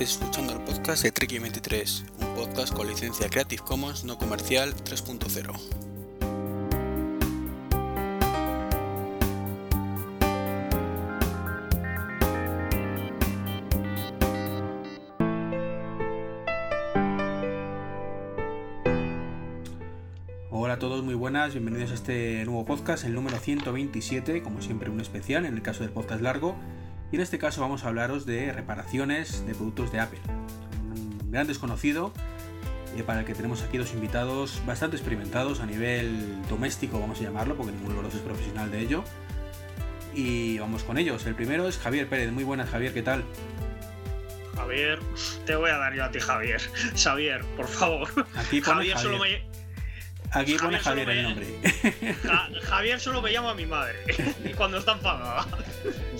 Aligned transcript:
Escuchando 0.00 0.54
el 0.54 0.60
podcast 0.60 1.02
de 1.02 1.12
Treki23, 1.12 2.04
un 2.22 2.34
podcast 2.34 2.72
con 2.74 2.88
licencia 2.88 3.28
Creative 3.28 3.62
Commons 3.62 4.02
no 4.02 4.16
comercial 4.16 4.74
3.0. 4.74 5.52
Hola 20.50 20.72
a 20.72 20.78
todos, 20.78 21.04
muy 21.04 21.12
buenas, 21.12 21.52
bienvenidos 21.52 21.90
a 21.90 21.94
este 21.94 22.42
nuevo 22.46 22.64
podcast, 22.64 23.04
el 23.04 23.12
número 23.12 23.38
127, 23.38 24.42
como 24.42 24.62
siempre 24.62 24.88
un 24.88 25.02
especial 25.02 25.44
en 25.44 25.52
el 25.52 25.60
caso 25.60 25.82
del 25.82 25.92
podcast 25.92 26.22
largo, 26.22 26.56
y 27.12 27.16
en 27.16 27.22
este 27.22 27.38
caso 27.38 27.60
vamos 27.60 27.84
a 27.84 27.88
hablaros 27.88 28.26
de 28.26 28.52
reparaciones 28.52 29.46
de 29.46 29.54
productos 29.54 29.92
de 29.92 30.00
Apple. 30.00 30.20
Un 31.22 31.30
gran 31.30 31.46
desconocido 31.46 32.12
y 32.96 33.02
para 33.02 33.20
el 33.20 33.26
que 33.26 33.34
tenemos 33.34 33.62
aquí 33.62 33.78
dos 33.78 33.92
invitados 33.92 34.60
bastante 34.66 34.96
experimentados 34.96 35.60
a 35.60 35.66
nivel 35.66 36.42
doméstico, 36.48 37.00
vamos 37.00 37.20
a 37.20 37.22
llamarlo, 37.22 37.56
porque 37.56 37.72
ninguno 37.72 37.96
de 37.96 38.02
los 38.02 38.12
dos 38.12 38.20
es 38.20 38.26
profesional 38.26 38.70
de 38.70 38.80
ello. 38.80 39.04
Y 40.12 40.58
vamos 40.58 40.82
con 40.82 40.98
ellos. 40.98 41.24
El 41.26 41.36
primero 41.36 41.68
es 41.68 41.78
Javier 41.78 42.08
Pérez. 42.08 42.32
Muy 42.32 42.42
buenas, 42.42 42.68
Javier, 42.68 42.92
¿qué 42.92 43.02
tal? 43.02 43.24
Javier, 44.56 44.98
te 45.46 45.54
voy 45.54 45.70
a 45.70 45.78
dar 45.78 45.94
yo 45.94 46.04
a 46.04 46.10
ti, 46.10 46.18
Javier. 46.18 46.60
Xavier, 46.96 47.44
por 47.56 47.68
favor. 47.68 48.08
Aquí 48.34 48.60
pone 48.60 48.78
Javier, 48.78 48.98
solo 48.98 49.18
Javier. 49.18 49.42
me. 49.44 49.49
Aquí 50.32 50.54
pone 50.54 50.78
Javier 50.78 51.06
Javier 51.06 51.06
solo 51.06 51.10
el 51.10 51.22
nombre. 51.22 52.14
Ja- 52.22 52.48
Javier 52.62 53.00
solo 53.00 53.22
me 53.22 53.32
llama 53.32 53.50
a 53.50 53.54
mi 53.54 53.66
madre. 53.66 53.96
Y 54.44 54.50
cuando 54.54 54.78
está 54.78 54.92
enfadada. 54.92 55.46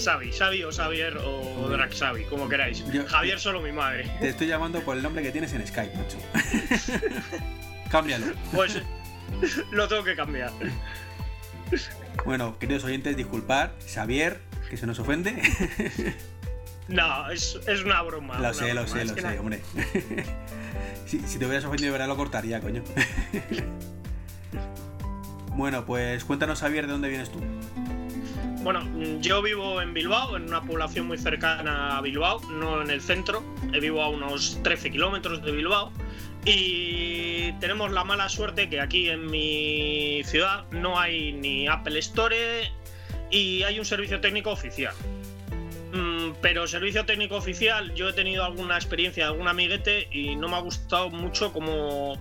Xavi, 0.02 0.32
Xavi 0.32 0.64
o 0.64 0.72
Xavier 0.72 1.16
o 1.18 1.68
Drac 1.68 1.94
Xavi, 1.96 2.24
como 2.24 2.48
queráis. 2.48 2.84
Yo- 2.90 3.06
Javier 3.06 3.38
solo 3.38 3.60
mi 3.60 3.70
madre. 3.72 4.10
Te 4.20 4.28
estoy 4.30 4.46
llamando 4.48 4.80
por 4.80 4.96
el 4.96 5.02
nombre 5.02 5.22
que 5.22 5.30
tienes 5.30 5.52
en 5.52 5.64
Skype, 5.66 5.96
macho. 5.96 6.18
Cámbialo. 7.90 8.26
Pues 8.52 8.80
lo 9.70 9.86
tengo 9.88 10.02
que 10.04 10.16
cambiar. 10.16 10.50
Bueno, 12.24 12.58
queridos 12.58 12.82
oyentes, 12.84 13.16
disculpar. 13.16 13.72
Xavier, 13.92 14.40
que 14.68 14.76
se 14.76 14.86
nos 14.86 14.98
ofende. 14.98 15.40
No, 16.88 17.30
es, 17.30 17.56
es 17.68 17.84
una 17.84 18.02
broma. 18.02 18.34
lo 18.34 18.40
una 18.40 18.52
sé, 18.54 18.74
lo 18.74 18.86
sé, 18.88 19.02
Es 19.02 19.10
lo 19.10 19.16
sé, 19.16 19.38
hombre. 19.38 19.60
si, 21.06 21.20
si 21.20 21.38
te 21.38 21.46
hubieras 21.46 21.64
ofendido 21.64 21.92
de 21.92 21.98
verdad 21.98 22.08
lo 22.08 22.16
cortaría, 22.16 22.60
coño. 22.60 22.82
Bueno, 25.54 25.84
pues 25.84 26.24
cuéntanos, 26.24 26.60
Javier, 26.60 26.86
de 26.86 26.92
dónde 26.92 27.08
vienes 27.08 27.30
tú. 27.30 27.40
Bueno, 28.62 28.84
mm, 28.84 29.20
yo 29.20 29.40
vivo 29.42 29.80
en 29.80 29.94
Bilbao, 29.94 30.36
en 30.36 30.44
una 30.44 30.62
población 30.62 31.06
muy 31.06 31.16
cercana 31.16 31.96
a 31.96 32.00
Bilbao, 32.02 32.40
no 32.50 32.82
en 32.82 32.90
el 32.90 33.00
centro. 33.00 33.42
Eh, 33.72 33.80
Vivo 33.80 34.02
a 34.02 34.08
unos 34.08 34.62
13 34.62 34.90
kilómetros 34.90 35.42
de 35.42 35.52
Bilbao. 35.52 35.92
Y 36.44 37.52
tenemos 37.54 37.90
la 37.92 38.04
mala 38.04 38.28
suerte 38.28 38.68
que 38.68 38.80
aquí 38.80 39.08
en 39.08 39.30
mi 39.30 40.22
ciudad 40.24 40.64
no 40.70 40.98
hay 40.98 41.32
ni 41.32 41.68
Apple 41.68 41.98
Store 41.98 42.70
y 43.30 43.62
hay 43.62 43.78
un 43.78 43.84
servicio 43.84 44.20
técnico 44.20 44.50
oficial. 44.50 44.94
Mm, 45.92 46.32
Pero 46.40 46.66
servicio 46.66 47.04
técnico 47.04 47.36
oficial, 47.36 47.94
yo 47.94 48.08
he 48.10 48.12
tenido 48.12 48.44
alguna 48.44 48.76
experiencia 48.76 49.24
de 49.24 49.30
algún 49.30 49.48
amiguete 49.48 50.08
y 50.10 50.36
no 50.36 50.48
me 50.48 50.56
ha 50.56 50.60
gustado 50.60 51.10
mucho 51.10 51.52
cómo, 51.52 52.18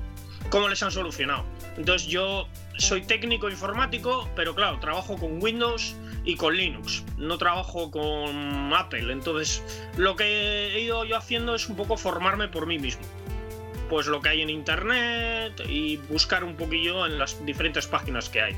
cómo 0.50 0.68
les 0.68 0.82
han 0.84 0.92
solucionado. 0.92 1.46
Entonces 1.80 2.10
yo 2.10 2.46
soy 2.78 3.02
técnico 3.02 3.50
informático, 3.50 4.30
pero 4.36 4.54
claro, 4.54 4.80
trabajo 4.80 5.18
con 5.18 5.42
Windows 5.42 5.96
y 6.26 6.36
con 6.36 6.56
Linux. 6.56 7.06
No 7.18 7.38
trabajo 7.38 7.90
con 7.90 8.74
Apple. 8.74 9.14
Entonces, 9.14 9.64
lo 9.96 10.18
que 10.18 10.76
he 10.76 10.82
ido 10.82 11.06
yo 11.06 11.16
haciendo 11.16 11.56
es 11.56 11.70
un 11.70 11.78
poco 11.78 11.96
formarme 11.96 12.50
por 12.50 12.68
mí 12.68 12.78
mismo. 12.80 13.04
Pues 13.90 14.08
lo 14.08 14.22
que 14.22 14.28
hay 14.28 14.42
en 14.42 14.50
internet 14.50 15.64
y 15.70 15.96
buscar 16.10 16.44
un 16.44 16.58
poquillo 16.58 17.06
en 17.06 17.18
las 17.18 17.44
diferentes 17.46 17.88
páginas 17.88 18.28
que 18.28 18.42
hay. 18.42 18.56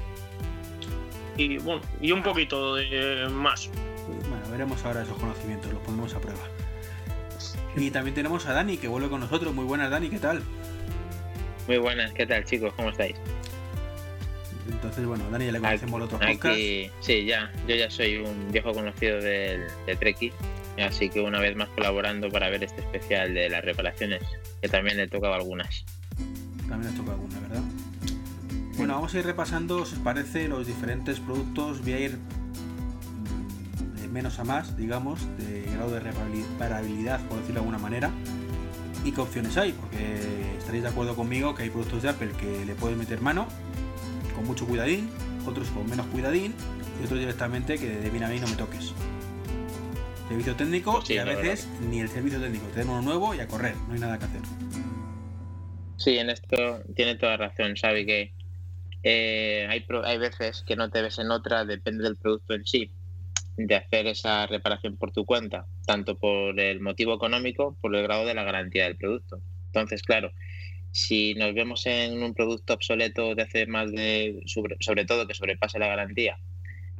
Y 1.37 1.59
bueno, 1.59 1.83
y 2.01 2.11
un 2.11 2.23
poquito 2.23 2.77
más. 3.29 3.69
Bueno, 4.07 4.49
veremos 4.49 4.83
ahora 4.83 5.03
esos 5.03 5.17
conocimientos, 5.19 5.71
los 5.71 5.81
ponemos 5.83 6.11
a 6.15 6.19
prueba. 6.19 6.41
Y 7.75 7.91
también 7.91 8.15
tenemos 8.15 8.47
a 8.47 8.53
Dani, 8.53 8.77
que 8.77 8.87
vuelve 8.87 9.09
con 9.09 9.19
nosotros. 9.19 9.53
Muy 9.53 9.65
buenas, 9.65 9.91
Dani, 9.91 10.09
¿qué 10.09 10.19
tal? 10.19 10.41
Muy 11.67 11.77
buenas, 11.77 12.11
¿qué 12.13 12.25
tal 12.25 12.43
chicos? 12.43 12.73
¿Cómo 12.75 12.89
estáis? 12.89 13.15
Entonces, 14.69 15.05
bueno, 15.05 15.29
Dani 15.29 15.45
ya 15.45 15.51
le 15.51 15.59
conocemos 15.59 15.97
el 15.97 16.03
otro 16.03 16.19
podcast. 16.19 16.45
Aquí, 16.45 16.89
sí, 17.01 17.25
ya, 17.25 17.51
yo 17.67 17.75
ya 17.75 17.89
soy 17.89 18.17
un 18.17 18.51
viejo 18.51 18.73
conocido 18.73 19.19
del, 19.21 19.67
de 19.85 19.95
Treki, 19.95 20.31
así 20.79 21.09
que 21.09 21.21
una 21.21 21.39
vez 21.39 21.55
más 21.55 21.69
colaborando 21.69 22.29
para 22.29 22.49
ver 22.49 22.63
este 22.63 22.81
especial 22.81 23.33
de 23.33 23.49
las 23.49 23.63
reparaciones, 23.63 24.21
que 24.61 24.69
también 24.69 24.97
le 24.97 25.03
he 25.03 25.07
tocado 25.07 25.33
algunas. 25.33 25.85
También 26.67 26.93
nos 26.93 26.95
toca 26.95 27.11
alguna, 27.11 27.39
¿verdad? 27.39 27.61
Bueno, 28.77 28.95
vamos 28.95 29.13
a 29.13 29.19
ir 29.19 29.25
repasando, 29.25 29.85
si 29.85 29.95
os 29.95 30.01
parece, 30.01 30.47
los 30.47 30.65
diferentes 30.65 31.19
productos. 31.19 31.81
Voy 31.81 31.93
a 31.93 31.99
ir 31.99 32.17
mm, 32.17 34.01
de 34.01 34.07
menos 34.07 34.39
a 34.39 34.43
más, 34.43 34.75
digamos, 34.77 35.19
de 35.37 35.63
grado 35.73 35.91
de 35.91 35.99
reparabilidad, 35.99 37.19
por 37.27 37.37
decirlo 37.39 37.61
de 37.61 37.67
alguna 37.67 37.77
manera. 37.77 38.09
Y 39.03 39.11
qué 39.11 39.21
opciones 39.21 39.57
hay, 39.57 39.71
porque 39.71 40.57
estaréis 40.57 40.83
de 40.83 40.89
acuerdo 40.89 41.15
conmigo 41.15 41.55
que 41.55 41.63
hay 41.63 41.69
productos 41.69 42.03
de 42.03 42.09
Apple 42.09 42.31
que 42.39 42.65
le 42.65 42.75
puedes 42.75 42.97
meter 42.97 43.19
mano 43.21 43.47
con 44.35 44.45
mucho 44.45 44.67
cuidadín, 44.67 45.09
otros 45.45 45.69
con 45.69 45.89
menos 45.89 46.05
cuidadín 46.07 46.53
y 46.99 47.05
otros 47.05 47.19
directamente 47.19 47.77
que 47.77 47.89
de 47.89 48.09
bien 48.09 48.23
a 48.23 48.29
bien 48.29 48.41
no 48.41 48.47
me 48.47 48.55
toques. 48.55 48.93
Servicio 50.27 50.55
técnico 50.55 50.93
Pues 50.93 51.07
sí, 51.07 51.15
y 51.15 51.17
a 51.17 51.25
verdad 51.25 51.41
veces 51.41 51.67
ni 51.81 51.99
el 51.99 52.09
servicio 52.09 52.39
técnico. 52.39 52.65
Tenemos 52.67 52.99
uno 52.99 53.09
nuevo 53.09 53.35
y 53.35 53.39
a 53.39 53.47
correr, 53.47 53.75
no 53.87 53.93
hay 53.93 53.99
nada 53.99 54.17
que 54.17 54.25
hacer. 54.25 54.41
Sí, 55.97 56.17
en 56.17 56.29
esto 56.29 56.81
tiene 56.95 57.15
toda 57.15 57.37
razón, 57.37 57.75
sabe 57.77 58.05
que 58.05 58.33
eh, 59.03 59.67
hay, 59.69 59.85
hay 60.03 60.17
veces 60.17 60.63
que 60.65 60.75
no 60.75 60.89
te 60.89 61.01
ves 61.01 61.19
en 61.19 61.31
otra, 61.31 61.65
depende 61.65 62.03
del 62.03 62.17
producto 62.17 62.53
en 62.53 62.65
sí, 62.65 62.91
de 63.57 63.75
hacer 63.75 64.07
esa 64.07 64.47
reparación 64.47 64.97
por 64.97 65.11
tu 65.11 65.25
cuenta, 65.25 65.67
tanto 65.85 66.17
por 66.17 66.59
el 66.59 66.79
motivo 66.79 67.13
económico, 67.13 67.77
por 67.81 67.95
el 67.95 68.03
grado 68.03 68.25
de 68.25 68.33
la 68.33 68.43
garantía 68.43 68.85
del 68.85 68.97
producto. 68.97 69.41
Entonces, 69.67 70.03
claro, 70.03 70.31
si 70.91 71.35
nos 71.35 71.53
vemos 71.53 71.85
en 71.85 72.21
un 72.23 72.33
producto 72.33 72.73
obsoleto 72.73 73.35
de 73.35 73.43
hace 73.43 73.65
más 73.65 73.91
de, 73.91 74.41
sobre, 74.45 74.75
sobre 74.79 75.05
todo 75.05 75.27
que 75.27 75.33
sobrepase 75.33 75.79
la 75.79 75.87
garantía, 75.87 76.37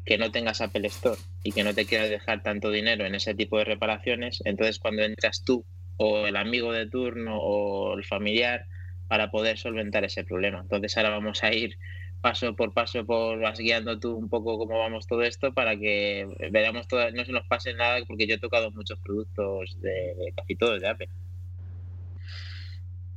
que 0.06 0.18
no 0.18 0.32
tengas 0.32 0.62
Apple 0.62 0.88
Store 0.88 1.20
y 1.44 1.52
que 1.52 1.64
no 1.64 1.74
te 1.74 1.86
quieras 1.86 2.10
dejar 2.10 2.44
tanto 2.44 2.72
dinero 2.72 3.06
en 3.06 3.16
ese 3.16 3.36
tipo 3.36 3.58
de 3.58 3.66
reparaciones, 3.66 4.42
entonces 4.46 4.80
cuando 4.80 5.04
entras 5.04 5.44
tú 5.44 5.66
o 5.98 6.26
el 6.26 6.36
amigo 6.36 6.72
de 6.72 6.88
turno 6.88 7.38
o 7.38 7.98
el 7.98 8.04
familiar, 8.04 8.66
para 9.12 9.30
poder 9.30 9.58
solventar 9.58 10.06
ese 10.06 10.24
problema. 10.24 10.62
Entonces 10.62 10.96
ahora 10.96 11.10
vamos 11.10 11.44
a 11.44 11.54
ir 11.54 11.78
paso 12.22 12.56
por 12.56 12.74
paso, 12.74 13.06
por 13.06 13.40
vas 13.40 13.60
guiando 13.60 14.00
tú 14.00 14.16
un 14.16 14.30
poco 14.30 14.58
cómo 14.58 14.80
vamos 14.80 15.08
todo 15.08 15.24
esto 15.24 15.54
para 15.54 15.78
que 15.78 16.28
veamos 16.52 16.88
todo, 16.88 17.12
no 17.12 17.26
se 17.26 17.32
nos 17.32 17.46
pase 17.48 17.74
nada, 17.74 18.00
porque 18.08 18.28
yo 18.28 18.36
he 18.36 18.40
tocado 18.40 18.72
muchos 18.72 19.00
productos 19.00 19.80
de, 19.82 20.34
casi 20.36 20.56
todos 20.56 20.80
de 20.80 20.88
Apple. 20.88 21.10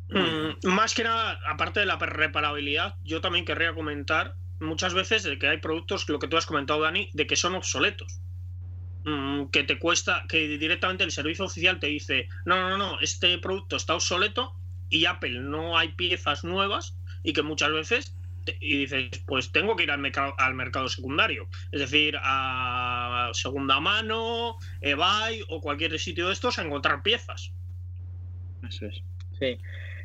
Mm, 0.08 0.68
más 0.68 0.94
que 0.94 1.04
nada, 1.04 1.38
aparte 1.46 1.80
de 1.80 1.86
la 1.86 1.96
reparabilidad, 1.96 2.96
yo 3.04 3.20
también 3.20 3.44
querría 3.44 3.74
comentar 3.74 4.34
muchas 4.60 4.94
veces 4.94 5.28
que 5.38 5.46
hay 5.46 5.58
productos, 5.58 6.08
lo 6.08 6.18
que 6.18 6.28
tú 6.28 6.36
has 6.36 6.46
comentado, 6.46 6.80
Dani, 6.80 7.10
de 7.12 7.26
que 7.26 7.36
son 7.36 7.54
obsoletos. 7.54 8.20
Mm, 9.04 9.46
que 9.46 9.64
te 9.64 9.78
cuesta, 9.78 10.24
que 10.28 10.48
directamente 10.56 11.04
el 11.04 11.12
servicio 11.12 11.44
oficial 11.44 11.78
te 11.78 11.88
dice, 11.88 12.28
no, 12.46 12.70
no, 12.70 12.78
no, 12.78 13.00
este 13.00 13.36
producto 13.38 13.76
está 13.76 13.94
obsoleto 13.94 14.54
y 14.88 15.04
Apple 15.04 15.40
no 15.40 15.76
hay 15.76 15.88
piezas 15.88 16.42
nuevas 16.42 16.96
y 17.22 17.34
que 17.34 17.42
muchas 17.42 17.70
veces 17.72 18.16
y 18.60 18.78
dices, 18.78 19.22
pues 19.26 19.52
tengo 19.52 19.76
que 19.76 19.84
ir 19.84 19.90
al 19.90 19.98
mercado, 19.98 20.34
al 20.38 20.54
mercado 20.54 20.88
secundario, 20.88 21.48
es 21.72 21.80
decir, 21.80 22.16
a 22.22 23.30
segunda 23.32 23.80
mano, 23.80 24.56
eBay 24.80 25.42
o 25.48 25.60
cualquier 25.60 25.98
sitio 25.98 26.28
de 26.28 26.32
estos 26.32 26.58
a 26.58 26.62
encontrar 26.62 27.02
piezas. 27.02 27.52
Eso 28.68 28.86
es. 28.86 29.02
Sí. 29.38 29.58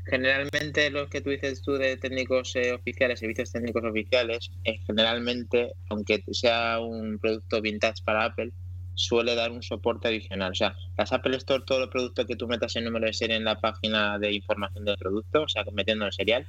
Generalmente 0.06 0.90
lo 0.90 1.08
que 1.08 1.22
tú 1.22 1.30
dices 1.30 1.62
tú 1.62 1.74
de 1.74 1.96
técnicos 1.98 2.56
eh, 2.56 2.74
oficiales, 2.74 3.20
servicios 3.20 3.52
técnicos 3.52 3.84
oficiales, 3.84 4.52
eh, 4.64 4.80
generalmente, 4.88 5.74
aunque 5.90 6.24
sea 6.32 6.80
un 6.80 7.20
producto 7.20 7.62
vintage 7.62 8.02
para 8.04 8.26
Apple, 8.26 8.52
suele 8.96 9.36
dar 9.36 9.52
un 9.52 9.64
soporte 9.64 10.08
adicional. 10.08 10.52
O 10.52 10.56
sea, 10.56 10.76
las 10.98 11.14
Apple 11.14 11.38
Store, 11.38 11.64
todo 11.66 11.84
el 11.84 11.90
producto 11.90 12.26
que 12.26 12.36
tú 12.36 12.48
metas 12.48 12.76
el 12.76 12.86
número 12.86 13.06
de 13.06 13.14
serie 13.14 13.38
en 13.38 13.46
la 13.46 13.60
página 13.60 14.20
de 14.20 14.34
información 14.34 14.84
del 14.84 14.98
producto, 14.98 15.44
o 15.44 15.48
sea, 15.48 15.64
metiendo 15.72 16.06
el 16.06 16.12
serial, 16.12 16.46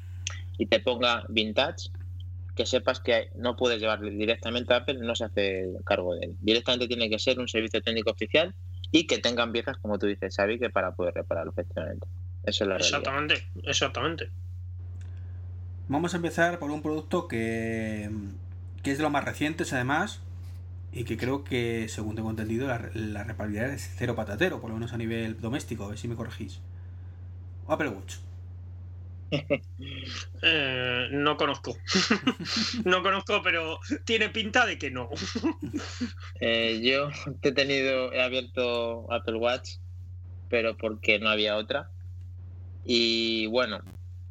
y 0.61 0.67
te 0.67 0.79
ponga 0.79 1.25
vintage, 1.31 1.89
que 2.55 2.67
sepas 2.67 3.01
que 3.01 3.31
no 3.35 3.57
puedes 3.57 3.81
llevarle 3.81 4.11
directamente 4.11 4.75
a 4.75 4.77
Apple, 4.79 4.99
no 5.01 5.15
se 5.15 5.25
hace 5.25 5.71
cargo 5.87 6.15
de 6.15 6.27
él. 6.27 6.37
Directamente 6.43 6.87
tiene 6.87 7.09
que 7.09 7.19
ser 7.19 7.39
un 7.39 7.49
servicio 7.49 7.81
técnico 7.81 8.11
oficial 8.11 8.55
y 8.91 9.07
que 9.07 9.17
tengan 9.17 9.53
piezas, 9.53 9.79
como 9.79 9.99
tú 9.99 10.07
dices, 10.07 10.37
Xavi, 10.37 10.59
que 10.59 10.69
para 10.69 10.95
poder 10.95 11.15
repararlo 11.15 11.53
efectivamente. 11.53 12.07
Eso 12.45 12.65
es 12.65 12.69
la 12.69 12.77
realidad. 12.77 12.99
Exactamente, 12.99 13.47
exactamente. 13.65 14.31
Vamos 15.89 16.12
a 16.12 16.19
empezar 16.19 16.59
por 16.59 16.71
un 16.71 16.83
producto 16.83 17.27
que, 17.27 18.11
que 18.83 18.91
es 18.93 18.99
de 18.99 19.03
los 19.03 19.11
más 19.11 19.25
recientes, 19.25 19.73
además, 19.73 20.21
Y 20.93 21.05
que 21.05 21.17
creo 21.17 21.45
que, 21.45 21.87
según 21.89 22.17
tengo 22.17 22.31
entendido, 22.31 22.67
la, 22.67 22.91
la 22.95 23.25
reparabilidad 23.25 23.71
es 23.71 23.95
cero 23.97 24.15
patatero, 24.15 24.61
por 24.61 24.71
lo 24.71 24.77
menos 24.77 24.93
a 24.93 24.97
nivel 24.99 25.41
doméstico, 25.41 25.85
a 25.85 25.89
ver 25.89 25.99
si 25.99 26.09
me 26.09 26.17
corregís. 26.17 26.61
Apple 27.69 27.89
Watch. 27.89 28.17
Eh, 30.43 31.09
no 31.11 31.37
conozco. 31.37 31.77
no 32.85 33.03
conozco, 33.03 33.43
pero 33.43 33.79
tiene 34.05 34.31
pinta 34.31 34.67
de 34.67 34.79
que 34.79 34.91
no. 34.91 35.11
Eh, 36.41 36.81
yo 36.82 37.11
he 37.43 37.53
tenido, 37.53 38.12
he 38.15 38.23
abierto 38.23 39.12
Apple 39.12 39.37
Watch, 39.37 39.73
pero 40.49 40.77
porque 40.79 41.19
no 41.19 41.29
había 41.29 41.56
otra. 41.56 41.91
Y 42.85 43.47
bueno, 43.49 43.82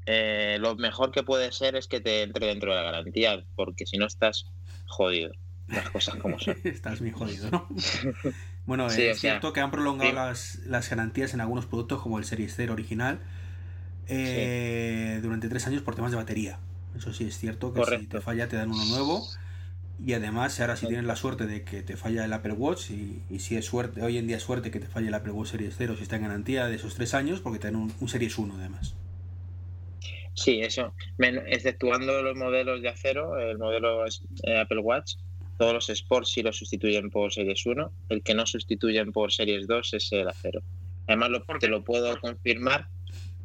eh, 0.07 0.57
lo 0.60 0.75
mejor 0.75 1.12
que 1.12 1.22
puede 1.22 1.52
ser 1.52 1.75
es 1.75 1.88
que 1.88 2.02
te 2.02 2.24
entre 2.24 2.48
dentro 2.48 2.72
de 2.72 2.78
la 2.78 2.84
garantía, 2.84 3.45
porque 3.56 3.86
si 3.86 3.98
no 3.98 4.07
estás 4.07 4.48
jodido. 4.88 5.31
Las 5.68 5.92
cosas 5.92 6.16
como 6.16 6.40
son. 6.40 6.57
estás 6.63 7.00
muy 7.00 7.12
jodido, 7.12 7.52
¿no? 7.52 7.68
bueno, 8.66 8.88
es 8.88 9.19
cierto 9.19 9.54
que 9.54 9.60
han 9.60 9.69
prolongado 9.69 10.13
las, 10.13 10.56
las 10.66 10.90
garantías 10.90 11.36
en 11.36 11.42
algunos 11.42 11.68
productos 11.68 12.02
como 12.02 12.18
el 12.18 12.25
Series 12.25 12.56
0 12.56 12.74
original 12.74 13.19
eh, 14.09 15.19
durante 15.21 15.50
tres 15.50 15.67
años 15.67 15.81
por 15.81 15.95
temas 15.95 16.11
de 16.11 16.17
batería. 16.17 16.59
Eso 16.97 17.13
sí 17.13 17.25
es 17.25 17.38
cierto 17.38 17.73
que 17.73 17.83
si 17.85 18.07
te 18.07 18.21
falla 18.21 18.47
te 18.47 18.56
dan 18.56 18.71
uno 18.71 18.83
nuevo. 18.85 19.25
Y 20.06 20.13
además, 20.13 20.59
ahora 20.61 20.77
si 20.77 20.88
tienes 20.88 21.06
la 21.06 21.17
suerte 21.17 21.45
de 21.45 21.63
que 21.63 21.81
te 21.81 21.97
falla 21.97 22.23
el 22.23 22.31
Apple 22.31 22.53
Watch, 22.53 22.91
y, 22.91 23.39
si 23.39 23.57
es 23.57 23.65
suerte, 23.65 24.01
hoy 24.01 24.17
en 24.17 24.27
día 24.27 24.38
es 24.38 24.44
suerte 24.44 24.71
que 24.71 24.79
te 24.79 24.88
falle 24.88 25.09
el 25.09 25.13
Apple 25.13 25.33
Watch 25.33 25.50
Series 25.50 25.75
0 25.77 25.95
si 25.97 26.03
está 26.03 26.15
en 26.15 26.23
garantía 26.23 26.67
de 26.67 26.75
esos 26.75 26.95
tres 26.95 27.13
años, 27.13 27.41
porque 27.41 27.59
te 27.59 27.67
dan 27.67 27.75
un, 27.75 28.09
Series 28.09 28.38
1 28.38 28.56
además. 28.57 28.95
Sí, 30.33 30.61
eso. 30.61 30.94
exceptuando 31.17 32.21
los 32.21 32.38
modelos 32.38 32.81
de 32.81 32.88
acero, 32.88 33.38
el 33.38 33.57
modelo 33.57 34.06
eh, 34.06 34.57
Apple 34.57 34.79
Watch, 34.79 35.15
todos 35.57 35.73
los 35.73 35.89
Sports 35.89 36.31
sí 36.31 36.41
lo 36.41 36.53
sustituyen 36.53 37.09
por 37.09 37.33
Series 37.33 37.65
1. 37.65 37.91
El 38.07 38.23
que 38.23 38.33
no 38.33 38.45
sustituyen 38.45 39.11
por 39.11 39.33
Series 39.33 39.67
2 39.67 39.94
es 39.95 40.11
el 40.13 40.29
acero. 40.29 40.61
Además, 41.06 41.31
lo, 41.31 41.44
te 41.59 41.67
lo 41.67 41.83
puedo 41.83 42.17
confirmar 42.21 42.88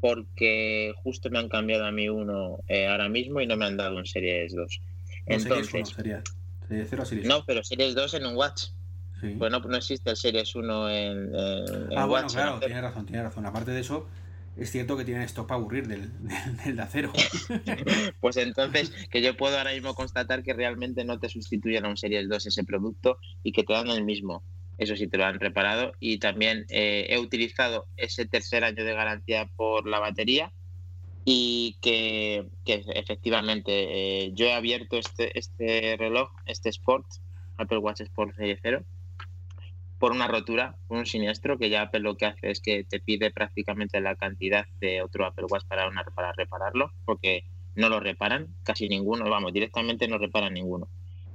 porque 0.04 0.92
justo 1.02 1.30
me 1.30 1.38
han 1.38 1.48
cambiado 1.48 1.86
a 1.86 1.90
mí 1.90 2.10
uno 2.10 2.58
eh, 2.68 2.86
ahora 2.88 3.08
mismo 3.08 3.40
y 3.40 3.46
no 3.46 3.56
me 3.56 3.64
han 3.64 3.78
dado 3.78 3.96
un 3.96 4.04
Series 4.04 4.54
2. 4.54 4.80
Entonces, 5.24 5.88
sería, 5.96 6.22
series 6.68 6.88
0 6.90 7.04
Series 7.06 7.26
No, 7.26 7.42
pero 7.46 7.64
Series 7.64 7.94
2 7.94 8.12
en 8.12 8.26
un 8.26 8.36
Watch. 8.36 8.64
Pues 9.38 9.50
no, 9.50 9.62
existe 9.74 10.10
el 10.10 10.16
Series 10.18 10.54
1 10.54 10.90
en, 10.90 11.34
en 11.34 11.96
Ah, 11.96 12.04
bueno, 12.04 12.28
claro, 12.28 12.60
tiene 12.60 12.82
razón, 12.82 13.06
tiene 13.06 13.22
razón. 13.22 13.46
Aparte 13.46 13.70
de 13.70 13.80
eso, 13.80 14.06
es 14.58 14.70
cierto 14.70 14.94
que 14.98 15.06
tienen 15.06 15.22
esto 15.22 15.46
para 15.46 15.58
aburrir 15.58 15.88
del, 15.88 16.10
del, 16.62 16.76
de 16.76 16.82
acero. 16.82 17.10
pues 18.20 18.36
entonces, 18.36 18.92
que 19.10 19.22
yo 19.22 19.34
puedo 19.38 19.56
ahora 19.56 19.72
mismo 19.72 19.94
constatar 19.94 20.42
que 20.42 20.52
realmente 20.52 21.06
no 21.06 21.18
te 21.18 21.30
sustituyen 21.30 21.86
a 21.86 21.88
un 21.88 21.96
Series 21.96 22.28
2 22.28 22.44
ese 22.44 22.64
producto 22.64 23.16
y 23.42 23.52
que 23.52 23.64
te 23.64 23.72
dan 23.72 23.88
el 23.88 24.04
mismo 24.04 24.42
eso 24.78 24.96
sí 24.96 25.06
te 25.06 25.18
lo 25.18 25.24
han 25.24 25.40
reparado. 25.40 25.92
Y 26.00 26.18
también 26.18 26.66
eh, 26.68 27.06
he 27.10 27.18
utilizado 27.18 27.86
ese 27.96 28.26
tercer 28.26 28.64
año 28.64 28.84
de 28.84 28.94
garantía 28.94 29.48
por 29.56 29.86
la 29.86 29.98
batería 29.98 30.52
y 31.24 31.76
que, 31.80 32.46
efectivamente 32.66 34.24
eh, 34.26 34.32
yo 34.34 34.46
he 34.46 34.52
abierto 34.52 34.98
este, 34.98 35.38
este 35.38 35.96
reloj, 35.96 36.30
este 36.44 36.68
Sport, 36.68 37.06
Apple 37.56 37.78
Watch 37.78 38.02
Sport 38.02 38.36
Serie 38.36 38.58
0, 38.60 38.84
por 39.98 40.12
una 40.12 40.28
rotura, 40.28 40.76
un 40.88 41.06
siniestro, 41.06 41.58
que 41.58 41.70
ya 41.70 41.82
Apple 41.82 42.00
lo 42.00 42.16
que 42.16 42.26
hace 42.26 42.50
es 42.50 42.60
que 42.60 42.84
te 42.84 43.00
pide 43.00 43.30
prácticamente 43.30 44.00
la 44.00 44.16
cantidad 44.16 44.66
de 44.80 45.00
otro 45.02 45.24
Apple 45.24 45.46
Watch 45.48 45.64
para, 45.66 45.90
para 46.14 46.32
repararlo, 46.32 46.92
porque 47.06 47.44
no 47.74 47.88
lo 47.88 48.00
reparan, 48.00 48.48
casi 48.62 48.88
ninguno, 48.88 49.28
vamos, 49.30 49.52
directamente 49.52 50.06
no 50.06 50.18
reparan 50.18 50.52
ninguno. 50.52 50.88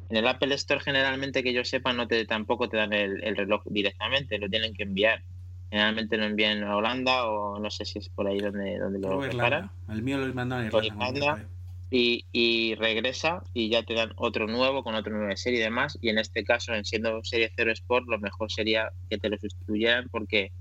En 0.09 0.17
el 0.17 0.27
Apple 0.27 0.53
Store 0.55 0.81
generalmente 0.81 1.43
que 1.43 1.53
yo 1.53 1.63
sepa 1.63 1.93
no 1.93 2.07
te 2.07 2.25
tampoco 2.25 2.67
te 2.67 2.77
dan 2.77 2.93
el, 2.93 3.35
reloj 3.35 3.63
directamente, 3.65 4.39
lo 4.39 4.49
tienen 4.49 4.73
que 4.73 4.83
enviar. 4.83 5.23
Generalmente 5.69 6.17
lo 6.17 6.25
envían 6.25 6.63
a 6.63 6.75
Holanda 6.75 7.27
o 7.27 7.59
no 7.59 7.69
sé 7.69 7.85
si 7.85 7.99
es 7.99 8.09
por 8.09 8.27
ahí 8.27 8.39
donde, 8.39 8.79
donde 8.79 8.99
lo 8.99 9.19
preparan. 9.19 9.69
El 9.87 10.01
mío 10.01 10.17
lo 10.17 10.33
mandan 10.33 10.61
a 10.61 10.85
Irlanda. 10.85 11.45
Y, 11.91 12.25
y, 12.31 12.75
regresa 12.75 13.41
y 13.51 13.69
ya 13.69 13.81
te 13.81 13.95
dan 13.95 14.11
otro 14.15 14.45
nuevo 14.45 14.83
con 14.83 14.93
otro 14.93 15.15
nueva 15.15 15.35
serie 15.35 15.59
y 15.59 15.63
demás. 15.63 15.97
Y 16.01 16.09
en 16.09 16.19
este 16.19 16.43
caso, 16.43 16.73
en 16.73 16.85
siendo 16.85 17.23
serie 17.23 17.51
0 17.55 17.71
Sport, 17.71 18.07
lo 18.07 18.19
mejor 18.19 18.51
sería 18.51 18.91
que 19.09 19.17
te 19.17 19.29
lo 19.29 19.37
sustituyeran 19.39 20.07
porque 20.09 20.51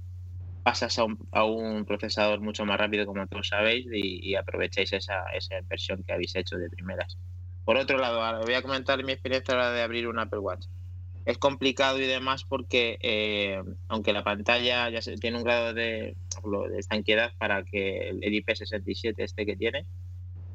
pasas 0.63 0.99
a 0.99 1.05
un, 1.05 1.19
a 1.33 1.45
un 1.45 1.85
procesador 1.85 2.41
mucho 2.41 2.65
más 2.65 2.79
rápido, 2.79 3.05
como 3.05 3.27
todos 3.27 3.49
sabéis, 3.49 3.87
y, 3.93 4.27
y 4.27 4.37
aprovecháis 4.37 4.93
esa, 4.93 5.25
esa 5.35 5.59
inversión 5.59 6.03
que 6.03 6.15
habéis 6.15 6.35
hecho 6.35 6.57
de 6.57 6.71
primeras. 6.71 7.19
Por 7.69 7.77
otro 7.77 7.99
lado, 7.99 8.41
voy 8.47 8.55
a 8.55 8.63
comentar 8.63 9.05
mi 9.05 9.13
experiencia 9.13 9.53
a 9.53 9.59
la 9.59 9.71
de 9.71 9.83
abrir 9.83 10.09
un 10.09 10.19
Apple 10.19 10.39
Watch. 10.39 10.65
Es 11.27 11.37
complicado 11.37 12.01
y 12.01 12.07
demás 12.07 12.45
porque, 12.45 12.97
eh, 13.03 13.63
aunque 13.89 14.15
la 14.15 14.25
pantalla 14.25 14.89
ya 14.89 15.01
tiene 15.21 15.37
un 15.37 15.45
grado 15.45 15.75
de, 15.75 16.17
de 16.71 16.79
estanquedad 16.79 17.31
para 17.37 17.65
que 17.65 18.09
el 18.09 18.23
IP67 18.23 19.17
este 19.19 19.45
que 19.45 19.55
tiene, 19.55 19.85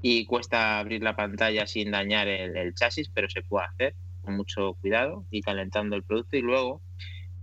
y 0.01 0.25
cuesta 0.25 0.80
abrir 0.80 1.04
la 1.04 1.15
pantalla 1.15 1.68
sin 1.68 1.92
dañar 1.92 2.27
el, 2.27 2.74
chasis, 2.74 3.12
pero 3.13 3.30
se 3.30 3.44
puede 3.44 3.68
hacer 3.68 3.95
con 4.24 4.36
mucho 4.36 4.74
cuidado 4.81 5.24
y 5.30 5.44
calentando 5.44 5.95
el 5.95 6.01
producto. 6.01 6.36
Y 6.36 6.42
luego. 6.42 6.81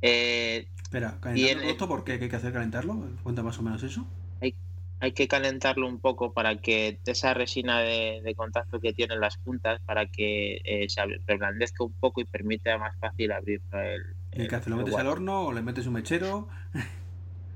Eh, 0.02 0.66
Espera, 0.82 1.16
¿calentando 1.20 1.48
el 1.48 1.58
producto 1.58 1.86
por 1.86 2.02
qué 2.02 2.12
hay 2.14 2.28
que 2.28 2.34
hacer 2.34 2.52
calentarlo? 2.52 3.08
Cuenta 3.22 3.44
más 3.44 3.56
o 3.60 3.62
menos 3.62 3.84
eso 3.84 4.04
hay 5.00 5.12
que 5.12 5.26
calentarlo 5.28 5.88
un 5.88 5.98
poco 5.98 6.32
para 6.32 6.60
que 6.60 7.00
esa 7.06 7.32
resina 7.32 7.80
de, 7.80 8.34
contacto 8.36 8.80
que 8.80 8.92
tienen 8.92 9.18
las 9.18 9.38
puntas 9.38 9.80
para 9.84 10.06
que 10.06 10.60
eh, 10.64 10.88
se 10.88 11.00
reblandezca 11.26 11.84
un 11.84 11.94
poco 11.94 12.20
y 12.20 12.26
permita 12.26 12.76
más 12.78 12.96
fácil 12.98 13.32
abrir 13.32 13.62
el. 13.72 14.02
¿Y 14.32 14.46
qué 14.46 14.60
¿Lo 14.66 14.76
metes 14.76 14.94
al 14.94 15.06
horno 15.06 15.46
o 15.46 15.52
le 15.52 15.62
metes 15.62 15.86
un 15.86 15.94
mechero? 15.94 16.48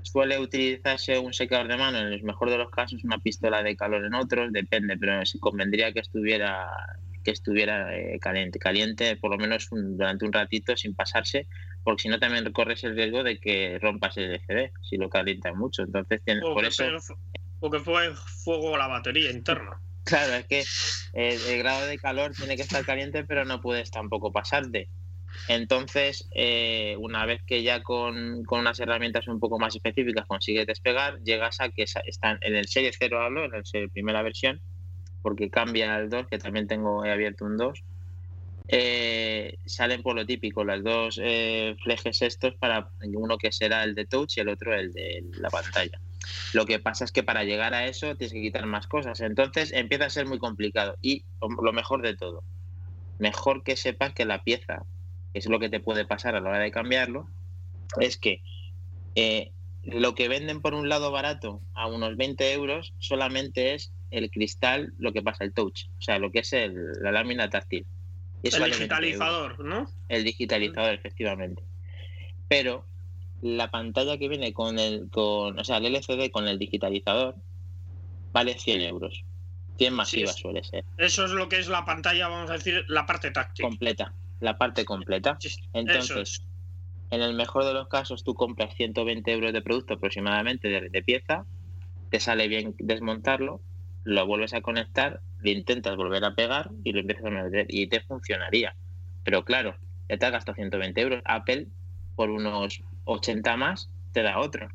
Suele 0.01 0.39
utilizarse 0.39 1.19
un 1.19 1.33
secador 1.33 1.67
de 1.67 1.77
mano, 1.77 1.99
en 1.99 2.07
el 2.07 2.23
mejor 2.23 2.49
de 2.49 2.57
los 2.57 2.69
casos 2.69 3.03
una 3.03 3.19
pistola 3.19 3.61
de 3.63 3.75
calor 3.75 4.05
en 4.05 4.13
otros, 4.15 4.51
depende, 4.51 4.97
pero 4.97 5.25
se 5.25 5.39
convendría 5.39 5.93
que 5.93 5.99
estuviera 5.99 6.67
que 7.23 7.31
estuviera 7.31 7.97
eh, 7.97 8.19
caliente, 8.19 8.59
caliente 8.59 9.17
por 9.17 9.31
lo 9.31 9.37
menos 9.37 9.67
durante 9.71 10.25
un 10.25 10.31
ratito 10.31 10.77
sin 10.77 10.93
pasarse, 10.93 11.47
porque 11.85 12.01
si 12.01 12.09
no 12.09 12.19
también 12.19 12.51
corres 12.51 12.83
el 12.83 12.95
riesgo 12.95 13.23
de 13.23 13.37
que 13.39 13.79
rompas 13.79 14.17
el 14.17 14.31
LCD 14.31 14.73
si 14.81 14.97
lo 14.97 15.07
calientas 15.07 15.55
mucho. 15.55 15.83
Entonces, 15.83 16.21
tienes, 16.25 16.43
por 16.43 16.65
eso 16.65 16.83
porque 17.59 17.79
fue 17.79 18.13
fuego 18.13 18.77
la 18.77 18.87
batería 18.87 19.31
interna. 19.31 19.79
Claro, 20.05 20.35
es 20.35 20.45
que 20.45 20.63
el, 21.13 21.57
grado 21.57 21.87
de 21.87 21.97
calor 21.97 22.31
tiene 22.33 22.55
que 22.55 22.61
estar 22.61 22.85
caliente, 22.85 23.23
pero 23.23 23.43
no 23.43 23.59
puedes 23.59 23.89
tampoco 23.89 24.31
pasarte. 24.31 24.87
Entonces, 25.47 26.29
eh, 26.35 26.95
una 26.99 27.25
vez 27.25 27.41
que 27.41 27.63
ya 27.63 27.81
con, 27.81 28.43
unas 28.47 28.79
herramientas 28.79 29.27
un 29.27 29.39
poco 29.39 29.57
más 29.57 29.75
específicas 29.75 30.27
consigues 30.27 30.67
despegar, 30.67 31.19
llegas 31.23 31.59
a 31.59 31.69
que 31.69 31.85
están 32.05 32.37
en 32.41 32.55
el 32.55 32.67
Serie 32.67 32.91
0 32.95 33.19
hablo, 33.19 33.45
en 33.45 33.51
la 33.51 33.63
primera 33.91 34.21
versión, 34.21 34.61
porque 35.23 35.49
cambia 35.49 35.95
al 35.95 36.07
2, 36.07 36.27
que 36.27 36.37
también 36.37 36.67
tengo 36.67 37.03
he 37.03 37.11
abierto 37.11 37.43
un 37.43 37.57
2. 37.57 37.83
Eh, 38.67 39.57
salen 39.65 40.01
por 40.01 40.15
lo 40.15 40.25
típico, 40.25 40.63
las 40.63 40.83
dos 40.83 41.19
eh, 41.21 41.75
flejes 41.83 42.21
estos 42.21 42.55
para 42.55 42.89
uno 43.13 43.37
que 43.37 43.51
será 43.51 43.83
el 43.83 43.93
de 43.93 44.05
touch 44.05 44.37
y 44.37 44.41
el 44.41 44.49
otro 44.49 44.73
el 44.73 44.91
de 44.91 45.23
la 45.39 45.49
pantalla. 45.49 45.99
Lo 46.53 46.65
que 46.65 46.79
pasa 46.79 47.05
es 47.05 47.11
que 47.11 47.23
para 47.23 47.43
llegar 47.43 47.73
a 47.73 47.85
eso 47.85 48.15
tienes 48.15 48.33
que 48.33 48.41
quitar 48.41 48.65
más 48.65 48.87
cosas. 48.87 49.19
Entonces 49.21 49.71
empieza 49.71 50.05
a 50.05 50.09
ser 50.09 50.25
muy 50.25 50.39
complicado. 50.39 50.97
Y 51.01 51.23
lo 51.41 51.73
mejor 51.73 52.01
de 52.01 52.15
todo, 52.15 52.43
mejor 53.19 53.63
que 53.63 53.75
sepas 53.75 54.13
que 54.13 54.25
la 54.25 54.43
pieza, 54.43 54.85
es 55.33 55.47
lo 55.47 55.59
que 55.59 55.69
te 55.69 55.79
puede 55.79 56.05
pasar 56.05 56.35
a 56.35 56.39
la 56.39 56.49
hora 56.49 56.59
de 56.59 56.71
cambiarlo, 56.71 57.27
es 57.99 58.17
que 58.17 58.41
eh, 59.15 59.51
lo 59.83 60.15
que 60.15 60.27
venden 60.27 60.61
por 60.61 60.73
un 60.73 60.89
lado 60.89 61.11
barato 61.11 61.61
a 61.73 61.87
unos 61.87 62.17
20 62.17 62.53
euros 62.53 62.93
solamente 62.99 63.75
es 63.75 63.91
el 64.11 64.31
cristal, 64.31 64.93
lo 64.97 65.13
que 65.13 65.21
pasa, 65.21 65.43
el 65.43 65.53
touch, 65.53 65.87
o 65.99 66.01
sea, 66.01 66.19
lo 66.19 66.31
que 66.31 66.39
es 66.39 66.51
la 66.53 67.11
lámina 67.11 67.49
táctil. 67.49 67.85
El 68.53 68.71
digitalizador, 68.71 69.59
¿no? 69.59 69.89
El 70.07 70.23
digitalizador, 70.23 70.93
efectivamente. 70.93 71.63
Pero 72.47 72.85
la 73.41 73.69
pantalla 73.69 74.17
que 74.17 74.27
viene 74.27 74.53
con 74.53 74.79
el, 74.79 75.09
con, 75.09 75.59
o 75.59 75.63
sea, 75.63 75.77
el 75.77 75.85
LCD 75.85 76.31
con 76.31 76.47
el 76.47 76.59
digitalizador 76.59 77.35
vale 78.31 78.57
100 78.57 78.81
euros. 78.81 79.23
100 79.77 79.93
masiva 79.93 80.31
suele 80.31 80.63
ser. 80.63 80.85
Eso 80.97 81.25
es 81.25 81.31
lo 81.31 81.49
que 81.49 81.59
es 81.59 81.67
la 81.67 81.85
pantalla, 81.85 82.27
vamos 82.27 82.49
a 82.49 82.53
decir, 82.53 82.85
la 82.87 83.05
parte 83.05 83.31
táctil. 83.31 83.63
Completa, 83.63 84.13
la 84.39 84.57
parte 84.57 84.85
completa. 84.85 85.37
Entonces, 85.73 86.43
en 87.11 87.21
el 87.21 87.33
mejor 87.33 87.65
de 87.65 87.73
los 87.73 87.87
casos, 87.87 88.23
tú 88.23 88.33
compras 88.33 88.73
120 88.75 89.31
euros 89.31 89.53
de 89.53 89.61
producto 89.61 89.95
aproximadamente 89.95 90.67
de, 90.69 91.03
pieza, 91.03 91.45
te 92.09 92.19
sale 92.19 92.47
bien 92.47 92.75
desmontarlo, 92.79 93.61
lo 94.05 94.25
vuelves 94.25 94.53
a 94.53 94.61
conectar, 94.61 95.19
le 95.41 95.51
intentas 95.51 95.97
volver 95.97 96.23
a 96.23 96.35
pegar 96.35 96.69
y 96.83 96.93
lo 96.93 97.01
empiezas 97.01 97.25
a 97.25 97.29
meter 97.31 97.65
y 97.67 97.87
te 97.87 97.99
funcionaría. 98.01 98.75
Pero 99.23 99.43
claro, 99.43 99.75
ya 100.07 100.17
te 100.17 100.25
has 100.25 100.31
gastado 100.31 100.55
120 100.55 101.01
euros. 101.01 101.21
Apple, 101.25 101.67
por 102.15 102.29
unos 102.29 102.83
80 103.03 103.57
más, 103.57 103.89
te 104.13 104.21
da 104.21 104.39
otro. 104.39 104.69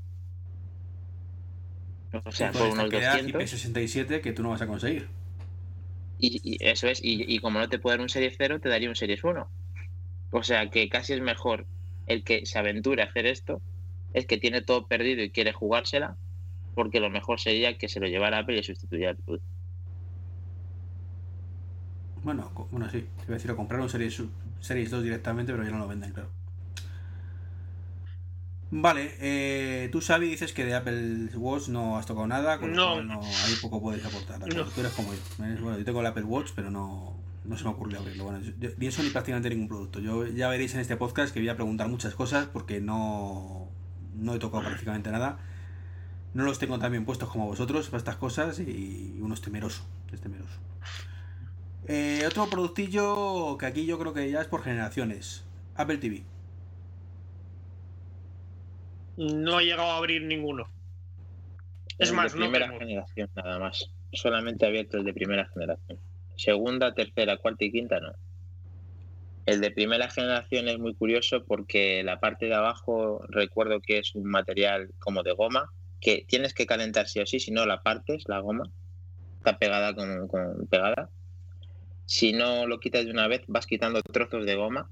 O 2.25 2.33
sea, 2.33 2.51
por 2.51 2.69
unos 2.69 2.91
200. 2.91 3.49
67 3.49 4.21
que 4.21 4.33
tú 4.33 4.43
no 4.43 4.51
vas 4.51 4.63
a 4.63 4.67
conseguir. 4.67 5.09
Y, 6.19 6.59
eso 6.61 6.89
es, 6.89 7.01
y, 7.03 7.39
como 7.39 7.61
no 7.61 7.69
te 7.69 7.79
puede 7.79 7.97
dar 7.97 8.03
un 8.03 8.11
Series 8.11 8.35
0, 8.37 8.61
te 8.61 8.69
daría 8.69 8.89
un 8.89 8.97
Series 8.97 9.23
1. 9.23 9.49
O 10.33 10.43
sea 10.43 10.69
que 10.71 10.89
casi 10.89 11.15
es 11.15 11.21
mejor 11.21 11.67
el 12.07 12.25
que 12.25 12.45
se 12.45 12.59
aventure 12.59 13.03
a 13.03 13.07
hacer 13.07 13.27
esto, 13.27 13.63
es 14.13 14.27
que 14.27 14.39
tiene 14.39 14.61
todo 14.61 14.87
perdido 14.87 15.23
y 15.23 15.31
quiere 15.31 15.53
jugársela, 15.53 16.17
porque 16.75 17.01
lo 17.01 17.11
mejor 17.11 17.41
sería 17.41 17.77
que 17.79 17.89
se 17.89 18.01
lo 18.01 18.07
llevara 18.07 18.39
Apple 18.39 18.59
y 18.59 18.63
sustituyera 18.63 19.13
el 19.13 19.17
producto. 19.17 19.47
Bueno, 22.23 22.51
bueno, 22.71 22.89
sí, 22.91 23.01
te 23.17 23.25
iba 23.25 23.35
a 23.35 23.39
decir, 23.39 23.55
compraron 23.55 23.89
Series, 23.89 24.23
Series 24.61 24.91
2 24.91 25.03
directamente, 25.03 25.53
pero 25.53 25.65
ya 25.65 25.71
no 25.71 25.79
lo 25.79 25.89
venden, 25.89 26.13
claro. 26.13 26.29
Vale, 28.73 29.17
eh, 29.21 29.89
tú, 29.91 30.01
Xavi, 30.01 30.29
dices 30.29 30.53
que 30.53 30.65
de 30.65 30.75
Apple 30.75 31.31
Watch 31.35 31.69
no 31.69 31.99
has 31.99 32.07
tocado 32.07 32.29
nada, 32.29 32.61
con 32.61 32.73
no. 32.73 33.03
no 33.03 33.21
hay 33.21 33.55
poco 33.61 33.81
puedes 33.81 34.05
aportar. 34.05 34.39
No. 34.41 34.65
Tú 34.65 34.81
eres 34.81 34.93
como 34.93 35.13
yo. 35.13 35.19
¿eh? 35.45 35.59
Bueno, 35.61 35.79
yo 35.79 35.85
tengo 35.85 36.01
el 36.01 36.07
Apple 36.07 36.23
Watch, 36.23 36.53
pero 36.55 36.71
no, 36.71 37.17
no 37.45 37.57
se 37.57 37.65
me 37.65 37.71
ocurrió 37.71 37.99
abrirlo. 37.99 38.25
Bueno, 38.25 38.41
yo, 38.41 38.69
ni 38.79 38.87
eso 38.87 39.03
ni 39.03 39.11
prácticamente 39.11 39.51
ningún 39.51 39.67
producto. 39.67 39.99
Yo 39.99 40.25
ya 40.27 40.49
veréis 40.49 40.73
en 40.75 40.81
este 40.81 40.97
podcast 40.97 41.35
que 41.35 41.41
voy 41.41 41.49
a 41.49 41.57
preguntar 41.57 41.89
muchas 41.89 42.15
cosas 42.15 42.47
porque 42.47 42.81
no, 42.81 43.69
no 44.15 44.35
he 44.35 44.39
tocado 44.39 44.63
prácticamente 44.63 45.11
nada. 45.11 45.41
No 46.33 46.45
los 46.45 46.59
tengo 46.59 46.79
tan 46.79 46.93
bien 46.93 47.05
puestos 47.05 47.29
como 47.29 47.47
vosotros 47.47 47.87
para 47.89 47.99
estas 47.99 48.17
cosas 48.17 48.61
y 48.61 49.19
uno 49.21 49.35
es 49.35 49.41
temeroso. 49.41 49.85
Es 50.13 50.21
temeroso. 50.21 50.59
Eh, 51.89 52.23
otro 52.27 52.49
productillo 52.49 53.57
que 53.59 53.67
aquí 53.67 53.85
yo 53.85 53.99
creo 53.99 54.15
que 54.15 54.31
ya 54.31 54.41
es 54.41 54.47
por 54.47 54.63
generaciones. 54.63 55.45
Apple 55.75 55.99
TV. 55.99 56.23
No 59.17 59.59
he 59.59 59.65
llegado 59.65 59.91
a 59.91 59.97
abrir 59.97 60.23
ninguno. 60.23 60.69
Es 61.99 62.11
El 62.11 62.17
más, 62.17 62.33
de 62.33 62.39
no 62.39 62.45
primera 62.51 62.79
generación 62.79 63.31
nada 63.35 63.59
más. 63.59 63.91
Solamente 64.13 64.67
abierto 64.67 64.99
el 64.99 65.05
de 65.05 65.13
primera 65.13 65.49
generación. 65.53 65.99
Segunda, 66.37 66.95
tercera, 66.95 67.37
cuarta 67.39 67.65
y 67.65 67.73
quinta 67.73 67.99
no. 67.99 68.13
El 69.47 69.61
de 69.61 69.71
primera 69.73 70.09
generación 70.11 70.69
es 70.69 70.79
muy 70.79 70.95
curioso 70.95 71.45
porque 71.45 72.05
la 72.05 72.21
parte 72.21 72.47
de 72.47 72.55
abajo 72.55 73.21
recuerdo 73.29 73.81
que 73.81 73.99
es 73.99 74.15
un 74.15 74.25
material 74.25 74.91
como 75.01 75.23
de 75.23 75.33
goma 75.33 75.73
que 76.01 76.25
tienes 76.27 76.55
que 76.55 76.67
calentar 76.67 77.09
sí 77.09 77.21
o 77.21 77.27
sí, 77.27 77.41
si 77.41 77.51
no 77.51 77.67
la 77.67 77.83
partes, 77.83 78.25
la 78.27 78.41
goma 78.41 78.71
está 79.41 79.59
pegada 79.59 79.95
con, 79.95 80.29
con 80.29 80.67
pegada. 80.67 81.11
Si 82.05 82.33
no 82.33 82.67
lo 82.67 82.81
quitas 82.81 83.05
de 83.05 83.11
una 83.11 83.29
vez, 83.29 83.43
vas 83.47 83.67
quitando 83.67 84.03
trozos 84.03 84.45
de 84.45 84.55
goma. 84.55 84.91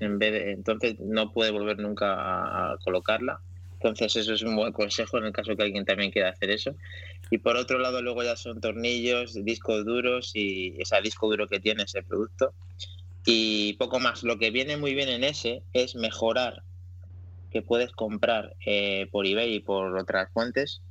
Entonces 0.00 0.98
no 1.00 1.32
puede 1.32 1.50
volver 1.50 1.78
nunca 1.78 2.14
a, 2.14 2.72
a 2.72 2.78
colocarla. 2.78 3.40
Entonces 3.74 4.16
eso 4.16 4.34
es 4.34 4.42
un 4.42 4.56
buen 4.56 4.72
consejo 4.72 5.18
en 5.18 5.24
el 5.24 5.32
caso 5.32 5.56
que 5.56 5.62
alguien 5.62 5.84
también 5.84 6.10
quiera 6.10 6.30
hacer 6.30 6.50
eso. 6.50 6.74
Y 7.30 7.38
por 7.38 7.56
otro 7.56 7.78
lado 7.78 8.02
luego 8.02 8.22
ya 8.22 8.36
son 8.36 8.60
tornillos, 8.60 9.44
discos 9.44 9.84
duros 9.84 10.32
y 10.34 10.74
ese 10.78 11.00
disco 11.02 11.28
duro 11.28 11.46
que 11.46 11.60
tiene 11.60 11.84
ese 11.84 12.02
producto. 12.02 12.52
Y 13.24 13.74
poco 13.74 14.00
más. 14.00 14.22
Lo 14.22 14.38
que 14.38 14.50
viene 14.50 14.76
muy 14.76 14.94
bien 14.94 15.08
en 15.08 15.24
ese 15.24 15.62
es 15.72 15.94
mejorar 15.94 16.62
que 17.54 17.62
puedes 17.62 17.92
comprar 17.92 18.56
eh, 18.66 19.06
por 19.12 19.28
eBay 19.28 19.54
y 19.54 19.60
por 19.60 19.96
otras 19.96 20.28
fuentes 20.32 20.82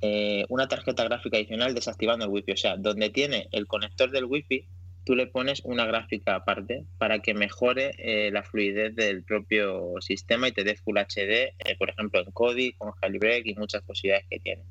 eh, 0.00 0.44
una 0.48 0.66
tarjeta 0.66 1.04
gráfica 1.04 1.36
adicional 1.36 1.72
desactivando 1.72 2.24
el 2.24 2.32
wifi. 2.32 2.50
O 2.50 2.56
sea, 2.56 2.76
donde 2.76 3.10
tiene 3.10 3.46
el 3.52 3.68
conector 3.68 4.10
del 4.10 4.24
wifi, 4.24 4.66
tú 5.04 5.14
le 5.14 5.28
pones 5.28 5.62
una 5.64 5.86
gráfica 5.86 6.34
aparte 6.34 6.84
para 6.98 7.20
que 7.20 7.32
mejore 7.32 7.94
eh, 7.98 8.32
la 8.32 8.42
fluidez 8.42 8.96
del 8.96 9.22
propio 9.22 9.92
sistema 10.00 10.48
y 10.48 10.52
te 10.52 10.64
dé 10.64 10.74
Full 10.74 10.98
HD, 10.98 11.54
por 11.78 11.90
ejemplo, 11.90 12.20
en 12.20 12.32
Kodi, 12.32 12.72
con 12.72 12.90
Jailbreak 12.90 13.46
y 13.46 13.54
muchas 13.54 13.82
posibilidades 13.82 14.26
que 14.28 14.40
tiene. 14.40 14.64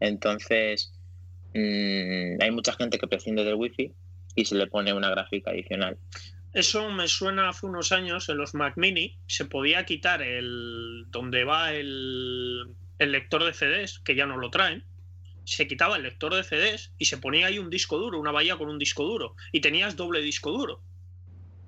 Entonces, 0.00 0.92
mm, 1.54 2.42
hay 2.42 2.50
mucha 2.50 2.72
gente 2.72 2.98
que 2.98 3.06
prescinde 3.06 3.44
del 3.44 3.54
wifi 3.54 3.92
y 4.34 4.44
se 4.44 4.56
le 4.56 4.66
pone 4.66 4.92
una 4.92 5.10
gráfica 5.10 5.52
adicional. 5.52 5.98
Eso 6.52 6.90
me 6.90 7.08
suena 7.08 7.48
hace 7.48 7.66
unos 7.66 7.92
años 7.92 8.28
en 8.28 8.38
los 8.38 8.54
Mac 8.54 8.74
Mini. 8.76 9.18
Se 9.26 9.44
podía 9.44 9.84
quitar 9.84 10.22
el 10.22 11.04
donde 11.08 11.44
va 11.44 11.72
el, 11.72 12.74
el 12.98 13.12
lector 13.12 13.44
de 13.44 13.52
CDs, 13.52 13.98
que 14.00 14.14
ya 14.14 14.26
no 14.26 14.36
lo 14.38 14.50
traen. 14.50 14.84
Se 15.44 15.66
quitaba 15.66 15.96
el 15.96 16.02
lector 16.02 16.34
de 16.34 16.44
CDs 16.44 16.92
y 16.98 17.06
se 17.06 17.18
ponía 17.18 17.46
ahí 17.46 17.58
un 17.58 17.70
disco 17.70 17.98
duro, 17.98 18.18
una 18.18 18.32
bahía 18.32 18.56
con 18.56 18.68
un 18.68 18.78
disco 18.78 19.04
duro. 19.04 19.34
Y 19.52 19.60
tenías 19.60 19.96
doble 19.96 20.20
disco 20.20 20.50
duro. 20.52 20.82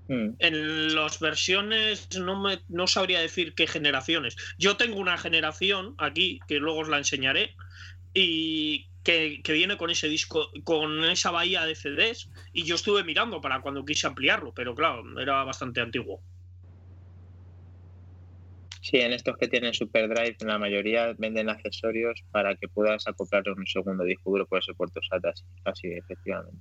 Mm. 0.09 0.31
En 0.41 0.95
las 0.95 1.21
versiones 1.21 2.09
no, 2.19 2.41
me, 2.41 2.61
no 2.69 2.87
sabría 2.89 3.21
decir 3.21 3.55
qué 3.55 3.67
generaciones. 3.67 4.37
Yo 4.59 4.77
tengo 4.77 4.99
una 4.99 5.17
generación 5.17 5.95
aquí, 5.99 6.41
que 6.49 6.59
luego 6.59 6.81
os 6.81 6.89
la 6.89 6.99
enseñaré, 6.99 7.55
y 8.13 8.90
que, 9.03 9.41
que 9.43 9.53
viene 9.53 9.77
con 9.77 9.91
ese 9.91 10.09
disco, 10.09 10.49
con 10.65 11.05
esa 11.05 11.31
bahía 11.31 11.65
de 11.65 11.75
CDs, 11.75 12.31
y 12.53 12.65
yo 12.65 12.75
estuve 12.75 13.05
mirando 13.05 13.41
para 13.41 13.61
cuando 13.61 13.85
quise 13.85 14.07
ampliarlo, 14.07 14.53
pero 14.55 14.75
claro, 14.75 15.03
era 15.21 15.43
bastante 15.45 15.81
antiguo. 15.81 16.21
Sí, 18.83 18.97
en 18.97 19.13
estos 19.13 19.37
que 19.37 19.47
tienen 19.47 19.75
SuperDrive, 19.75 20.37
la 20.41 20.59
mayoría 20.59 21.13
venden 21.19 21.51
accesorios 21.51 22.25
para 22.31 22.57
que 22.57 22.67
puedas 22.67 23.07
acoplar 23.07 23.43
un 23.51 23.67
segundo 23.67 24.05
disco 24.05 24.31
duro 24.31 24.47
por 24.47 24.59
ese 24.59 24.73
puerto 24.75 25.01
SATA, 25.09 25.31
así, 25.31 25.45
así 25.65 25.89
efectivamente. 25.89 26.61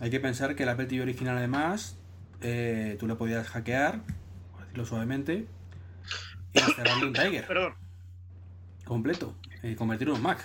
Hay 0.00 0.10
que 0.10 0.18
pensar 0.18 0.56
que 0.56 0.62
el 0.62 0.70
Apple 0.70 0.86
TV 0.86 1.02
original, 1.02 1.36
además, 1.36 1.98
eh, 2.40 2.96
tú 2.98 3.06
le 3.06 3.14
podías 3.16 3.48
hackear, 3.48 4.00
por 4.50 4.62
decirlo 4.62 4.86
suavemente, 4.86 5.46
y 6.54 6.58
instalarle 6.58 7.06
un 7.06 7.12
Tiger 7.12 7.46
Perdón. 7.46 7.74
completo 8.84 9.36
y 9.62 9.74
convertirlo 9.74 10.16
en 10.16 10.22
Mac. 10.22 10.44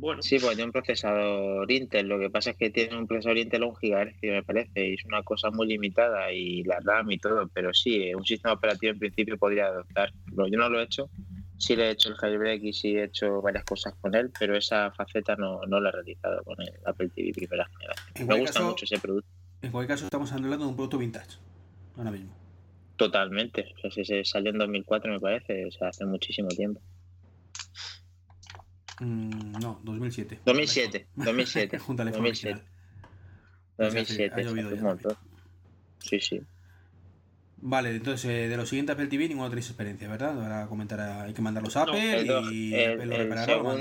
Bueno, 0.00 0.22
Sí, 0.22 0.38
pues 0.38 0.54
tiene 0.54 0.66
un 0.66 0.72
procesador 0.72 1.70
Intel, 1.72 2.06
lo 2.06 2.18
que 2.20 2.30
pasa 2.30 2.50
es 2.50 2.56
que 2.56 2.70
tiene 2.70 2.96
un 2.96 3.06
procesador 3.06 3.38
Intel 3.38 3.64
a 3.64 3.66
un 3.66 3.74
GHz, 3.74 4.16
me 4.22 4.42
parece, 4.44 4.88
y 4.88 4.94
es 4.94 5.04
una 5.04 5.22
cosa 5.24 5.50
muy 5.50 5.66
limitada, 5.66 6.32
y 6.32 6.62
la 6.62 6.78
RAM 6.80 7.10
y 7.10 7.18
todo, 7.18 7.48
pero 7.52 7.74
sí, 7.74 8.14
un 8.14 8.24
sistema 8.24 8.54
operativo 8.54 8.92
en 8.92 8.98
principio 9.00 9.36
podría 9.36 9.66
adoptar. 9.66 10.12
Yo 10.32 10.56
no 10.56 10.68
lo 10.68 10.80
he 10.80 10.84
hecho, 10.84 11.10
sí 11.56 11.74
le 11.74 11.88
he 11.88 11.90
hecho 11.90 12.10
el 12.10 12.14
jailbreak 12.14 12.62
y 12.62 12.72
sí 12.72 12.96
he 12.96 13.04
hecho 13.04 13.42
varias 13.42 13.64
cosas 13.64 13.94
con 14.00 14.14
él, 14.14 14.30
pero 14.38 14.56
esa 14.56 14.92
faceta 14.92 15.34
no, 15.34 15.60
no 15.66 15.80
la 15.80 15.88
he 15.88 15.92
realizado 15.92 16.44
con 16.44 16.60
el 16.62 16.72
Apple 16.86 17.08
TV 17.08 17.32
primera 17.34 17.68
generación. 17.76 18.14
En 18.14 18.26
Me 18.28 18.34
gusta 18.38 18.52
caso- 18.52 18.68
mucho 18.68 18.84
ese 18.84 18.98
producto, 18.98 19.28
En 19.62 19.72
cualquier 19.72 19.96
caso, 19.96 20.04
estamos 20.04 20.30
hablando 20.32 20.58
de 20.64 20.70
un 20.70 20.76
producto 20.76 20.98
vintage. 20.98 21.38
Ahora 21.96 22.12
mismo. 22.12 22.32
totalmente. 22.96 23.74
O 23.82 23.90
sea, 23.90 24.04
se 24.04 24.24
salió 24.24 24.52
en 24.52 24.58
2004, 24.58 25.10
me 25.10 25.18
parece, 25.18 25.66
o 25.66 25.70
sea, 25.72 25.88
hace 25.88 26.04
muchísimo 26.06 26.48
tiempo. 26.48 26.80
Mm, 29.00 29.52
no, 29.60 29.80
2007. 29.84 30.40
2007, 30.44 31.06
2007, 31.14 31.78
Junta 31.78 32.02
al 32.02 32.08
iPhone 32.08 32.22
2007. 32.24 32.54
original. 32.54 32.72
Pues 33.76 33.88
hace- 33.88 33.98
2007, 33.98 34.34
ha 34.34 34.44
llovido 34.44 34.74
ya 34.74 34.82
montón. 34.82 35.16
Sí, 35.98 36.20
sí. 36.20 36.40
Vale, 37.60 37.90
entonces 37.90 38.24
eh, 38.30 38.48
de 38.48 38.56
lo 38.56 38.64
siguiente 38.66 38.92
Apple 38.92 39.08
TV 39.08 39.26
ninguno 39.28 39.48
tenéis 39.50 39.66
experiencia, 39.68 40.08
¿verdad? 40.08 40.40
Ahora 40.40 40.66
comentar, 40.68 41.00
hay 41.00 41.34
que 41.34 41.42
mandarlos 41.42 41.76
a 41.76 41.84
No, 41.86 41.92
Apple 41.92 42.22
y 42.52 42.74
el- 42.74 43.06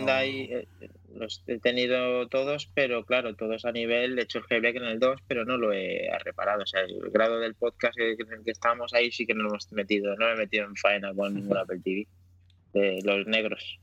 no. 0.05 0.11
hay, 0.11 0.43
eh, 0.51 0.67
los 1.15 1.43
he 1.45 1.59
tenido 1.59 2.27
todos, 2.27 2.71
pero 2.73 3.05
claro, 3.05 3.35
todos 3.35 3.65
a 3.65 3.71
nivel, 3.71 4.17
he 4.17 4.23
hecho 4.23 4.39
el 4.39 4.45
jailbreak 4.45 4.77
en 4.77 4.85
el 4.85 4.99
2, 4.99 5.21
pero 5.27 5.45
no 5.45 5.57
lo 5.57 5.73
he 5.73 6.09
reparado. 6.23 6.63
O 6.63 6.65
sea, 6.65 6.81
el 6.81 6.99
grado 7.11 7.39
del 7.39 7.53
podcast 7.53 7.97
en 7.99 8.33
el 8.33 8.43
que 8.43 8.51
estamos 8.51 8.93
ahí 8.95 9.11
sí 9.11 9.27
que 9.27 9.35
no 9.35 9.43
lo 9.43 9.49
hemos 9.49 9.71
metido, 9.71 10.15
no 10.15 10.25
lo 10.27 10.33
he 10.33 10.37
metido 10.37 10.65
en 10.65 10.75
faena 10.75 11.13
con 11.13 11.33
ningún 11.35 11.57
Apple 11.57 11.79
TV. 11.83 12.07
De 12.73 12.99
los 13.03 13.27
negros. 13.27 13.79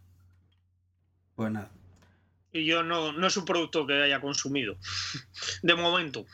Pues 1.37 1.51
nada. 1.53 1.71
y 2.53 2.65
yo 2.65 2.83
no, 2.83 3.13
no 3.13 3.27
es 3.27 3.37
un 3.37 3.45
producto 3.45 3.87
que 3.87 3.95
haya 4.03 4.21
consumido. 4.21 4.77
De 5.63 5.75
momento. 5.75 6.25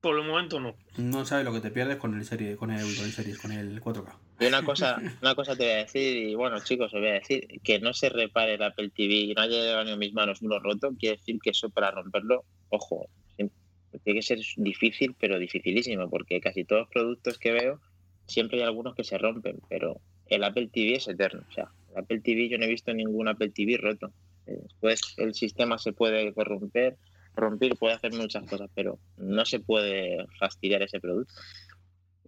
Por 0.00 0.18
el 0.18 0.26
momento 0.26 0.60
no. 0.60 0.76
No 0.98 1.24
sabes 1.24 1.46
lo 1.46 1.52
que 1.52 1.60
te 1.60 1.70
pierdes 1.70 1.96
con 1.96 2.14
el 2.14 2.24
serie, 2.26 2.56
con 2.56 2.70
el, 2.70 2.80
con 2.94 3.04
el 3.06 3.12
series, 3.12 3.38
con 3.38 3.52
el 3.52 3.80
4K. 3.80 4.12
Y 4.40 4.46
una 4.46 4.62
cosa, 4.62 5.00
una 5.22 5.34
cosa 5.34 5.56
te 5.56 5.62
voy 5.64 5.72
a 5.72 5.76
decir, 5.76 6.16
y 6.28 6.34
bueno, 6.34 6.58
chicos, 6.62 6.92
os 6.92 7.00
voy 7.00 7.08
a 7.08 7.14
decir, 7.14 7.46
que 7.62 7.78
no 7.78 7.94
se 7.94 8.10
repare 8.10 8.54
el 8.54 8.62
Apple 8.62 8.90
TV 8.94 9.14
y 9.14 9.32
no 9.34 9.40
haya 9.42 9.56
llegado 9.62 9.92
a 9.92 9.96
mis 9.96 10.12
manos 10.12 10.42
uno 10.42 10.58
roto, 10.58 10.90
quiere 10.98 11.16
decir 11.16 11.38
que 11.42 11.50
eso 11.50 11.70
para 11.70 11.90
romperlo, 11.90 12.44
ojo, 12.68 13.08
siempre- 13.36 13.56
tiene 14.02 14.18
que 14.20 14.26
ser 14.26 14.40
difícil, 14.56 15.14
pero 15.18 15.38
dificilísimo, 15.38 16.10
porque 16.10 16.40
casi 16.40 16.64
todos 16.64 16.82
los 16.82 16.90
productos 16.90 17.38
que 17.38 17.52
veo, 17.52 17.80
siempre 18.26 18.58
hay 18.58 18.64
algunos 18.64 18.94
que 18.96 19.04
se 19.04 19.16
rompen, 19.16 19.60
pero 19.70 20.00
el 20.28 20.44
Apple 20.44 20.68
TV 20.72 20.96
es 20.96 21.08
eterno. 21.08 21.42
O 21.48 21.52
sea, 21.52 21.68
el 21.92 21.98
Apple 22.02 22.20
TV 22.20 22.48
yo 22.48 22.58
no 22.58 22.64
he 22.64 22.68
visto 22.68 22.92
ningún 22.92 23.28
Apple 23.28 23.50
TV 23.50 23.76
roto. 23.76 24.12
Eh, 24.46 24.58
Después 24.62 25.00
el 25.16 25.34
sistema 25.34 25.78
se 25.78 25.92
puede 25.92 26.32
corromper, 26.34 26.96
romper, 27.34 27.76
puede 27.76 27.94
hacer 27.94 28.12
muchas 28.12 28.44
cosas, 28.48 28.70
pero 28.74 28.98
no 29.16 29.44
se 29.44 29.60
puede 29.60 30.26
fastidiar 30.38 30.82
ese 30.82 31.00
producto. 31.00 31.32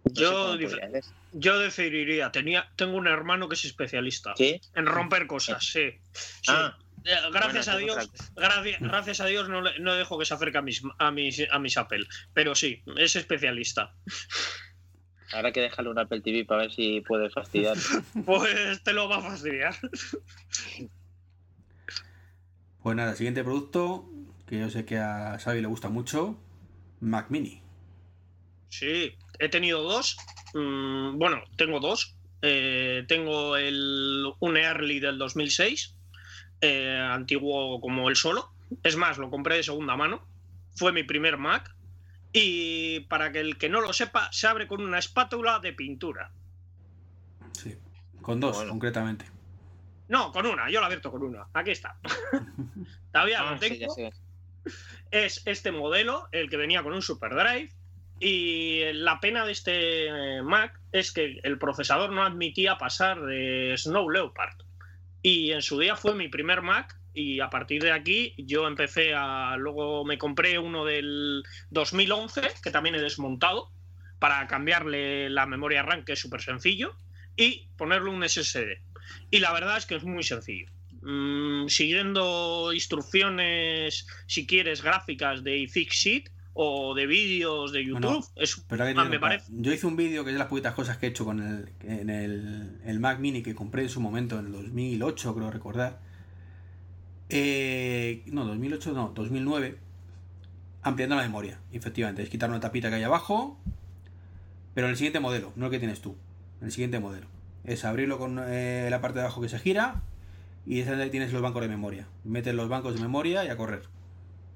No 0.03 0.11
Yo. 0.13 0.57
Yo 1.33 1.59
decidiría, 1.59 2.31
tenía, 2.31 2.69
tengo 2.75 2.97
un 2.97 3.07
hermano 3.07 3.49
que 3.49 3.55
es 3.55 3.65
especialista 3.65 4.33
¿Sí? 4.35 4.61
en 4.75 4.85
romper 4.85 5.27
cosas, 5.27 5.63
sí. 5.63 5.91
Sí. 6.13 6.31
Ah, 6.47 6.77
Eh, 7.05 7.15
gracias 7.31 7.67
bueno, 7.67 7.71
a 7.71 7.77
Dios, 7.77 8.11
gracias, 8.35 8.81
gracias 8.81 9.21
a 9.21 9.25
Dios 9.27 9.47
no, 9.47 9.61
no 9.61 9.95
dejo 9.95 10.17
que 10.17 10.25
se 10.25 10.33
acerque 10.33 10.57
a 10.57 10.61
mis, 10.61 10.81
a 10.97 11.11
mis 11.11 11.41
a 11.49 11.59
mis 11.59 11.77
Apple, 11.77 12.05
pero 12.33 12.55
sí, 12.55 12.81
es 12.97 13.15
especialista. 13.15 13.93
Habrá 15.33 15.51
que 15.51 15.61
dejarle 15.61 15.91
un 15.91 15.99
Apple 15.99 16.21
TV 16.21 16.45
para 16.45 16.63
ver 16.63 16.71
si 16.71 17.01
puede 17.01 17.29
fastidiar. 17.29 17.77
Pues 18.25 18.83
te 18.83 18.93
lo 18.93 19.09
va 19.09 19.17
a 19.17 19.21
fastidiar. 19.21 19.75
Pues 22.81 22.95
nada, 22.95 23.15
siguiente 23.15 23.43
producto, 23.43 24.09
que 24.47 24.59
yo 24.59 24.69
sé 24.69 24.85
que 24.85 24.97
a 24.97 25.37
Xavi 25.39 25.61
le 25.61 25.67
gusta 25.67 25.89
mucho, 25.89 26.39
Mac 27.01 27.29
Mini. 27.29 27.61
Sí, 28.69 29.15
he 29.39 29.49
tenido 29.49 29.83
dos. 29.83 30.17
Mm, 30.53 31.17
bueno, 31.17 31.43
tengo 31.57 31.79
dos. 31.79 32.15
Eh, 32.41 33.03
tengo 33.07 33.57
el, 33.57 34.25
un 34.39 34.57
Early 34.57 34.99
del 34.99 35.17
2006, 35.17 35.95
eh, 36.61 36.97
antiguo 36.97 37.81
como 37.81 38.09
el 38.09 38.15
solo. 38.15 38.51
Es 38.83 38.95
más, 38.95 39.17
lo 39.17 39.29
compré 39.29 39.57
de 39.57 39.63
segunda 39.63 39.95
mano. 39.95 40.25
Fue 40.75 40.91
mi 40.91 41.03
primer 41.03 41.37
Mac. 41.37 41.75
Y 42.33 43.01
para 43.01 43.31
que 43.31 43.39
el 43.39 43.57
que 43.57 43.69
no 43.69 43.81
lo 43.81 43.93
sepa, 43.93 44.31
se 44.31 44.47
abre 44.47 44.67
con 44.67 44.81
una 44.81 44.99
espátula 44.99 45.59
de 45.59 45.73
pintura. 45.73 46.31
Sí, 47.53 47.77
con 48.21 48.39
dos, 48.39 48.63
concretamente. 48.65 49.25
No, 50.09 50.31
con 50.31 50.45
una, 50.45 50.69
yo 50.69 50.79
lo 50.79 50.85
abierto 50.85 51.11
con 51.11 51.23
una. 51.23 51.47
Aquí 51.53 51.71
está. 51.71 51.97
Todavía 53.11 53.41
lo 53.41 53.49
ah, 53.49 53.57
tengo. 53.59 53.93
Es 55.11 55.41
este 55.45 55.71
modelo, 55.71 56.27
el 56.31 56.49
que 56.49 56.57
venía 56.57 56.83
con 56.83 56.93
un 56.93 57.01
Super 57.01 57.33
Drive. 57.33 57.71
Y 58.19 58.81
la 58.93 59.19
pena 59.19 59.45
de 59.45 59.51
este 59.51 60.41
Mac 60.41 60.79
es 60.91 61.11
que 61.11 61.39
el 61.43 61.59
procesador 61.59 62.11
no 62.11 62.23
admitía 62.23 62.77
pasar 62.77 63.21
de 63.21 63.75
Snow 63.77 64.09
Leopard. 64.09 64.55
Y 65.21 65.51
en 65.51 65.61
su 65.61 65.79
día 65.79 65.95
fue 65.95 66.15
mi 66.15 66.27
primer 66.27 66.61
Mac 66.61 66.97
y 67.17 67.39
a 67.39 67.49
partir 67.49 67.81
de 67.81 67.91
aquí 67.91 68.33
yo 68.37 68.67
empecé 68.67 69.13
a... 69.15 69.57
Luego 69.57 70.05
me 70.05 70.17
compré 70.17 70.59
uno 70.59 70.85
del 70.85 71.43
2011 71.71 72.41
que 72.61 72.71
también 72.71 72.95
he 72.95 73.01
desmontado 73.01 73.71
para 74.19 74.45
cambiarle 74.47 75.29
la 75.29 75.45
memoria 75.47 75.81
RAM 75.81 76.05
que 76.05 76.13
es 76.13 76.19
súper 76.19 76.41
sencillo 76.41 76.95
y 77.35 77.67
ponerle 77.75 78.11
un 78.11 78.27
SSD. 78.27 78.81
Y 79.31 79.39
la 79.39 79.51
verdad 79.51 79.77
es 79.77 79.85
que 79.85 79.95
es 79.95 80.03
muy 80.03 80.23
sencillo. 80.23 80.67
Mm, 81.01 81.67
siguiendo 81.67 82.71
instrucciones, 82.73 84.05
si 84.27 84.45
quieres, 84.45 84.83
gráficas 84.83 85.43
de 85.43 85.57
iFixit 85.57 86.29
o 86.53 86.93
de 86.95 87.05
vídeos 87.05 87.71
de 87.71 87.85
YouTube, 87.85 88.25
es, 88.35 88.63
me 88.69 89.19
parece. 89.19 89.45
Yo 89.49 89.71
hice 89.71 89.85
un 89.85 89.95
vídeo 89.95 90.23
que 90.23 90.31
es 90.31 90.33
de 90.33 90.39
las 90.39 90.47
poquitas 90.47 90.73
cosas 90.73 90.97
que 90.97 91.05
he 91.05 91.09
hecho 91.09 91.23
con 91.23 91.39
el, 91.39 91.69
en 91.81 92.09
el, 92.09 92.99
Mac 92.99 93.19
Mini 93.19 93.43
que 93.43 93.53
compré 93.53 93.83
en 93.83 93.89
su 93.89 94.01
momento, 94.01 94.39
en 94.39 94.47
el 94.47 94.51
2008, 94.51 95.35
creo 95.35 95.51
recordar. 95.51 96.06
Eh, 97.29 98.23
no, 98.27 98.45
2008, 98.45 98.93
no, 98.93 99.11
2009. 99.15 99.77
Ampliando 100.83 101.15
la 101.15 101.23
memoria, 101.23 101.59
efectivamente. 101.71 102.23
Es 102.23 102.29
quitar 102.29 102.49
una 102.49 102.59
tapita 102.59 102.89
que 102.89 102.95
hay 102.95 103.03
abajo, 103.03 103.59
pero 104.73 104.87
en 104.87 104.91
el 104.91 104.97
siguiente 104.97 105.19
modelo, 105.19 105.51
no 105.55 105.65
el 105.65 105.71
que 105.71 105.79
tienes 105.79 106.01
tú, 106.01 106.15
en 106.61 106.67
el 106.67 106.71
siguiente 106.71 106.99
modelo. 106.99 107.27
Es 107.65 107.83
abrirlo 107.83 108.17
con 108.17 108.39
eh, 108.39 108.87
la 108.89 109.01
parte 109.01 109.19
de 109.19 109.25
abajo 109.25 109.41
que 109.41 109.49
se 109.49 109.59
gira 109.59 110.01
y 110.65 110.81
es 110.81 111.11
tienes 111.11 111.33
los 111.33 111.41
bancos 111.41 111.61
de 111.61 111.67
memoria. 111.67 112.07
Metes 112.23 112.53
los 112.53 112.69
bancos 112.69 112.95
de 112.95 113.01
memoria 113.01 113.43
y 113.43 113.49
a 113.49 113.57
correr. 113.57 113.83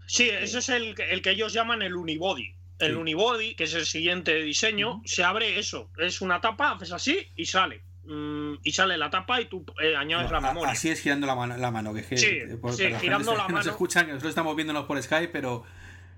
Sí, 0.06 0.30
ese 0.30 0.60
es 0.60 0.70
el, 0.70 0.96
el 1.10 1.22
que 1.22 1.32
ellos 1.32 1.54
llaman 1.54 1.82
el 1.82 1.96
unibody. 1.96 2.54
El 2.80 2.98
unibody, 2.98 3.56
que 3.56 3.66
es 3.66 3.74
el 3.76 3.86
siguiente 3.86 4.42
diseño, 4.42 5.02
se 5.06 5.24
abre 5.24 5.60
eso. 5.60 5.90
Es 5.98 6.22
una 6.22 6.42
tapa, 6.42 6.72
haces 6.72 6.92
así 6.92 7.28
y 7.36 7.46
sale. 7.46 7.82
Mm, 8.04 8.56
y 8.64 8.72
sale 8.72 8.98
la 8.98 9.10
tapa 9.10 9.40
y 9.42 9.46
tú 9.46 9.64
eh, 9.82 9.96
añades 9.96 10.32
la 10.32 10.42
memoria. 10.42 10.72
Así 10.72 10.90
es 10.90 11.02
girando 11.02 11.28
la 11.28 11.36
mano, 11.36 11.56
la 11.58 11.72
mano 11.72 11.94
que, 11.94 12.04
sí, 12.04 12.18
sí 12.18 12.94
girando 13.00 13.34
la, 13.34 13.44
mano. 13.44 13.50
No 13.58 13.64
se 13.64 13.70
escuchan, 13.70 14.08
nosotros 14.08 14.30
estamos 14.30 14.56
viéndonos 14.56 14.86
por 14.86 15.02
Skype, 15.02 15.30
pero, 15.30 15.64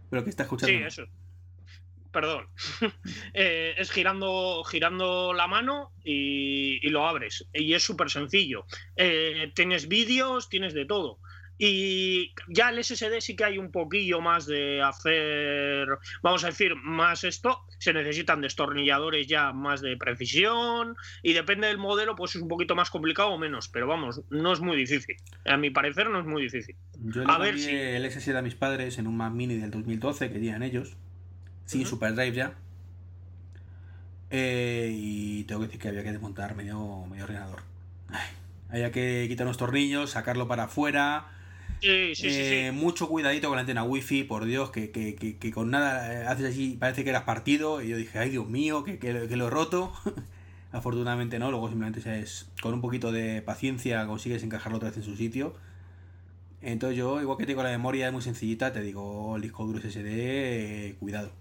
pero 0.10 0.24
que 0.24 0.30
está 0.30 0.44
escuchando. 0.44 0.78
Sí, 0.78 0.84
eso 0.84 1.04
perdón, 2.14 2.48
eh, 3.34 3.74
es 3.78 3.92
girando, 3.92 4.64
girando 4.64 5.34
la 5.34 5.48
mano 5.48 5.92
y, 6.06 6.88
lo 6.90 7.06
abres. 7.06 7.46
Y 7.54 7.74
es 7.74 7.84
súper 7.84 8.10
sencillo. 8.10 8.66
Eh, 8.96 9.52
tienes 9.54 9.90
vídeos, 9.90 10.48
tienes 10.48 10.74
de 10.74 10.86
todo. 10.86 11.20
Y 11.58 12.34
ya 12.48 12.70
el 12.70 12.84
SSD 12.84 13.20
sí 13.22 13.36
que 13.36 13.46
hay 13.46 13.58
un 13.58 13.72
poquillo 13.72 14.22
más 14.22 14.46
de 14.46 14.82
hacer, 14.82 15.88
vamos 16.22 16.44
a 16.44 16.48
decir, 16.48 16.76
más 16.76 17.24
esto. 17.24 17.60
Se 17.78 17.94
necesitan 17.94 18.42
destornilladores 18.42 19.28
ya 19.28 19.54
más 19.54 19.82
de 19.82 19.96
precisión 19.98 20.96
y 21.22 21.34
depende 21.34 21.68
del 21.68 21.78
modelo, 21.78 22.16
pues 22.16 22.36
es 22.36 22.42
un 22.42 22.48
poquito 22.48 22.76
más 22.76 22.90
complicado 22.90 23.30
o 23.30 23.38
menos. 23.38 23.70
Pero 23.70 23.88
vamos, 23.88 24.22
no 24.30 24.54
es 24.54 24.62
muy 24.62 24.78
difícil. 24.78 25.16
A 25.46 25.58
mi 25.58 25.70
parecer 25.70 26.10
no 26.10 26.20
es 26.20 26.26
muy 26.26 26.44
difícil. 26.44 26.76
Yo 27.00 27.24
le 27.24 27.32
a 27.32 27.38
ver 27.38 27.60
si... 27.60 27.72
el 27.76 28.10
SSD 28.10 28.36
a 28.36 28.42
mis 28.42 28.56
padres 28.56 28.98
en 28.98 29.08
un 29.08 29.18
Mac 29.18 29.34
Mini 29.34 29.56
del 29.56 29.72
2012 29.72 30.30
que 30.30 30.34
tenían 30.34 30.64
ellos 30.64 30.98
sin 31.66 31.86
SuperDrive 31.86 32.36
ya. 32.36 32.54
Eh, 34.30 34.90
y 34.92 35.44
tengo 35.44 35.62
que 35.62 35.68
decir 35.68 35.80
que 35.80 35.90
había 35.90 36.04
que 36.04 36.12
desmontar 36.12 36.56
medio, 36.56 37.06
medio 37.06 37.26
ordenador. 37.26 37.62
había 38.70 38.92
que 38.92 39.28
quitar 39.30 39.46
unos 39.46 39.58
tornillos, 39.58 40.12
sacarlo 40.12 40.48
para 40.48 40.64
afuera. 40.64 41.28
Sí, 41.84 42.16
sí, 42.16 42.28
eh, 42.30 42.72
mucho 42.72 43.10
cuidadito 43.10 43.50
con 43.50 43.58
la 43.58 43.62
antena 43.62 43.84
wifi, 43.84 44.24
por 44.24 44.46
Dios, 44.46 44.72
que, 44.72 44.92
que, 44.92 45.16
que, 45.16 45.52
con 45.52 45.70
nada 45.70 46.14
eh, 46.14 46.26
haces 46.26 46.46
así, 46.46 46.78
parece 46.80 47.04
que 47.04 47.10
eras 47.10 47.24
partido. 47.24 47.82
Y 47.82 47.90
yo 47.90 47.98
dije, 47.98 48.20
ay 48.20 48.30
Dios 48.30 48.48
mío, 48.48 48.86
que, 48.86 48.98
lo 49.12 49.48
he 49.48 49.50
roto. 49.50 49.92
Afortunadamente 50.72 51.40
no, 51.40 51.52
luego 51.52 51.68
simplemente 51.68 52.22
es, 52.22 52.50
con 52.62 52.74
un 52.74 52.80
poquito 52.80 53.12
de 53.12 53.42
paciencia 53.42 54.08
consigues 54.08 54.44
encajarlo 54.44 54.78
otra 54.78 54.90
vez 54.90 54.98
en 54.98 55.04
su 55.04 55.18
sitio. 55.18 55.56
Entonces 56.62 56.98
yo, 56.98 57.22
igual 57.22 57.38
que 57.38 57.46
tengo 57.46 57.64
la 57.64 57.70
memoria 57.70 58.08
es 58.08 58.14
muy 58.14 58.22
sencillita, 58.22 58.72
te 58.72 58.82
digo, 58.82 59.36
el 59.36 59.42
disco 59.42 59.66
duro 59.66 59.80
SSD, 59.80 60.96
cuidado. 61.00 61.34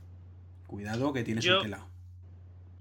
Cuidado 0.67 1.13
que 1.13 1.23
tienes 1.23 1.47
un 1.47 1.63
tela. 1.63 1.87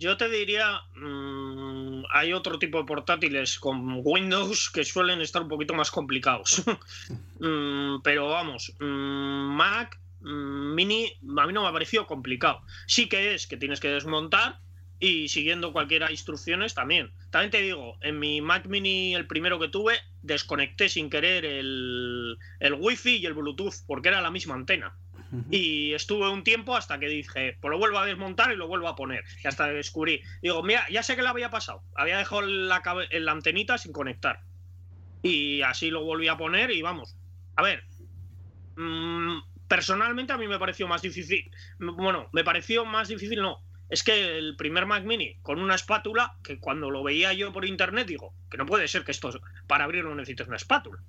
Yo 0.02 0.18
te 0.18 0.30
diría, 0.30 0.82
mm, 0.96 2.06
hay 2.10 2.34
otro 2.34 2.58
tipo 2.58 2.80
de 2.80 2.86
portátiles 2.86 3.60
con 3.60 4.02
Windows 4.04 4.72
que 4.72 4.84
suelen 4.84 5.22
estar 5.22 5.44
un 5.44 5.48
poquito 5.48 5.76
más 5.76 5.92
complicados. 5.92 6.64
Mm, 7.44 8.04
pero 8.04 8.30
vamos, 8.30 8.72
mm, 8.80 9.56
Mac, 9.56 10.00
Mini, 10.22 11.12
a 11.40 11.48
mí 11.48 11.54
no 11.54 11.64
me 11.64 11.70
ha 11.70 11.74
parecido 11.74 12.06
complicado. 12.06 12.62
Sí 12.86 13.10
que 13.10 13.34
es 13.34 13.48
que 13.48 13.58
tienes 13.58 13.80
que 13.80 13.88
desmontar 13.88 14.60
y 15.00 15.28
siguiendo 15.28 15.74
cualquiera 15.74 16.12
instrucciones 16.12 16.76
también. 16.76 17.12
También 17.32 17.50
te 17.50 17.62
digo, 17.62 17.98
en 18.02 18.20
mi 18.20 18.42
Mac 18.42 18.68
Mini, 18.68 19.16
el 19.16 19.26
primero 19.26 19.60
que 19.60 19.70
tuve, 19.70 20.00
desconecté 20.22 20.88
sin 20.88 21.10
querer 21.10 21.46
el, 21.46 22.38
el 22.60 22.74
Wi-Fi 22.76 23.18
y 23.18 23.26
el 23.26 23.34
Bluetooth 23.34 23.74
porque 23.88 24.10
era 24.10 24.22
la 24.22 24.30
misma 24.30 24.54
antena. 24.54 24.96
Y 25.50 25.94
estuve 25.94 26.30
un 26.30 26.44
tiempo 26.44 26.76
hasta 26.76 27.00
que 27.00 27.08
dije, 27.08 27.58
pues 27.62 27.72
lo 27.72 27.78
vuelvo 27.78 28.00
a 28.00 28.06
desmontar 28.06 28.52
y 28.52 28.58
lo 28.58 28.68
vuelvo 28.68 28.88
a 28.88 28.96
poner. 28.96 29.24
Y 29.44 29.48
hasta 29.48 29.68
descubrí. 29.68 30.22
Digo, 30.42 30.62
mira, 30.64 30.86
ya 30.90 31.04
sé 31.04 31.16
que 31.16 31.22
le 31.22 31.30
había 31.30 31.50
pasado. 31.50 31.84
Había 31.96 32.18
dejado 32.18 32.42
la, 32.42 32.82
la 33.12 33.32
antenita 33.32 33.78
sin 33.78 33.94
conectar. 33.94 34.42
Y 35.22 35.62
así 35.62 35.90
lo 35.90 36.04
volví 36.04 36.28
a 36.28 36.38
poner 36.38 36.72
y 36.72 36.82
vamos. 36.82 37.16
A 37.56 37.64
ver. 37.64 37.84
Mm, 38.76 39.40
personalmente 39.68 40.34
a 40.34 40.38
mí 40.38 40.48
me 40.48 40.60
pareció 40.60 40.88
más 40.88 41.02
difícil. 41.02 41.50
Bueno, 41.80 42.28
me 42.34 42.44
pareció 42.44 42.84
más 42.84 43.08
difícil, 43.08 43.42
no. 43.42 43.64
Es 43.90 44.04
que 44.04 44.38
el 44.38 44.56
primer 44.56 44.86
Mac 44.86 45.04
Mini 45.04 45.36
con 45.42 45.60
una 45.60 45.76
espátula, 45.76 46.36
que 46.44 46.60
cuando 46.60 46.90
lo 46.90 47.04
veía 47.04 47.34
yo 47.34 47.52
por 47.52 47.66
internet 47.66 48.08
digo, 48.08 48.34
que 48.50 48.58
no 48.58 48.66
puede 48.66 48.88
ser 48.88 49.04
que 49.04 49.12
esto 49.12 49.32
para 49.68 49.84
abrirlo 49.84 50.16
necesites 50.16 50.48
una 50.48 50.58
espátula. 50.58 51.00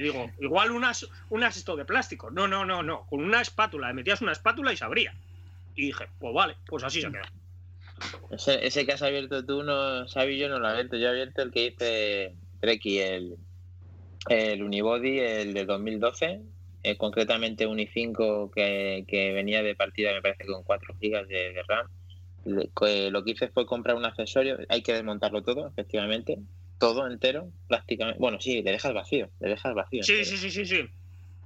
Digo, 0.00 0.30
igual 0.40 0.70
unas, 0.70 1.08
unas 1.28 1.56
esto 1.56 1.76
de 1.76 1.84
plástico. 1.84 2.30
No, 2.30 2.48
no, 2.48 2.64
no, 2.64 2.82
no. 2.82 3.06
Con 3.06 3.22
una 3.22 3.40
espátula, 3.40 3.88
le 3.88 3.94
metías 3.94 4.22
una 4.22 4.32
espátula 4.32 4.72
y 4.72 4.76
se 4.76 4.84
abría. 4.84 5.14
Y 5.74 5.86
dije, 5.86 6.06
pues 6.18 6.34
vale, 6.34 6.56
pues 6.66 6.84
así 6.84 7.00
se 7.00 7.10
queda. 7.10 7.30
Ese, 8.30 8.66
ese 8.66 8.86
que 8.86 8.92
has 8.92 9.02
abierto 9.02 9.44
tú, 9.44 9.62
no, 9.62 10.06
Xavi, 10.06 10.38
yo 10.38 10.48
no 10.48 10.58
lo 10.58 10.68
he 10.68 10.72
abierto. 10.72 10.96
Yo 10.96 11.08
he 11.08 11.10
abierto 11.10 11.42
el 11.42 11.50
que 11.50 11.66
hice 11.66 12.34
Treki, 12.60 12.98
el, 12.98 13.36
el 14.28 14.62
Unibody, 14.62 15.18
el 15.18 15.54
de 15.54 15.64
2012. 15.64 16.40
Eh, 16.82 16.96
concretamente 16.96 17.66
un 17.66 17.78
i5 17.78 18.50
que, 18.54 19.04
que, 19.06 19.32
venía 19.32 19.62
de 19.62 19.74
partida, 19.74 20.14
me 20.14 20.22
parece, 20.22 20.46
con 20.46 20.62
4 20.62 20.94
GB 20.98 21.26
de, 21.26 21.62
RAM. 21.68 21.86
lo 22.44 23.24
que 23.24 23.30
hice 23.32 23.48
fue 23.48 23.66
comprar 23.66 23.96
un 23.96 24.06
accesorio. 24.06 24.58
Hay 24.70 24.82
que 24.82 24.94
desmontarlo 24.94 25.42
todo, 25.42 25.68
efectivamente 25.68 26.38
todo 26.80 27.06
entero, 27.06 27.52
prácticamente. 27.68 28.18
Bueno, 28.18 28.40
sí, 28.40 28.62
le 28.62 28.72
dejas 28.72 28.94
vacío, 28.94 29.30
le 29.38 29.50
dejas 29.50 29.74
vacío. 29.74 30.02
Sí, 30.02 30.24
sí, 30.24 30.36
sí, 30.38 30.50
sí, 30.50 30.66
sí. 30.66 30.80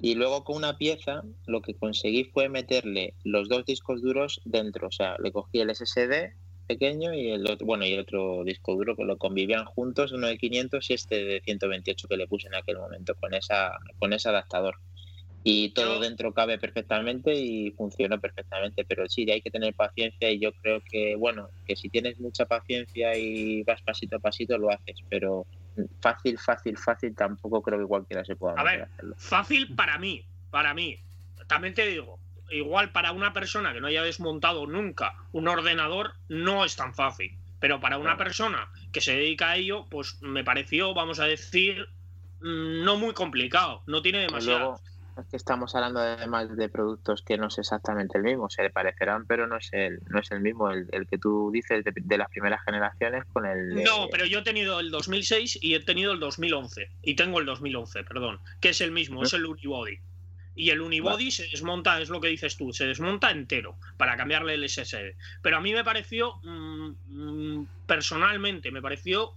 Y 0.00 0.14
luego 0.14 0.44
con 0.44 0.56
una 0.56 0.78
pieza 0.78 1.22
lo 1.46 1.60
que 1.60 1.74
conseguí 1.74 2.24
fue 2.24 2.48
meterle 2.48 3.14
los 3.24 3.48
dos 3.48 3.66
discos 3.66 4.00
duros 4.00 4.40
dentro. 4.44 4.88
O 4.88 4.92
sea, 4.92 5.16
le 5.18 5.32
cogí 5.32 5.60
el 5.60 5.74
SSD 5.74 6.32
pequeño 6.68 7.12
y 7.12 7.30
el 7.30 7.50
otro, 7.50 7.66
bueno, 7.66 7.84
y 7.84 7.92
el 7.92 8.00
otro 8.00 8.44
disco 8.44 8.74
duro 8.74 8.96
que 8.96 9.04
lo 9.04 9.18
convivían 9.18 9.64
juntos, 9.64 10.12
uno 10.12 10.28
de 10.28 10.38
500 10.38 10.88
y 10.88 10.94
este 10.94 11.24
de 11.24 11.40
128 11.44 12.08
que 12.08 12.16
le 12.16 12.28
puse 12.28 12.46
en 12.46 12.54
aquel 12.54 12.78
momento 12.78 13.14
con 13.16 13.34
esa 13.34 13.72
con 13.98 14.12
ese 14.12 14.28
adaptador 14.28 14.78
y 15.46 15.68
todo 15.70 16.00
dentro 16.00 16.32
cabe 16.32 16.58
perfectamente 16.58 17.34
y 17.34 17.70
funciona 17.72 18.16
perfectamente. 18.16 18.86
Pero 18.86 19.06
sí, 19.06 19.30
hay 19.30 19.42
que 19.42 19.50
tener 19.50 19.74
paciencia 19.74 20.30
y 20.30 20.40
yo 20.40 20.52
creo 20.54 20.82
que, 20.90 21.16
bueno, 21.16 21.50
que 21.66 21.76
si 21.76 21.90
tienes 21.90 22.18
mucha 22.18 22.46
paciencia 22.46 23.14
y 23.16 23.62
vas 23.62 23.82
pasito 23.82 24.16
a 24.16 24.20
pasito, 24.20 24.56
lo 24.56 24.70
haces, 24.70 24.96
pero 25.10 25.46
fácil, 26.00 26.38
fácil, 26.38 26.78
fácil, 26.78 27.14
tampoco 27.14 27.60
creo 27.60 27.78
que 27.78 27.86
cualquiera 27.86 28.24
se 28.24 28.36
pueda. 28.36 28.54
A 28.56 28.64
ver, 28.64 28.88
fácil 29.18 29.74
para 29.76 29.98
mí, 29.98 30.24
para 30.50 30.72
mí. 30.72 30.98
También 31.46 31.74
te 31.74 31.86
digo, 31.86 32.18
igual 32.50 32.92
para 32.92 33.12
una 33.12 33.34
persona 33.34 33.74
que 33.74 33.82
no 33.82 33.88
haya 33.88 34.02
desmontado 34.02 34.66
nunca 34.66 35.14
un 35.32 35.46
ordenador, 35.46 36.14
no 36.28 36.64
es 36.64 36.74
tan 36.74 36.94
fácil. 36.94 37.36
Pero 37.60 37.80
para 37.80 37.98
una 37.98 38.16
persona 38.16 38.70
que 38.92 39.02
se 39.02 39.12
dedica 39.12 39.50
a 39.50 39.56
ello, 39.56 39.86
pues 39.90 40.20
me 40.22 40.42
pareció, 40.42 40.94
vamos 40.94 41.20
a 41.20 41.24
decir, 41.24 41.86
mm, 42.40 42.82
no 42.82 42.96
muy 42.96 43.12
complicado. 43.12 43.82
No 43.86 44.00
tiene 44.00 44.20
demasiado. 44.20 44.80
Es 45.20 45.26
que 45.26 45.36
estamos 45.36 45.74
hablando 45.74 46.00
además 46.00 46.56
de 46.56 46.68
productos 46.68 47.22
que 47.22 47.36
no 47.36 47.48
es 47.48 47.58
exactamente 47.58 48.18
el 48.18 48.24
mismo, 48.24 48.50
se 48.50 48.62
le 48.62 48.70
parecerán, 48.70 49.26
pero 49.26 49.46
no 49.46 49.56
es 49.56 49.68
el, 49.72 50.00
no 50.08 50.18
es 50.18 50.30
el 50.32 50.40
mismo, 50.40 50.70
el, 50.70 51.06
que 51.08 51.18
tú 51.18 51.50
dices 51.52 51.84
de, 51.84 52.18
las 52.18 52.28
primeras 52.30 52.62
generaciones 52.64 53.24
con 53.32 53.46
el... 53.46 53.82
No, 53.82 54.08
pero 54.10 54.24
yo 54.26 54.40
he 54.40 54.42
tenido 54.42 54.80
el 54.80 54.90
2006 54.90 55.58
y 55.62 55.74
he 55.74 55.80
tenido 55.80 56.12
el 56.12 56.20
2011, 56.20 56.88
y 57.02 57.14
tengo 57.14 57.38
el 57.38 57.46
2011, 57.46 58.04
perdón, 58.04 58.40
que 58.60 58.70
es 58.70 58.80
el 58.80 58.90
mismo, 58.90 59.22
es 59.22 59.32
el 59.32 59.46
Unibody. 59.46 59.98
Y 60.56 60.70
el 60.70 60.80
Unibody 60.80 61.30
se 61.30 61.48
desmonta, 61.48 62.00
es 62.00 62.08
lo 62.08 62.20
que 62.20 62.28
dices 62.28 62.56
tú, 62.56 62.72
se 62.72 62.86
desmonta 62.86 63.30
entero 63.30 63.76
para 63.96 64.16
cambiarle 64.16 64.54
el 64.54 64.68
SSD. 64.68 65.16
Pero 65.42 65.56
a 65.56 65.60
mí 65.60 65.72
me 65.72 65.82
pareció, 65.82 66.36
mm, 66.44 66.90
mm, 67.08 67.68
personalmente, 67.86 68.70
me 68.70 68.80
pareció, 68.80 69.32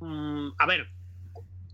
mm, 0.00 0.50
a 0.58 0.66
ver, 0.66 0.88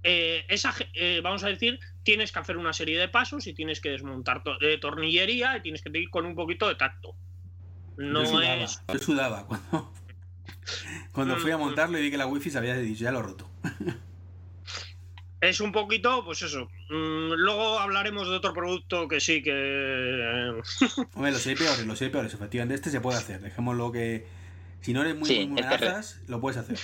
eh, 0.05 0.44
esa, 0.48 0.74
eh, 0.94 1.20
vamos 1.22 1.42
a 1.42 1.48
decir, 1.48 1.81
tienes 2.08 2.32
que 2.32 2.38
hacer 2.38 2.56
una 2.56 2.72
serie 2.72 2.98
de 2.98 3.06
pasos 3.06 3.46
y 3.48 3.52
tienes 3.52 3.82
que 3.82 3.90
desmontar 3.90 4.42
eh, 4.62 4.78
tornillería 4.80 5.58
y 5.58 5.60
tienes 5.60 5.82
que 5.82 5.90
ir 5.92 6.08
con 6.08 6.24
un 6.24 6.34
poquito 6.34 6.66
de 6.66 6.74
tacto. 6.74 7.14
No 7.98 8.22
yo 8.22 8.30
sudaba, 8.30 8.54
es. 8.54 8.82
Yo 8.90 8.98
sudaba 8.98 9.46
cuando, 9.46 9.92
cuando 11.12 11.36
fui 11.36 11.50
a 11.50 11.58
mm, 11.58 11.60
mm. 11.60 11.64
montarlo 11.64 11.98
y 11.98 12.02
vi 12.04 12.10
que 12.10 12.16
la 12.16 12.26
wifi 12.26 12.48
se 12.48 12.56
había 12.56 12.78
dicho, 12.78 13.04
ya 13.04 13.12
lo 13.12 13.20
roto. 13.20 13.50
Es 15.42 15.60
un 15.60 15.70
poquito, 15.70 16.24
pues 16.24 16.40
eso. 16.40 16.70
Mm, 16.88 17.34
luego 17.34 17.78
hablaremos 17.78 18.26
de 18.26 18.36
otro 18.36 18.54
producto 18.54 19.06
que 19.06 19.20
sí 19.20 19.42
que. 19.42 19.52
Hombre, 21.12 21.32
los 21.32 21.46
hay 21.46 21.56
peores, 21.56 21.86
los 21.86 22.00
hay 22.00 22.08
peores, 22.08 22.32
efectivamente. 22.32 22.74
Este 22.74 22.88
se 22.88 23.02
puede 23.02 23.18
hacer. 23.18 23.42
Dejémoslo 23.42 23.92
que. 23.92 24.26
Si 24.80 24.94
no 24.94 25.02
eres 25.02 25.14
muy, 25.14 25.46
muy, 25.46 25.62
lo 26.26 26.40
puedes 26.40 26.56
hacer. 26.56 26.78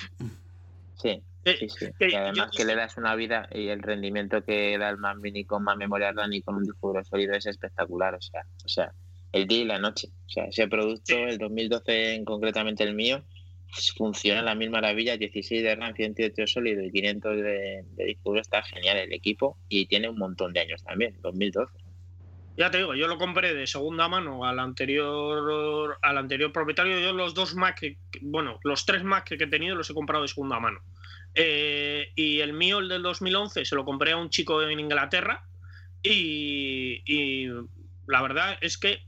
Sí, 0.96 1.22
sí, 1.44 1.68
sí. 1.68 1.87
Y 2.00 2.14
además 2.14 2.50
que 2.57 2.64
le 2.64 2.74
das 2.74 2.96
una 2.96 3.14
vida 3.14 3.48
y 3.52 3.68
el 3.68 3.83
rendimiento 3.83 4.42
que 4.42 4.76
da 4.78 4.90
el 4.90 4.98
Mac 4.98 5.18
Mini 5.18 5.44
con 5.44 5.62
más 5.62 5.76
memoria 5.76 6.12
RAM 6.12 6.33
y 6.33 6.42
con 6.42 6.57
un 6.57 6.64
disco 6.64 6.88
duro 6.88 7.04
sólido 7.04 7.35
es 7.35 7.46
espectacular. 7.46 8.14
O 8.14 8.20
sea, 8.20 8.42
o 8.64 8.68
sea, 8.68 8.92
el 9.33 9.46
día 9.46 9.59
y 9.62 9.64
la 9.64 9.78
noche. 9.78 10.09
O 10.26 10.28
sea, 10.28 10.44
ese 10.46 10.68
producto, 10.68 11.14
el 11.16 11.38
2012 11.38 12.14
en 12.14 12.24
concretamente 12.24 12.85
el 12.85 12.94
mío, 12.94 13.24
funciona 13.96 14.40
a 14.40 14.44
la 14.44 14.54
mil 14.54 14.70
maravillas. 14.70 15.18
16 15.18 15.62
de 15.62 15.74
RAM, 15.74 15.94
108 15.94 16.46
sólido 16.46 16.83
y 16.83 16.90
500 16.90 17.37
de, 17.37 17.85
de 17.87 18.04
disco 18.04 18.30
duro. 18.30 18.40
Está 18.40 18.62
genial 18.62 18.98
el 18.98 19.12
equipo 19.12 19.59
y 19.68 19.87
tiene 19.87 20.09
un 20.09 20.18
montón 20.18 20.52
de 20.52 20.61
años 20.61 20.83
también, 20.83 21.16
2012. 21.22 21.85
Ya 22.57 22.70
te 22.70 22.78
digo, 22.78 22.94
yo 22.94 23.09
lo 23.09 23.18
compré 23.18 23.52
de 23.52 23.66
segunda 23.66 24.09
mano 24.09 24.44
al 24.44 24.61
anterior 24.61 25.98
al 26.02 26.18
anterior 26.18 26.52
propietario. 26.52 27.00
Yo 27.00 27.12
los 27.12 27.35
dos 27.35 27.54
Mac, 27.57 27.80
bueno, 28.22 28.61
los 28.62 28.87
tres 28.87 29.02
Mac 29.02 29.24
que 29.24 29.42
he 29.42 29.48
tenido 29.48 29.74
los 29.74 29.90
he 29.90 29.94
comprado 29.94 30.22
de 30.22 30.28
segunda 30.28 30.61
mano. 30.61 30.78
Eh, 31.35 32.12
y 32.14 32.40
el 32.40 32.53
mío, 32.53 32.79
el 32.79 32.88
del 32.88 33.03
2011, 33.03 33.64
se 33.64 33.75
lo 33.75 33.85
compré 33.85 34.12
a 34.12 34.16
un 34.16 34.31
chico 34.31 34.62
en 34.62 34.79
Inglaterra 34.79 35.44
y, 36.03 37.49
la 38.07 38.23
verdad 38.23 38.59
es 38.61 38.79
que 38.79 39.03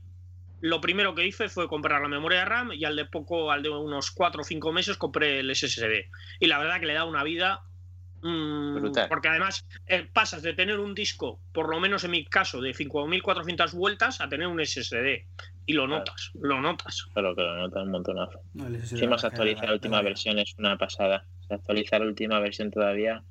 lo 0.59 0.81
primero 0.81 1.13
que 1.13 1.25
hice 1.25 1.49
fue 1.49 1.67
comprar 1.67 2.01
la 2.01 2.07
memoria 2.07 2.43
RAM 2.43 2.73
y 2.73 2.83
al 2.83 2.95
de 2.95 3.05
poco, 3.05 3.51
al 3.51 3.61
de 3.61 3.69
unos 3.69 4.11
4 4.11 4.41
o 4.41 4.43
5 4.43 4.73
meses, 4.73 4.97
compré 4.97 5.39
el 5.39 5.55
SSD. 5.55 6.09
Y 6.39 6.47
la 6.47 6.57
verdad 6.57 6.79
que 6.79 6.87
le 6.87 6.95
da 6.95 7.05
una 7.05 7.23
vida 7.23 7.61
mm, 8.23 9.07
porque 9.07 9.27
además 9.27 9.67
eh, 9.85 10.09
pasas 10.11 10.41
de 10.41 10.53
tener 10.53 10.79
un 10.79 10.95
disco, 10.95 11.39
por 11.53 11.69
lo 11.69 11.79
menos 11.79 12.03
en 12.03 12.11
mi 12.11 12.25
caso, 12.25 12.59
de 12.59 12.71
5.400 12.71 13.73
vueltas 13.73 14.19
a 14.19 14.27
tener 14.27 14.47
un 14.47 14.65
SSD. 14.65 15.25
Y 15.67 15.73
lo 15.73 15.85
notas, 15.85 16.31
lo 16.41 16.59
notas. 16.59 17.03
Claro 17.13 17.35
que 17.35 17.41
lo 17.41 17.55
notas 17.57 17.83
un 17.83 17.91
montonazo. 17.91 18.41
si 18.83 19.05
más 19.05 19.23
actualizado 19.23 19.67
la 19.67 19.73
última 19.73 20.01
versión 20.01 20.39
es 20.39 20.55
una 20.57 20.77
pasada 20.77 21.25
actualizar 21.49 22.01
la 22.01 22.07
última 22.07 22.39
versión 22.39 22.71
todavía. 22.71 23.23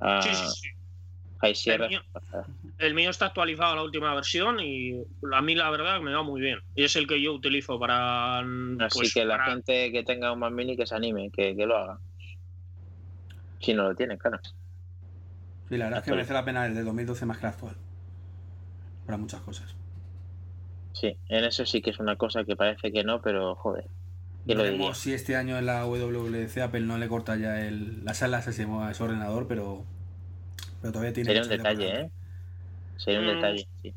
A... 0.00 0.22
Sí, 0.22 0.34
sí, 0.34 0.60
sí. 0.60 0.68
El 2.78 2.94
mío, 2.94 3.10
está 3.10 3.26
actualizado 3.26 3.72
a 3.72 3.76
la 3.76 3.82
última 3.82 4.14
versión 4.14 4.58
y 4.60 5.04
a 5.32 5.40
mí 5.40 5.54
la 5.54 5.70
verdad 5.70 6.00
me 6.00 6.12
va 6.12 6.22
muy 6.22 6.40
bien. 6.40 6.60
Y 6.74 6.84
es 6.84 6.96
el 6.96 7.06
que 7.06 7.20
yo 7.20 7.32
utilizo 7.32 7.78
para... 7.78 8.40
Así 8.40 8.98
pues, 8.98 9.14
que 9.14 9.24
la 9.24 9.44
gente 9.44 9.92
que 9.92 10.02
tenga 10.02 10.32
un 10.32 10.40
Mac 10.40 10.52
Mini 10.52 10.76
que 10.76 10.86
se 10.86 10.96
anime, 10.96 11.30
que, 11.30 11.54
lo 11.54 11.76
haga. 11.76 11.98
Si 13.60 13.72
no 13.74 13.84
lo 13.84 13.94
tiene, 13.94 14.18
claro. 14.18 14.40
Sí, 15.68 15.76
la 15.76 15.84
verdad 15.84 16.00
es 16.00 16.04
que 16.04 16.10
merece 16.10 16.32
la 16.32 16.44
pena 16.44 16.66
el 16.66 16.74
de 16.74 16.82
2012 16.82 17.26
más 17.26 17.38
que 17.38 17.46
el 17.46 17.52
actual. 17.52 17.76
Para 19.06 19.18
muchas 19.18 19.40
cosas. 19.42 19.74
Sí, 20.92 21.16
en 21.28 21.44
eso 21.44 21.64
sí 21.64 21.80
que 21.80 21.90
es 21.90 22.00
una 22.00 22.16
cosa 22.16 22.44
que 22.44 22.56
parece 22.56 22.90
que 22.90 23.04
no, 23.04 23.22
pero 23.22 23.54
joder. 23.54 23.86
Veremos 24.56 24.98
si 24.98 25.12
este 25.12 25.36
año 25.36 25.58
en 25.58 25.66
la 25.66 25.84
WWDC 25.84 26.58
Apple 26.58 26.80
no 26.80 26.98
le 26.98 27.08
corta 27.08 27.36
ya 27.36 27.66
el, 27.66 28.04
las 28.04 28.22
alas 28.22 28.46
a 28.46 28.50
ese, 28.50 28.64
ordenador, 28.64 29.46
pero, 29.46 29.84
pero 30.80 30.92
todavía 30.92 31.12
tiene. 31.12 31.28
Sería 31.28 31.42
un 31.42 31.48
detalle, 31.48 32.00
¿eh? 32.00 32.10
Sería 32.96 33.20
un 33.20 33.26
mm. 33.26 33.34
detalle, 33.34 33.68
sí. 33.82 33.94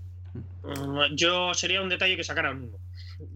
Mm, 0.64 1.16
yo 1.16 1.54
sería 1.54 1.82
un 1.82 1.90
detalle 1.90 2.18
que 2.18 2.24
sacaran 2.24 2.64
uno. 2.64 2.78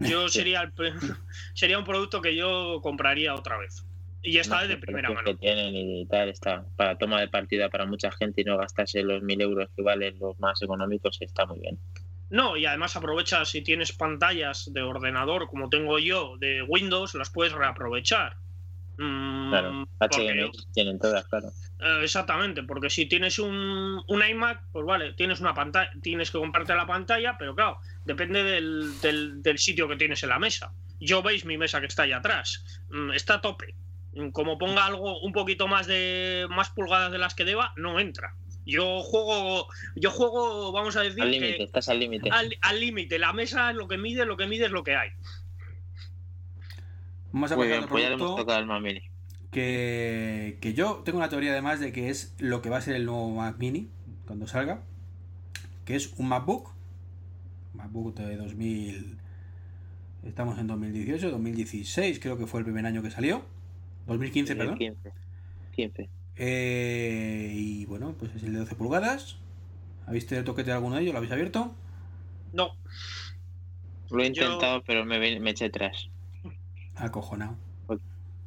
Yo 0.00 0.28
sería 0.28 0.70
sería 1.54 1.78
un 1.78 1.84
producto 1.84 2.20
que 2.20 2.36
yo 2.36 2.80
compraría 2.82 3.34
otra 3.34 3.56
vez. 3.58 3.84
Y 4.22 4.38
esta 4.38 4.60
vez 4.60 4.68
de 4.68 4.76
primera 4.76 5.08
mano. 5.08 5.24
Que 5.24 5.34
tienen 5.36 5.74
y 5.74 6.04
tal, 6.06 6.28
está 6.28 6.64
para 6.74 6.98
toma 6.98 7.20
de 7.20 7.28
partida 7.28 7.68
para 7.68 7.86
mucha 7.86 8.10
gente 8.10 8.40
y 8.40 8.44
no 8.44 8.58
gastarse 8.58 9.02
los 9.02 9.22
mil 9.22 9.40
euros 9.40 9.70
que 9.76 9.82
valen 9.82 10.18
los 10.18 10.38
más 10.40 10.60
económicos, 10.62 11.18
está 11.20 11.46
muy 11.46 11.60
bien. 11.60 11.78
No, 12.28 12.56
y 12.56 12.66
además 12.66 12.96
aprovecha 12.96 13.44
si 13.44 13.62
tienes 13.62 13.92
pantallas 13.92 14.72
de 14.72 14.82
ordenador 14.82 15.46
como 15.46 15.68
tengo 15.68 15.98
yo 15.98 16.36
de 16.38 16.62
Windows, 16.62 17.14
las 17.14 17.30
puedes 17.30 17.52
reaprovechar. 17.52 18.36
Mm, 18.98 19.50
claro, 19.50 19.88
HDMI 20.00 20.50
tienen 20.72 20.98
todas, 20.98 21.24
claro. 21.26 21.52
Eh, 21.80 22.00
exactamente, 22.02 22.62
porque 22.62 22.88
si 22.88 23.06
tienes 23.06 23.38
un, 23.38 24.02
iMac, 24.08 24.62
pues 24.72 24.86
vale, 24.86 25.12
tienes 25.12 25.40
una 25.40 25.54
pantalla, 25.54 25.90
tienes 26.00 26.30
que 26.30 26.38
comprarte 26.38 26.74
la 26.74 26.86
pantalla, 26.86 27.36
pero 27.38 27.54
claro, 27.54 27.78
depende 28.04 28.42
del, 28.42 29.00
del, 29.00 29.58
sitio 29.58 29.86
que 29.86 29.96
tienes 29.96 30.22
en 30.22 30.30
la 30.30 30.38
mesa. 30.38 30.72
Yo 30.98 31.22
veis 31.22 31.44
mi 31.44 31.58
mesa 31.58 31.80
que 31.80 31.86
está 31.86 32.04
ahí 32.04 32.12
atrás, 32.12 32.64
mm, 32.88 33.12
está 33.12 33.34
a 33.34 33.40
tope. 33.42 33.74
Mm, 34.14 34.30
como 34.30 34.56
ponga 34.56 34.86
algo 34.86 35.20
un 35.20 35.32
poquito 35.32 35.68
más 35.68 35.86
de 35.86 36.46
más 36.48 36.70
pulgadas 36.70 37.12
de 37.12 37.18
las 37.18 37.34
que 37.34 37.44
deba, 37.44 37.74
no 37.76 38.00
entra. 38.00 38.34
Yo 38.66 39.00
juego, 39.02 39.68
yo 39.94 40.10
juego, 40.10 40.72
vamos 40.72 40.96
a 40.96 41.02
decir. 41.02 41.22
Al 41.22 41.30
límite, 41.30 41.62
estás 41.62 41.88
al 41.88 42.00
límite. 42.00 42.30
Al 42.30 42.80
límite, 42.80 43.18
la 43.18 43.32
mesa 43.32 43.70
es 43.70 43.76
lo 43.76 43.86
que 43.86 43.96
mide, 43.96 44.26
lo 44.26 44.36
que 44.36 44.46
mide 44.46 44.66
es 44.66 44.72
lo 44.72 44.82
que 44.82 44.96
hay. 44.96 45.10
Vamos 47.32 47.52
a 47.52 47.56
pasar 47.56 47.88
pues 47.88 48.02
ya 48.02 48.10
hemos 48.10 48.36
tocado 48.36 48.58
el 48.58 48.66
Mac 48.66 48.82
Mini. 48.82 49.02
Que, 49.52 50.58
que 50.60 50.74
yo 50.74 51.02
tengo 51.04 51.18
una 51.18 51.28
teoría 51.28 51.52
además 51.52 51.80
de 51.80 51.92
que 51.92 52.10
es 52.10 52.34
lo 52.38 52.60
que 52.60 52.68
va 52.68 52.78
a 52.78 52.80
ser 52.80 52.96
el 52.96 53.06
nuevo 53.06 53.30
Mac 53.30 53.56
Mini 53.58 53.88
cuando 54.26 54.46
salga. 54.46 54.82
Que 55.84 55.94
es 55.94 56.14
un 56.16 56.28
MacBook. 56.28 56.72
MacBook 57.74 58.16
de 58.16 58.36
2000. 58.36 59.18
Estamos 60.24 60.58
en 60.58 60.66
2018, 60.66 61.30
2016, 61.30 62.18
creo 62.18 62.36
que 62.36 62.46
fue 62.46 62.60
el 62.60 62.64
primer 62.64 62.84
año 62.84 63.00
que 63.02 63.10
salió. 63.10 63.44
2015, 64.06 64.56
perdón. 64.56 64.78
15. 65.72 66.08
15. 66.36 66.44
Eh, 66.44 67.50
y 67.54 67.84
bueno, 67.86 68.14
pues 68.18 68.34
es 68.34 68.42
el 68.42 68.52
de 68.52 68.60
12 68.60 68.74
pulgadas. 68.74 69.36
¿Habéis 70.06 70.26
tenido 70.26 70.44
toquete 70.44 70.70
de 70.70 70.76
alguno 70.76 70.96
de 70.96 71.02
ellos? 71.02 71.12
¿Lo 71.12 71.18
habéis 71.18 71.32
abierto? 71.32 71.74
No. 72.52 72.76
Lo 74.10 74.22
he 74.22 74.26
intentado, 74.26 74.82
pero 74.84 75.04
me, 75.04 75.40
me 75.40 75.50
eché 75.50 75.66
atrás. 75.66 76.08
Acojonado. 76.94 77.56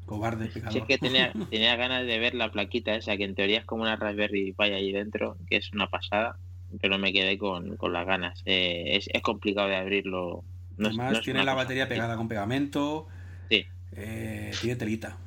Cobarde, 0.06 0.48
pecador. 0.48 0.74
Sí, 0.74 0.80
es 0.80 0.86
que 0.86 0.98
tenía, 0.98 1.32
tenía 1.52 1.76
ganas 1.76 2.04
de 2.04 2.18
ver 2.18 2.34
la 2.34 2.52
plaquita 2.52 2.96
esa, 2.96 3.16
que 3.16 3.26
en 3.26 3.36
teoría 3.36 3.60
es 3.60 3.66
como 3.66 3.84
una 3.84 3.96
Raspberry 3.96 4.54
Pi 4.54 4.64
ahí 4.64 4.92
dentro, 4.92 5.38
que 5.48 5.58
es 5.58 5.72
una 5.72 5.88
pasada, 5.88 6.38
pero 6.82 6.98
me 6.98 7.14
quedé 7.14 7.38
con, 7.38 7.78
las 7.80 8.08
ganas. 8.08 8.42
Eh, 8.46 8.98
es, 8.98 9.08
es, 9.14 9.22
complicado 9.22 9.68
de 9.68 9.76
abrirlo. 9.76 10.44
Además, 10.80 11.22
tiene 11.22 11.44
la 11.44 11.54
batería 11.54 11.88
pegada 11.88 12.18
con 12.18 12.28
pegamento. 12.28 13.08
Sí. 13.52 13.68
Eh, 13.92 14.52
tiene 14.60 14.76
telita. 14.78 15.18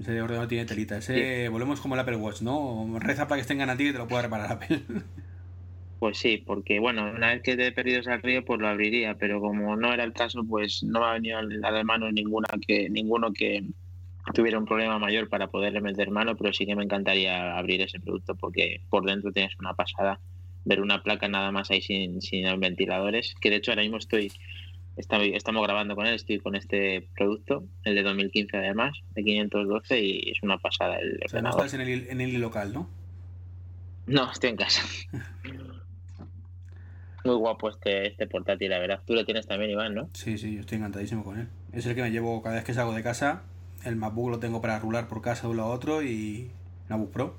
Ese 0.00 0.20
ordenador 0.20 0.48
tiene 0.48 0.64
telita. 0.64 0.98
Ese, 0.98 1.48
volvemos 1.48 1.80
como 1.80 1.94
el 1.94 2.00
Apple 2.00 2.16
Watch, 2.16 2.42
¿no? 2.42 2.98
Reza 2.98 3.28
para 3.28 3.36
que 3.36 3.42
estén 3.42 3.60
a 3.60 3.76
ti 3.76 3.88
y 3.88 3.92
te 3.92 3.98
lo 3.98 4.08
pueda 4.08 4.22
reparar 4.22 4.52
Apple. 4.52 4.82
Pues 6.04 6.18
sí, 6.18 6.36
porque 6.36 6.80
bueno, 6.80 7.10
una 7.10 7.28
vez 7.28 7.42
que 7.42 7.56
te 7.56 7.68
he 7.68 7.72
perdido 7.72 8.02
al 8.12 8.20
río, 8.20 8.44
pues 8.44 8.60
lo 8.60 8.68
abriría, 8.68 9.14
pero 9.14 9.40
como 9.40 9.74
no 9.74 9.90
era 9.90 10.04
el 10.04 10.12
caso, 10.12 10.44
pues 10.44 10.82
no 10.82 11.00
me 11.00 11.06
ha 11.06 11.12
venido 11.12 11.38
a 11.38 11.70
la 11.70 11.82
mano 11.82 12.12
ninguna 12.12 12.46
que, 12.66 12.90
ninguno 12.90 13.32
que 13.32 13.64
tuviera 14.34 14.58
un 14.58 14.66
problema 14.66 14.98
mayor 14.98 15.30
para 15.30 15.48
poderle 15.48 15.80
meter 15.80 16.10
mano, 16.10 16.36
pero 16.36 16.52
sí 16.52 16.66
que 16.66 16.76
me 16.76 16.84
encantaría 16.84 17.56
abrir 17.56 17.80
ese 17.80 18.00
producto 18.00 18.34
porque 18.34 18.82
por 18.90 19.06
dentro 19.06 19.32
tienes 19.32 19.58
una 19.58 19.72
pasada. 19.72 20.20
Ver 20.66 20.82
una 20.82 21.02
placa 21.02 21.26
nada 21.26 21.50
más 21.52 21.70
ahí 21.70 21.80
sin, 21.80 22.20
sin 22.20 22.60
ventiladores, 22.60 23.34
que 23.40 23.48
de 23.48 23.56
hecho 23.56 23.70
ahora 23.70 23.82
mismo 23.82 23.96
estoy 23.96 24.30
estamos 24.96 25.62
grabando 25.62 25.96
con 25.96 26.06
él, 26.06 26.14
estoy 26.14 26.38
con 26.38 26.54
este 26.54 27.08
producto, 27.16 27.64
el 27.84 27.94
de 27.94 28.02
2015 28.02 28.56
además, 28.56 28.92
de 29.14 29.24
512 29.24 30.00
y 30.00 30.30
es 30.30 30.42
una 30.42 30.58
pasada 30.58 30.96
el 30.98 31.20
o 31.24 31.28
sea, 31.28 31.42
no 31.42 31.50
estás 31.50 31.74
en 31.74 31.80
el, 31.80 32.06
en 32.08 32.20
el 32.20 32.40
local, 32.40 32.72
¿no? 32.72 32.88
No, 34.06 34.30
estoy 34.30 34.50
en 34.50 34.56
casa. 34.56 34.82
Muy 37.24 37.36
guapo 37.36 37.70
este, 37.70 38.08
este 38.08 38.26
portátil, 38.26 38.68
la 38.68 38.78
verdad. 38.78 39.00
Tú 39.06 39.14
lo 39.14 39.24
tienes 39.24 39.46
también, 39.46 39.70
Iván, 39.70 39.94
¿no? 39.94 40.10
Sí, 40.12 40.36
sí, 40.36 40.54
yo 40.54 40.60
estoy 40.60 40.76
encantadísimo 40.76 41.24
con 41.24 41.38
él. 41.38 41.48
Es 41.72 41.86
el 41.86 41.94
que 41.94 42.02
me 42.02 42.10
llevo 42.10 42.42
cada 42.42 42.56
vez 42.56 42.64
que 42.64 42.74
salgo 42.74 42.92
de 42.92 43.02
casa. 43.02 43.44
El 43.82 43.96
MacBook 43.96 44.30
lo 44.30 44.38
tengo 44.38 44.60
para 44.60 44.78
rular 44.78 45.08
por 45.08 45.22
casa 45.22 45.46
de 45.46 45.54
uno 45.54 45.62
a 45.62 45.66
otro 45.68 46.02
y 46.02 46.50
MacBook 46.90 47.12
Pro. 47.12 47.36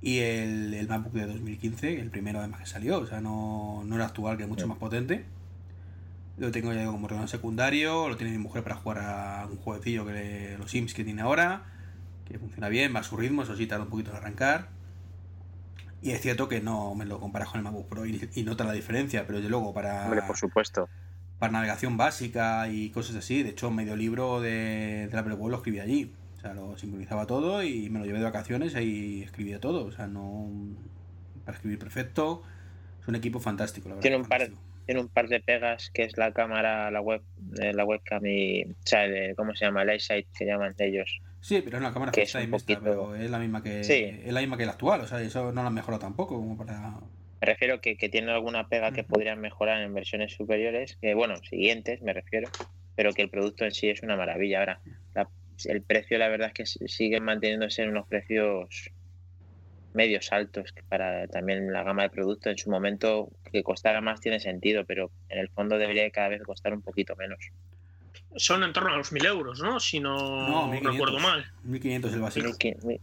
Y 0.00 0.20
el, 0.20 0.72
el 0.72 0.88
MacBook 0.88 1.12
de 1.12 1.26
2015, 1.26 2.00
el 2.00 2.10
primero 2.10 2.38
además 2.38 2.60
que 2.60 2.66
salió, 2.66 3.00
o 3.00 3.06
sea, 3.06 3.20
no, 3.20 3.82
no 3.84 3.94
era 3.96 4.06
actual, 4.06 4.38
que 4.38 4.44
es 4.44 4.48
mucho 4.48 4.66
más 4.66 4.78
potente. 4.78 5.26
Lo 6.38 6.50
tengo 6.52 6.72
ya 6.72 6.86
como 6.86 7.04
ordenador 7.06 7.28
secundario, 7.28 8.08
lo 8.08 8.16
tiene 8.16 8.32
mi 8.32 8.38
mujer 8.38 8.62
para 8.62 8.76
jugar 8.76 8.98
a 8.98 9.46
un 9.50 9.56
jueguecillo 9.56 10.06
que 10.06 10.56
los 10.58 10.70
Sims 10.70 10.94
que 10.94 11.04
tiene 11.04 11.22
ahora, 11.22 11.64
que 12.24 12.38
funciona 12.38 12.68
bien, 12.68 12.94
va 12.94 13.00
a 13.00 13.02
su 13.02 13.16
ritmo, 13.16 13.42
eso 13.42 13.56
sí 13.56 13.66
tarda 13.66 13.84
un 13.84 13.90
poquito 13.90 14.10
en 14.10 14.16
arrancar. 14.16 14.68
Y 16.00 16.12
es 16.12 16.20
cierto 16.20 16.48
que 16.48 16.60
no 16.60 16.94
me 16.94 17.04
lo 17.04 17.18
comparas 17.18 17.48
con 17.48 17.58
el 17.58 17.64
MacBook 17.64 17.88
Pro 17.88 18.06
y, 18.06 18.28
y 18.34 18.44
nota 18.44 18.64
la 18.64 18.72
diferencia, 18.72 19.26
pero 19.26 19.38
desde 19.38 19.50
luego 19.50 19.74
para, 19.74 20.04
Hombre, 20.04 20.22
por 20.22 20.36
supuesto. 20.36 20.88
para 21.40 21.52
navegación 21.52 21.96
básica 21.96 22.68
y 22.68 22.90
cosas 22.90 23.16
así, 23.16 23.42
de 23.42 23.50
hecho 23.50 23.70
medio 23.72 23.96
libro 23.96 24.40
de, 24.40 25.10
Apple 25.12 25.34
Watch 25.34 25.50
lo 25.50 25.56
escribí 25.56 25.80
allí. 25.80 26.14
O 26.36 26.40
sea, 26.40 26.54
lo 26.54 26.78
sincronizaba 26.78 27.26
todo 27.26 27.64
y 27.64 27.90
me 27.90 27.98
lo 27.98 28.04
llevé 28.04 28.18
de 28.18 28.24
vacaciones 28.24 28.72
y 28.76 29.22
escribía 29.24 29.58
todo. 29.58 29.86
O 29.86 29.90
sea, 29.90 30.06
no. 30.06 30.48
Para 31.44 31.56
escribir 31.56 31.80
perfecto. 31.80 32.44
Es 33.02 33.08
un 33.08 33.16
equipo 33.16 33.40
fantástico, 33.40 33.88
la 33.88 33.96
verdad. 33.96 34.02
Tiene 34.02 34.16
un 34.18 34.24
par, 34.24 34.40
fantástico. 34.42 34.67
Tiene 34.88 35.02
un 35.02 35.10
par 35.10 35.28
de 35.28 35.40
pegas 35.40 35.90
que 35.92 36.04
es 36.04 36.16
la 36.16 36.32
cámara, 36.32 36.90
la 36.90 37.02
web, 37.02 37.20
eh, 37.60 37.74
la 37.74 37.84
webcam 37.84 38.24
y, 38.24 38.62
o 38.64 38.74
sea, 38.86 39.04
el- 39.04 39.36
¿cómo 39.36 39.54
se 39.54 39.66
llama? 39.66 39.82
El 39.82 39.90
eyesight 39.90 40.26
que 40.34 40.46
llaman 40.46 40.74
ellos. 40.78 41.20
Sí, 41.40 41.60
pero 41.62 41.76
es 41.76 41.82
una 41.82 41.92
cámara 41.92 42.10
que 42.10 42.22
es 42.22 42.34
un 42.34 42.40
esta, 42.40 42.50
poquito- 42.56 42.80
pero 42.82 43.14
es 43.14 43.30
la 43.30 43.38
misma 43.38 43.62
que 43.62 43.84
Sí. 43.84 44.18
es 44.24 44.32
la 44.32 44.40
misma 44.40 44.56
que 44.56 44.64
la 44.64 44.72
actual, 44.72 45.02
o 45.02 45.06
sea, 45.06 45.20
eso 45.20 45.52
no 45.52 45.60
la 45.60 45.68
han 45.68 45.74
mejorado 45.74 46.00
tampoco 46.00 46.36
como 46.36 46.56
para 46.56 46.94
Me 47.40 47.46
refiero 47.46 47.82
que, 47.82 47.98
que 47.98 48.08
tiene 48.08 48.32
alguna 48.32 48.66
pega 48.66 48.90
que 48.92 49.04
podrían 49.04 49.40
mejorar 49.42 49.82
en 49.82 49.92
versiones 49.92 50.32
superiores, 50.32 50.96
que 51.02 51.12
bueno, 51.12 51.36
siguientes 51.36 52.00
me 52.00 52.14
refiero, 52.14 52.48
pero 52.96 53.12
que 53.12 53.20
el 53.20 53.28
producto 53.28 53.66
en 53.66 53.72
sí 53.72 53.90
es 53.90 54.02
una 54.02 54.16
maravilla. 54.16 54.60
Ahora, 54.60 54.80
la- 55.14 55.28
el 55.66 55.82
precio 55.82 56.16
la 56.16 56.28
verdad 56.28 56.48
es 56.48 56.54
que 56.54 56.88
sigue 56.88 57.20
manteniéndose 57.20 57.82
en 57.82 57.90
unos 57.90 58.08
precios 58.08 58.90
medios 59.94 60.30
altos, 60.32 60.72
para 60.88 61.26
también 61.28 61.72
la 61.72 61.82
gama 61.82 62.02
de 62.02 62.10
productos 62.10 62.52
en 62.52 62.58
su 62.58 62.70
momento 62.70 63.30
que 63.50 63.62
costara 63.62 64.00
más 64.00 64.20
tiene 64.20 64.38
sentido, 64.40 64.84
pero 64.84 65.10
en 65.28 65.38
el 65.38 65.48
fondo 65.48 65.78
debería 65.78 66.08
cada 66.10 66.28
vez 66.28 66.42
costar 66.42 66.72
un 66.74 66.82
poquito 66.82 67.16
menos. 67.16 67.38
Son 68.36 68.62
en 68.62 68.72
torno 68.72 68.90
a 68.92 68.96
los 68.96 69.10
1000 69.12 69.24
euros, 69.26 69.60
¿no? 69.60 69.80
Si 69.80 70.00
no, 70.00 70.14
No, 70.48 70.66
1500. 70.68 70.92
recuerdo 70.92 71.18
mal. 71.18 71.46
1500 71.64 72.12
el 72.12 72.20
básico. 72.20 72.46
Mil 72.62 72.76
mil- 72.84 73.00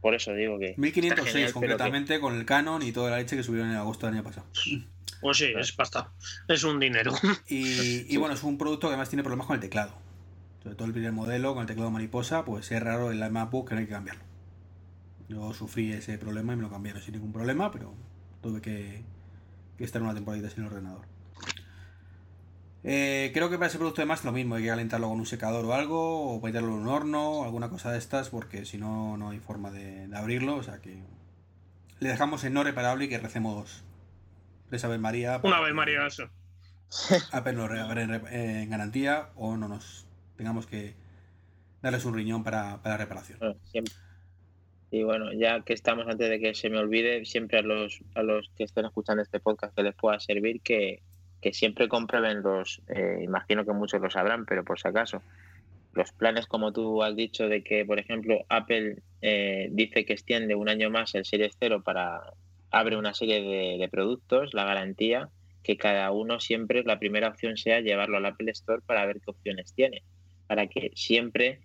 Por 0.00 0.14
eso 0.14 0.32
digo 0.34 0.58
que 0.58 0.74
1506 0.76 1.06
está 1.08 1.16
genial, 1.16 1.32
pero 1.32 1.46
que- 1.46 1.52
concretamente 1.52 2.20
con 2.20 2.36
el 2.36 2.44
Canon 2.44 2.82
y 2.82 2.92
toda 2.92 3.10
la 3.10 3.16
leche 3.16 3.36
que 3.36 3.42
subieron 3.42 3.70
en 3.70 3.76
agosto 3.76 4.06
del 4.06 4.16
año 4.16 4.24
pasado. 4.24 4.46
Pues 5.20 5.38
sí, 5.38 5.52
es 5.58 5.72
pasta. 5.72 6.12
Es 6.46 6.62
un 6.62 6.78
dinero. 6.78 7.12
Y, 7.48 8.12
y 8.12 8.16
bueno, 8.18 8.34
es 8.34 8.42
un 8.42 8.58
producto 8.58 8.86
que 8.88 8.92
además 8.92 9.08
tiene 9.08 9.22
problemas 9.22 9.46
con 9.46 9.54
el 9.54 9.60
teclado. 9.60 9.94
Sobre 10.62 10.76
todo 10.76 10.86
el 10.86 10.92
primer 10.92 11.12
modelo, 11.12 11.54
con 11.54 11.62
el 11.62 11.66
teclado 11.66 11.90
mariposa, 11.90 12.44
pues 12.44 12.70
es 12.70 12.82
raro 12.82 13.10
en 13.10 13.18
la 13.20 13.30
MacBook 13.30 13.68
que 13.68 13.74
no 13.74 13.80
hay 13.80 13.86
que 13.86 13.92
cambiarlo. 13.92 14.22
Yo 15.28 15.52
sufrí 15.54 15.92
ese 15.92 16.18
problema 16.18 16.52
y 16.52 16.56
me 16.56 16.62
lo 16.62 16.70
cambiaron 16.70 17.02
sin 17.02 17.14
ningún 17.14 17.32
problema, 17.32 17.70
pero 17.72 17.94
tuve 18.42 18.60
que, 18.60 19.02
que 19.76 19.84
estar 19.84 20.00
una 20.02 20.14
temporadita 20.14 20.50
sin 20.50 20.64
el 20.64 20.70
ordenador. 20.70 21.06
Eh, 22.84 23.32
creo 23.34 23.50
que 23.50 23.56
para 23.56 23.66
ese 23.66 23.78
producto 23.78 24.00
además 24.02 24.24
lo 24.24 24.30
mismo, 24.30 24.54
hay 24.54 24.62
que 24.62 24.68
calentarlo 24.68 25.08
con 25.08 25.18
un 25.18 25.26
secador 25.26 25.64
o 25.64 25.74
algo, 25.74 26.34
o 26.36 26.40
meterlo 26.40 26.68
en 26.68 26.74
un 26.82 26.88
horno, 26.88 27.30
o 27.30 27.44
alguna 27.44 27.68
cosa 27.68 27.90
de 27.90 27.98
estas, 27.98 28.28
porque 28.30 28.64
si 28.64 28.78
no, 28.78 29.16
no 29.16 29.30
hay 29.30 29.40
forma 29.40 29.72
de, 29.72 30.06
de 30.06 30.16
abrirlo. 30.16 30.54
O 30.56 30.62
sea 30.62 30.78
que 30.80 31.02
le 31.98 32.08
dejamos 32.08 32.44
en 32.44 32.52
no 32.54 32.62
reparable 32.62 33.06
y 33.06 33.08
que 33.08 33.18
recemos 33.18 33.82
tres 34.68 34.84
Ave 34.84 34.98
María. 34.98 35.40
Una 35.42 35.64
que- 35.64 35.72
María, 35.72 36.06
eso. 36.06 36.28
Regale 37.32 38.02
en, 38.02 38.26
en 38.28 38.70
garantía 38.70 39.30
o 39.34 39.56
no 39.56 39.66
nos 39.66 40.06
tengamos 40.36 40.66
que 40.68 40.94
darles 41.82 42.04
un 42.04 42.14
riñón 42.14 42.44
para, 42.44 42.80
para 42.82 42.96
reparación. 42.96 43.38
Bueno, 43.40 43.56
siempre. 43.64 43.92
Y 44.96 45.02
bueno, 45.02 45.30
ya 45.34 45.60
que 45.60 45.74
estamos 45.74 46.06
antes 46.08 46.30
de 46.30 46.40
que 46.40 46.54
se 46.54 46.70
me 46.70 46.78
olvide, 46.78 47.26
siempre 47.26 47.58
a 47.58 47.62
los, 47.62 48.00
a 48.14 48.22
los 48.22 48.48
que 48.56 48.64
estén 48.64 48.86
escuchando 48.86 49.22
este 49.22 49.40
podcast 49.40 49.76
que 49.76 49.82
les 49.82 49.94
pueda 49.94 50.18
servir, 50.18 50.62
que, 50.62 51.02
que 51.42 51.52
siempre 51.52 51.86
comprueben 51.86 52.40
los, 52.40 52.80
eh, 52.88 53.20
imagino 53.22 53.66
que 53.66 53.72
muchos 53.72 54.00
lo 54.00 54.08
sabrán, 54.08 54.46
pero 54.46 54.64
por 54.64 54.80
si 54.80 54.88
acaso, 54.88 55.20
los 55.92 56.12
planes 56.12 56.46
como 56.46 56.72
tú 56.72 57.02
has 57.02 57.14
dicho 57.14 57.46
de 57.46 57.62
que, 57.62 57.84
por 57.84 57.98
ejemplo, 57.98 58.46
Apple 58.48 59.02
eh, 59.20 59.68
dice 59.70 60.06
que 60.06 60.14
extiende 60.14 60.54
un 60.54 60.70
año 60.70 60.88
más 60.88 61.14
el 61.14 61.26
Series 61.26 61.54
0 61.60 61.82
para, 61.84 62.32
abre 62.70 62.96
una 62.96 63.12
serie 63.12 63.42
de, 63.42 63.76
de 63.78 63.88
productos, 63.90 64.54
la 64.54 64.64
garantía, 64.64 65.28
que 65.62 65.76
cada 65.76 66.10
uno 66.10 66.40
siempre 66.40 66.84
la 66.84 66.98
primera 66.98 67.28
opción 67.28 67.58
sea 67.58 67.80
llevarlo 67.80 68.16
al 68.16 68.24
Apple 68.24 68.50
Store 68.52 68.80
para 68.86 69.04
ver 69.04 69.20
qué 69.20 69.30
opciones 69.30 69.74
tiene, 69.74 70.04
para 70.46 70.68
que 70.68 70.90
siempre 70.94 71.60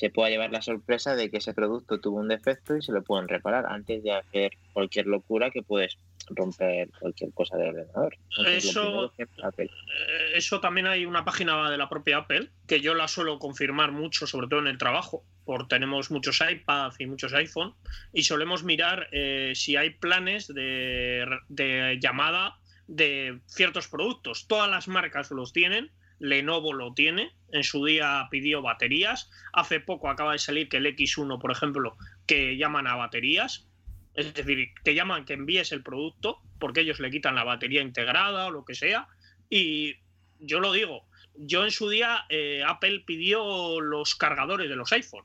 se 0.00 0.08
pueda 0.08 0.30
llevar 0.30 0.50
la 0.50 0.62
sorpresa 0.62 1.14
de 1.14 1.30
que 1.30 1.36
ese 1.36 1.52
producto 1.52 2.00
tuvo 2.00 2.20
un 2.20 2.28
defecto 2.28 2.74
y 2.74 2.80
se 2.80 2.90
lo 2.90 3.02
pueden 3.02 3.28
reparar 3.28 3.66
antes 3.66 4.02
de 4.02 4.12
hacer 4.12 4.52
cualquier 4.72 5.06
locura 5.06 5.50
que 5.50 5.62
puedes 5.62 5.98
romper 6.30 6.88
cualquier 6.98 7.34
cosa 7.34 7.58
del 7.58 7.68
ordenador. 7.76 8.16
Entonces, 8.30 8.64
Eso- 8.64 9.12
Apple. 9.42 9.66
Eh, 9.66 10.32
Eso 10.36 10.58
también 10.58 10.86
hay 10.86 11.04
una 11.04 11.22
página 11.26 11.70
de 11.70 11.76
la 11.76 11.90
propia 11.90 12.16
Apple, 12.16 12.48
que 12.66 12.80
yo 12.80 12.94
la 12.94 13.08
suelo 13.08 13.38
confirmar 13.38 13.92
mucho, 13.92 14.26
sobre 14.26 14.46
todo 14.48 14.60
en 14.60 14.68
el 14.68 14.78
trabajo, 14.78 15.22
porque 15.44 15.66
tenemos 15.68 16.10
muchos 16.10 16.40
iPad 16.40 16.92
y 16.98 17.04
muchos 17.04 17.34
iPhone, 17.34 17.74
y 18.14 18.22
solemos 18.22 18.64
mirar 18.64 19.08
eh, 19.12 19.52
si 19.54 19.76
hay 19.76 19.90
planes 19.90 20.48
de, 20.48 21.26
de 21.50 21.98
llamada 22.00 22.56
de 22.86 23.38
ciertos 23.48 23.86
productos. 23.88 24.46
Todas 24.48 24.70
las 24.70 24.88
marcas 24.88 25.30
los 25.30 25.52
tienen, 25.52 25.90
Lenovo 26.20 26.72
lo 26.72 26.94
tiene, 26.94 27.32
en 27.50 27.64
su 27.64 27.84
día 27.84 28.28
pidió 28.30 28.62
baterías, 28.62 29.30
hace 29.52 29.80
poco 29.80 30.08
acaba 30.08 30.32
de 30.32 30.38
salir 30.38 30.68
que 30.68 30.76
el 30.76 30.86
X1, 30.86 31.40
por 31.40 31.50
ejemplo, 31.50 31.96
que 32.26 32.56
llaman 32.56 32.86
a 32.86 32.94
baterías, 32.94 33.66
es 34.14 34.32
decir, 34.34 34.68
te 34.84 34.94
llaman 34.94 35.24
que 35.24 35.32
envíes 35.32 35.72
el 35.72 35.82
producto 35.82 36.38
porque 36.58 36.80
ellos 36.80 37.00
le 37.00 37.10
quitan 37.10 37.34
la 37.34 37.44
batería 37.44 37.80
integrada 37.80 38.46
o 38.46 38.50
lo 38.50 38.64
que 38.64 38.74
sea. 38.74 39.08
Y 39.48 39.96
yo 40.38 40.60
lo 40.60 40.72
digo, 40.72 41.06
yo 41.34 41.64
en 41.64 41.70
su 41.70 41.88
día 41.88 42.26
eh, 42.28 42.62
Apple 42.66 43.04
pidió 43.06 43.80
los 43.80 44.14
cargadores 44.14 44.68
de 44.68 44.76
los 44.76 44.92
iPhone 44.92 45.24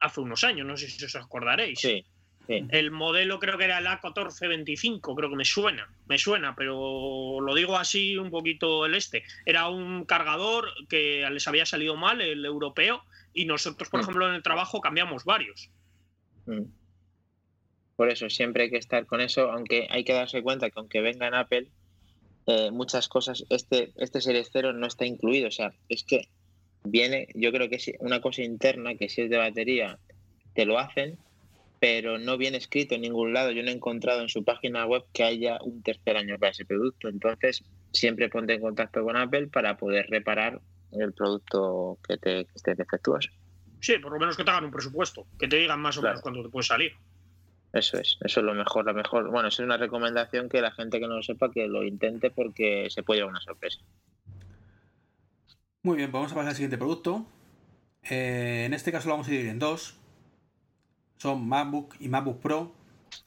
hace 0.00 0.20
unos 0.20 0.44
años, 0.44 0.66
no 0.66 0.76
sé 0.76 0.88
si 0.90 1.04
os 1.04 1.16
acordaréis. 1.16 1.80
Sí, 1.80 2.04
sí. 2.46 2.64
El 2.70 2.90
modelo 2.90 3.38
creo 3.38 3.58
que 3.58 3.64
era 3.64 3.78
el 3.78 3.86
A1425, 3.86 5.14
creo 5.14 5.30
que 5.30 5.36
me 5.36 5.44
suena, 5.44 5.88
me 6.06 6.18
suena, 6.18 6.54
pero 6.54 7.40
lo 7.40 7.54
digo 7.54 7.76
así 7.76 8.16
un 8.16 8.30
poquito 8.30 8.86
el 8.86 8.94
este. 8.94 9.24
Era 9.46 9.68
un 9.68 10.04
cargador 10.04 10.68
que 10.88 11.26
les 11.30 11.48
había 11.48 11.66
salido 11.66 11.96
mal, 11.96 12.20
el 12.20 12.44
europeo, 12.44 13.02
y 13.32 13.46
nosotros, 13.46 13.88
por 13.88 14.00
Mm. 14.00 14.02
ejemplo, 14.02 14.28
en 14.28 14.34
el 14.34 14.42
trabajo 14.42 14.80
cambiamos 14.80 15.24
varios. 15.24 15.70
Mm. 16.46 16.62
Por 17.96 18.10
eso 18.10 18.28
siempre 18.28 18.64
hay 18.64 18.70
que 18.70 18.78
estar 18.78 19.06
con 19.06 19.20
eso, 19.20 19.50
aunque 19.52 19.86
hay 19.90 20.04
que 20.04 20.12
darse 20.12 20.42
cuenta 20.42 20.68
que 20.68 20.78
aunque 20.80 21.00
venga 21.00 21.28
en 21.28 21.34
Apple, 21.34 21.68
eh, 22.46 22.70
muchas 22.70 23.08
cosas, 23.08 23.44
este, 23.50 23.92
este 23.96 24.20
Series 24.20 24.50
0 24.52 24.72
no 24.72 24.86
está 24.86 25.06
incluido. 25.06 25.48
O 25.48 25.52
sea, 25.52 25.72
es 25.88 26.02
que 26.04 26.28
viene, 26.82 27.28
yo 27.34 27.52
creo 27.52 27.68
que 27.68 27.76
es 27.76 27.90
una 28.00 28.20
cosa 28.20 28.42
interna, 28.42 28.96
que 28.96 29.08
si 29.08 29.22
es 29.22 29.30
de 29.30 29.38
batería, 29.38 29.98
te 30.54 30.66
lo 30.66 30.78
hacen, 30.78 31.18
pero 31.86 32.18
no 32.18 32.38
viene 32.38 32.56
escrito 32.56 32.94
en 32.94 33.02
ningún 33.02 33.34
lado. 33.34 33.50
Yo 33.50 33.62
no 33.62 33.68
he 33.68 33.72
encontrado 33.74 34.22
en 34.22 34.30
su 34.30 34.42
página 34.42 34.86
web 34.86 35.04
que 35.12 35.22
haya 35.22 35.58
un 35.62 35.82
tercer 35.82 36.16
año 36.16 36.38
para 36.38 36.52
ese 36.52 36.64
producto. 36.64 37.08
Entonces, 37.08 37.62
siempre 37.92 38.30
ponte 38.30 38.54
en 38.54 38.62
contacto 38.62 39.04
con 39.04 39.18
Apple 39.18 39.48
para 39.48 39.76
poder 39.76 40.06
reparar 40.08 40.62
el 40.92 41.12
producto 41.12 41.98
que, 42.08 42.16
te, 42.16 42.46
que 42.46 42.52
esté 42.54 42.74
defectuoso. 42.74 43.28
Sí, 43.82 43.98
por 43.98 44.12
lo 44.12 44.18
menos 44.18 44.34
que 44.34 44.44
te 44.44 44.50
hagan 44.50 44.64
un 44.64 44.70
presupuesto, 44.70 45.26
que 45.38 45.46
te 45.46 45.56
digan 45.56 45.78
más 45.78 45.98
o 45.98 46.00
Claro. 46.00 46.14
menos 46.14 46.22
cuándo 46.22 46.42
te 46.42 46.48
puede 46.48 46.64
salir. 46.64 46.92
Eso 47.74 47.98
es, 47.98 48.16
eso 48.24 48.40
es 48.40 48.46
lo 48.46 48.54
mejor, 48.54 48.86
lo 48.86 48.94
mejor. 48.94 49.30
Bueno, 49.30 49.48
eso 49.48 49.60
es 49.62 49.66
una 49.66 49.76
recomendación 49.76 50.48
que 50.48 50.62
la 50.62 50.70
gente 50.70 50.98
que 50.98 51.06
no 51.06 51.16
lo 51.16 51.22
sepa 51.22 51.50
que 51.50 51.66
lo 51.66 51.84
intente 51.84 52.30
porque 52.30 52.86
se 52.88 53.02
puede 53.02 53.18
llevar 53.20 53.32
una 53.32 53.42
sorpresa. 53.42 53.80
Muy 55.82 55.98
bien, 55.98 56.10
pues 56.10 56.18
vamos 56.18 56.32
a 56.32 56.34
pasar 56.36 56.48
al 56.48 56.54
siguiente 56.56 56.78
producto. 56.78 57.26
Eh, 58.08 58.62
en 58.64 58.72
este 58.72 58.90
caso 58.90 59.08
lo 59.08 59.14
vamos 59.16 59.26
a 59.26 59.30
dividir 59.32 59.50
en 59.50 59.58
dos. 59.58 59.98
Son 61.18 61.46
MacBook 61.46 61.94
y 62.00 62.08
MacBook 62.08 62.40
Pro 62.40 62.72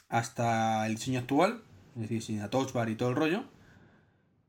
hasta 0.09 0.85
el 0.87 0.95
diseño 0.95 1.19
actual, 1.19 1.61
es 1.95 2.01
decir, 2.01 2.21
sin 2.21 2.39
la 2.39 2.49
touch 2.49 2.73
bar 2.73 2.89
y 2.89 2.95
todo 2.95 3.09
el 3.09 3.15
rollo. 3.15 3.43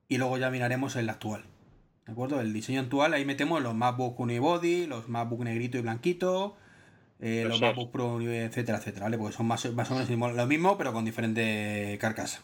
Y 0.09 0.18
luego 0.18 0.38
ya 0.38 0.51
miraremos 0.51 0.96
el 0.96 1.09
actual. 1.09 1.44
¿De 2.07 2.12
acuerdo? 2.12 2.40
El 2.40 2.53
diseño 2.53 2.81
actual, 2.81 3.12
ahí 3.12 3.24
metemos 3.24 3.62
los 3.62 3.74
MacBook 3.74 4.18
Unibody, 4.18 4.87
los 4.87 5.09
MacBook 5.09 5.44
negrito 5.44 5.77
y 5.77 5.83
blanquito, 5.83 6.57
eh, 7.20 7.44
Los. 7.46 7.61
MacBook 7.61 7.90
Pro, 7.90 8.20
etcétera, 8.20 8.79
etcétera, 8.79 9.07
¿vale? 9.07 9.18
Porque 9.18 9.37
son 9.37 9.46
más, 9.46 9.70
más 9.72 9.90
o 9.90 9.94
menos 9.94 10.35
lo 10.35 10.46
mismo, 10.46 10.79
pero 10.79 10.92
con 10.92 11.05
diferente 11.05 11.98
carcasa. 12.01 12.40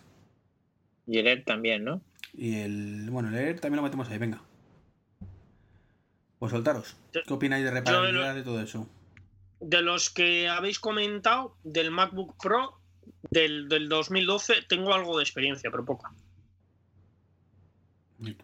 Y 1.07 1.19
el 1.19 1.27
Air 1.27 1.45
también, 1.45 1.85
¿no? 1.85 2.01
Y 2.33 2.57
el. 2.57 3.09
Bueno, 3.11 3.29
el 3.29 3.37
Air 3.37 3.61
también 3.61 3.77
lo 3.77 3.83
metemos 3.83 4.09
ahí, 4.11 4.19
venga. 4.19 4.43
Pues 6.39 6.51
soltaros. 6.51 6.97
¿Qué 7.13 7.33
opináis 7.33 7.65
de 7.65 7.71
reparabilidad 7.71 8.35
de 8.35 8.43
todo 8.43 8.61
eso? 8.61 8.89
De 9.67 9.81
los 9.83 10.11
que 10.11 10.47
habéis 10.49 10.79
comentado, 10.79 11.57
del 11.65 11.91
MacBook 11.91 12.37
Pro 12.43 12.79
del, 13.31 13.67
del 13.69 13.89
2012, 13.89 14.57
tengo 14.69 14.93
algo 14.93 15.17
de 15.17 15.23
experiencia, 15.23 15.71
pero 15.71 15.85
poca. 15.87 16.11
¿Y 18.21 18.35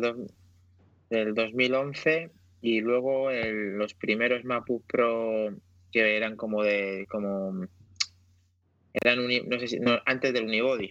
Del, 0.00 0.26
del 1.10 1.34
2011 1.34 2.30
y 2.62 2.80
luego 2.80 3.30
el- 3.30 3.76
los 3.76 3.92
primeros 3.94 4.44
MacBook 4.44 4.84
Pro 4.86 5.50
que 5.92 6.16
eran 6.16 6.36
como 6.36 6.62
de 6.62 7.06
como 7.08 7.66
Eran 8.92 9.26
no 9.48 9.58
sé 9.58 9.66
si, 9.68 9.78
antes 10.06 10.32
del 10.32 10.44
unibody, 10.44 10.90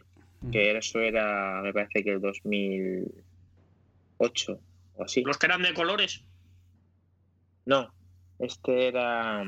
que 0.51 0.77
eso 0.77 0.99
era, 0.99 1.61
me 1.63 1.71
parece 1.73 2.03
que 2.03 2.11
el 2.11 2.19
2008 2.21 4.59
o 4.95 5.03
así. 5.03 5.23
¿Los 5.23 5.37
que 5.37 5.45
eran 5.45 5.61
de 5.63 5.73
colores? 5.73 6.23
No, 7.65 7.93
este 8.43 8.87
era, 8.87 9.43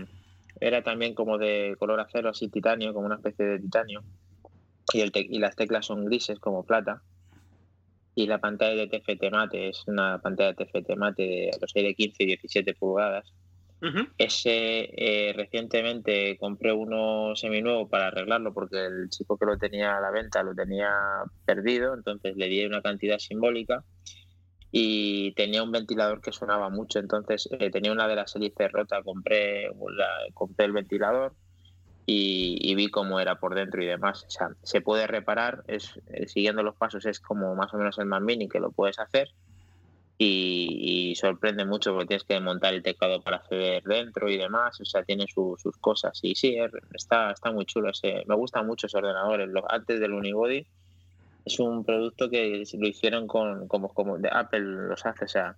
era 0.60 0.84
también 0.84 1.14
como 1.14 1.38
de 1.38 1.76
color 1.78 2.00
acero, 2.00 2.30
así 2.30 2.48
titanio, 2.48 2.94
como 2.94 3.06
una 3.06 3.16
especie 3.16 3.46
de 3.46 3.60
titanio. 3.60 4.04
Y, 4.94 5.02
el 5.02 5.12
y 5.16 5.40
las 5.40 5.56
teclas 5.56 5.86
son 5.86 6.06
grises 6.06 6.40
como 6.40 6.64
plata. 6.64 7.02
Y 8.16 8.28
la 8.28 8.40
pantalla 8.40 8.76
de 8.76 8.88
TFT 8.88 9.32
mate 9.32 9.70
es 9.70 9.84
una 9.88 10.20
pantalla 10.20 10.54
de 10.54 10.66
TFT 10.66 10.96
mate 10.96 11.24
de 11.24 11.52
los 11.60 11.74
de 11.74 11.94
15 11.94 12.24
y 12.24 12.26
17 12.28 12.74
pulgadas. 12.76 13.34
Ese 14.18 14.90
eh, 14.98 15.34
recientemente 15.34 16.38
compré 16.40 16.72
uno 16.72 17.36
seminuevo 17.36 17.88
para 17.88 18.08
arreglarlo 18.08 18.52
porque 18.52 18.84
el 18.84 19.10
chico 19.10 19.38
que 19.38 19.46
lo 19.46 19.58
tenía 19.60 19.98
a 19.98 20.02
la 20.02 20.10
venta 20.10 20.42
lo 20.42 20.56
tenía 20.56 20.90
perdido, 21.46 21.94
entonces 21.94 22.36
le 22.36 22.48
di 22.48 22.66
una 22.66 22.82
cantidad 22.82 23.20
simbólica 23.20 23.84
y 24.78 25.32
tenía 25.36 25.64
un 25.64 25.72
ventilador 25.72 26.20
que 26.20 26.34
sonaba 26.34 26.70
mucho, 26.70 27.00
entonces 27.00 27.48
eh, 27.50 27.72
tenía 27.72 27.94
una 27.94 28.10
de 28.10 28.18
las 28.18 28.36
hélices 28.36 28.70
rota, 28.74 29.02
compré, 29.04 29.72
compré 30.34 30.66
el 30.66 30.74
ventilador 30.74 31.34
y, 32.06 32.76
vi 32.76 32.90
cómo 32.90 33.22
era 33.22 33.40
por 33.40 33.56
dentro 33.56 33.82
y 33.82 33.86
demás. 33.86 34.26
O 34.28 34.30
sea, 34.30 34.50
se 34.64 34.82
puede 34.82 35.08
reparar, 35.08 35.64
es, 35.68 35.98
eh, 36.08 36.28
siguiendo 36.28 36.62
los 36.62 36.76
pasos 36.76 37.06
es 37.06 37.22
como 37.22 37.56
más 37.56 37.74
o 37.74 37.78
menos 37.78 37.98
el 38.00 38.06
Mac 38.06 38.22
Mini 38.22 38.50
que 38.50 38.60
lo 38.60 38.70
puedes 38.74 39.00
hacer. 39.00 39.30
Y, 40.18 41.14
sorprende 41.16 41.64
mucho 41.64 41.94
porque 41.94 42.08
tienes 42.08 42.26
que 42.26 42.38
montar 42.42 42.74
el 42.74 42.84
teclado 42.84 43.22
para 43.22 43.38
acceder 43.38 43.82
dentro 43.84 44.30
y 44.30 44.38
demás, 44.38 44.82
o 44.82 44.84
sea, 44.84 45.04
tiene 45.04 45.26
sus 45.34 45.78
cosas. 45.80 46.20
Y 46.22 46.36
sí, 46.36 46.58
está, 46.94 47.32
está 47.32 47.50
muy 47.50 47.66
chulo, 47.66 47.92
ese, 47.92 48.26
me 48.28 48.36
gusta 48.36 48.62
mucho 48.62 48.88
ese 48.88 48.98
ordenador, 48.98 49.50
antes 49.70 50.02
del 50.02 50.12
Unibody 50.12 50.68
es 51.46 51.60
un 51.60 51.86
producto 51.86 52.30
que 52.30 52.64
lo 52.78 52.88
hicieron 52.88 53.28
con 53.28 53.68
como, 53.68 53.94
como 53.94 54.18
de 54.18 54.30
Apple 54.32 54.62
los 54.62 55.06
hace, 55.06 55.26
o 55.26 55.28
sea, 55.28 55.56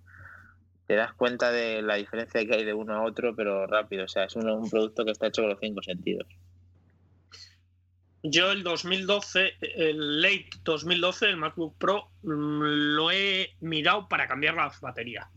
te 0.86 0.94
das 0.94 1.12
cuenta 1.14 1.50
de 1.50 1.82
la 1.82 1.96
diferencia 1.96 2.44
que 2.46 2.54
hay 2.54 2.64
de 2.64 2.74
uno 2.74 2.94
a 2.94 3.02
otro, 3.02 3.34
pero 3.34 3.66
rápido, 3.66 4.04
o 4.04 4.08
sea, 4.08 4.24
es 4.24 4.36
un, 4.36 4.68
producto 4.70 5.04
que 5.04 5.10
está 5.10 5.26
hecho 5.26 5.42
con 5.42 5.50
los 5.50 5.60
cinco 5.60 5.82
sentidos. 5.82 6.26
Yo 8.22 8.50
el 8.50 8.62
2012, 8.62 9.52
el 9.60 10.20
late 10.20 10.50
2012, 10.64 11.26
el 11.26 11.36
MacBook 11.36 11.76
Pro, 11.78 12.10
mm, 12.22 12.62
lo 12.96 13.10
he 13.10 13.54
mirado 13.60 14.08
para 14.08 14.26
cambiar 14.26 14.54
la 14.54 14.72
batería. 14.80 15.30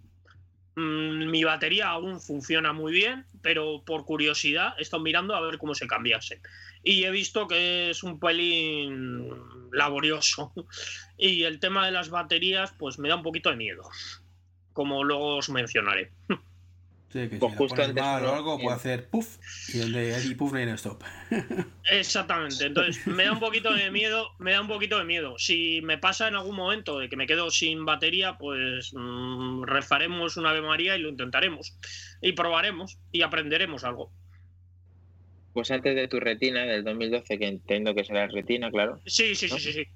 Mm, 0.76 1.30
mi 1.30 1.44
batería 1.44 1.90
aún 1.90 2.22
funciona 2.22 2.72
muy 2.72 2.94
bien, 2.94 3.26
pero 3.42 3.84
por 3.86 4.06
curiosidad 4.06 4.74
he 4.78 4.84
estado 4.84 5.04
mirando 5.04 5.36
a 5.36 5.42
ver 5.42 5.58
cómo 5.58 5.76
se 5.76 5.88
cambiase. 5.88 6.42
Y 6.84 7.04
he 7.04 7.12
visto 7.12 7.48
que 7.48 7.90
es 7.90 8.04
un 8.04 8.20
pelín 8.20 9.30
laborioso. 9.72 10.54
Y 11.18 11.44
el 11.44 11.60
tema 11.60 11.86
de 11.86 11.92
las 11.92 12.10
baterías, 12.10 12.74
pues 12.80 12.98
me 12.98 13.08
da 13.08 13.16
un 13.16 13.22
poquito 13.22 13.52
de 13.52 13.56
miedo, 13.56 13.88
como 14.74 15.04
luego 15.04 15.38
os 15.38 15.50
mencionaré. 15.50 16.12
Sí, 17.12 17.28
que 17.28 17.38
pues 17.38 17.56
justo 17.58 17.82
o 17.82 18.34
algo 18.34 18.58
puede 18.58 18.76
hacer 18.76 19.10
puff 19.10 19.38
y 19.74 19.80
donde 19.80 20.16
hay 20.16 20.34
puff 20.34 20.54
no 20.54 20.60
hay 20.60 20.70
stop. 20.70 21.04
Exactamente. 21.92 22.68
Entonces 22.68 23.06
me 23.06 23.26
da 23.26 23.34
un 23.34 23.40
poquito 23.42 23.74
de 23.74 23.92
miedo, 23.92 24.30
me 24.40 24.54
da 24.54 24.62
un 24.62 24.70
poquito 24.70 24.98
de 24.98 25.04
miedo. 25.04 25.36
Si 25.38 25.82
me 25.82 25.98
pasa 25.98 26.30
en 26.30 26.36
algún 26.36 26.56
momento 26.56 27.00
de 27.00 27.10
que 27.10 27.18
me 27.18 27.28
quedo 27.28 27.52
sin 27.52 27.84
batería, 27.84 28.38
pues 28.38 28.94
mmm, 28.94 29.64
refaremos 29.64 30.38
una 30.38 30.52
Ave 30.52 30.62
María 30.62 30.96
y 30.96 31.02
lo 31.02 31.10
intentaremos 31.10 31.78
y 32.22 32.32
probaremos 32.32 32.98
y 33.12 33.24
aprenderemos 33.24 33.84
algo. 33.84 34.10
Pues 35.54 35.70
antes 35.70 35.94
de 35.96 36.08
tu 36.08 36.22
retina 36.22 36.64
del 36.64 36.86
2012, 36.86 37.38
que 37.38 37.46
entiendo 37.46 37.94
que 37.94 38.06
será 38.06 38.28
retina, 38.28 38.72
claro. 38.72 39.02
Sí, 39.06 39.36
sí, 39.36 39.50
sí, 39.50 39.60
sí, 39.60 39.74
sí 39.74 39.88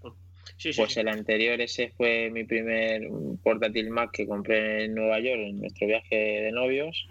pues 0.76 0.98
el 0.98 1.08
anterior, 1.08 1.60
ese 1.62 1.92
fue 1.98 2.30
mi 2.32 2.44
primer 2.44 3.08
portátil 3.44 3.90
Mac 3.90 4.12
que 4.12 4.28
compré 4.28 4.86
en 4.86 4.96
Nueva 4.96 5.20
York 5.20 5.40
en 5.40 5.60
nuestro 5.60 5.88
viaje 5.88 6.16
de 6.16 6.52
novios. 6.52 7.08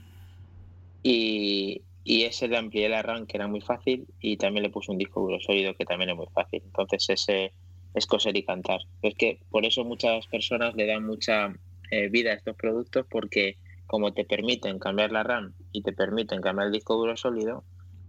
Y, 1.02 1.83
ese 2.04 2.48
le 2.48 2.57
amplié 2.57 2.88
la 2.88 3.02
RAM, 3.02 3.26
que 3.26 3.37
era 3.37 3.46
muy 3.46 3.61
fácil, 3.61 4.07
y 4.20 4.37
también 4.37 4.62
le 4.62 4.70
puse 4.70 4.90
un 4.90 4.98
disco 4.98 5.20
duro 5.20 5.40
sólido, 5.40 5.74
que 5.74 5.85
también 5.85 6.11
es 6.11 6.16
muy 6.16 6.26
fácil. 6.35 6.62
Entonces 6.64 7.07
ese 7.09 7.52
es 7.94 8.07
coser 8.07 8.37
y 8.37 8.44
cantar. 8.44 8.80
Es 9.02 9.14
que 9.14 9.40
por 9.50 9.64
eso 9.64 9.85
muchas 9.85 10.26
personas 10.26 10.74
le 10.74 10.87
dan 10.87 11.04
mucha 11.04 11.54
eh, 11.90 12.09
vida 12.09 12.30
a 12.30 12.35
estos 12.35 12.57
productos, 12.57 13.07
porque 13.09 13.57
como 13.87 14.12
te 14.12 14.24
permiten 14.24 14.78
cambiar 14.78 15.12
la 15.12 15.22
RAM 15.22 15.54
y 15.72 15.83
te 15.83 15.92
permiten 15.92 16.40
cambiar 16.40 16.66
el 16.68 16.72
disco 16.72 16.96
duro 16.96 17.16
sólido, 17.16 17.64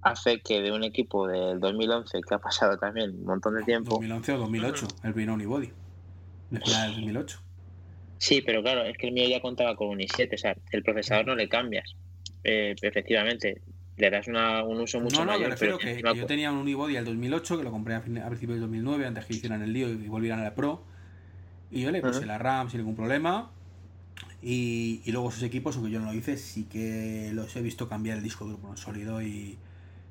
hace 0.06 0.40
que 0.40 0.62
de 0.62 0.72
un 0.72 0.84
equipo 0.84 1.28
del 1.28 1.60
2011, 1.60 2.22
que 2.22 2.36
ha 2.36 2.38
pasado 2.38 2.78
también 2.78 3.10
un 3.10 3.26
montón 3.26 3.56
de 3.56 3.64
tiempo. 3.64 3.96
2011 3.96 4.34
o 4.34 4.38
2008, 4.38 4.88
el 5.04 5.14
vino 5.14 5.34
Unibody. 5.34 5.72
del 6.52 6.62
2008. 6.62 7.40
Sí, 8.20 8.44
pero 8.46 8.62
claro, 8.62 8.84
es 8.84 8.96
que 8.98 9.08
el 9.08 9.14
mío 9.14 9.28
ya 9.28 9.42
contaba 9.42 9.76
con 9.76 9.88
un 9.90 9.98
i7, 9.98 10.36
o 10.36 10.38
sea, 10.38 10.56
el 10.72 10.84
procesador 10.84 11.26
no 11.26 11.36
le 11.36 11.50
cambias. 11.50 11.96
Eh, 12.44 12.76
efectivamente, 12.80 13.62
le 13.98 14.10
das 14.12 14.28
un 14.28 14.80
uso 14.80 15.00
mucho 15.02 15.18
no, 15.18 15.26
no, 15.26 15.32
mayor. 15.32 15.50
Refiero 15.50 15.80
que, 15.80 16.00
yo 16.16 16.26
tenía 16.28 16.52
un 16.52 16.60
Unibody 16.60 16.98
al 16.98 17.06
2008, 17.06 17.58
que 17.58 17.64
lo 17.64 17.72
compré 17.72 17.96
a, 17.96 18.02
principios 18.02 18.60
del 18.60 18.62
2009, 18.62 19.08
antes 19.08 19.26
que 19.26 19.34
hicieran 19.34 19.64
el 19.64 19.74
lío 19.74 19.90
y 19.90 20.08
volvieran 20.08 20.40
a 20.40 20.44
la 20.44 20.54
Pro. 20.54 20.84
Y 21.72 21.82
yo 21.82 21.90
le 21.90 22.00
puse 22.00 22.28
la 22.28 22.38
RAM 22.38 22.70
sin 22.70 22.82
ningún 22.82 22.96
problema. 22.96 23.50
Y, 24.44 25.02
y, 25.04 25.12
luego 25.12 25.30
esos 25.30 25.42
equipos, 25.42 25.76
aunque 25.76 25.92
yo 25.92 26.00
no 26.00 26.06
lo 26.06 26.14
hice, 26.14 26.38
sí 26.38 26.66
que 26.66 27.32
los 27.34 27.56
he 27.56 27.64
visto 27.64 27.90
cambiar 27.90 28.18
el 28.18 28.24
disco 28.24 28.46
duro 28.46 28.60
por 28.60 28.70
un 28.70 28.78
sólido 28.78 29.20
y, 29.24 29.58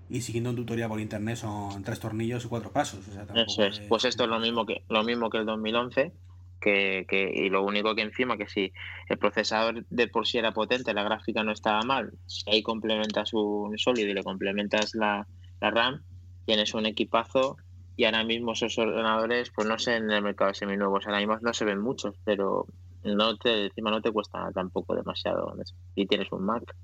y 0.09 0.21
siguiendo 0.21 0.51
un 0.51 0.57
tutorial 0.57 0.89
por 0.89 1.01
internet 1.01 1.37
son 1.37 1.83
tres 1.83 2.01
tornillos 2.01 2.45
y 2.45 2.49
cuatro 2.49 2.71
pasos. 2.71 3.01
Eso 3.35 3.65
es. 3.65 3.81
Pues 3.81 4.05
esto 4.05 4.25
es 4.25 4.31
lo 4.31 4.39
mismo 4.39 4.67
que 4.67 4.83
lo 4.89 5.03
mismo 5.05 5.31
que 5.31 5.39
el 5.39 5.47
2011. 5.47 6.13
Que, 6.61 7.05
que, 7.07 7.31
y 7.31 7.51
lo 7.51 7.63
único 7.63 7.95
que 7.95 8.01
encima 8.01 8.39
que 8.39 8.47
si 8.47 8.73
el 9.11 9.19
procesador 9.19 9.85
de 9.91 10.09
por 10.09 10.27
sí 10.27 10.39
era 10.39 10.53
potente, 10.53 10.95
la 10.95 11.03
gráfica 11.03 11.45
no 11.45 11.53
estaba 11.53 11.83
mal, 11.83 12.15
si 12.25 12.49
ahí 12.49 12.63
complementas 12.63 13.35
un 13.35 13.77
sólido 13.77 14.09
y 14.09 14.15
le 14.15 14.23
complementas 14.23 14.95
la, 14.95 15.27
la 15.61 15.71
RAM, 15.71 16.03
tienes 16.47 16.73
un 16.73 16.87
equipazo 16.87 17.59
y 17.97 18.05
ahora 18.05 18.25
mismo 18.25 18.53
esos 18.53 18.79
ordenadores, 18.79 19.51
pues 19.55 19.69
no 19.69 19.79
sé 19.79 19.97
en 19.97 20.11
el 20.11 20.23
mercado 20.23 20.55
seminuevos, 20.55 21.07
ahora 21.07 21.19
mismo 21.19 21.37
no 21.43 21.53
se 21.53 21.67
ven 21.67 21.81
muchos, 21.81 22.17
pero 22.25 22.67
no 23.03 23.37
te, 23.37 23.67
encima 23.67 23.91
no 23.91 24.01
te 24.01 24.11
cuesta 24.11 24.51
tampoco 24.55 24.95
demasiado 24.95 25.55
y 25.95 26.07
tienes 26.07 26.33
un 26.33 26.47
Mac. 26.47 26.75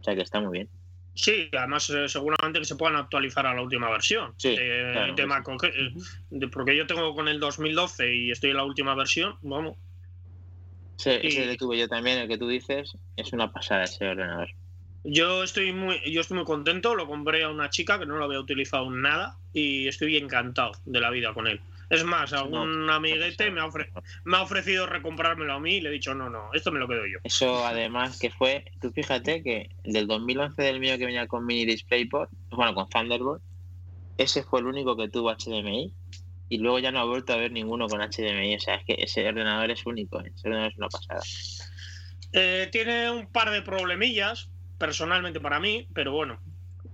O 0.00 0.04
sea 0.04 0.14
que 0.14 0.22
está 0.22 0.40
muy 0.40 0.52
bien. 0.52 0.68
Sí, 1.20 1.50
además 1.52 1.90
eh, 1.90 2.08
seguramente 2.08 2.60
que 2.60 2.64
se 2.64 2.76
puedan 2.76 2.96
actualizar 2.96 3.46
a 3.46 3.52
la 3.52 3.60
última 3.60 3.90
versión 3.90 4.32
sí, 4.38 4.56
de, 4.56 5.12
eh, 5.12 6.48
porque 6.50 6.74
yo 6.74 6.86
tengo 6.86 7.14
con 7.14 7.28
el 7.28 7.38
2012 7.38 8.14
y 8.14 8.30
estoy 8.30 8.50
en 8.50 8.56
la 8.56 8.64
última 8.64 8.94
versión, 8.94 9.36
vamos. 9.42 9.76
Sí, 10.96 11.10
ese 11.22 11.44
le 11.44 11.58
tuve 11.58 11.76
yo 11.76 11.88
también, 11.88 12.20
el 12.20 12.28
que 12.28 12.38
tú 12.38 12.48
dices, 12.48 12.96
es 13.16 13.34
una 13.34 13.52
pasada 13.52 13.84
ese 13.84 14.08
ordenador. 14.08 14.48
Yo 15.04 15.42
estoy 15.42 15.72
muy, 15.72 16.00
yo 16.10 16.22
estoy 16.22 16.38
muy 16.38 16.46
contento, 16.46 16.94
lo 16.94 17.06
compré 17.06 17.42
a 17.42 17.50
una 17.50 17.68
chica 17.68 17.98
que 17.98 18.06
no 18.06 18.16
lo 18.16 18.24
había 18.24 18.40
utilizado 18.40 18.90
nada 18.90 19.36
y 19.52 19.88
estoy 19.88 20.16
encantado 20.16 20.72
de 20.86 21.00
la 21.00 21.10
vida 21.10 21.34
con 21.34 21.46
él. 21.46 21.60
Es 21.90 22.04
más, 22.04 22.32
algún 22.32 22.88
amiguete 22.88 23.50
me 23.50 23.60
ha, 23.60 23.68
me 24.24 24.36
ha 24.36 24.42
ofrecido 24.42 24.86
recomprármelo 24.86 25.54
a 25.54 25.58
mí 25.58 25.74
y 25.74 25.80
le 25.80 25.88
he 25.88 25.92
dicho, 25.92 26.14
no, 26.14 26.30
no, 26.30 26.50
esto 26.52 26.70
me 26.70 26.78
lo 26.78 26.86
quedo 26.86 27.04
yo. 27.04 27.18
Eso 27.24 27.66
además 27.66 28.16
que 28.16 28.30
fue, 28.30 28.64
tú 28.80 28.92
fíjate 28.92 29.42
que 29.42 29.70
del 29.82 30.06
2011 30.06 30.62
del 30.62 30.78
mío 30.78 30.96
que 30.98 31.06
venía 31.06 31.26
con 31.26 31.44
mini 31.44 31.66
DisplayPort, 31.66 32.30
bueno, 32.52 32.74
con 32.74 32.88
Thunderbolt, 32.88 33.42
ese 34.18 34.44
fue 34.44 34.60
el 34.60 34.66
único 34.66 34.96
que 34.96 35.08
tuvo 35.08 35.34
HDMI 35.34 35.92
y 36.48 36.58
luego 36.58 36.78
ya 36.78 36.92
no 36.92 37.00
ha 37.00 37.04
vuelto 37.04 37.32
a 37.32 37.36
ver 37.36 37.50
ninguno 37.50 37.88
con 37.88 38.00
HDMI. 38.00 38.54
O 38.54 38.60
sea, 38.60 38.76
es 38.76 38.84
que 38.84 38.94
ese 38.96 39.26
ordenador 39.28 39.72
es 39.72 39.84
único, 39.84 40.20
¿eh? 40.20 40.30
ese 40.32 40.46
ordenador 40.46 40.70
es 40.70 40.78
una 40.78 40.88
pasada. 40.88 41.22
Eh, 42.32 42.68
tiene 42.70 43.10
un 43.10 43.26
par 43.26 43.50
de 43.50 43.62
problemillas, 43.62 44.48
personalmente 44.78 45.40
para 45.40 45.58
mí, 45.58 45.88
pero 45.92 46.12
bueno, 46.12 46.38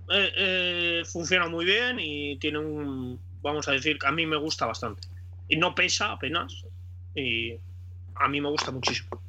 eh, 0.09 1.03
funciona 1.05 1.47
muy 1.47 1.65
bien 1.65 1.99
y 1.99 2.37
tiene 2.39 2.57
un, 2.57 3.19
vamos 3.41 3.67
a 3.67 3.71
decir 3.71 3.97
que 3.99 4.07
a 4.07 4.11
mí 4.11 4.25
me 4.25 4.37
gusta 4.37 4.65
bastante. 4.65 5.07
Y 5.47 5.57
no 5.57 5.75
pesa 5.75 6.11
apenas. 6.11 6.65
Y 7.15 7.55
a 8.15 8.27
mí 8.27 8.41
me 8.41 8.49
gusta 8.49 8.71
muchísimo. 8.71 9.21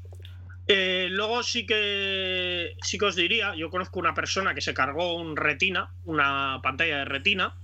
Eh, 0.66 1.08
luego 1.10 1.42
sí 1.42 1.64
que 1.64 2.76
sí 2.82 2.98
que 2.98 3.06
os 3.06 3.16
diría, 3.16 3.54
yo 3.54 3.70
conozco 3.70 3.98
una 3.98 4.12
persona 4.12 4.54
que 4.54 4.60
se 4.60 4.74
cargó 4.74 5.14
un 5.14 5.34
retina, 5.34 5.90
una 6.04 6.60
pantalla 6.62 6.98
de 6.98 7.04
retina, 7.06 7.54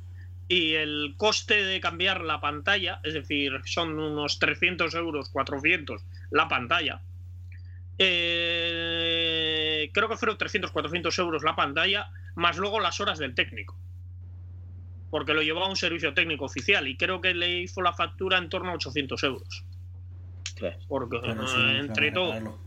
y 0.49 0.73
el 0.73 1.15
coste 1.19 1.65
de 1.65 1.81
cambiar 1.81 2.23
la 2.23 2.41
pantalla, 2.41 3.01
es 3.03 3.13
decir, 3.13 3.61
son 3.67 3.99
unos 3.99 4.39
300 4.39 4.95
euros, 4.95 5.29
400 5.29 6.03
la 6.31 6.49
pantalla. 6.49 7.03
Eh, 7.99 9.91
creo 9.93 10.09
que 10.09 10.17
fueron 10.17 10.39
300, 10.39 10.71
400 10.71 11.19
euros 11.19 11.43
la 11.43 11.55
pantalla, 11.55 12.09
más 12.37 12.57
luego 12.57 12.81
las 12.81 13.01
horas 13.01 13.19
del 13.19 13.35
técnico 13.35 13.77
porque 15.15 15.33
lo 15.33 15.43
llevaba 15.43 15.67
a 15.67 15.69
un 15.69 15.77
servicio 15.77 16.13
técnico 16.13 16.45
oficial 16.45 16.89
y 16.89 16.97
creo 16.97 17.21
que 17.21 17.35
le 17.35 17.61
hizo 17.61 17.81
la 17.81 17.93
factura 17.93 18.37
en 18.37 18.49
torno 18.49 18.73
a 18.73 18.75
800 18.75 19.23
euros. 19.23 19.65
Porque 20.89 21.19
eh, 21.19 21.79
entre 21.79 22.11
todo. 22.11 22.59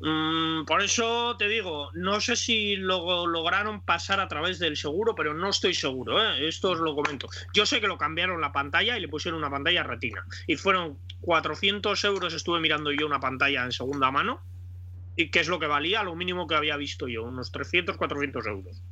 Mm, 0.00 0.66
por 0.66 0.82
eso 0.82 1.38
te 1.38 1.48
digo, 1.48 1.88
no 1.94 2.20
sé 2.20 2.36
si 2.36 2.76
lo 2.76 3.26
lograron 3.26 3.80
pasar 3.80 4.20
a 4.20 4.28
través 4.28 4.58
del 4.58 4.76
seguro, 4.76 5.14
pero 5.14 5.32
no 5.32 5.48
estoy 5.48 5.72
seguro, 5.72 6.22
¿eh? 6.22 6.46
esto 6.46 6.72
os 6.72 6.78
lo 6.80 6.94
comento. 6.94 7.26
Yo 7.54 7.64
sé 7.64 7.80
que 7.80 7.88
lo 7.88 7.96
cambiaron 7.96 8.42
la 8.42 8.52
pantalla 8.52 8.98
y 8.98 9.00
le 9.00 9.08
pusieron 9.08 9.38
una 9.38 9.48
pantalla 9.48 9.82
retina. 9.82 10.22
Y 10.46 10.56
fueron 10.56 10.98
400 11.22 12.04
euros, 12.04 12.34
estuve 12.34 12.60
mirando 12.60 12.92
yo 12.92 13.06
una 13.06 13.20
pantalla 13.20 13.64
en 13.64 13.72
segunda 13.72 14.10
mano, 14.10 14.42
y 15.16 15.30
que 15.30 15.40
es 15.40 15.48
lo 15.48 15.58
que 15.58 15.68
valía, 15.68 16.02
lo 16.02 16.14
mínimo 16.14 16.46
que 16.46 16.56
había 16.56 16.76
visto 16.76 17.08
yo, 17.08 17.22
unos 17.22 17.50
300, 17.50 17.96
400 17.96 18.46
euros. 18.46 18.82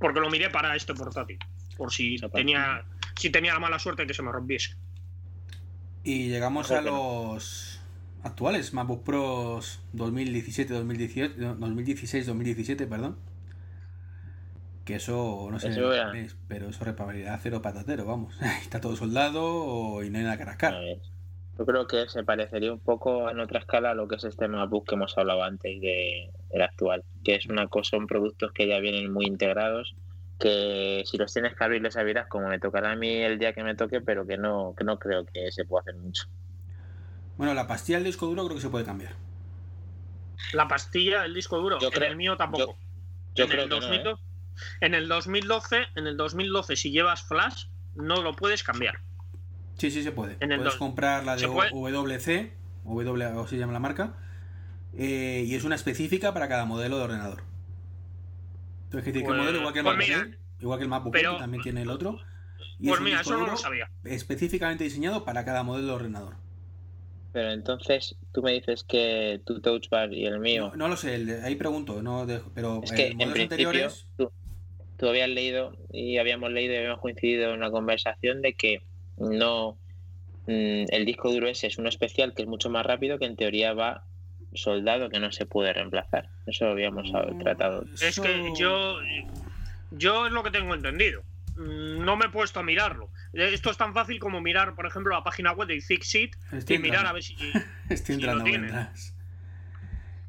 Porque 0.00 0.18
lo 0.18 0.30
miré 0.30 0.50
para 0.50 0.74
este 0.74 0.94
portátil, 0.94 1.38
por 1.76 1.92
si 1.92 2.16
tenía, 2.32 2.84
si 3.16 3.30
tenía 3.30 3.52
la 3.52 3.60
mala 3.60 3.78
suerte 3.78 4.02
de 4.02 4.08
que 4.08 4.14
se 4.14 4.22
me 4.22 4.32
rompiese. 4.32 4.74
Y 6.02 6.28
llegamos 6.28 6.70
a 6.70 6.80
los 6.80 7.80
actuales, 8.22 8.72
MacBook 8.72 9.04
Pros 9.04 9.80
2017, 9.92 10.72
2018, 10.72 11.54
2016, 11.56 12.26
2017, 12.26 12.86
perdón. 12.86 13.18
Que 14.84 14.96
eso, 14.96 15.48
no 15.50 15.60
sé, 15.60 15.68
pero 16.48 16.70
eso 16.70 16.84
repabilidad 16.84 17.38
cero 17.42 17.60
patatero, 17.60 18.06
vamos. 18.06 18.34
Está 18.62 18.80
todo 18.80 18.96
soldado 18.96 20.02
y 20.02 20.10
no 20.10 20.18
hay 20.18 20.24
nada 20.24 20.38
que 20.38 20.44
rascar. 20.46 20.74
Yo 21.60 21.66
creo 21.66 21.86
que 21.86 22.08
se 22.08 22.24
parecería 22.24 22.72
un 22.72 22.80
poco 22.80 23.28
en 23.28 23.38
otra 23.38 23.58
escala 23.58 23.90
a 23.90 23.94
lo 23.94 24.08
que 24.08 24.16
es 24.16 24.24
este 24.24 24.48
MacBook 24.48 24.88
que 24.88 24.94
hemos 24.94 25.18
hablado 25.18 25.44
antes 25.44 25.78
de, 25.82 26.30
el 26.48 26.62
actual, 26.62 27.04
que 27.22 27.34
es 27.34 27.44
una 27.48 27.68
cosa, 27.68 27.98
son 27.98 28.06
productos 28.06 28.52
que 28.52 28.66
ya 28.66 28.78
vienen 28.78 29.12
muy 29.12 29.26
integrados, 29.26 29.94
que 30.38 31.02
si 31.04 31.18
los 31.18 31.30
tienes 31.34 31.54
que 31.54 31.62
abrir 31.62 31.82
les 31.82 31.98
abrirás 31.98 32.28
como 32.28 32.48
me 32.48 32.58
tocará 32.58 32.92
a 32.92 32.96
mí 32.96 33.10
el 33.10 33.38
día 33.38 33.52
que 33.52 33.62
me 33.62 33.74
toque, 33.74 34.00
pero 34.00 34.26
que 34.26 34.38
no, 34.38 34.74
que 34.74 34.84
no 34.84 34.98
creo 34.98 35.26
que 35.26 35.52
se 35.52 35.66
pueda 35.66 35.82
hacer 35.82 35.96
mucho. 35.96 36.28
Bueno, 37.36 37.52
la 37.52 37.66
pastilla 37.66 37.98
del 37.98 38.06
disco 38.06 38.24
duro 38.24 38.44
creo 38.46 38.56
que 38.56 38.62
se 38.62 38.70
puede 38.70 38.86
cambiar. 38.86 39.12
La 40.54 40.66
pastilla 40.66 41.20
del 41.20 41.34
disco 41.34 41.58
duro, 41.58 41.78
yo 41.78 41.90
creo, 41.90 42.08
el 42.08 42.16
mío 42.16 42.38
tampoco. 42.38 42.78
Yo, 43.34 43.44
en, 43.44 43.50
creo 43.50 43.64
el 43.64 43.96
¿eh? 43.96 44.14
en 44.80 44.94
el 44.94 45.08
2012, 45.08 45.88
en 45.94 46.06
el 46.06 46.16
2012 46.16 46.76
si 46.76 46.90
llevas 46.90 47.22
flash 47.22 47.66
no 47.96 48.22
lo 48.22 48.34
puedes 48.34 48.62
cambiar. 48.62 49.02
Sí, 49.80 49.90
sí 49.90 50.02
se 50.02 50.12
puede. 50.12 50.34
puedes 50.34 50.74
comprar 50.74 51.24
la 51.24 51.36
de 51.36 51.46
WC, 51.46 52.52
W 52.84 53.26
o 53.38 53.46
se 53.46 53.56
llama 53.56 53.72
la 53.72 53.78
marca, 53.78 54.12
eh, 54.94 55.42
y 55.46 55.54
es 55.54 55.64
una 55.64 55.74
específica 55.74 56.34
para 56.34 56.48
cada 56.48 56.66
modelo 56.66 56.98
de 56.98 57.04
ordenador. 57.04 57.44
Entonces, 58.84 59.10
que 59.10 59.22
modelo 59.22 59.58
igual 59.58 59.72
que 59.72 59.78
el 59.78 59.84
pues 59.86 59.96
MacBook, 59.96 60.36
igual 60.60 60.78
que 60.78 60.82
el 60.82 60.90
MacBook 60.90 61.12
pero, 61.14 61.38
también 61.38 61.62
tiene 61.62 61.80
el 61.80 61.88
otro. 61.88 62.18
Y 62.78 62.88
pues 62.88 63.00
mira, 63.00 63.22
eso 63.22 63.38
no 63.38 63.46
lo 63.46 63.56
sabía. 63.56 63.90
Específicamente 64.04 64.84
diseñado 64.84 65.24
para 65.24 65.46
cada 65.46 65.62
modelo 65.62 65.86
de 65.86 65.92
ordenador. 65.94 66.34
Pero 67.32 67.50
entonces 67.50 68.16
tú 68.32 68.42
me 68.42 68.52
dices 68.52 68.84
que 68.84 69.40
tu 69.46 69.62
touch 69.62 69.88
bar 69.88 70.12
y 70.12 70.26
el 70.26 70.40
mío. 70.40 70.72
No, 70.76 70.88
lo 70.88 70.96
sé, 70.98 71.40
ahí 71.42 71.54
pregunto, 71.54 72.02
no 72.02 72.26
pero 72.54 72.82
es 72.84 72.92
que 72.92 73.14
en 73.18 73.22
anteriores. 73.22 74.06
Tú, 74.18 75.08
habías 75.08 75.30
leído 75.30 75.74
y 75.90 76.18
habíamos 76.18 76.52
leído 76.52 76.74
y 76.74 76.76
habíamos 76.76 77.00
coincidido 77.00 77.48
en 77.48 77.56
una 77.56 77.70
conversación 77.70 78.42
de 78.42 78.52
que 78.52 78.82
no. 79.20 79.78
Mm, 80.46 80.86
el 80.88 81.04
disco 81.04 81.30
duro 81.30 81.46
ese 81.48 81.66
es 81.66 81.78
uno 81.78 81.88
especial 81.88 82.34
que 82.34 82.42
es 82.42 82.48
mucho 82.48 82.70
más 82.70 82.84
rápido 82.84 83.18
que 83.18 83.26
en 83.26 83.36
teoría 83.36 83.72
va 83.74 84.04
soldado 84.54 85.10
que 85.10 85.20
no 85.20 85.30
se 85.32 85.46
puede 85.46 85.72
reemplazar. 85.72 86.28
Eso 86.46 86.66
habíamos 86.66 87.10
mm, 87.10 87.38
tratado. 87.38 87.84
Es 88.00 88.18
que 88.18 88.52
yo. 88.58 88.98
Yo 89.92 90.26
es 90.26 90.32
lo 90.32 90.42
que 90.42 90.50
tengo 90.50 90.74
entendido. 90.74 91.22
Mm, 91.56 92.04
no 92.04 92.16
me 92.16 92.26
he 92.26 92.28
puesto 92.28 92.60
a 92.60 92.62
mirarlo. 92.62 93.10
Esto 93.32 93.70
es 93.70 93.76
tan 93.76 93.92
fácil 93.92 94.18
como 94.18 94.40
mirar, 94.40 94.74
por 94.74 94.86
ejemplo, 94.86 95.14
la 95.14 95.22
página 95.22 95.52
web 95.52 95.68
de 95.68 95.80
Fixit 95.80 96.36
y 96.68 96.78
mirar 96.78 97.06
a 97.06 97.12
ver 97.12 97.22
si, 97.22 97.36
Estoy 97.88 98.16
entrando 98.16 98.44
lo 98.46 98.54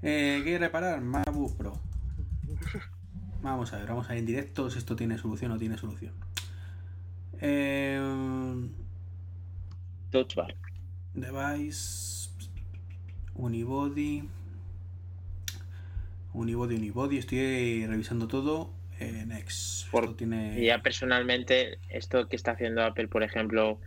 Eh, 0.03 0.41
¿Qué 0.43 0.57
reparar? 0.59 1.01
Mabu 1.01 1.55
Pro. 1.57 1.79
Vamos 3.41 3.73
a 3.73 3.77
ver, 3.77 3.87
vamos 3.87 4.09
a 4.09 4.13
ir 4.13 4.19
en 4.19 4.25
directo 4.25 4.69
si 4.69 4.77
esto 4.77 4.95
tiene 4.95 5.17
solución 5.17 5.51
o 5.51 5.53
no 5.55 5.59
tiene 5.59 5.77
solución. 5.77 6.13
Eh, 7.39 7.99
Touch 10.11 10.35
bar. 10.35 10.55
Device. 11.13 12.29
Unibody. 13.35 14.27
Unibody, 16.33 16.75
Unibody. 16.75 17.17
Estoy 17.17 17.85
revisando 17.87 18.27
todo. 18.27 18.69
Eh, 18.99 19.25
next. 19.25 19.87
tiene... 20.17 20.63
Ya 20.63 20.81
personalmente, 20.83 21.79
esto 21.89 22.27
que 22.27 22.35
está 22.35 22.51
haciendo 22.51 22.83
Apple, 22.83 23.07
por 23.07 23.23
ejemplo, 23.23 23.79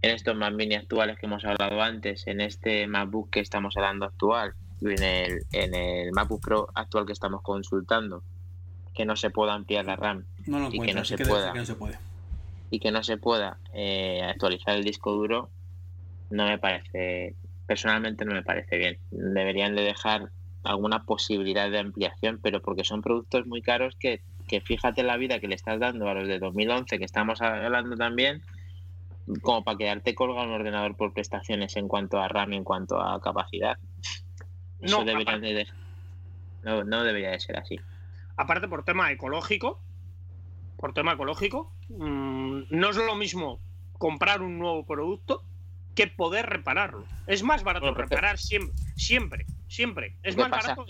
en 0.00 0.10
estos 0.12 0.36
Mac 0.36 0.54
mini 0.54 0.76
actuales 0.76 1.18
que 1.18 1.26
hemos 1.26 1.44
hablado 1.44 1.82
antes, 1.82 2.26
en 2.28 2.40
este 2.40 2.86
MacBook 2.86 3.30
que 3.30 3.40
estamos 3.40 3.76
hablando 3.76 4.06
actual, 4.06 4.54
y 4.80 4.86
en 4.86 5.02
el, 5.02 5.46
en 5.52 5.74
el 5.74 6.12
MacBook 6.12 6.40
Pro 6.40 6.68
actual 6.74 7.04
que 7.04 7.12
estamos 7.12 7.42
consultando, 7.42 8.22
que 8.94 9.04
no 9.04 9.16
se 9.16 9.30
pueda 9.30 9.54
ampliar 9.54 9.84
la 9.84 9.96
RAM 9.96 10.24
y 10.70 10.80
que 10.80 10.94
no, 10.94 11.04
se 11.04 11.18
pueda, 11.18 11.52
y 12.70 12.78
que 12.78 12.92
no 12.92 13.02
se 13.02 13.16
pueda 13.16 13.58
eh, 13.74 14.22
actualizar 14.22 14.76
el 14.76 14.84
disco 14.84 15.12
duro, 15.12 15.50
no 16.30 16.46
me 16.46 16.58
parece, 16.58 17.34
personalmente 17.66 18.24
no 18.24 18.34
me 18.34 18.42
parece 18.42 18.78
bien. 18.78 18.98
Deberían 19.10 19.74
de 19.76 19.82
dejar 19.82 20.30
alguna 20.62 21.04
posibilidad 21.04 21.70
de 21.70 21.78
ampliación, 21.78 22.38
pero 22.42 22.60
porque 22.62 22.84
son 22.84 23.02
productos 23.02 23.46
muy 23.46 23.62
caros 23.62 23.96
que 23.96 24.22
que 24.50 24.60
fíjate 24.60 25.04
la 25.04 25.16
vida 25.16 25.38
que 25.38 25.46
le 25.46 25.54
estás 25.54 25.78
dando 25.78 26.08
a 26.08 26.14
los 26.14 26.26
de 26.26 26.40
2011, 26.40 26.98
que 26.98 27.04
estamos 27.04 27.40
hablando 27.40 27.96
también, 27.96 28.42
como 29.42 29.62
para 29.62 29.78
quedarte 29.78 30.16
colgado 30.16 30.48
un 30.48 30.54
ordenador 30.54 30.96
por 30.96 31.12
prestaciones 31.12 31.76
en 31.76 31.86
cuanto 31.86 32.18
a 32.18 32.26
RAM 32.26 32.52
y 32.54 32.56
en 32.56 32.64
cuanto 32.64 33.00
a 33.00 33.20
capacidad. 33.20 33.78
no, 34.80 35.04
debería 35.04 35.38
de, 35.38 35.68
no, 36.64 36.82
no 36.82 37.04
debería 37.04 37.30
de 37.30 37.38
ser 37.38 37.58
así. 37.58 37.78
Aparte 38.36 38.66
por 38.66 38.82
tema 38.82 39.12
ecológico, 39.12 39.80
por 40.78 40.94
tema 40.94 41.12
ecológico, 41.12 41.72
mm, 41.88 42.62
no 42.70 42.90
es 42.90 42.96
lo 42.96 43.14
mismo 43.14 43.60
comprar 43.98 44.42
un 44.42 44.58
nuevo 44.58 44.84
producto 44.84 45.44
que 46.00 46.06
poder 46.06 46.46
repararlo. 46.46 47.06
Es 47.26 47.42
más 47.42 47.62
barato 47.62 47.92
reparar 47.92 48.38
siempre, 48.38 48.74
siempre, 48.96 49.46
siempre. 49.68 50.16
Es 50.22 50.34
más 50.36 50.50
barato. 50.50 50.86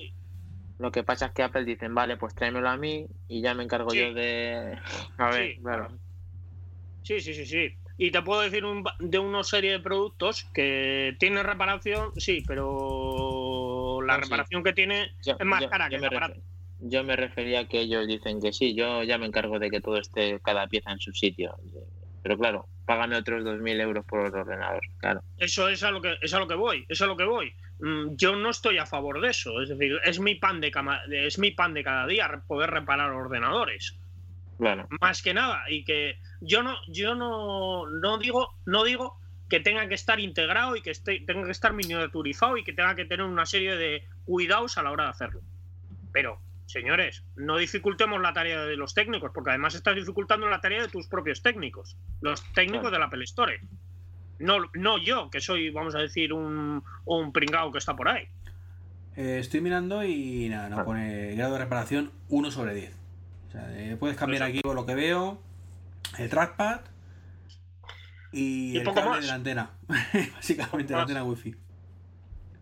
Lo 0.79 0.93
que 0.93 1.03
pasa 1.03 1.27
es 1.27 1.33
que 1.33 1.43
Apple 1.43 1.65
dicen, 1.65 1.95
vale, 1.95 2.17
pues 2.17 2.35
tráemelo 2.35 2.69
a 2.69 2.77
mí 2.77 3.07
y 3.29 3.43
ya 3.43 3.55
me 3.55 3.65
encargo 3.65 3.93
yo 3.93 4.15
de. 4.15 4.79
A 5.19 5.31
ver, 5.31 5.55
sí. 5.55 5.61
claro. 5.61 5.89
Sí, 7.03 7.21
sí, 7.21 7.35
sí, 7.35 7.45
sí. 7.45 7.75
Y 7.97 8.13
te 8.13 8.23
puedo 8.23 8.41
decir 8.41 8.65
de 9.01 9.19
una 9.19 9.43
serie 9.43 9.73
de 9.73 9.81
productos 9.81 10.49
que 10.55 11.17
tiene 11.19 11.43
reparación, 11.43 12.13
sí, 12.17 12.45
pero 12.47 14.01
la 14.07 14.17
reparación 14.17 14.63
que 14.63 14.73
tiene 14.73 15.11
es 15.23 15.45
más 15.45 15.67
cara 15.67 15.89
que 15.89 15.97
el 15.97 16.05
aparato. 16.05 16.41
Yo 16.79 17.05
me 17.05 17.17
refería 17.17 17.61
a 17.61 17.69
que 17.69 17.81
ellos 17.81 18.07
dicen 18.07 18.41
que 18.41 18.53
sí, 18.55 18.75
yo 18.75 19.03
ya 19.03 19.19
me 19.19 19.27
encargo 19.27 19.59
de 19.59 19.71
que 19.71 19.81
todo 19.83 19.99
esté 19.99 20.41
cada 20.41 20.67
pieza 20.69 20.93
en 20.93 20.99
su 20.99 21.13
sitio. 21.13 21.59
Pero 22.23 22.39
claro, 22.39 22.69
págame 22.91 23.17
otros 23.17 23.45
2.000 23.45 23.81
euros 23.83 24.05
por 24.05 24.27
el 24.27 24.35
ordenador, 24.35 24.83
claro. 24.99 25.23
Eso 25.39 25.69
es 25.69 25.85
a 25.85 25.93
lo 25.93 26.03
que, 26.03 26.17
es 26.21 26.35
a 26.35 26.41
lo 26.41 26.49
que 26.49 26.57
voy, 26.57 26.85
es 26.89 27.01
a 27.01 27.07
lo 27.07 27.17
que 27.17 27.23
voy. 27.23 27.55
Mm, 27.79 28.17
yo 28.17 28.35
no 28.35 28.51
estoy 28.51 28.79
a 28.79 28.85
favor 28.85 29.21
de 29.21 29.29
eso. 29.29 29.63
Es 29.63 29.69
decir, 29.69 30.01
es 30.03 30.19
mi 30.19 30.35
pan 30.35 30.61
de, 30.61 30.73
es 31.13 31.39
mi 31.39 31.53
pan 31.53 31.73
de 31.73 31.85
cada 31.85 32.09
día 32.09 32.43
poder 32.49 32.71
reparar 32.71 33.13
ordenadores. 33.13 33.97
Bueno. 34.59 34.89
Más 35.01 35.23
que 35.23 35.33
nada. 35.33 35.63
Y 35.69 35.85
que 35.85 36.19
yo 36.41 36.65
no, 36.65 36.79
yo 36.89 37.15
no, 37.15 37.89
no 37.89 38.19
digo, 38.19 38.57
no 38.67 38.83
digo 38.83 39.21
que 39.49 39.61
tenga 39.61 39.87
que 39.87 39.95
estar 39.95 40.19
integrado 40.19 40.75
y 40.75 40.83
que 40.83 40.91
esté, 40.91 41.21
tenga 41.21 41.45
que 41.45 41.53
estar 41.53 41.73
miniaturizado 41.73 42.57
y 42.57 42.65
que 42.65 42.73
tenga 42.73 42.97
que 42.97 43.05
tener 43.05 43.25
una 43.25 43.47
serie 43.47 43.77
de 43.77 44.03
cuidados 44.25 44.79
a 44.79 44.83
la 44.83 44.91
hora 44.91 45.05
de 45.05 45.11
hacerlo. 45.11 45.43
Pero, 46.11 46.41
señores, 46.71 47.25
no 47.37 47.57
dificultemos 47.57 48.21
la 48.21 48.33
tarea 48.33 48.65
de 48.65 48.77
los 48.77 48.95
técnicos, 48.95 49.31
porque 49.35 49.51
además 49.51 49.75
estás 49.75 49.95
dificultando 49.95 50.49
la 50.49 50.61
tarea 50.61 50.83
de 50.83 50.89
tus 50.89 51.09
propios 51.09 51.43
técnicos, 51.43 51.97
los 52.21 52.43
técnicos 52.53 52.91
de 52.93 52.99
la 52.99 53.07
Apple 53.07 53.25
Store. 53.25 53.61
No, 54.39 54.59
no 54.75 54.99
yo, 54.99 55.31
que 55.31 55.41
soy, 55.41 55.71
vamos 55.71 55.95
a 55.95 55.99
decir, 55.99 56.33
un, 56.33 56.83
un 57.05 57.33
pringao 57.33 57.71
que 57.73 57.79
está 57.79 57.95
por 57.95 58.09
ahí. 58.09 58.29
Eh, 59.17 59.39
estoy 59.41 59.61
mirando 59.61 60.05
y 60.05 60.49
nada, 60.49 60.69
nos 60.69 60.85
pone 60.85 61.35
grado 61.35 61.55
de 61.55 61.59
reparación 61.59 62.13
1 62.29 62.51
sobre 62.51 62.75
10. 62.75 62.97
O 63.49 63.51
sea, 63.53 63.69
eh, 63.79 63.97
puedes 63.99 64.17
cambiar 64.17 64.45
aquí 64.45 64.61
por 64.61 64.75
lo 64.75 64.87
que 64.87 64.95
veo 64.95 65.43
el 66.19 66.31
trackpad 66.31 66.81
y, 68.33 68.77
el 68.79 68.85
cable 68.85 69.21
de 69.21 69.27
la 69.27 69.35
antena. 69.35 69.71
Básicamente 70.35 70.93
la 70.93 71.03
antena 71.03 71.25
wifi. 71.25 71.55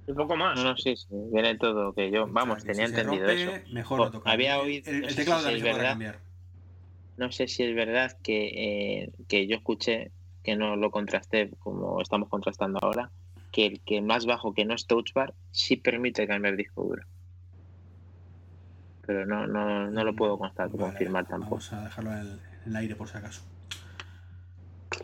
Y 0.09 0.14
poco 0.14 0.36
más. 0.36 0.59
No, 0.64 0.74
sí, 0.78 0.96
sí, 0.96 1.06
viene 1.11 1.59
todo 1.59 1.92
que 1.92 2.11
yo, 2.11 2.26
vamos, 2.26 2.64
tenía 2.64 2.86
entendido 2.86 3.28
eso. 3.28 3.52
Mejor 3.70 3.98
lo 3.98 4.11
toca. 4.11 4.30
Había 4.30 4.59
oído, 4.59 4.90
el, 4.90 5.14
teclado 5.14 5.46
de 5.46 5.56
si 5.56 5.62
cambiar. 5.62 6.20
No 7.18 7.30
sé 7.30 7.46
si 7.46 7.64
es 7.64 7.74
verdad 7.74 8.16
que, 8.22 9.02
eh, 9.02 9.12
que 9.28 9.46
yo 9.46 9.56
escuché 9.56 10.12
que 10.42 10.56
no 10.56 10.76
lo 10.76 10.90
contrasté 10.90 11.50
como 11.59 12.00
estamos 12.00 12.30
contrastando 12.30 12.78
ahora, 12.80 13.11
que 13.52 13.66
el 13.66 13.80
que 13.80 14.00
más 14.00 14.24
bajo 14.24 14.54
que 14.54 14.64
no 14.64 14.74
es 14.74 14.86
touch 14.86 15.12
bar 15.12 15.34
sí 15.50 15.76
permite 15.76 16.26
cambiar 16.26 16.56
disco 16.56 16.84
duro. 16.84 17.02
Pero 19.06 19.26
no, 19.26 19.46
no, 19.46 19.90
no 19.90 20.04
lo 20.04 20.16
puedo 20.16 20.38
constar, 20.38 20.70
confirmar 20.70 21.26
tampoco. 21.26 21.56
Vamos 21.56 21.72
a 21.74 21.84
dejarlo 21.84 22.12
en 22.12 22.40
el, 22.64 22.76
aire 22.76 22.94
por 22.94 23.09
si 23.09 23.18
acaso. 23.18 23.42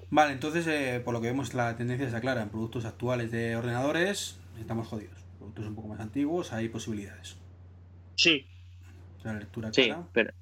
Vale, 0.09 0.33
entonces 0.33 0.67
eh, 0.67 1.03
por 1.05 1.13
lo 1.13 1.21
que 1.21 1.27
vemos 1.27 1.53
la 1.53 1.77
tendencia 1.77 2.07
está 2.07 2.23
clara. 2.23 2.43
En 2.43 2.49
productos 2.49 2.87
actuales 2.87 3.31
de 3.31 3.55
ordenadores 3.57 4.39
estamos 4.59 4.89
jodidos. 4.89 5.19
productos 5.39 5.67
un 5.67 5.75
poco 5.75 5.89
más 5.89 6.01
antiguos, 6.01 6.53
hay 6.53 6.69
posibilidades. 6.69 7.37
Sí. 8.17 8.47
La 9.23 9.35
lectura 9.35 9.73
Sí, 9.73 9.85
clara. 9.87 10.07
pero 10.13 10.33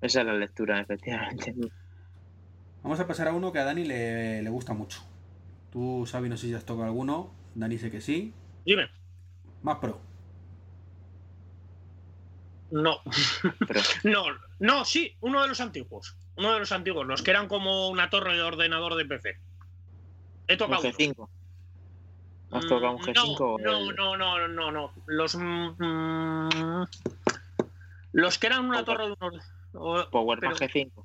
esa 0.00 0.20
es 0.20 0.26
la 0.26 0.34
lectura, 0.34 0.80
efectivamente. 0.80 1.54
Vamos 2.82 3.00
a 3.00 3.06
pasar 3.06 3.28
a 3.28 3.32
uno 3.32 3.52
que 3.52 3.58
a 3.58 3.64
Dani 3.64 3.84
le, 3.84 4.42
le 4.42 4.50
gusta 4.50 4.72
mucho. 4.72 5.00
Tú, 5.72 6.06
Xavi, 6.10 6.28
no 6.28 6.36
sé 6.36 6.46
si 6.46 6.54
has 6.54 6.64
tocado 6.64 6.86
alguno. 6.86 7.32
Dani 7.54 7.76
sé 7.78 7.90
que 7.90 8.00
sí. 8.00 8.32
Dime. 8.64 8.88
Más 9.62 9.78
Pro. 9.78 10.00
No. 12.70 12.98
Pero 13.66 13.80
No, 14.04 14.24
no, 14.60 14.84
sí, 14.84 15.16
uno 15.20 15.42
de 15.42 15.48
los 15.48 15.60
antiguos. 15.60 16.16
Uno 16.36 16.52
de 16.52 16.60
los 16.60 16.70
antiguos, 16.72 17.06
los 17.06 17.22
que 17.22 17.30
eran 17.32 17.48
como 17.48 17.88
una 17.88 18.10
torre 18.10 18.34
de 18.36 18.42
ordenador 18.42 18.94
de 18.94 19.04
PC. 19.04 19.38
He 20.46 20.56
tocado. 20.56 20.82
uno. 21.16 21.28
G5. 22.50 22.56
¿Has 22.56 22.66
tocado 22.66 22.92
un 22.96 23.02
Mm, 23.02 23.04
G5 23.04 23.40
o 23.40 23.58
No, 23.58 23.78
el- 23.90 23.96
no, 23.96 24.16
no, 24.16 24.48
no, 24.48 24.70
no. 24.72 24.92
Los. 25.06 25.34
mm, 25.36 26.82
los 28.12 28.38
que 28.38 28.46
eran 28.46 28.64
una 28.64 28.84
Power- 28.84 28.84
torre 28.84 29.06
de 29.08 29.16
unos. 29.20 29.44
o- 29.74 30.10
Powerman 30.10 30.54
pero- 30.58 30.72
G5? 30.72 31.04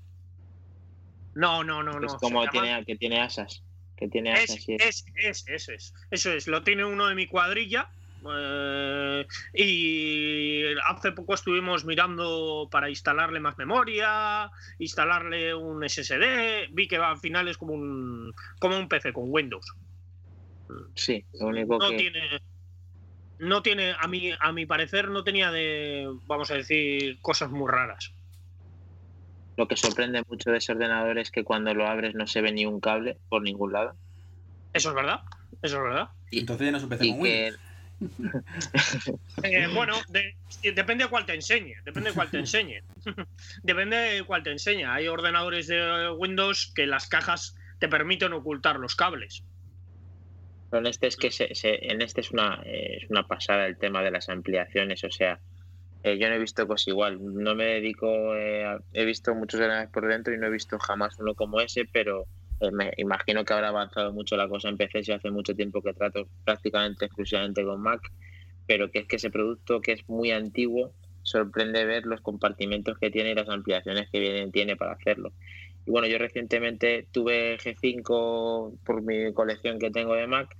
No, 1.35 1.63
no, 1.63 1.81
no, 1.83 1.99
no. 1.99 2.05
es 2.07 2.13
como 2.15 2.47
tiene, 2.47 2.83
que 2.85 2.95
tiene 2.95 3.19
asas. 3.21 3.63
Que 3.97 4.07
tiene 4.07 4.33
Es, 4.33 4.51
asas 4.51 4.69
y 4.69 4.75
es, 4.75 5.05
es, 5.15 5.45
eso 5.47 5.71
es. 5.71 5.93
Eso 6.11 6.31
es. 6.31 6.47
Lo 6.47 6.63
tiene 6.63 6.85
uno 6.85 7.07
de 7.07 7.15
mi 7.15 7.27
cuadrilla. 7.27 7.89
eh, 8.25 9.27
y 9.53 10.63
hace 10.87 11.11
poco 11.11 11.33
estuvimos 11.33 11.83
mirando 11.83 12.69
para 12.71 12.87
instalarle 12.89 13.41
más 13.41 13.57
memoria, 13.57 14.49
instalarle 14.79 15.53
un 15.53 15.83
SSD. 15.83 16.69
Vi 16.71 16.87
que 16.87 16.95
al 16.95 17.17
final 17.17 17.49
es 17.49 17.57
como 17.57 17.73
un, 17.73 18.33
como 18.59 18.77
un 18.77 18.87
PC 18.87 19.11
con 19.11 19.25
Windows. 19.27 19.65
Sí, 20.95 21.25
lo 21.33 21.47
único 21.47 21.77
No 21.77 21.89
que. 21.89 21.97
tiene. 21.97 22.21
No 23.39 23.61
tiene, 23.61 23.95
a 23.99 24.07
mi, 24.07 24.31
a 24.39 24.51
mi 24.53 24.65
parecer, 24.65 25.09
no 25.09 25.23
tenía 25.23 25.51
de, 25.51 26.07
vamos 26.27 26.49
a 26.51 26.55
decir, 26.55 27.19
cosas 27.21 27.49
muy 27.49 27.69
raras. 27.69 28.13
Lo 29.57 29.67
que 29.67 29.75
sorprende 29.75 30.23
mucho 30.27 30.49
de 30.51 30.57
ese 30.57 30.71
ordenador 30.71 31.17
es 31.17 31.29
que 31.29 31.43
cuando 31.43 31.73
lo 31.73 31.87
abres 31.87 32.15
no 32.15 32.25
se 32.25 32.41
ve 32.41 32.51
ni 32.51 32.65
un 32.65 32.79
cable 32.79 33.17
por 33.29 33.41
ningún 33.41 33.73
lado. 33.73 33.97
Eso 34.71 34.89
es 34.89 34.95
verdad. 34.95 35.21
Eso 35.61 35.77
es 35.77 35.83
verdad. 35.83 36.09
Y- 36.31 36.39
Entonces 36.39 36.65
ya 36.65 36.71
no 36.71 36.77
es 36.77 36.83
un 36.83 36.89
PC 36.89 37.05
Y 37.05 37.09
con 37.09 37.17
que 37.17 37.23
Windows. 37.23 37.59
Eh, 39.43 39.67
bueno, 39.73 39.95
de- 40.09 40.35
depende 40.73 41.03
de 41.05 41.09
cuál 41.09 41.25
te 41.25 41.33
enseñe. 41.35 41.73
Depende 41.85 42.09
de 42.11 42.15
cuál 42.15 42.29
te 42.31 42.39
enseñe. 42.39 42.81
depende 43.63 43.97
de 43.97 44.23
cuál 44.23 44.43
te 44.43 44.51
enseñe. 44.51 44.85
Hay 44.85 45.07
ordenadores 45.07 45.67
de 45.67 46.09
Windows 46.11 46.71
que 46.73 46.87
las 46.87 47.07
cajas 47.07 47.55
te 47.79 47.89
permiten 47.89 48.33
ocultar 48.33 48.79
los 48.79 48.95
cables. 48.95 49.43
En 50.77 50.85
este 50.87 51.07
es 51.07 51.17
que 51.17 51.31
se, 51.31 51.53
se- 51.55 51.91
en 51.91 52.01
este 52.01 52.21
es 52.21 52.31
una, 52.31 52.61
es 52.65 53.09
una 53.09 53.27
pasada 53.27 53.65
el 53.67 53.77
tema 53.77 54.01
de 54.03 54.11
las 54.11 54.29
ampliaciones. 54.29 55.03
O 55.03 55.11
sea, 55.11 55.39
eh, 56.03 56.17
yo 56.19 56.29
no 56.29 56.35
he 56.35 56.39
visto 56.39 56.67
cosas 56.67 56.87
igual. 56.89 57.19
No 57.21 57.55
me 57.55 57.65
dedico, 57.65 58.35
eh, 58.35 58.77
he 58.93 59.05
visto 59.05 59.35
muchos 59.35 59.59
ordenadores 59.59 59.91
por 59.91 60.07
dentro 60.07 60.33
y 60.33 60.37
no 60.39 60.47
he 60.47 60.51
visto 60.51 60.79
jamás 60.79 61.17
uno 61.19 61.35
como 61.35 61.61
ese, 61.61 61.85
pero 61.91 62.27
eh, 62.59 62.71
me 62.71 62.91
imagino 62.97 63.45
que 63.45 63.53
habrá 63.53 63.69
avanzado 63.69 64.13
mucho 64.13 64.37
la 64.37 64.47
cosa 64.49 64.69
en 64.69 64.77
PC. 64.77 65.13
Hace 65.13 65.31
mucho 65.31 65.55
tiempo 65.55 65.81
que 65.81 65.93
trato 65.93 66.29
prácticamente 66.45 67.05
exclusivamente 67.05 67.63
con 67.65 67.81
Mac, 67.81 68.01
pero 68.65 68.91
que 68.91 68.99
es 68.99 69.07
que 69.07 69.17
ese 69.17 69.31
producto 69.31 69.81
que 69.81 69.93
es 69.93 70.01
muy 70.09 70.31
antiguo 70.31 70.95
sorprende 71.21 71.85
ver 71.85 72.05
los 72.05 72.21
compartimentos 72.21 72.97
que 72.99 73.11
tiene 73.11 73.31
y 73.31 73.35
las 73.35 73.49
ampliaciones 73.49 74.09
que 74.11 74.19
viene, 74.19 74.51
tiene 74.51 74.75
para 74.77 74.93
hacerlo. 74.93 75.33
Y 75.85 75.91
bueno, 75.91 76.07
yo 76.07 76.17
recientemente 76.17 77.07
tuve 77.11 77.57
G5 77.57 78.79
por 78.83 79.01
mi 79.01 79.33
colección 79.33 79.79
que 79.79 79.91
tengo 79.91 80.15
de 80.15 80.27
Mac 80.27 80.55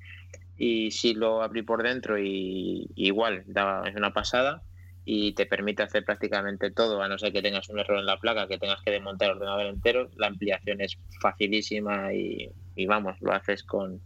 y 0.58 0.92
sí 0.92 1.14
lo 1.14 1.42
abrí 1.42 1.62
por 1.62 1.84
dentro 1.84 2.20
y 2.20 2.90
igual, 2.96 3.44
daba, 3.48 3.88
es 3.88 3.96
una 3.96 4.14
pasada 4.14 4.62
y 5.06 5.34
te 5.34 5.46
permite 5.46 5.84
hacer 5.84 6.06
prácticamente 6.06 6.72
todo, 6.72 7.02
a 7.02 7.08
no 7.08 7.18
ser 7.18 7.34
que 7.34 7.42
tengas 7.42 7.70
un 7.70 7.80
error 7.80 8.00
en 8.00 8.06
la 8.06 8.20
placa, 8.20 8.48
que 8.48 8.58
tengas 8.58 8.82
que 8.82 8.92
desmontar 8.92 9.30
el 9.30 9.36
ordenador 9.38 9.66
entero, 9.66 10.10
la 10.16 10.28
ampliación 10.28 10.80
es 10.82 10.98
facilísima 11.22 12.14
y, 12.14 12.50
y 12.76 12.86
vamos, 12.86 13.18
lo 13.22 13.34
haces 13.34 13.64
con, 13.64 14.00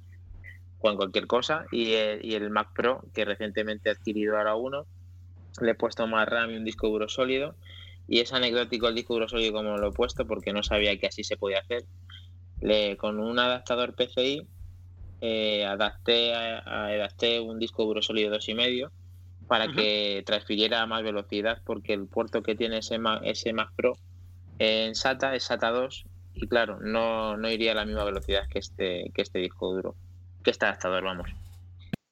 con 0.79 0.95
cualquier 0.95 1.27
cosa. 1.27 1.65
Y 1.71 1.93
el, 1.93 2.25
y 2.25 2.35
el 2.35 2.49
Mac 2.49 2.69
Pro, 2.73 3.03
que 3.13 3.25
recientemente 3.25 3.89
he 3.89 3.91
adquirido 3.91 4.37
ahora 4.37 4.55
uno, 4.55 4.85
le 5.61 5.71
he 5.71 5.75
puesto 5.75 6.07
más 6.07 6.27
RAM 6.27 6.51
y 6.51 6.57
un 6.57 6.65
disco 6.65 6.87
duro 6.87 7.09
sólido. 7.09 7.55
Y 8.07 8.19
es 8.21 8.33
anecdótico 8.33 8.87
el 8.87 8.95
disco 8.95 9.13
duro 9.15 9.27
sólido 9.27 9.53
como 9.53 9.77
lo 9.77 9.89
he 9.89 9.91
puesto 9.93 10.25
porque 10.27 10.53
no 10.53 10.63
sabía 10.63 10.97
que 10.97 11.07
así 11.07 11.23
se 11.23 11.37
podía 11.37 11.59
hacer. 11.59 11.83
Le, 12.59 12.97
con 12.97 13.19
un 13.19 13.39
adaptador 13.39 13.95
PCI 13.95 14.49
eh, 15.21 15.65
adapté, 15.65 16.33
a- 16.35 16.59
adapté 16.87 17.39
un 17.39 17.59
disco 17.59 17.83
duro 17.85 18.01
sólido 18.01 18.31
2,5 18.31 18.91
para 19.47 19.69
Ujú. 19.69 19.75
que 19.75 20.23
transfiriera 20.25 20.81
a 20.81 20.87
más 20.87 21.03
velocidad 21.03 21.61
porque 21.65 21.93
el 21.93 22.07
puerto 22.07 22.43
que 22.43 22.55
tiene 22.55 22.79
ese 22.79 22.99
Mac, 22.99 23.21
ese 23.23 23.53
Mac 23.53 23.69
Pro 23.75 23.95
en 24.59 24.95
SATA 24.95 25.35
es 25.35 25.43
SATA 25.45 25.71
2 25.71 26.03
y 26.33 26.47
claro, 26.47 26.79
no, 26.81 27.37
no 27.37 27.49
iría 27.51 27.71
a 27.73 27.75
la 27.75 27.85
misma 27.85 28.03
velocidad 28.05 28.47
que 28.49 28.59
este, 28.59 29.11
que 29.13 29.21
este 29.23 29.39
disco 29.39 29.73
duro, 29.73 29.97
que 30.43 30.51
este 30.51 30.65
adaptador, 30.65 31.03
vamos. 31.03 31.29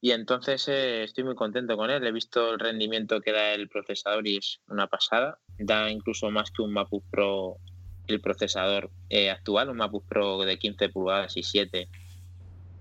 Y 0.05 0.11
entonces 0.11 0.67
eh, 0.67 1.03
estoy 1.03 1.23
muy 1.23 1.33
contento 1.33 1.75
con 1.75 1.89
él. 1.89 2.05
He 2.05 2.11
visto 2.11 2.53
el 2.53 2.59
rendimiento 2.59 3.21
que 3.21 3.31
da 3.31 3.53
el 3.53 3.67
procesador 3.67 4.27
y 4.27 4.37
es 4.37 4.59
una 4.67 4.85
pasada. 4.85 5.39
Da 5.57 5.89
incluso 5.89 6.29
más 6.29 6.51
que 6.51 6.61
un 6.61 6.73
MacBook 6.73 7.03
Pro 7.09 7.57
el 8.05 8.21
procesador 8.21 8.91
eh, 9.09 9.31
actual, 9.31 9.71
un 9.71 9.77
MacBook 9.77 10.05
Pro 10.07 10.41
de 10.41 10.59
15 10.59 10.89
pulgadas 10.89 11.35
y 11.37 11.41
7. 11.41 11.89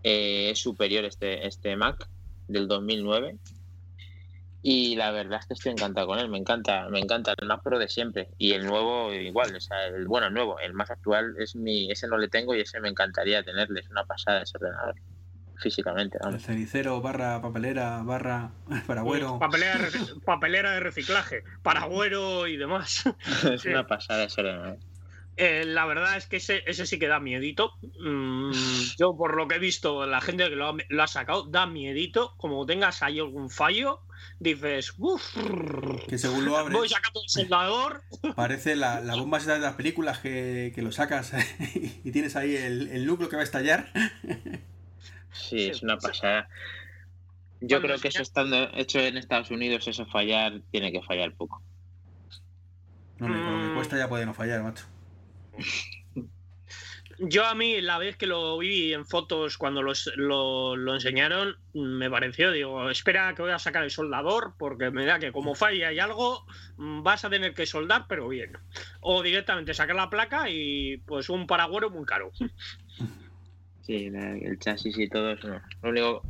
eh, 0.02 0.50
es 0.50 0.58
superior 0.58 1.06
este, 1.06 1.46
este 1.46 1.74
Mac 1.76 2.06
del 2.46 2.68
2009. 2.68 3.38
Y 4.60 4.96
la 4.96 5.10
verdad 5.10 5.40
es 5.40 5.46
que 5.46 5.54
estoy 5.54 5.72
encantado 5.72 6.08
con 6.08 6.18
él. 6.18 6.28
Me 6.28 6.36
encanta, 6.36 6.90
me 6.90 7.00
encanta 7.00 7.32
el 7.40 7.48
Mac 7.48 7.62
Pro 7.62 7.78
de 7.78 7.88
siempre. 7.88 8.28
Y 8.36 8.52
el 8.52 8.66
nuevo 8.66 9.14
igual, 9.14 9.56
o 9.56 9.60
sea, 9.60 9.86
el 9.86 10.06
bueno, 10.06 10.26
el 10.26 10.34
nuevo, 10.34 10.58
el 10.58 10.74
más 10.74 10.90
actual 10.90 11.36
es 11.38 11.56
mi, 11.56 11.90
ese 11.90 12.06
no 12.06 12.18
le 12.18 12.28
tengo 12.28 12.54
y 12.54 12.60
ese 12.60 12.80
me 12.80 12.90
encantaría 12.90 13.42
tenerle. 13.42 13.80
Es 13.80 13.88
una 13.88 14.04
pasada 14.04 14.42
ese 14.42 14.58
ordenador. 14.58 14.96
Físicamente, 15.61 16.18
El 16.20 16.26
vamos. 16.26 16.42
cenicero, 16.42 17.00
barra 17.00 17.40
papelera, 17.40 18.02
barra 18.02 18.50
paragüero. 18.86 19.38
Papelera, 19.38 19.78
de 19.78 19.90
rec- 19.90 20.24
papelera 20.24 20.72
de 20.72 20.80
reciclaje, 20.80 21.42
paragüero 21.62 22.46
y 22.46 22.57
demás. 22.57 23.05
es 23.52 23.62
Sí. 23.62 23.68
una 23.68 23.86
pasada 23.86 24.24
ese 24.24 24.40
ordenador. 24.40 24.78
Eh, 25.36 25.64
la 25.66 25.84
verdad 25.84 26.16
es 26.16 26.26
que 26.28 26.36
ese, 26.36 26.62
ese 26.66 26.86
sí 26.86 26.96
que 26.98 27.09
da 27.09 27.18
miedito. 27.18 27.72
Mm, 28.00 28.52
yo, 28.98 29.16
por 29.16 29.36
lo 29.36 29.48
que 29.48 29.57
he 29.57 29.59
visto, 29.59 30.07
la 30.07 30.20
gente 30.20 30.48
que 30.48 30.55
lo 30.55 30.68
ha, 30.68 30.76
lo 30.88 31.02
ha 31.02 31.07
sacado, 31.09 31.44
da 31.46 31.66
miedito. 31.66 32.34
Como 32.36 32.64
tengas 32.66 33.02
ahí 33.02 33.18
algún 33.18 33.50
fallo, 33.50 33.98
dices, 34.38 34.94
uff, 34.96 35.36
Que 36.09 36.18
según 36.18 36.44
lo 36.44 36.52
voy 36.52 36.61
abres, 36.61 36.90
sacando 36.92 37.20
el 37.20 37.28
soldador. 37.28 38.02
parece 38.36 38.76
la, 38.76 39.00
la 39.00 39.16
bomba 39.16 39.40
de 39.40 39.59
las 39.59 39.74
películas 39.74 40.18
que, 40.20 40.70
que 40.72 40.82
lo 40.82 40.92
sacas 40.92 41.32
y 42.05 42.12
tienes 42.12 42.36
ahí 42.36 42.55
el, 42.55 42.88
el 42.92 43.05
núcleo 43.05 43.28
que 43.28 43.34
va 43.34 43.42
a 43.42 43.44
estallar. 43.44 43.88
Sí, 45.35 45.59
Sí, 45.59 45.68
es 45.70 45.82
una 45.82 45.99
sí. 46.01 46.07
pasada. 46.07 46.49
Yo 47.61 47.80
creo 47.80 47.99
que 47.99 48.09
eso 48.09 48.22
estando 48.22 48.70
hecho 48.74 49.01
en 49.01 49.16
Estados 49.16 49.51
Unidos, 49.51 49.89
eso 49.89 50.07
fallar, 50.07 50.61
tiene 50.70 50.93
que 50.93 51.03
fallar 51.03 51.35
poco. 51.35 51.62
No, 53.18 53.26
hombre, 53.26 53.43
con 53.43 53.53
lo 53.55 53.61
que 53.61 53.70
Mm. 53.70 53.74
cuesta 53.74 53.97
ya 53.99 54.09
puede 54.09 54.26
no 54.26 54.35
fallar, 54.35 54.62
macho. 54.62 54.85
Yo 57.18 57.47
a 57.47 57.55
mí, 57.55 57.80
la 57.80 57.99
vez 57.99 58.16
que 58.16 58.26
lo 58.26 58.59
vi 58.59 58.93
en 58.93 59.07
fotos 59.07 59.57
cuando 59.57 59.82
los- 59.82 60.11
lo, 60.16 60.74
lo 60.74 60.95
enseñaron, 60.95 61.57
me 61.72 62.11
pareció, 62.11 62.51
digo, 62.51 62.91
espera 62.91 63.32
que 63.37 63.43
voy 63.43 63.53
a 63.53 63.59
sacar 63.61 63.85
el 63.85 63.93
soldador, 63.93 64.55
porque 64.59 64.91
me 64.91 65.07
da 65.07 65.20
que 65.20 65.30
como 65.30 65.55
falla 65.55 65.93
y 65.93 66.01
algo, 66.01 66.45
vas 66.76 67.24
a 67.24 67.30
tener 67.30 67.55
que 67.55 67.66
soldar, 67.66 68.07
pero 68.09 68.26
bien. 68.28 68.59
O 69.01 69.22
directamente 69.22 69.74
sacar 69.74 69.95
la 69.95 70.11
placa 70.11 70.51
y 70.51 70.97
pues 71.07 71.28
un 71.28 71.47
paragüero 71.47 71.89
muy 71.89 72.05
caro. 72.05 72.32
Sí, 73.87 74.07
el 74.07 74.59
chasis 74.59 74.99
y 74.99 75.09
todo 75.09 75.32
eso. 75.32 75.49
no. 75.49 75.61
Lo 75.82 75.91
único 75.91 76.22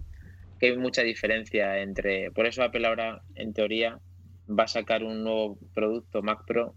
que 0.59 0.71
hay 0.71 0.77
mucha 0.77 1.03
diferencia 1.03 1.79
entre. 1.79 2.31
Por 2.33 2.47
eso 2.47 2.63
Apple 2.63 2.87
ahora, 2.87 3.23
en 3.37 3.53
teoría, 3.53 4.01
va 4.49 4.65
a 4.65 4.69
sacar 4.69 5.05
un 5.05 5.23
nuevo 5.23 5.59
producto 5.73 6.23
Mac 6.23 6.45
Pro, 6.47 6.75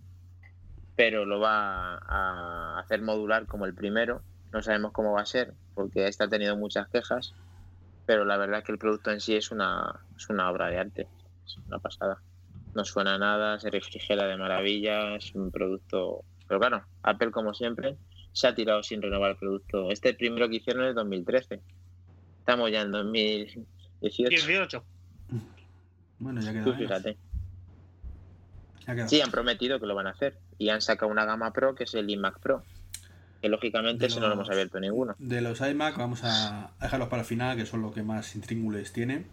pero 0.96 1.26
lo 1.26 1.40
va 1.40 1.98
a 1.98 2.80
hacer 2.80 3.02
modular 3.02 3.48
como 3.48 3.66
el 3.66 3.74
primero. 3.74 4.22
No 4.54 4.62
sabemos 4.62 4.92
cómo 4.92 5.14
va 5.14 5.22
a 5.22 5.26
ser, 5.26 5.54
porque 5.74 6.08
este 6.08 6.24
ha 6.24 6.30
tenido 6.30 6.56
muchas 6.56 6.88
quejas, 6.90 7.34
pero 8.06 8.24
la 8.24 8.38
verdad 8.38 8.60
es 8.60 8.66
que 8.66 8.72
el 8.72 8.78
producto 8.78 9.12
en 9.12 9.20
sí 9.20 9.36
es 9.36 9.52
una, 9.52 10.00
es 10.16 10.30
una 10.30 10.50
obra 10.50 10.70
de 10.70 10.78
arte. 10.78 11.08
Es 11.46 11.58
una 11.68 11.80
pasada. 11.80 12.22
No 12.76 12.86
suena 12.86 13.18
nada, 13.18 13.60
se 13.60 13.72
refrigera 13.72 14.28
de 14.28 14.38
maravilla, 14.38 15.16
es 15.16 15.34
un 15.34 15.50
producto. 15.50 16.24
Pero 16.48 16.60
claro, 16.60 16.86
Apple, 17.02 17.32
como 17.32 17.54
siempre, 17.54 17.98
se 18.34 18.48
ha 18.48 18.56
tirado 18.56 18.84
sin 18.84 19.02
renovar 19.02 19.32
el 19.32 19.38
producto. 19.38 19.92
Este 19.92 20.14
primero 20.14 20.50
que 20.50 20.58
hicieron 20.58 20.86
es 20.86 20.96
2013. 20.96 21.60
Estamos 22.40 22.72
ya 22.72 22.82
en 22.82 22.92
2018. 22.92 24.30
18. 24.30 24.84
Bueno, 26.20 26.42
ya 26.42 26.54
queda. 26.54 26.64
Tú 26.64 26.74
fíjate. 26.74 27.18
Ya. 28.88 29.08
Sí, 29.08 29.20
han 29.22 29.32
prometido 29.32 29.80
que 29.80 29.86
lo 29.86 29.96
van 29.96 30.08
a 30.08 30.12
hacer. 30.12 30.38
Y 30.58 30.70
han 30.70 30.82
sacado 30.82 31.12
una 31.12 31.26
gama 31.26 31.52
Pro 31.52 31.76
que 31.76 31.84
es 31.84 31.94
el 31.94 32.10
iMac 32.10 32.40
Pro. 32.40 32.64
Que 33.42 33.50
lógicamente 33.50 34.00
De 34.00 34.08
ese 34.08 34.20
no 34.20 34.28
lo 34.28 34.34
hemos 34.34 34.50
abierto 34.50 34.80
ninguno. 34.80 35.16
De 35.20 35.42
los 35.42 35.62
iMac 35.62 35.98
vamos 35.98 36.22
a 36.24 36.72
dejarlos 36.82 37.10
para 37.10 37.22
el 37.22 37.28
final, 37.28 37.58
que 37.58 37.66
son 37.66 37.82
los 37.82 37.94
que 37.94 38.04
más 38.04 38.36
intríngules 38.36 38.94
tienen. 38.94 39.28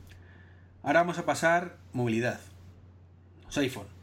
Ahora 0.83 1.01
vamos 1.01 1.19
a 1.19 1.25
pasar 1.25 1.77
movilidad. 1.93 2.41
Los 3.47 3.57
iPhone. 3.59 3.94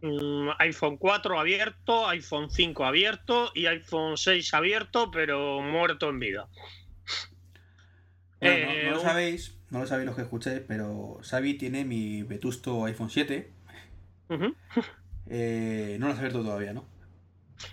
Mm, 0.00 0.50
iPhone 0.60 0.96
4 0.96 1.40
abierto, 1.40 2.06
iPhone 2.08 2.50
5 2.50 2.84
abierto 2.84 3.50
y 3.54 3.66
iPhone 3.66 4.16
6 4.16 4.54
abierto, 4.54 5.10
pero 5.10 5.60
muerto 5.60 6.08
en 6.08 6.18
vida. 6.20 6.48
Bueno, 8.40 8.66
no- 8.66 8.72
Eh, 8.72 8.82
no, 8.84 8.90
lo 8.90 8.96
un- 8.98 9.02
sabéis, 9.02 9.58
no 9.70 9.80
lo 9.80 9.86
sabéis 9.86 10.06
los 10.06 10.14
que 10.16 10.22
escuchéis, 10.22 10.60
pero 10.68 11.18
Xavi 11.22 11.54
tiene 11.54 11.84
mi 11.84 12.22
vetusto 12.22 12.84
iPhone 12.84 13.10
7. 13.10 13.50
Ujú. 14.28 14.54
Eh, 15.30 15.96
no 15.98 16.06
lo 16.06 16.12
has 16.12 16.18
abierto 16.18 16.42
todavía, 16.42 16.72
¿no? 16.72 16.84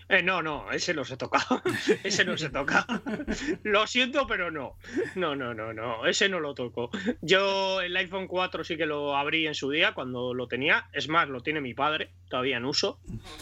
Eh, 0.09 0.21
no, 0.21 0.41
no, 0.41 0.71
ese 0.71 0.93
no 0.93 1.03
se 1.03 1.17
toca. 1.17 1.39
ese 2.03 2.25
no 2.25 2.37
se 2.37 2.49
toca. 2.49 2.85
lo 3.63 3.87
siento, 3.87 4.27
pero 4.27 4.51
no. 4.51 4.77
No, 5.15 5.35
no, 5.35 5.53
no, 5.53 5.73
no. 5.73 6.05
Ese 6.05 6.29
no 6.29 6.39
lo 6.39 6.53
toco. 6.53 6.89
Yo 7.21 7.81
el 7.81 7.95
iPhone 7.97 8.27
4 8.27 8.63
sí 8.63 8.77
que 8.77 8.85
lo 8.85 9.15
abrí 9.15 9.47
en 9.47 9.55
su 9.55 9.69
día 9.69 9.93
cuando 9.93 10.33
lo 10.33 10.47
tenía. 10.47 10.87
Es 10.93 11.07
más, 11.07 11.27
lo 11.29 11.41
tiene 11.41 11.61
mi 11.61 11.73
padre, 11.73 12.11
todavía 12.29 12.57
en 12.57 12.65
uso. 12.65 12.99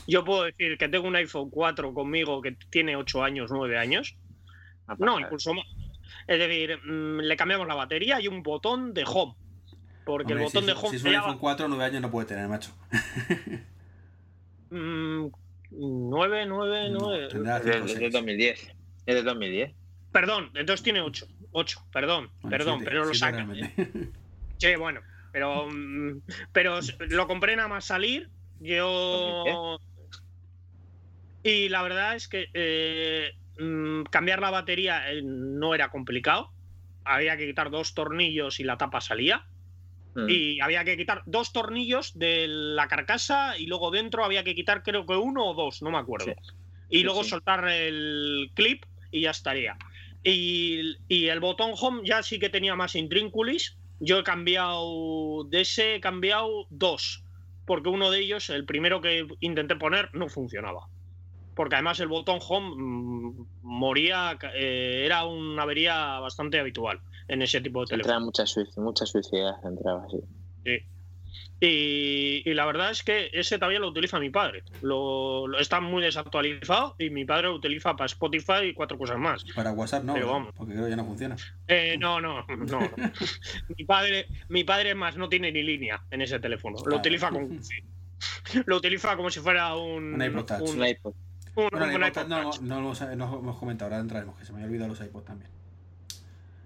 Yo 0.07 0.23
puedo 0.23 0.43
decir 0.43 0.77
que 0.77 0.89
tengo 0.89 1.07
un 1.07 1.15
iPhone 1.15 1.49
4 1.49 1.93
conmigo 1.93 2.41
que 2.41 2.57
tiene 2.69 2.95
8 2.95 3.23
años, 3.23 3.51
9 3.51 3.77
años. 3.77 4.15
No, 4.97 5.19
incluso 5.19 5.53
más. 5.53 5.65
Es 6.27 6.39
decir, 6.39 6.77
mm, 6.83 7.19
le 7.19 7.35
cambiamos 7.35 7.67
la 7.67 7.75
batería 7.75 8.21
y 8.21 8.27
un 8.27 8.43
botón 8.43 8.93
de 8.93 9.03
home. 9.05 9.35
Porque 10.05 10.33
Hombre, 10.33 10.45
el 10.45 10.51
botón 10.51 10.63
si, 10.63 10.67
de 10.67 10.73
home 10.73 10.89
si 10.89 10.95
es 10.97 11.03
un 11.03 11.15
iPhone 11.15 11.37
4, 11.39 11.67
9 11.67 11.83
años 11.83 12.01
no 12.01 12.11
puede 12.11 12.27
tener, 12.27 12.47
macho. 12.47 12.71
Mm, 15.75 16.09
9, 16.09 16.45
9, 16.47 16.89
No, 16.89 16.99
9. 16.99 17.27
tendrá 17.29 17.57
Es 17.57 17.65
de, 17.65 17.73
5 17.73 17.83
o 17.83 17.87
es 17.87 17.93
de 17.93 17.99
6. 17.99 18.13
2010. 18.13 18.59
Es 19.05 19.15
de 19.15 19.23
2010. 19.23 19.71
Perdón, 20.11 20.51
entonces 20.53 20.83
tiene 20.83 21.01
8. 21.01 21.27
8, 21.51 21.79
perdón, 21.91 22.29
Bueno, 22.41 22.49
perdón, 22.57 22.75
siete, 22.79 22.89
pero 22.91 22.99
lo 23.05 23.13
siete 23.13 23.19
saca. 23.19 23.37
realmente. 23.37 24.09
Sí, 24.57 24.75
bueno, 24.77 25.01
pero, 25.33 25.67
mm, 25.69 26.21
pero 26.53 26.79
lo 27.09 27.27
compré 27.27 27.55
nada 27.55 27.67
más 27.67 27.85
salir. 27.85 28.29
Yo. 28.61 29.77
Y 31.43 31.67
la 31.69 31.81
verdad 31.83 32.15
es 32.15 32.27
que 32.29 32.47
eh, 32.53 33.31
mm, 33.59 34.03
cambiar 34.03 34.39
la 34.39 34.51
batería 34.51 35.11
eh, 35.11 35.21
no 35.23 35.75
era 35.75 35.89
complicado. 35.89 36.51
Había 37.03 37.35
que 37.35 37.45
quitar 37.47 37.69
dos 37.71 37.93
tornillos 37.93 38.59
y 38.61 38.63
la 38.63 38.77
tapa 38.77 39.01
salía. 39.01 39.45
Mm. 40.15 40.29
Y 40.29 40.61
había 40.61 40.83
que 40.83 40.97
quitar 40.97 41.23
dos 41.25 41.51
tornillos 41.51 42.17
de 42.17 42.47
la 42.47 42.87
carcasa 42.87 43.57
y 43.57 43.65
luego 43.65 43.91
dentro 43.91 44.23
había 44.23 44.43
que 44.43 44.55
quitar 44.55 44.83
creo 44.83 45.05
que 45.05 45.15
uno 45.15 45.45
o 45.45 45.53
dos, 45.53 45.81
no 45.81 45.91
me 45.91 45.97
acuerdo. 45.97 46.25
Sí. 46.25 46.53
Y 46.89 46.97
Sí, 46.99 47.03
luego 47.03 47.23
sí. 47.23 47.31
soltar 47.31 47.67
el 47.67 48.51
clip 48.53 48.85
y 49.11 49.21
ya 49.21 49.31
estaría. 49.31 49.77
Y, 50.23 50.97
y 51.07 51.27
el 51.27 51.39
botón 51.39 51.71
home 51.79 52.01
ya 52.05 52.21
sí 52.23 52.39
que 52.39 52.49
tenía 52.49 52.75
más 52.75 52.95
intrínculis. 52.95 53.77
Yo 53.99 54.19
he 54.19 54.23
cambiado, 54.23 55.43
de 55.45 55.61
ese 55.61 55.95
he 55.95 55.99
cambiado 55.99 56.67
dos. 56.69 57.23
Porque 57.65 57.89
uno 57.89 58.11
de 58.11 58.19
ellos, 58.19 58.49
el 58.49 58.65
primero 58.65 59.01
que 59.01 59.25
intenté 59.39 59.75
poner, 59.75 60.09
no 60.13 60.29
funcionaba. 60.29 60.87
Porque 61.55 61.75
además 61.75 61.99
el 61.99 62.07
botón 62.07 62.39
home 62.47 62.75
mm, 62.75 63.47
moría, 63.63 64.37
eh, 64.53 65.03
era 65.05 65.25
una 65.25 65.63
avería 65.63 66.19
bastante 66.19 66.59
habitual 66.59 67.01
en 67.27 67.41
ese 67.41 67.61
tipo 67.61 67.81
de 67.81 67.87
teléfono. 67.87 68.13
Entraba 68.13 68.25
mucha, 68.25 68.43
suic- 68.43 68.75
mucha 68.77 69.05
suicidad, 69.05 69.55
entraba 69.65 70.05
así. 70.05 70.17
Y, 71.59 72.41
y 72.49 72.53
la 72.55 72.65
verdad 72.65 72.91
es 72.91 73.03
que 73.03 73.29
ese 73.31 73.57
todavía 73.57 73.79
lo 73.79 73.87
utiliza 73.87 74.19
mi 74.19 74.29
padre. 74.29 74.63
Lo, 74.81 75.47
lo- 75.47 75.59
está 75.59 75.79
muy 75.79 76.03
desactualizado 76.03 76.95
y 76.99 77.09
mi 77.09 77.23
padre 77.23 77.43
lo 77.43 77.55
utiliza 77.55 77.95
para 77.95 78.07
Spotify 78.07 78.65
y 78.65 78.73
cuatro 78.73 78.97
cosas 78.97 79.17
más. 79.17 79.45
Para 79.55 79.71
WhatsApp 79.71 80.03
no, 80.03 80.13
Pero 80.13 80.25
¿no? 80.27 80.31
vamos. 80.33 80.53
porque 80.57 80.73
creo 80.73 80.85
que 80.85 80.89
ya 80.89 80.95
no 80.97 81.05
funciona. 81.05 81.37
Eh, 81.67 81.95
no, 81.97 82.19
no, 82.19 82.45
no. 82.47 82.55
no. 82.65 82.91
mi 83.77 83.85
padre, 83.85 84.27
mi 84.49 84.63
padre 84.65 84.93
más 84.93 85.15
no 85.15 85.29
tiene 85.29 85.51
ni 85.53 85.63
línea 85.63 86.03
en 86.11 86.21
ese 86.21 86.37
teléfono. 86.39 86.77
Lo 86.85 86.97
utiliza 86.97 87.29
con 87.29 87.61
lo 88.65 88.77
utiliza 88.77 89.15
como 89.15 89.29
si 89.29 89.39
fuera 89.39 89.73
un, 89.75 90.15
Un 90.15 90.21
iPod 90.21 90.45
Touch. 90.45 90.69
un- 90.69 90.81
Un 90.81 90.87
iPod. 90.87 91.13
un- 91.55 91.69
Bueno, 91.69 91.85
el 91.85 91.95
un 91.95 92.03
iPod 92.07 92.07
iPod 92.07 92.27
no, 92.27 92.41
Touch. 92.43 92.59
no, 92.61 92.75
lo 92.81 92.81
hemos- 92.81 93.01
no 93.15 93.25
lo 93.31 93.39
hemos 93.39 93.57
comentado, 93.57 93.89
ahora 93.91 94.01
entraremos, 94.01 94.37
que 94.37 94.43
se 94.45 94.51
me 94.51 94.57
había 94.59 94.67
olvidado 94.67 94.89
los 94.89 94.99
iPods 95.01 95.25
también. 95.25 95.49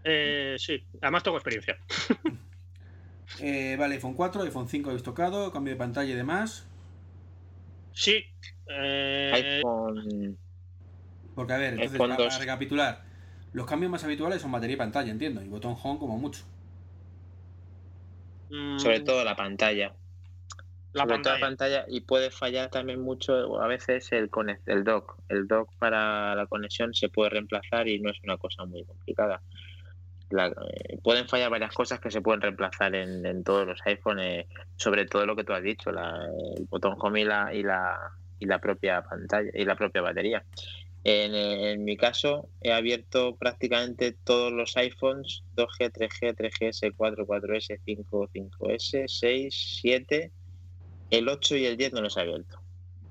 Eh, 0.09 0.55
sí, 0.57 0.81
además 1.01 1.23
tengo 1.23 1.37
experiencia. 1.37 1.77
Eh, 3.39 3.75
vale, 3.77 3.95
iPhone 3.95 4.13
4, 4.15 4.41
iPhone 4.43 4.67
5 4.67 4.89
habéis 4.89 5.03
tocado, 5.03 5.51
cambio 5.51 5.73
de 5.73 5.77
pantalla 5.77 6.11
y 6.11 6.15
demás. 6.15 6.65
Sí. 7.93 8.25
eh, 8.67 9.29
iPhone. 9.33 10.37
Porque, 11.35 11.53
a 11.53 11.57
ver, 11.57 11.73
entonces, 11.73 11.99
para, 11.99 12.15
2. 12.15 12.39
recapitular, 12.39 13.03
los 13.53 13.67
cambios 13.67 13.91
más 13.91 14.03
habituales 14.03 14.41
son 14.41 14.51
batería 14.51 14.75
y 14.75 14.77
pantalla, 14.77 15.11
entiendo, 15.11 15.43
y 15.43 15.49
botón 15.49 15.75
home 15.81 15.99
como 15.99 16.17
mucho. 16.17 16.43
mm, 18.49 18.79
Sobre 18.79 19.01
todo 19.01 19.23
la 19.23 19.35
pantalla. 19.35 19.93
la 20.93 21.03
sobre 21.03 21.19
todo 21.19 21.33
pantalla. 21.33 21.35
la 21.35 21.39
pantalla 21.39 21.85
y 21.87 22.01
puede 22.01 22.31
fallar 22.31 22.69
también 22.69 23.01
mucho 23.01 23.61
a 23.61 23.67
veces 23.67 24.11
el 24.13 24.31
el 24.65 24.83
dock 24.83 25.17
el 25.29 25.47
dock 25.47 25.69
para 25.77 26.33
la 26.33 26.47
conexión 26.47 26.93
se 26.93 27.09
puede 27.09 27.29
reemplazar 27.29 27.87
y 27.87 27.99
no 27.99 28.09
es 28.09 28.17
una 28.23 28.37
cosa 28.37 28.65
muy 28.65 28.83
complicada 28.85 29.41
La- 30.29 30.47
eh, 30.47 30.97
pueden 31.03 31.27
fallar 31.27 31.49
varias 31.49 31.73
cosas 31.73 31.99
que 31.99 32.11
se 32.11 32.21
pueden 32.21 32.41
reemplazar 32.41 32.95
en, 32.95 33.25
en 33.25 33.43
todos 33.43 33.65
los 33.67 33.79
iPhones 33.85 34.45
sobre 34.75 35.05
todo 35.05 35.25
lo 35.25 35.35
que 35.35 35.43
tú 35.43 35.53
has 35.53 35.63
dicho 35.63 35.91
la- 35.91 36.27
el 36.57 36.65
botón 36.65 36.95
home 36.99 37.21
y 37.21 37.25
la, 37.25 37.53
y 37.53 37.63
la 37.63 37.97
y 38.39 38.45
la 38.45 38.59
propia 38.59 39.01
pantalla 39.03 39.49
y 39.53 39.65
la 39.65 39.75
propia 39.75 40.01
batería 40.01 40.45
en, 41.03 41.33
en 41.35 41.83
mi 41.85 41.95
caso 41.97 42.49
he 42.59 42.71
abierto 42.73 43.37
prácticamente 43.37 44.17
todos 44.23 44.51
los 44.51 44.75
iPhones 44.77 45.43
2G, 45.55 45.91
3G, 45.91 46.35
3GS, 46.35 46.93
4, 46.95 47.25
4S, 47.25 47.79
5, 47.85 48.27
5S, 48.33 49.05
6, 49.07 49.77
7 49.81 50.33
el 51.09 51.29
8 51.29 51.55
y 51.55 51.65
el 51.65 51.77
10 51.77 51.93
no 51.93 52.01
los 52.01 52.17
he 52.17 52.21
abierto. 52.21 52.59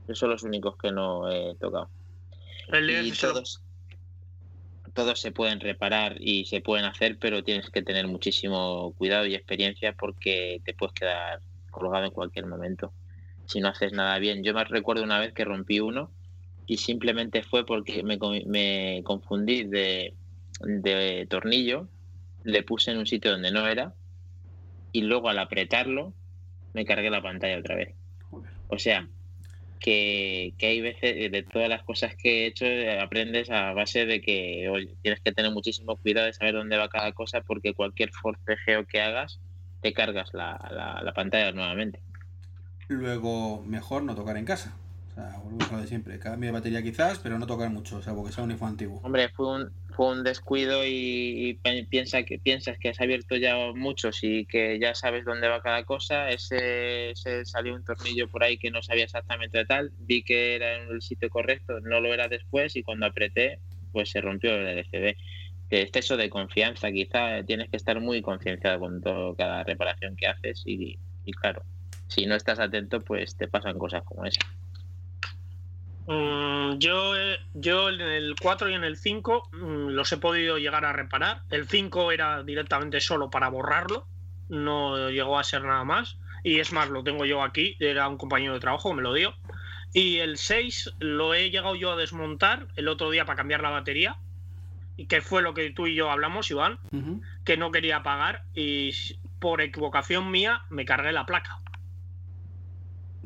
Esos 0.07 0.19
son 0.21 0.31
los 0.31 0.43
únicos 0.43 0.77
que 0.77 0.93
no 0.93 1.31
he 1.31 1.57
tocado. 1.57 1.91
El 2.69 2.91
Y 2.91 2.95
10 3.05 3.19
se 3.19 3.27
lo- 3.29 3.33
todos, 3.35 3.63
todos 4.97 5.21
se 5.21 5.33
pueden 5.33 5.61
reparar 5.61 6.17
y 6.21 6.47
se 6.47 6.63
pueden 6.63 6.87
hacer, 6.87 7.19
pero 7.21 7.45
tienes 7.45 7.71
que 7.71 7.83
tener 7.85 8.09
muchísimo 8.09 8.95
cuidado 8.97 9.27
y 9.27 9.37
experiencia 9.37 9.95
porque 9.95 10.63
te 10.65 10.75
puedes 10.75 10.95
quedar 10.95 11.43
colgado 11.71 12.07
en 12.07 12.13
cualquier 12.13 12.47
momento. 12.49 12.97
Si 13.47 13.61
no 13.61 13.69
haces 13.71 13.93
nada 13.95 14.19
bien. 14.21 14.45
Yo 14.45 14.55
me 14.55 14.65
recuerdo 14.65 15.05
una 15.05 15.21
vez 15.21 15.35
que 15.35 15.45
rompí 15.47 15.81
uno 15.81 16.17
y 16.67 16.79
simplemente 16.79 17.43
fue 17.45 17.67
porque 17.67 18.05
me, 18.05 18.19
co- 18.19 18.33
me 18.47 19.03
confundí 19.05 19.65
de, 19.65 20.19
de 20.61 21.27
tornillo, 21.31 21.91
le 22.45 22.63
puse 22.65 22.93
en 22.93 22.99
un 22.99 23.07
sitio 23.07 23.33
donde 23.33 23.53
no 23.53 23.67
era 23.69 23.97
y 24.93 25.03
luego 25.03 25.29
al 25.29 25.39
apretarlo 25.39 26.17
me 26.75 26.85
cargué 26.87 27.11
la 27.11 27.23
pantalla 27.23 27.59
otra 27.61 27.77
vez. 27.77 27.97
O 28.69 28.79
sea, 28.79 29.11
que, 29.79 30.55
que 30.59 30.67
hay 30.67 30.81
veces, 30.81 31.31
de 31.33 31.43
todas 31.43 31.69
las 31.69 31.83
cosas 31.85 32.15
que 32.17 32.45
he 32.45 32.47
hecho, 32.47 32.65
eh, 32.67 33.01
aprendes 33.01 33.51
a 33.51 33.73
base 33.73 34.07
de 34.07 34.21
que 34.21 34.69
oye, 34.69 34.97
tienes 35.03 35.21
que 35.23 35.33
tener 35.33 35.53
muchísimo 35.53 35.97
cuidado 35.97 36.27
de 36.27 36.33
saber 36.33 36.55
dónde 36.55 36.77
va 36.77 36.89
cada 36.89 37.13
cosa, 37.13 37.41
porque 37.43 37.75
cualquier 37.75 38.11
forcejeo 38.13 38.87
que 38.87 39.01
hagas, 39.01 39.41
te 39.81 39.93
cargas 39.93 40.31
la- 40.33 41.01
la 41.03 41.13
pantalla 41.13 41.53
nuevamente. 41.53 42.03
Luego, 42.89 43.63
mejor 43.63 44.03
no 44.05 44.15
tocar 44.15 44.37
en 44.37 44.45
casa. 44.45 44.77
O 45.17 45.19
sea, 45.19 45.39
volvemos 45.39 45.73
a 45.73 45.77
lo 45.77 45.81
de 45.81 45.87
siempre. 45.87 46.19
Cambio 46.19 46.49
de 46.49 46.53
batería 46.53 46.83
quizás, 46.83 47.19
pero 47.21 47.39
no 47.39 47.47
tocar 47.47 47.71
mucho, 47.71 48.03
salvo 48.03 48.27
que 48.27 48.33
sea 48.33 48.45
un 48.45 48.51
iPhone 48.51 48.69
antiguo. 48.69 49.01
Hombre, 49.03 49.31
fue 49.31 49.49
un, 49.49 49.73
fue 49.95 50.09
un 50.09 50.23
descuido 50.23 50.83
y, 50.85 51.59
piensa 51.89 52.23
que, 52.25 52.39
piensas 52.39 52.77
que 52.79 52.91
has 52.91 53.01
abierto 53.01 53.35
ya 53.37 53.57
muchos 53.75 54.23
y 54.23 54.45
que 54.45 54.79
ya 54.79 54.95
sabes 54.95 55.25
dónde 55.25 55.49
va 55.49 55.63
cada 55.63 55.85
cosa. 55.85 56.29
Ese, 56.29 57.13
ese 57.13 57.47
salió 57.47 57.75
un 57.75 57.83
tornillo 57.83 58.29
por 58.29 58.45
ahí 58.45 58.59
que 58.59 58.71
no 58.71 58.83
sabía 58.83 59.05
exactamente 59.05 59.57
de 59.57 59.65
tal. 59.65 59.91
Vi 60.01 60.23
que 60.23 60.55
era 60.57 60.83
en 60.83 60.91
el 60.91 61.01
sitio 61.01 61.31
correcto, 61.31 61.81
no 61.81 61.99
lo 62.01 62.13
era 62.13 62.29
después 62.29 62.77
y 62.77 62.83
cuando 62.83 63.07
apreté, 63.07 63.61
pues 63.93 64.11
se 64.11 64.21
rompió 64.21 64.55
el 64.55 64.67
LCD. 64.67 65.17
Exceso 65.71 66.19
de 66.19 66.29
confianza, 66.29 66.93
quizá 66.93 67.43
tienes 67.43 67.71
que 67.71 67.79
estar 67.79 68.03
muy 68.03 68.21
concienciado 68.21 68.81
con 68.81 69.01
todo, 69.01 69.35
cada 69.35 69.65
reparación 69.65 70.15
que 70.15 70.27
haces 70.27 70.63
y, 70.67 70.99
y 71.25 71.33
claro, 71.33 71.63
si 72.07 72.27
no 72.27 72.35
estás 72.35 72.61
atento, 72.61 73.01
pues 73.01 73.35
te 73.35 73.49
pasan 73.49 73.79
cosas 73.79 74.03
como 74.05 74.27
esa. 74.27 74.41
Mm, 76.07 76.79
yo, 76.79 77.17
eh, 77.17 77.39
yo 77.55 77.89
en 77.89 78.01
el 78.01 78.37
4 78.41 78.69
y 78.71 78.75
en 78.75 78.85
el 78.85 78.97
5 78.97 79.49
mm, 79.53 79.89
los 79.89 80.13
he 80.13 80.19
podido 80.19 80.59
llegar 80.59 80.85
a 80.85 80.93
reparar. 80.93 81.43
El 81.51 81.69
5 81.69 82.13
era 82.13 82.43
directamente 82.43 83.01
solo 83.01 83.29
para 83.29 83.49
borrarlo, 83.49 84.07
no 84.49 85.11
llegó 85.11 85.39
a 85.39 85.45
ser 85.45 85.65
nada 85.65 85.85
más. 85.85 86.19
Y 86.45 86.61
es 86.61 86.73
más, 86.73 86.89
lo 86.91 87.03
tengo 87.03 87.25
yo 87.25 87.43
aquí, 87.43 87.77
era 87.81 88.09
un 88.09 88.19
compañero 88.19 88.55
de 88.55 88.61
trabajo 88.61 88.95
me 88.95 89.03
lo 89.03 89.13
dio. 89.13 89.35
Y 89.93 90.19
el 90.19 90.39
6 90.39 90.95
lo 91.01 91.35
he 91.35 91.51
llegado 91.51 91.75
yo 91.75 91.93
a 91.93 91.97
desmontar 91.97 92.69
el 92.77 92.87
otro 92.87 93.11
día 93.11 93.25
para 93.25 93.37
cambiar 93.37 93.63
la 93.63 93.71
batería, 93.71 94.17
que 95.09 95.21
fue 95.21 95.43
lo 95.43 95.55
que 95.55 95.71
tú 95.71 95.89
y 95.89 95.95
yo 95.97 96.11
hablamos, 96.11 96.51
Iván, 96.51 96.79
que 97.45 97.57
no 97.57 97.73
quería 97.73 98.03
pagar 98.03 98.45
y 98.55 98.93
por 99.41 99.61
equivocación 99.61 100.31
mía 100.31 100.63
me 100.69 100.85
cargué 100.85 101.13
la 101.13 101.27
placa. 101.27 101.61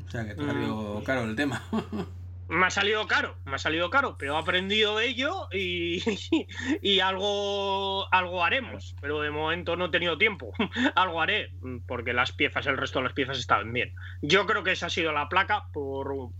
O 0.06 0.10
sea, 0.10 0.26
que 0.26 0.34
te 0.34 0.42
Mm. 0.42 1.02
caro 1.04 1.24
el 1.24 1.36
tema. 1.36 1.62
me 2.50 2.66
ha 2.66 2.70
salido 2.70 3.06
caro, 3.06 3.36
me 3.44 3.54
ha 3.54 3.58
salido 3.58 3.90
caro, 3.90 4.16
pero 4.18 4.34
he 4.34 4.38
aprendido 4.38 4.96
de 4.96 5.06
ello 5.06 5.48
y, 5.52 6.02
algo, 7.00 8.12
algo 8.12 8.44
haremos. 8.44 8.96
Pero 9.00 9.20
de 9.20 9.30
momento 9.30 9.76
no 9.76 9.86
he 9.86 9.90
tenido 9.90 10.18
tiempo. 10.18 10.52
algo 10.96 11.22
haré, 11.22 11.52
porque 11.86 12.12
las 12.12 12.32
piezas, 12.32 12.66
el 12.66 12.76
resto 12.76 12.98
de 12.98 13.04
las 13.04 13.12
piezas 13.12 13.38
estaban 13.38 13.72
bien. 13.72 13.94
Yo 14.20 14.46
creo 14.46 14.64
que 14.64 14.72
esa 14.72 14.86
ha 14.86 14.90
sido 14.90 15.12
la 15.12 15.28
placa 15.28 15.66
por 15.72 16.30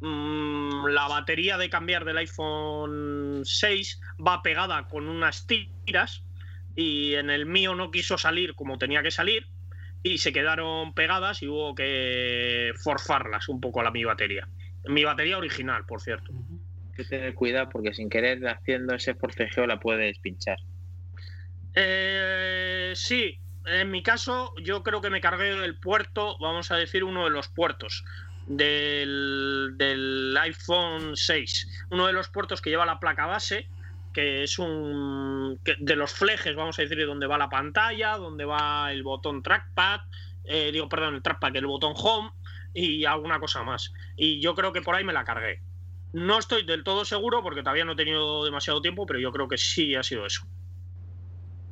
mm, 0.00 0.86
la 0.88 1.06
batería 1.06 1.56
de 1.56 1.70
cambiar 1.70 2.04
del 2.04 2.18
iPhone 2.18 3.42
6 3.44 4.00
va 4.26 4.42
pegada 4.42 4.88
con 4.88 5.08
unas 5.08 5.46
tiras 5.46 6.24
y 6.74 7.14
en 7.14 7.30
el 7.30 7.46
mío 7.46 7.76
no 7.76 7.92
quiso 7.92 8.18
salir 8.18 8.56
como 8.56 8.78
tenía 8.78 9.04
que 9.04 9.12
salir 9.12 9.46
y 10.02 10.18
se 10.18 10.32
quedaron 10.32 10.92
pegadas 10.92 11.42
y 11.42 11.48
hubo 11.48 11.74
que 11.74 12.72
forfarlas 12.82 13.48
un 13.48 13.60
poco 13.60 13.80
a 13.80 13.84
la 13.84 13.90
mi 13.90 14.04
batería. 14.04 14.48
Mi 14.86 15.04
batería 15.04 15.38
original, 15.38 15.84
por 15.86 16.00
cierto. 16.00 16.32
Hay 16.32 16.96
que 16.96 17.04
tener 17.04 17.34
cuidado 17.34 17.68
porque 17.70 17.94
sin 17.94 18.08
querer 18.08 18.46
haciendo 18.46 18.94
ese 18.94 19.14
forcejeo 19.14 19.66
la 19.66 19.80
puedes 19.80 20.18
pinchar. 20.18 20.58
Eh, 21.74 22.92
sí, 22.94 23.40
en 23.66 23.90
mi 23.90 24.02
caso 24.02 24.54
yo 24.62 24.82
creo 24.82 25.00
que 25.00 25.10
me 25.10 25.20
cargué 25.20 25.50
el 25.64 25.78
puerto, 25.78 26.36
vamos 26.40 26.70
a 26.70 26.76
decir 26.76 27.02
uno 27.02 27.24
de 27.24 27.30
los 27.30 27.48
puertos 27.48 28.04
del, 28.46 29.72
del 29.76 30.36
iPhone 30.40 31.16
6, 31.16 31.86
uno 31.90 32.06
de 32.06 32.12
los 32.12 32.28
puertos 32.28 32.60
que 32.60 32.70
lleva 32.70 32.86
la 32.86 33.00
placa 33.00 33.26
base 33.26 33.68
que 34.14 34.44
es 34.44 34.58
un 34.58 35.60
de 35.64 35.96
los 35.96 36.14
flejes, 36.14 36.54
vamos 36.54 36.78
a 36.78 36.82
decir, 36.82 37.04
donde 37.04 37.26
va 37.26 37.36
la 37.36 37.50
pantalla, 37.50 38.16
donde 38.16 38.44
va 38.44 38.92
el 38.92 39.02
botón 39.02 39.42
trackpad, 39.42 40.02
eh, 40.44 40.70
digo, 40.72 40.88
perdón, 40.88 41.16
el 41.16 41.22
trackpad, 41.22 41.54
el 41.56 41.66
botón 41.66 41.94
home 41.96 42.30
y 42.74 43.04
alguna 43.04 43.38
cosa 43.38 43.62
más. 43.62 43.92
Y 44.16 44.40
yo 44.40 44.54
creo 44.54 44.72
que 44.72 44.82
por 44.82 44.94
ahí 44.94 45.04
me 45.04 45.12
la 45.12 45.24
cargué. 45.24 45.62
No 46.12 46.38
estoy 46.38 46.64
del 46.64 46.84
todo 46.84 47.04
seguro 47.04 47.42
porque 47.42 47.62
todavía 47.62 47.84
no 47.84 47.92
he 47.92 47.96
tenido 47.96 48.44
demasiado 48.44 48.82
tiempo, 48.82 49.06
pero 49.06 49.18
yo 49.18 49.32
creo 49.32 49.48
que 49.48 49.58
sí 49.58 49.94
ha 49.94 50.02
sido 50.02 50.26
eso. 50.26 50.46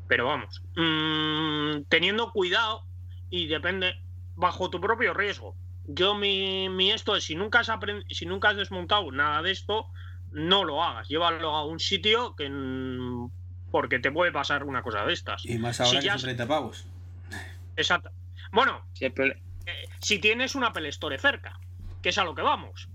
Pero 0.09 0.27
vamos, 0.27 0.63
mm, 0.77 1.85
teniendo 1.89 2.33
cuidado 2.33 2.85
y 3.31 3.47
depende 3.47 3.95
bajo 4.37 4.71
tu 4.71 4.81
propio 4.81 5.15
riesgo. 5.15 5.55
Yo 5.87 6.15
mi, 6.15 6.69
mi 6.69 6.91
esto 6.91 7.17
es 7.17 7.25
si 7.25 7.35
nunca 7.35 7.61
has 7.61 7.71
si 8.09 8.27
nunca 8.27 8.51
has 8.51 8.57
desmontado 8.57 9.11
nada 9.11 9.43
de 9.43 9.51
esto, 9.51 9.87
no 10.31 10.65
lo 10.65 10.83
hagas, 10.83 11.09
llévalo 11.09 11.51
a 11.51 11.65
un 11.65 11.81
sitio 11.81 12.35
que 12.37 12.51
porque 13.71 13.99
te 13.99 14.13
puede 14.13 14.33
pasar 14.33 14.65
una 14.65 14.83
cosa 14.83 15.05
de 15.05 15.13
estas. 15.13 15.45
Y 15.47 15.59
más 15.59 15.81
ahora 15.81 16.01
que 16.01 16.09
son 16.11 16.21
30 16.21 16.47
pavos. 16.47 16.87
Exacto. 17.77 18.11
Bueno, 18.53 18.85
eh, 19.73 19.89
si 20.01 20.19
tienes 20.19 20.55
una 20.55 20.69
Apple 20.69 20.89
Store 20.89 21.19
cerca, 21.19 21.59
que 22.03 22.11
es 22.11 22.19
a 22.19 22.25
lo 22.25 22.35
que 22.35 22.43
vamos. 22.43 22.89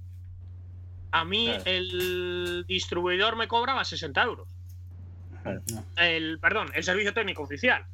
A 1.12 1.24
mí 1.24 1.52
el 1.66 2.66
distribuidor 2.68 3.36
me 3.38 3.48
cobraba 3.48 3.84
60 3.84 4.22
euros. 4.24 4.48
El, 5.96 6.40
perdón, 6.40 6.70
el 6.74 6.84
servicio 6.84 7.14
técnico 7.14 7.44
oficial. 7.44 7.86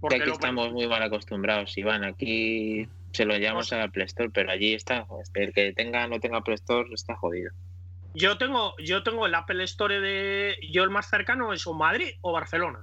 Porque 0.00 0.16
aquí 0.16 0.30
estamos 0.30 0.72
muy 0.72 0.86
mal 0.86 1.02
acostumbrados, 1.02 1.76
Iván. 1.76 2.04
Aquí 2.04 2.88
se 3.12 3.24
lo 3.24 3.36
llamamos 3.36 3.72
a 3.72 3.78
la 3.78 3.84
Apple 3.84 4.04
Store, 4.04 4.30
pero 4.30 4.50
allí 4.50 4.74
está. 4.74 5.06
El 5.34 5.52
que 5.52 5.72
tenga 5.72 6.06
no 6.06 6.20
tenga 6.20 6.38
Apple 6.38 6.54
Store 6.54 6.88
está 6.92 7.14
jodido. 7.16 7.52
Yo 8.14 8.38
tengo, 8.38 8.74
yo 8.78 9.02
tengo 9.02 9.26
el 9.26 9.34
Apple 9.34 9.62
Store 9.64 10.00
de. 10.00 10.56
Yo 10.70 10.84
el 10.84 10.90
más 10.90 11.08
cercano 11.08 11.52
es 11.52 11.66
o 11.66 11.74
Madrid 11.74 12.14
o 12.22 12.32
Barcelona. 12.32 12.80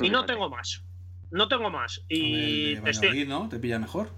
Y 0.00 0.10
no 0.10 0.26
tengo 0.26 0.48
más. 0.48 0.84
No 1.30 1.48
tengo 1.48 1.70
más. 1.70 2.02
Y 2.08 2.76
¿no? 3.26 3.48
¿Te 3.48 3.58
pilla 3.58 3.78
mejor? 3.78 4.10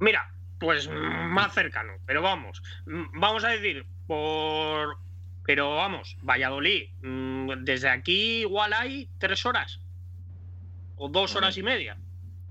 Mira, 0.00 0.32
pues 0.58 0.88
más 0.88 1.52
cercano. 1.52 1.94
Pero 2.06 2.22
vamos. 2.22 2.62
Vamos 2.86 3.44
a 3.44 3.48
decir, 3.48 3.86
por. 4.06 4.98
Pero 5.44 5.76
vamos, 5.76 6.16
Valladolid. 6.22 6.88
Mm, 7.02 7.64
desde 7.64 7.88
aquí 7.90 8.40
igual 8.40 8.72
hay 8.72 9.08
tres 9.18 9.44
horas. 9.44 9.80
O 10.96 11.08
dos 11.08 11.34
horas 11.36 11.58
y 11.58 11.62
media. 11.62 11.98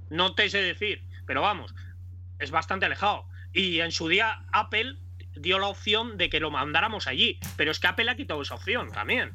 No 0.10 0.36
te 0.36 0.50
sé 0.50 0.62
decir. 0.62 1.04
Pero 1.26 1.42
vamos, 1.42 1.74
es 2.40 2.52
bastante 2.52 2.86
alejado. 2.86 3.26
Y 3.54 3.80
en 3.80 3.92
su 3.92 4.08
día 4.08 4.44
Apple 4.52 4.98
dio 5.36 5.58
la 5.60 5.68
opción 5.68 6.18
de 6.18 6.30
que 6.30 6.40
lo 6.40 6.52
mandáramos 6.52 7.08
allí. 7.08 7.40
Pero 7.56 7.72
es 7.72 7.80
que 7.80 7.88
Apple 7.88 8.10
ha 8.12 8.16
quitado 8.16 8.42
esa 8.42 8.56
opción 8.56 8.92
también. 8.92 9.34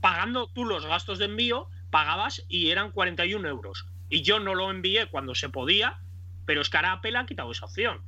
Pagando 0.00 0.48
tú 0.48 0.64
los 0.64 0.86
gastos 0.86 1.18
de 1.18 1.26
envío, 1.26 1.68
pagabas 1.90 2.44
y 2.48 2.70
eran 2.70 2.92
41 2.92 3.48
euros. 3.48 3.86
Y 4.08 4.22
yo 4.22 4.40
no 4.40 4.54
lo 4.54 4.70
envié 4.70 5.06
cuando 5.06 5.34
se 5.34 5.48
podía, 5.48 6.00
pero 6.44 6.60
es 6.60 6.68
que 6.68 6.76
ahora 6.76 6.92
Apple 6.92 7.16
ha 7.16 7.26
quitado 7.26 7.50
esa 7.52 7.66
opción. 7.66 8.02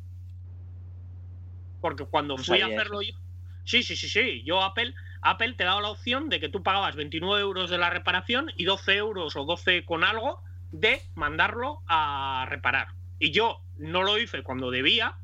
Porque 1.80 2.04
cuando 2.04 2.36
fui 2.36 2.60
a 2.60 2.66
hacerlo 2.66 3.02
yo. 3.02 3.14
Sí, 3.64 3.82
sí, 3.82 3.96
sí, 3.96 4.08
sí. 4.08 4.42
Yo, 4.44 4.62
Apple, 4.62 4.94
Apple 5.22 5.54
te 5.54 5.64
daba 5.64 5.80
la 5.80 5.88
opción 5.88 6.28
de 6.28 6.38
que 6.38 6.50
tú 6.50 6.62
pagabas 6.62 6.96
29 6.96 7.40
euros 7.40 7.70
de 7.70 7.78
la 7.78 7.88
reparación 7.88 8.50
y 8.56 8.64
12 8.64 8.96
euros 8.96 9.36
o 9.36 9.44
12 9.44 9.84
con 9.86 10.04
algo 10.04 10.42
de 10.70 11.00
mandarlo 11.14 11.82
a 11.86 12.46
reparar. 12.48 12.88
Y 13.18 13.30
yo 13.30 13.60
no 13.78 14.02
lo 14.02 14.18
hice 14.18 14.42
cuando 14.42 14.70
debía, 14.70 15.16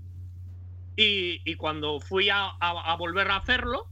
y, 0.96 1.54
cuando 1.54 2.00
fui 2.00 2.28
a, 2.30 2.52
volver 2.98 3.30
a 3.30 3.36
hacerlo, 3.36 3.86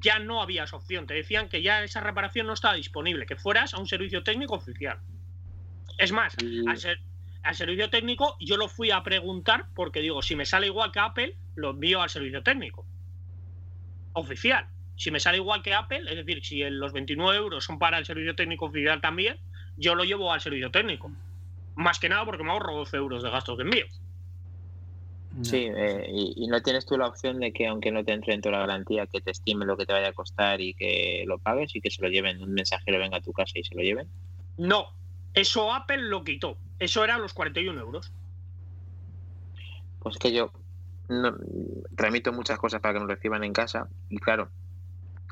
ya 0.00 0.18
no 0.18 0.42
había 0.42 0.64
esa 0.64 0.76
opción. 0.76 1.06
Te 1.06 1.14
decían 1.14 1.48
que 1.48 1.62
ya 1.62 1.82
esa 1.82 2.00
reparación 2.00 2.46
no 2.46 2.52
estaba 2.52 2.74
disponible, 2.74 3.26
que 3.26 3.36
fueras 3.36 3.74
a 3.74 3.78
un 3.78 3.86
servicio 3.86 4.22
técnico 4.22 4.54
oficial. 4.54 4.98
Es 5.98 6.12
más, 6.12 6.36
al, 7.42 7.54
servicio 7.54 7.90
técnico 7.90 8.36
yo 8.40 8.56
lo 8.56 8.68
fui 8.68 8.90
a 8.90 9.02
preguntar 9.02 9.66
porque 9.74 10.00
digo, 10.00 10.20
si 10.22 10.36
me 10.36 10.44
sale 10.44 10.66
igual 10.66 10.92
que 10.92 11.00
Apple, 11.00 11.36
lo 11.54 11.70
envío 11.70 12.02
al 12.02 12.10
servicio 12.10 12.42
técnico 12.42 12.86
oficial. 14.12 14.66
Si 14.96 15.10
me 15.10 15.20
sale 15.20 15.36
igual 15.36 15.62
que 15.62 15.74
Apple, 15.74 16.04
es 16.08 16.16
decir, 16.16 16.44
si 16.44 16.68
los 16.70 16.92
29 16.92 17.36
euros 17.36 17.64
son 17.64 17.78
para 17.78 17.98
el 17.98 18.06
servicio 18.06 18.34
técnico 18.34 18.66
oficial 18.66 19.00
también, 19.00 19.38
yo 19.76 19.94
lo 19.94 20.04
llevo 20.04 20.32
al 20.32 20.40
servicio 20.40 20.70
técnico. 20.70 21.12
Más 21.74 21.98
que 21.98 22.08
nada 22.08 22.24
porque 22.24 22.42
me 22.42 22.50
ahorro 22.50 22.76
12 22.76 22.96
euros 22.96 23.22
de 23.22 23.30
gastos 23.30 23.58
de 23.58 23.64
envío. 23.64 23.86
Sí, 25.42 25.68
eh, 25.68 26.06
y, 26.08 26.46
no 26.46 26.62
tienes 26.62 26.86
tú 26.86 26.96
la 26.96 27.08
opción 27.08 27.40
de 27.40 27.52
que 27.52 27.66
aunque 27.66 27.90
no 27.90 28.04
te 28.04 28.12
entre 28.12 28.32
dentro 28.32 28.50
de 28.50 28.56
la 28.56 28.66
garantía, 28.66 29.06
que 29.06 29.20
te 29.20 29.30
estime 29.30 29.66
lo 29.66 29.76
que 29.76 29.84
te 29.84 29.92
vaya 29.92 30.08
a 30.08 30.12
costar 30.12 30.60
y 30.60 30.72
que 30.74 31.24
lo 31.26 31.38
pagues 31.38 31.74
y 31.74 31.80
que 31.80 31.90
se 31.90 32.00
lo 32.00 32.08
lleven, 32.08 32.42
un 32.42 32.52
mensajero 32.52 32.98
venga 32.98 33.18
a 33.18 33.20
tu 33.22 33.32
casa 33.32 33.58
y 33.58 33.64
se 33.64 33.74
lo 33.74 33.82
lleven. 33.82 34.08
No, 34.56 34.88
eso 35.34 35.74
Apple 35.74 35.98
lo 35.98 36.24
quitó. 36.24 36.56
Eso 36.78 37.04
era 37.04 37.18
los 37.18 37.34
41 37.34 37.78
euros. 37.78 38.12
Pues 40.00 40.16
que 40.18 40.32
yo 40.32 40.52
remito 41.92 42.32
muchas 42.32 42.58
cosas 42.58 42.80
para 42.80 42.94
que 42.94 43.00
me 43.00 43.14
reciban 43.14 43.44
en 43.44 43.52
casa 43.52 43.88
y 44.08 44.18
claro, 44.18 44.48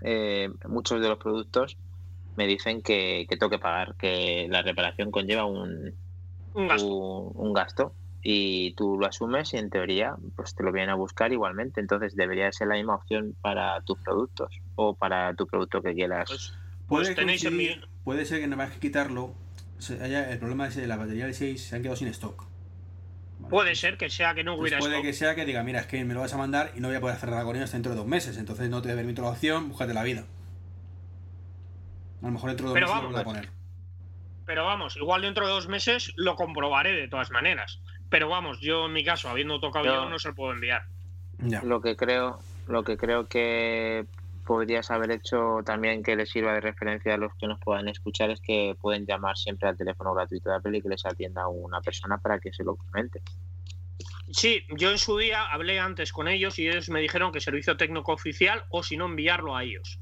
eh, 0.02 0.50
muchos 0.68 1.00
de 1.00 1.08
los 1.08 1.18
productos 1.18 1.76
me 2.36 2.46
dicen 2.46 2.82
que, 2.82 3.26
tengo 3.28 3.50
que 3.50 3.58
pagar, 3.58 3.94
que 3.96 4.46
la 4.50 4.62
reparación 4.62 5.10
conlleva 5.10 5.46
un, 5.46 5.94
un 6.54 7.52
gasto 7.52 7.94
y 8.26 8.72
tú 8.72 8.96
lo 8.98 9.06
asumes 9.06 9.52
y 9.52 9.58
en 9.58 9.68
teoría 9.68 10.16
pues 10.34 10.54
te 10.54 10.62
lo 10.64 10.72
vienen 10.72 10.90
a 10.90 10.94
buscar 10.94 11.30
igualmente. 11.32 11.80
Entonces 11.80 12.16
debería 12.16 12.50
ser 12.50 12.68
la 12.68 12.76
misma 12.76 12.96
opción 12.96 13.36
para 13.42 13.80
tus 13.82 13.98
productos 13.98 14.48
o 14.76 14.94
para 14.96 15.34
tu 15.34 15.46
producto 15.46 15.82
que 15.82 15.94
quieras. 15.94 16.26
Pues, 16.26 16.54
pues 16.88 17.14
puede, 17.14 17.80
puede 18.02 18.24
ser 18.24 18.40
que 18.40 18.46
no 18.46 18.56
vayas 18.56 18.74
que 18.74 18.80
quitarlo. 18.80 19.34
el 19.88 20.38
problema 20.38 20.66
es 20.66 20.74
que 20.74 20.86
la 20.86 20.96
batería 20.96 21.26
de 21.26 21.34
6 21.34 21.62
se 21.62 21.76
han 21.76 21.82
quedado 21.82 21.96
sin 21.96 22.08
stock. 22.08 22.46
Puede 23.50 23.74
ser 23.74 23.98
que 23.98 24.08
sea 24.08 24.34
que 24.34 24.42
no 24.42 24.54
hubiera 24.54 24.78
Puede 24.78 25.02
que 25.02 25.12
sea 25.12 25.34
que 25.34 25.44
diga, 25.44 25.62
mira, 25.62 25.80
es 25.80 25.86
que 25.86 26.02
me 26.02 26.14
lo 26.14 26.20
vas 26.20 26.32
a 26.32 26.38
mandar 26.38 26.72
y 26.74 26.80
no 26.80 26.88
voy 26.88 26.96
a 26.96 27.00
poder 27.00 27.16
hacer 27.16 27.28
nada 27.28 27.44
con 27.44 27.56
ellos 27.56 27.70
dentro 27.70 27.92
de 27.92 27.98
dos 27.98 28.06
meses. 28.06 28.38
Entonces 28.38 28.70
no 28.70 28.80
te 28.80 28.94
permito 28.94 29.20
la 29.20 29.28
opción, 29.28 29.68
búscate 29.68 29.92
la 29.92 30.02
vida. 30.02 30.24
A 32.22 32.26
lo 32.26 32.32
mejor 32.32 32.50
dentro 32.50 32.72
de 32.72 32.80
dos 32.80 32.88
meses 32.88 33.02
lo 33.02 33.10
voy 33.10 33.20
a 33.20 33.24
poner. 33.24 33.48
Pero 34.46 34.64
vamos, 34.64 34.96
igual 34.96 35.22
dentro 35.22 35.46
de 35.46 35.52
dos 35.52 35.68
meses 35.68 36.12
lo 36.16 36.36
comprobaré 36.36 36.92
de 36.92 37.08
todas 37.08 37.30
maneras. 37.30 37.80
Pero 38.08 38.28
vamos, 38.28 38.60
yo 38.60 38.86
en 38.86 38.92
mi 38.92 39.04
caso, 39.04 39.28
habiendo 39.28 39.60
tocado 39.60 39.86
yo, 39.86 40.08
no 40.08 40.18
se 40.18 40.28
lo 40.28 40.34
puedo 40.34 40.52
enviar. 40.52 40.82
Lo 41.38 41.80
que 41.80 41.96
creo, 41.96 42.38
lo 42.68 42.84
que 42.84 42.96
creo 42.96 43.26
que 43.26 44.06
podrías 44.44 44.90
haber 44.90 45.10
hecho 45.10 45.60
también 45.64 46.02
que 46.02 46.16
les 46.16 46.30
sirva 46.30 46.52
de 46.52 46.60
referencia 46.60 47.14
a 47.14 47.16
los 47.16 47.34
que 47.34 47.46
nos 47.46 47.58
puedan 47.60 47.88
escuchar 47.88 48.30
es 48.30 48.40
que 48.40 48.76
pueden 48.80 49.06
llamar 49.06 49.36
siempre 49.36 49.68
al 49.68 49.76
teléfono 49.76 50.14
gratuito 50.14 50.50
de 50.50 50.56
Apple 50.56 50.78
y 50.78 50.82
que 50.82 50.88
les 50.88 51.04
atienda 51.06 51.48
una 51.48 51.80
persona 51.80 52.18
para 52.18 52.38
que 52.38 52.52
se 52.52 52.62
lo 52.62 52.76
comente. 52.76 53.22
Sí, 54.30 54.64
yo 54.76 54.90
en 54.90 54.98
su 54.98 55.18
día 55.18 55.44
hablé 55.46 55.78
antes 55.80 56.12
con 56.12 56.28
ellos 56.28 56.58
y 56.58 56.68
ellos 56.68 56.88
me 56.88 57.00
dijeron 57.00 57.32
que 57.32 57.40
servicio 57.40 57.76
técnico 57.76 58.12
oficial 58.12 58.64
o 58.70 58.82
si 58.82 58.96
no 58.96 59.06
enviarlo 59.06 59.56
a 59.56 59.64
ellos. 59.64 59.98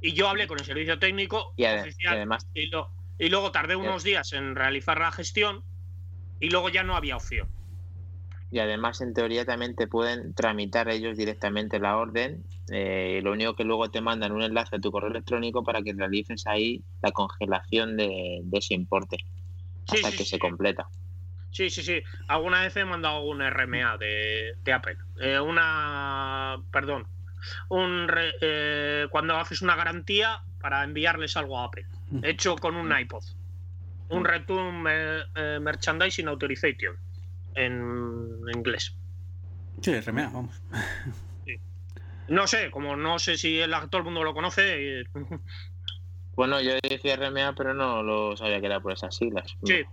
Y 0.00 0.12
yo 0.12 0.28
hablé 0.28 0.46
con 0.46 0.58
el 0.58 0.64
servicio 0.64 0.98
técnico 0.98 1.52
y 1.56 1.64
oficial 1.64 2.16
además, 2.16 2.46
y, 2.54 2.70
y, 3.18 3.28
luego 3.28 3.50
tardé 3.50 3.76
unos 3.76 4.02
días 4.02 4.32
en 4.32 4.54
realizar 4.54 5.00
la 5.00 5.10
gestión 5.10 5.62
y 6.40 6.50
luego 6.50 6.68
ya 6.68 6.82
no 6.82 6.96
había 6.96 7.16
opción 7.16 7.48
y 8.50 8.58
además 8.58 9.00
en 9.00 9.12
teoría 9.12 9.44
también 9.44 9.74
te 9.74 9.86
pueden 9.86 10.32
tramitar 10.32 10.88
ellos 10.88 11.16
directamente 11.16 11.80
la 11.80 11.96
orden. 11.96 12.44
Eh, 12.70 13.20
lo 13.22 13.32
único 13.32 13.56
que 13.56 13.64
luego 13.64 13.90
te 13.90 14.00
mandan 14.00 14.32
un 14.32 14.42
enlace 14.42 14.76
a 14.76 14.78
tu 14.78 14.92
correo 14.92 15.10
electrónico 15.10 15.64
para 15.64 15.82
que 15.82 15.92
realices 15.92 16.46
ahí 16.46 16.82
la 17.02 17.10
congelación 17.12 17.96
de, 17.96 18.42
ese 18.52 18.74
importe 18.74 19.18
hasta 19.88 20.10
que 20.12 20.24
se 20.24 20.38
completa. 20.38 20.86
Sí, 21.50 21.70
sí, 21.70 21.82
sí. 21.82 22.02
Alguna 22.28 22.62
vez 22.62 22.76
he 22.76 22.84
mandado 22.84 23.22
un 23.22 23.40
RMA 23.40 23.96
de, 23.98 24.54
de 24.62 24.72
Apple. 24.72 24.96
Eh, 25.20 25.40
una. 25.40 26.56
Perdón. 26.70 27.06
Un 27.68 28.08
eh, 28.40 29.06
cuando 29.10 29.36
haces 29.36 29.62
una 29.62 29.76
garantía 29.76 30.40
para 30.60 30.84
enviarles 30.84 31.36
algo 31.36 31.58
a 31.58 31.64
Apple. 31.64 31.86
Hecho 32.22 32.56
con 32.56 32.76
un 32.76 32.96
iPod. 32.96 33.24
Un. 34.08 34.24
Return 34.24 34.84
eh, 34.88 35.58
Merchandising 35.60 36.28
Authorization. 36.28 36.96
En 37.54 38.40
inglés. 38.54 38.94
Sí, 39.80 39.98
RMA, 40.00 40.30
vamos. 40.30 40.62
No 42.28 42.46
sé, 42.46 42.70
como 42.70 42.96
no 42.96 43.18
sé 43.18 43.36
si 43.36 43.60
todo 43.90 43.98
el 43.98 44.04
mundo 44.04 44.24
lo 44.24 44.34
conoce. 44.34 45.04
Bueno, 46.36 46.60
yo 46.60 46.72
decía 46.86 47.16
RMA, 47.16 47.54
pero 47.54 47.72
no 47.72 48.02
lo 48.02 48.36
sabía 48.36 48.60
que 48.60 48.66
era 48.66 48.78
por 48.78 48.92
esas 48.92 49.16
siglas. 49.16 49.56
Sí. 49.64 49.84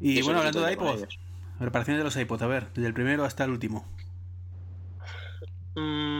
Y 0.00 0.20
bueno, 0.22 0.40
hablando 0.40 0.60
de 0.60 0.72
iPod, 0.72 1.04
reparaciones 1.60 2.00
de 2.00 2.04
los 2.04 2.16
iPods, 2.16 2.42
a 2.42 2.46
ver, 2.48 2.66
desde 2.74 2.88
el 2.88 2.92
primero 2.92 3.24
hasta 3.24 3.44
el 3.44 3.50
último. 3.50 3.86
Mm, 5.76 6.15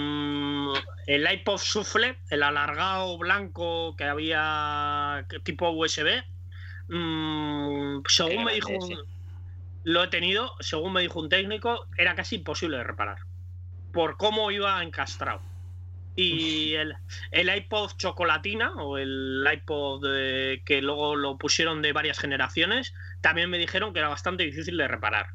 el 1.07 1.31
iPod 1.33 1.59
Sufle, 1.59 2.19
el 2.31 2.43
alargado 2.43 3.17
blanco 3.19 3.97
que 3.97 4.05
había 4.05 5.27
tipo 5.45 5.71
USB, 5.71 6.23
mm, 6.89 8.03
según 8.07 8.45
me 8.45 8.55
dijo, 8.55 8.73
lo 9.85 10.05
he 10.05 10.09
tenido, 10.09 10.53
según 10.61 10.93
me 10.93 11.03
dijo 11.03 11.21
un 11.21 11.29
técnico, 11.29 11.87
era 11.97 12.15
casi 12.15 12.37
imposible 12.37 12.77
de 12.77 12.85
reparar 12.85 13.19
por 13.97 14.19
cómo 14.19 14.51
iba 14.51 14.83
encastrado. 14.83 15.41
Y 16.17 16.75
el, 16.75 16.95
iPod 17.33 17.93
chocolatina 17.97 18.75
o 18.75 18.99
el 18.99 19.43
iPod 19.51 20.03
que 20.65 20.83
luego 20.83 21.17
lo 21.17 21.39
pusieron 21.39 21.81
de 21.81 21.93
varias 21.93 22.19
generaciones, 22.19 22.93
también 23.23 23.49
me 23.49 23.57
dijeron 23.57 23.95
que 23.95 24.01
era 24.01 24.09
bastante 24.09 24.45
difícil 24.45 24.77
de 24.77 24.87
reparar. 24.87 25.29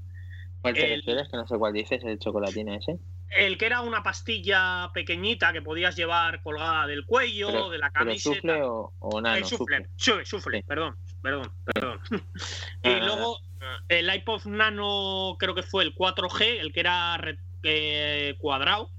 ¿Cuál 0.61 0.75
te 0.75 0.95
refieres? 0.95 1.27
Que 1.29 1.37
no 1.37 1.47
sé 1.47 1.57
cuál 1.57 1.73
dices, 1.73 2.03
el 2.03 2.19
chocolatina 2.19 2.75
ese. 2.75 2.99
El 3.31 3.57
que 3.57 3.65
era 3.65 3.81
una 3.81 4.03
pastilla 4.03 4.91
pequeñita 4.93 5.53
que 5.53 5.61
podías 5.61 5.95
llevar 5.95 6.41
colgada 6.41 6.85
del 6.85 7.05
cuello, 7.05 7.69
de 7.69 7.77
la 7.77 7.89
camiseta. 7.89 8.35
¿Sufle 8.35 8.63
o, 8.63 8.93
o 8.99 9.21
nano? 9.21 9.37
El 9.37 9.45
sufle, 9.45 9.87
sufle, 9.95 10.25
sufle, 10.25 10.63
perdón, 10.63 10.97
perdón, 11.21 11.51
perdón. 11.65 11.99
y 12.83 12.95
luego 12.99 13.39
el 13.87 14.13
iPod 14.13 14.45
Nano 14.45 15.35
creo 15.39 15.55
que 15.55 15.63
fue 15.63 15.83
el 15.83 15.95
4G, 15.95 16.59
el 16.59 16.73
que 16.73 16.79
era 16.79 17.19
eh, 17.63 18.35
cuadrado, 18.39 18.89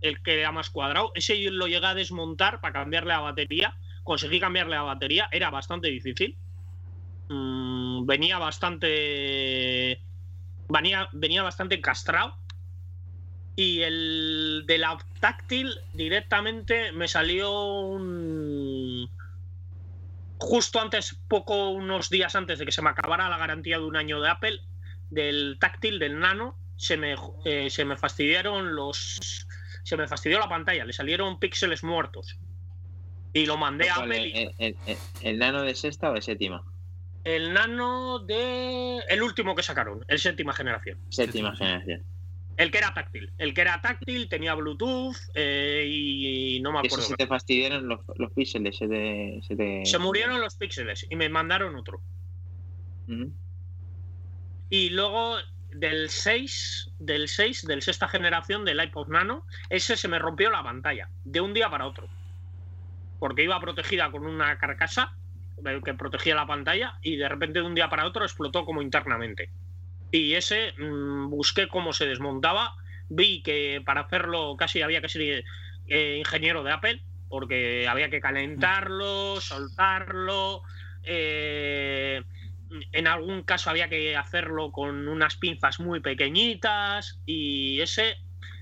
el 0.00 0.22
que 0.22 0.40
era 0.40 0.52
más 0.52 0.70
cuadrado, 0.70 1.12
ese 1.14 1.50
lo 1.50 1.66
llegué 1.66 1.86
a 1.86 1.94
desmontar 1.94 2.60
para 2.60 2.74
cambiarle 2.74 3.14
la 3.14 3.20
batería. 3.20 3.74
Conseguí 4.04 4.40
cambiarle 4.40 4.74
la 4.74 4.82
batería, 4.82 5.28
era 5.30 5.50
bastante 5.50 5.88
difícil. 5.88 6.36
Mm, 7.28 8.04
venía 8.04 8.38
bastante. 8.38 10.00
Venía, 10.68 11.08
venía 11.12 11.42
bastante 11.42 11.80
castrado. 11.80 12.36
Y 13.54 13.82
el 13.82 14.64
de 14.66 14.78
la 14.78 14.98
táctil 15.20 15.74
directamente 15.92 16.92
me 16.92 17.08
salió 17.08 17.52
un. 17.80 19.10
Justo 20.38 20.80
antes, 20.80 21.16
poco, 21.28 21.70
unos 21.70 22.10
días 22.10 22.34
antes 22.34 22.58
de 22.58 22.66
que 22.66 22.72
se 22.72 22.82
me 22.82 22.90
acabara 22.90 23.28
la 23.28 23.38
garantía 23.38 23.78
de 23.78 23.84
un 23.84 23.96
año 23.96 24.20
de 24.20 24.30
Apple, 24.30 24.60
del 25.10 25.58
táctil, 25.60 25.98
del 25.98 26.18
nano, 26.18 26.56
se 26.76 26.96
me, 26.96 27.14
eh, 27.44 27.70
se 27.70 27.84
me 27.84 27.96
fastidiaron 27.96 28.74
los 28.74 29.46
se 29.82 29.96
me 29.96 30.06
fastidió 30.06 30.38
la 30.38 30.48
pantalla, 30.48 30.84
le 30.84 30.92
salieron 30.92 31.38
píxeles 31.38 31.82
muertos. 31.82 32.38
Y 33.32 33.46
lo 33.46 33.56
mandé 33.56 33.88
a 33.88 33.96
Apple. 33.96 34.54
El, 35.22 35.38
nano 35.38 35.62
de 35.62 35.74
sexta 35.74 36.10
o 36.10 36.14
de 36.14 36.22
séptima? 36.22 36.64
El 37.24 37.52
nano 37.52 38.18
de. 38.18 38.98
El 39.08 39.22
último 39.22 39.54
que 39.54 39.62
sacaron, 39.62 40.04
el 40.08 40.18
séptima 40.18 40.52
generación. 40.52 40.98
Séptima 41.08 41.56
generación. 41.56 42.04
El 42.56 42.70
que 42.70 42.78
era 42.78 42.92
táctil. 42.94 43.32
El 43.38 43.54
que 43.54 43.60
era 43.62 43.80
táctil 43.80 44.28
tenía 44.28 44.54
Bluetooth 44.54 45.16
eh, 45.34 45.86
y 45.88 46.60
no 46.60 46.72
me 46.72 46.78
acuerdo. 46.78 46.98
Eso 46.98 47.08
se 47.08 47.16
te 47.16 47.26
fastidiaron 47.26 47.88
los, 47.88 48.00
los 48.16 48.32
píxeles. 48.32 48.76
Se, 48.76 49.40
se, 49.84 49.98
murieron 49.98 50.40
los 50.40 50.56
píxeles 50.56 51.06
y 51.08 51.16
me 51.16 51.28
mandaron 51.28 51.74
otro. 51.76 52.00
Y 54.70 54.90
luego 54.90 55.36
del 55.72 56.08
6, 56.08 56.92
del 56.98 57.28
6, 57.28 57.66
del 57.66 57.82
sexta 57.82 58.08
generación 58.08 58.64
del 58.64 58.82
iPod 58.82 59.08
Nano, 59.08 59.46
ese 59.68 59.96
se 59.96 60.08
me 60.08 60.18
rompió 60.18 60.50
la 60.50 60.62
pantalla 60.62 61.08
de 61.24 61.40
un 61.40 61.54
día 61.54 61.70
para 61.70 61.86
otro. 61.86 62.08
Porque 63.18 63.44
iba 63.44 63.60
protegida 63.60 64.10
con 64.10 64.26
una 64.26 64.58
carcasa 64.58 65.14
eh, 65.66 65.80
que 65.84 65.94
protegía 65.94 66.34
la 66.34 66.46
pantalla 66.46 66.98
y 67.02 67.16
de 67.16 67.28
repente 67.28 67.60
de 67.60 67.66
un 67.66 67.74
día 67.74 67.88
para 67.88 68.06
otro 68.06 68.24
explotó 68.24 68.64
como 68.64 68.82
internamente. 68.82 69.50
Y 70.12 70.34
ese 70.34 70.74
mm, 70.78 71.30
busqué 71.30 71.66
cómo 71.66 71.92
se 71.92 72.06
desmontaba, 72.06 72.76
vi 73.08 73.42
que 73.42 73.82
para 73.84 74.02
hacerlo 74.02 74.56
casi 74.56 74.82
había 74.82 75.00
que 75.00 75.08
ser 75.08 75.44
eh, 75.88 76.16
ingeniero 76.18 76.62
de 76.62 76.70
Apple, 76.70 77.02
porque 77.28 77.88
había 77.88 78.10
que 78.10 78.20
calentarlo, 78.20 79.40
soltarlo, 79.40 80.62
eh, 81.02 82.22
en 82.92 83.06
algún 83.06 83.42
caso 83.42 83.70
había 83.70 83.88
que 83.88 84.16
hacerlo 84.16 84.70
con 84.70 85.08
unas 85.08 85.36
pinzas 85.36 85.80
muy 85.80 86.00
pequeñitas 86.00 87.18
y 87.24 87.80
ese, 87.80 88.18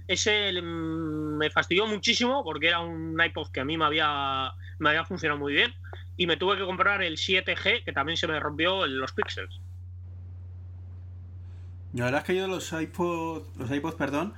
ese 0.06 0.52
mm, 0.62 1.36
me 1.36 1.50
fastidió 1.50 1.86
muchísimo 1.86 2.44
porque 2.44 2.68
era 2.68 2.78
un 2.78 3.20
iPod 3.20 3.50
que 3.50 3.60
a 3.60 3.64
mí 3.64 3.76
me 3.76 3.86
había, 3.86 4.52
me 4.78 4.90
había 4.90 5.04
funcionado 5.04 5.40
muy 5.40 5.52
bien 5.52 5.74
y 6.16 6.28
me 6.28 6.36
tuve 6.36 6.56
que 6.56 6.64
comprar 6.64 7.02
el 7.02 7.16
7G 7.16 7.82
que 7.84 7.92
también 7.92 8.16
se 8.16 8.28
me 8.28 8.38
rompió 8.38 8.86
los 8.86 9.12
píxeles. 9.12 9.60
La 11.92 12.04
verdad 12.04 12.20
es 12.20 12.26
que 12.26 12.36
yo 12.36 12.46
los 12.46 12.72
iPod, 12.72 13.42
los 13.58 13.70
iPods, 13.70 13.96
perdón, 13.96 14.34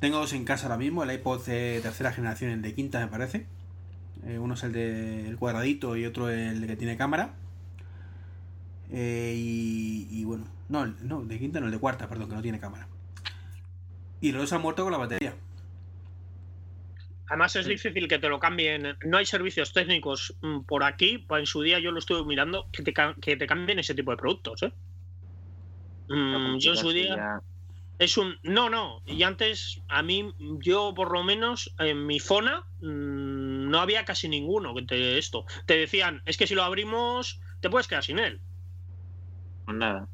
tengo 0.00 0.18
dos 0.18 0.32
en 0.32 0.44
casa 0.44 0.66
ahora 0.66 0.78
mismo, 0.78 1.04
el 1.04 1.12
iPod 1.12 1.44
de 1.46 1.80
tercera 1.80 2.12
generación, 2.12 2.50
el 2.50 2.62
de 2.62 2.74
quinta 2.74 2.98
me 2.98 3.06
parece. 3.06 3.46
Eh, 4.26 4.38
uno 4.38 4.54
es 4.54 4.62
el 4.64 4.72
del 4.72 5.36
cuadradito 5.36 5.96
y 5.96 6.04
otro 6.04 6.28
el 6.28 6.66
que 6.66 6.76
tiene 6.76 6.96
cámara. 6.96 7.34
Eh, 8.90 9.34
y, 9.36 10.24
bueno, 10.24 10.44
no, 10.68 10.86
no, 10.86 11.22
de 11.22 11.38
quinta 11.38 11.60
no, 11.60 11.66
el 11.66 11.72
de 11.72 11.78
cuarta, 11.78 12.08
perdón, 12.08 12.28
que 12.28 12.34
no 12.34 12.42
tiene 12.42 12.58
cámara. 12.58 12.88
Y 14.20 14.32
los 14.32 14.42
dos 14.42 14.52
han 14.52 14.62
muerto 14.62 14.82
con 14.82 14.92
la 14.92 14.98
batería. 14.98 15.34
Además 17.28 17.56
es 17.56 17.66
difícil 17.66 18.08
que 18.08 18.18
te 18.18 18.28
lo 18.28 18.38
cambien. 18.38 18.96
No 19.06 19.16
hay 19.16 19.24
servicios 19.24 19.72
técnicos 19.72 20.34
mm, 20.42 20.60
por 20.60 20.84
aquí. 20.84 21.18
Pues 21.18 21.40
en 21.40 21.46
su 21.46 21.62
día 21.62 21.78
yo 21.78 21.90
lo 21.90 21.98
estuve 21.98 22.24
mirando 22.26 22.68
que 22.70 22.82
te, 22.82 22.92
que 23.20 23.36
te 23.36 23.46
cambien 23.46 23.78
ese 23.78 23.94
tipo 23.94 24.10
de 24.10 24.18
productos. 24.18 24.62
¿eh? 24.64 24.72
Mm, 26.08 26.58
yo 26.58 26.72
en 26.72 26.76
su 26.76 26.90
día 26.90 27.40
es 27.98 28.16
un 28.16 28.36
no 28.42 28.68
no 28.68 29.00
y 29.06 29.22
antes 29.22 29.80
a 29.88 30.02
mí 30.02 30.34
yo 30.58 30.92
por 30.94 31.12
lo 31.12 31.22
menos 31.22 31.72
en 31.78 32.06
mi 32.06 32.18
zona 32.18 32.64
mm, 32.80 33.70
no 33.70 33.80
había 33.80 34.04
casi 34.04 34.28
ninguno 34.28 34.74
que 34.74 34.82
te 34.82 35.18
esto. 35.18 35.44
Te 35.66 35.76
decían 35.76 36.22
es 36.26 36.36
que 36.36 36.46
si 36.46 36.54
lo 36.54 36.62
abrimos 36.62 37.40
te 37.60 37.70
puedes 37.70 37.88
quedar 37.88 38.04
sin 38.04 38.18
él 38.18 38.40
pues 39.64 39.76
nada. 39.76 40.08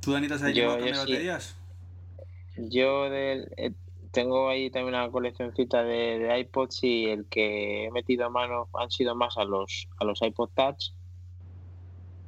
¿Tú, 0.00 0.12
Danita, 0.12 0.36
has 0.36 0.42
llevado 0.42 0.76
también 0.76 0.96
baterías? 0.96 1.56
Yo 2.56 3.06
eh, 3.12 3.74
tengo 4.12 4.48
ahí 4.48 4.70
también 4.70 4.94
una 4.94 5.10
coleccioncita 5.10 5.82
de, 5.82 6.18
de, 6.18 6.40
iPods 6.40 6.84
y 6.84 7.06
el 7.06 7.26
que 7.26 7.86
he 7.86 7.90
metido 7.90 8.24
a 8.24 8.30
mano 8.30 8.68
han 8.74 8.90
sido 8.90 9.14
más 9.14 9.36
a 9.36 9.44
los, 9.44 9.88
a 9.98 10.04
los 10.04 10.22
iPod 10.22 10.50
Touch 10.54 10.92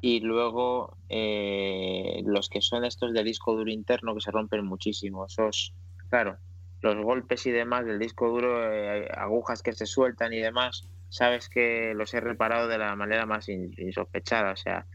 y 0.01 0.21
luego 0.21 0.97
eh, 1.09 2.23
los 2.25 2.49
que 2.49 2.61
son 2.61 2.85
estos 2.85 3.13
de 3.13 3.25
disco 3.25 3.55
duro 3.55 3.71
interno 3.71 4.15
que 4.15 4.21
se 4.21 4.31
rompen 4.31 4.65
muchísimo. 4.65 5.27
Esos, 5.27 5.75
claro, 6.09 6.39
los 6.81 6.97
golpes 6.97 7.47
y 7.47 7.51
demás 7.51 7.85
del 7.85 7.99
disco 7.99 8.29
duro, 8.29 8.73
eh, 8.73 9.09
agujas 9.15 9.63
que 9.63 9.73
se 9.73 9.87
sueltan 9.87 10.33
y 10.33 10.39
demás, 10.39 10.87
sabes 11.09 11.49
que 11.49 11.95
los 11.95 12.15
he 12.15 12.21
reparado 12.21 12.69
de 12.69 12.79
la 12.79 12.95
manera 12.95 13.27
más 13.27 13.49
insospechada. 13.49 14.53
O 14.53 14.57
sea, 14.57 14.87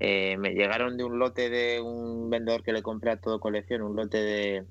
eh, 0.00 0.36
me 0.38 0.54
llegaron 0.54 0.96
de 0.96 1.04
un 1.04 1.18
lote 1.18 1.48
de 1.50 1.80
un 1.80 2.28
vendedor 2.30 2.62
que 2.64 2.72
le 2.72 2.82
compré 2.82 3.12
a 3.12 3.20
todo 3.20 3.38
colección, 3.38 3.82
un 3.82 3.94
lote 3.94 4.18
de, 4.18 4.64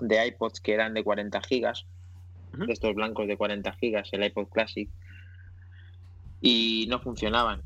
de, 0.00 0.26
iPods 0.26 0.60
que 0.60 0.74
eran 0.74 0.94
de 0.94 1.02
40 1.02 1.40
gigas, 1.40 1.86
de 2.52 2.72
estos 2.72 2.94
blancos 2.94 3.26
de 3.26 3.36
40 3.36 3.72
gigas, 3.72 4.08
el 4.12 4.24
iPod 4.24 4.48
Classic, 4.48 4.88
y 6.40 6.86
no 6.88 7.00
funcionaban. 7.00 7.62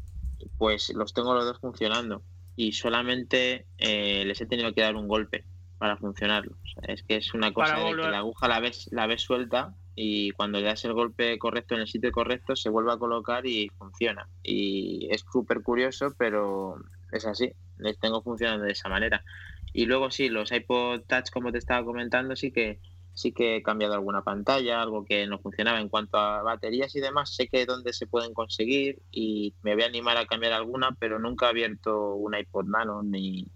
Pues 0.59 0.93
los 0.95 1.13
tengo 1.13 1.35
los 1.35 1.45
dos 1.45 1.59
funcionando 1.59 2.23
y 2.57 2.73
solamente 2.73 3.67
eh, 3.79 4.25
les 4.27 4.41
he 4.41 4.47
tenido 4.47 4.73
que 4.73 4.83
dar 4.83 4.97
un 4.97 5.09
golpe 5.09 5.45
para 5.79 5.97
funcionarlos. 5.97 6.57
es 6.83 7.03
que 7.03 7.17
es 7.17 7.35
una 7.35 7.53
cosa 7.53 7.77
de 7.79 7.91
que 7.91 7.97
la 7.97 8.19
aguja 8.19 8.49
la 8.49 8.61
ves, 8.61 8.89
la 8.93 9.07
ves 9.07 9.23
suelta 9.23 9.75
y 9.95 10.31
cuando 10.33 10.59
le 10.59 10.67
das 10.67 10.85
el 10.85 10.93
golpe 10.93 11.39
correcto 11.39 11.75
en 11.75 11.83
el 11.83 11.89
sitio 11.89 12.11
correcto 12.11 12.57
se 12.57 12.71
vuelve 12.71 12.93
a 12.93 12.97
colocar 12.97 13.47
y 13.47 13.69
funciona. 13.79 14.29
Y 14.43 15.09
es 15.11 15.25
súper 15.31 15.63
curioso, 15.63 16.15
pero 16.17 16.77
es 17.13 17.27
así, 17.27 17.53
les 17.79 17.99
tengo 17.99 18.23
funcionando 18.23 18.65
de 18.65 18.73
esa 18.73 18.89
manera. 18.89 19.25
Y 19.73 19.87
luego 19.87 20.11
sí, 20.11 20.29
los 20.29 20.53
iPod 20.53 21.03
Touch, 21.03 21.31
como 21.31 21.53
te 21.53 21.59
estaba 21.59 21.85
comentando, 21.85 22.37
sí 22.37 22.51
que 22.51 22.79
sí 23.15 23.33
que 23.33 23.57
he 23.57 23.63
cambiado 23.63 23.95
alguna 23.95 24.23
pantalla, 24.23 24.83
algo 24.83 25.05
que 25.05 25.27
no 25.27 25.39
funcionaba 25.39 25.81
en 25.81 25.89
cuanto 25.89 26.19
a 26.19 26.43
baterías 26.43 26.95
y 26.97 27.01
demás. 27.01 27.35
Sé 27.35 27.49
que 27.49 27.65
dónde 27.65 27.93
se 27.93 28.07
pueden 28.07 28.35
conseguir 28.35 29.01
y 29.11 29.55
me 29.63 29.75
voy 29.75 29.85
a 29.85 29.87
animar 29.87 30.17
a 30.17 30.27
cambiar 30.27 30.53
alguna, 30.53 30.97
pero 30.99 31.19
nunca 31.19 31.47
he 31.47 31.51
abierto 31.51 32.15
un 32.15 32.35
iPod 32.35 32.67
Nano 32.67 33.03
ni, 33.03 33.47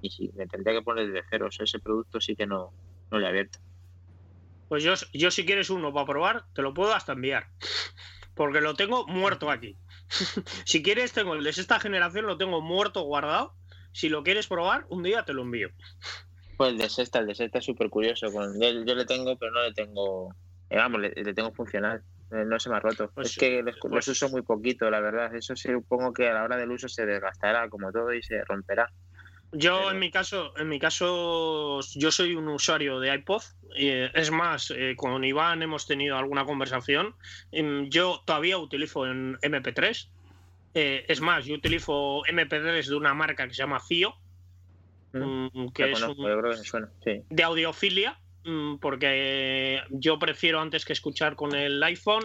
ni 0.00 0.10
si 0.10 0.30
me 0.34 0.46
tendría 0.46 0.74
que 0.74 0.82
poner 0.82 1.08
desde 1.08 1.26
cero. 1.28 1.48
ese 1.50 1.78
producto 1.80 2.20
sí 2.20 2.36
que 2.36 2.46
no, 2.46 2.72
no 3.10 3.18
le 3.18 3.26
he 3.26 3.28
abierto. 3.28 3.58
Pues 4.68 4.84
yo, 4.84 4.94
yo 5.12 5.32
si 5.32 5.44
quieres 5.44 5.68
uno 5.68 5.92
para 5.92 6.06
probar, 6.06 6.44
te 6.54 6.62
lo 6.62 6.72
puedo 6.72 6.94
hasta 6.94 7.12
enviar. 7.12 7.48
Porque 8.34 8.60
lo 8.60 8.74
tengo 8.74 9.06
muerto 9.08 9.50
aquí. 9.50 9.76
si 10.64 10.82
quieres, 10.82 11.12
tengo 11.12 11.34
el 11.34 11.42
de 11.42 11.50
esta 11.50 11.80
generación, 11.80 12.26
lo 12.26 12.38
tengo 12.38 12.60
muerto 12.60 13.02
guardado. 13.02 13.54
Si 13.92 14.08
lo 14.08 14.22
quieres 14.22 14.46
probar, 14.46 14.86
un 14.88 15.02
día 15.02 15.24
te 15.24 15.32
lo 15.32 15.42
envío. 15.42 15.70
Pues 16.60 16.72
el 16.72 16.76
de 16.76 16.90
sexta, 16.90 17.20
el 17.20 17.26
de 17.26 17.34
sexta 17.34 17.58
es 17.58 17.64
súper 17.64 17.88
curioso. 17.88 18.30
Con, 18.30 18.60
yo, 18.60 18.94
le 18.94 19.06
tengo, 19.06 19.34
pero 19.38 19.50
no 19.50 19.62
le 19.62 19.72
tengo. 19.72 20.34
Eh, 20.68 20.76
vamos, 20.76 21.00
le, 21.00 21.32
tengo 21.32 21.54
funcional. 21.54 22.02
Eh, 22.30 22.44
no 22.46 22.60
se 22.60 22.68
me 22.68 22.76
ha 22.76 22.80
roto. 22.80 23.10
Pues 23.14 23.30
es 23.30 23.38
que 23.38 23.62
los, 23.62 23.78
pues 23.80 24.06
uso 24.08 24.28
muy 24.28 24.42
poquito, 24.42 24.90
la 24.90 25.00
verdad. 25.00 25.34
Eso 25.34 25.56
sí, 25.56 25.70
supongo 25.72 26.12
que 26.12 26.28
a 26.28 26.34
la 26.34 26.44
hora 26.44 26.58
del 26.58 26.70
uso 26.70 26.86
se 26.86 27.06
desgastará 27.06 27.66
como 27.70 27.90
todo 27.90 28.12
y 28.12 28.22
se 28.22 28.44
romperá. 28.44 28.92
Yo 29.52 29.90
en 29.90 30.00
mi 30.00 30.10
caso, 30.10 30.52
en 30.58 30.68
mi 30.68 30.78
caso, 30.78 31.80
yo 31.94 32.10
soy 32.10 32.34
un 32.34 32.46
usuario 32.48 33.00
de 33.00 33.14
iPod. 33.14 33.40
Eh, 33.74 34.10
es 34.12 34.30
más, 34.30 34.70
eh, 34.76 34.96
con 34.98 35.24
Iván 35.24 35.62
hemos 35.62 35.86
tenido 35.86 36.18
alguna 36.18 36.44
conversación. 36.44 37.14
Em, 37.52 37.88
yo 37.88 38.22
todavía 38.26 38.58
utilizo 38.58 39.06
en 39.06 39.38
MP3. 39.40 40.10
Eh, 40.74 41.06
es 41.08 41.22
más, 41.22 41.46
yo 41.46 41.54
utilizo 41.54 42.22
MP3 42.26 42.86
de 42.86 42.94
una 42.96 43.14
marca 43.14 43.48
que 43.48 43.54
se 43.54 43.62
llama 43.62 43.80
CIO, 43.80 44.14
mm, 45.12 45.46
mm, 45.52 45.72
que 45.72 45.92
es 45.92 46.04
de 47.28 47.42
audiofilia, 47.42 48.18
mm, 48.44 48.76
porque 48.76 49.80
yo 49.90 50.18
prefiero 50.18 50.60
antes 50.60 50.84
que 50.84 50.92
escuchar 50.92 51.36
con 51.36 51.54
el 51.54 51.82
iPhone, 51.82 52.24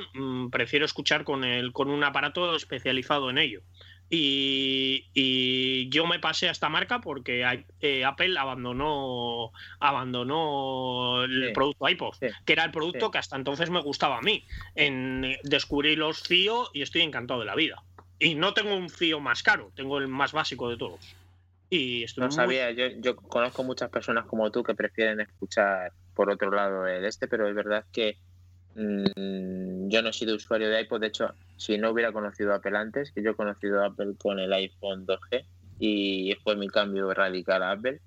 prefiero 0.51 0.85
escuchar 0.85 1.23
con 1.23 1.43
el 1.43 1.71
con 1.71 1.89
un 1.89 2.03
aparato 2.03 2.55
especializado 2.55 3.29
en 3.29 3.37
ello. 3.37 3.61
Y, 4.09 5.89
yo 5.89 6.05
me 6.05 6.19
pasé 6.19 6.47
a 6.47 6.51
esta 6.51 6.69
marca 6.69 7.01
porque 7.01 7.45
eh, 7.81 8.05
Apple 8.05 8.37
abandonó, 8.37 9.51
abandonó 9.79 11.23
el 11.23 11.51
producto 11.53 11.89
iPod, 11.89 12.15
que 12.45 12.53
era 12.53 12.65
el 12.65 12.71
producto 12.71 13.11
que 13.11 13.17
hasta 13.17 13.35
entonces 13.35 13.69
me 13.69 13.81
gustaba 13.81 14.17
a 14.17 14.21
mí. 14.21 14.45
En, 14.75 15.37
descubrí 15.43 15.95
los 15.95 16.21
CIO 16.23 16.69
y 16.73 16.81
estoy 16.81 17.01
encantado 17.01 17.39
de 17.39 17.45
la 17.45 17.55
vida. 17.55 17.83
Y 18.19 18.35
no 18.35 18.53
tengo 18.53 18.75
un 18.75 18.89
CIO 18.89 19.19
más 19.19 19.43
caro, 19.43 19.71
tengo 19.75 19.97
el 19.97 20.07
más 20.07 20.31
básico 20.31 20.69
de 20.69 20.77
todos. 20.77 21.15
Y 21.69 22.05
no 22.17 22.31
sabía, 22.31 22.71
yo, 22.71 22.87
yo 22.99 23.15
conozco 23.15 23.63
muchas 23.63 23.89
personas 23.89 24.25
como 24.25 24.51
tú 24.51 24.63
que 24.63 24.75
prefieren 24.75 25.19
escuchar 25.19 25.91
por 26.13 26.29
otro 26.29 26.51
lado 26.51 26.87
el 26.87 27.03
este, 27.05 27.27
pero 27.27 27.47
es 27.47 27.55
verdad 27.55 27.85
que 27.91 28.17
Mm, 28.75 29.87
yo 29.87 30.01
no 30.01 30.09
he 30.09 30.13
sido 30.13 30.35
usuario 30.35 30.69
de 30.69 30.81
iPod, 30.81 30.99
de 30.99 31.07
hecho, 31.07 31.33
si 31.55 31.77
no 31.77 31.91
hubiera 31.91 32.11
conocido 32.11 32.53
Apple 32.53 32.77
antes, 32.77 33.11
que 33.11 33.23
yo 33.23 33.31
he 33.31 33.35
conocido 33.35 33.83
Apple 33.83 34.15
con 34.17 34.39
el 34.39 34.51
iPhone 34.51 35.05
2G 35.07 35.45
y 35.79 36.35
fue 36.43 36.57
mi 36.57 36.67
cambio 36.67 37.13
radical 37.13 37.63
a 37.63 37.71
Apple. 37.71 38.01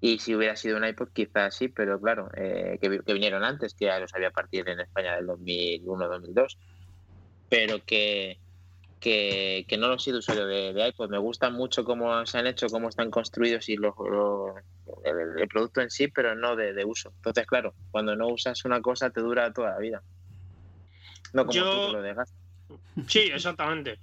Y 0.00 0.18
si 0.18 0.34
hubiera 0.34 0.54
sido 0.54 0.76
un 0.76 0.84
iPod, 0.84 1.08
quizás 1.12 1.56
sí, 1.56 1.68
pero 1.68 2.00
claro, 2.00 2.30
eh, 2.36 2.78
que, 2.80 2.88
vinieron 3.12 3.42
antes, 3.42 3.74
que 3.74 3.86
ya 3.86 3.98
los 3.98 4.14
había 4.14 4.30
partido 4.30 4.70
en 4.70 4.80
España 4.80 5.16
del 5.16 5.26
2001-2002, 5.26 6.58
pero 7.48 7.82
que, 7.84 8.38
que, 9.04 9.76
no 9.78 9.88
lo 9.88 9.96
he 9.96 9.98
sido 9.98 10.18
usuario 10.18 10.46
de, 10.46 10.88
iPod. 10.88 11.10
Me 11.10 11.18
gusta 11.18 11.50
mucho 11.50 11.84
cómo 11.84 12.24
se 12.24 12.38
han 12.38 12.46
hecho, 12.46 12.68
cómo 12.68 12.88
están 12.88 13.10
construidos 13.10 13.68
y 13.68 13.76
los, 13.76 13.94
el, 15.04 15.48
producto 15.48 15.82
en 15.82 15.90
sí, 15.90 16.08
pero 16.08 16.34
no 16.34 16.56
de, 16.56 16.84
uso. 16.84 17.12
Entonces, 17.16 17.46
claro, 17.46 17.74
cuando 17.90 18.16
no 18.16 18.28
usas 18.28 18.64
una 18.64 18.80
cosa 18.80 19.10
te 19.10 19.20
dura 19.20 19.52
toda 19.52 19.72
la 19.72 19.78
vida. 19.78 20.02
No 21.34 21.44
como 21.44 21.86
tú 21.86 21.92
lo 21.92 22.02
dejas. 22.02 22.32
Sí, 23.06 23.30
exactamente. 23.32 23.98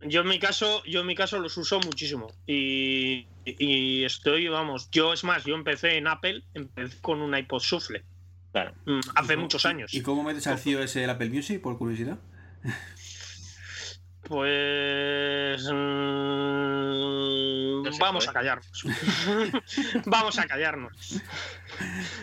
Yo 0.00 0.20
en 0.22 0.28
mi 0.28 0.38
caso, 0.38 0.82
yo 0.84 1.00
en 1.00 1.06
mi 1.08 1.16
caso 1.16 1.40
los 1.40 1.56
uso 1.56 1.80
muchísimo 1.80 2.32
y, 2.46 3.26
estoy, 3.44 4.46
vamos, 4.48 4.88
yo 4.90 5.12
es 5.12 5.24
más, 5.24 5.44
yo 5.44 5.56
empecé 5.56 5.96
en 5.96 6.06
Apple, 6.06 6.44
empecé 6.54 7.00
con 7.00 7.20
un 7.20 7.36
iPod 7.36 7.60
Shuffle. 7.60 8.04
Claro. 8.52 8.72
Mm, 8.86 9.00
hace 9.14 9.36
muchos 9.36 9.66
años. 9.66 9.92
¿Y 9.92 10.00
cómo 10.00 10.22
metes 10.22 10.46
al 10.46 10.58
CIO 10.58 10.82
ese 10.82 11.04
el 11.04 11.10
Apple 11.10 11.28
Music, 11.28 11.60
por 11.60 11.76
curiosidad? 11.76 12.18
Pues 14.28 15.64
mm, 15.72 15.98
vamos 17.98 18.28
a 18.28 18.32
callarnos. 18.32 18.84
vamos 20.04 20.38
a 20.38 20.46
callarnos. 20.46 21.22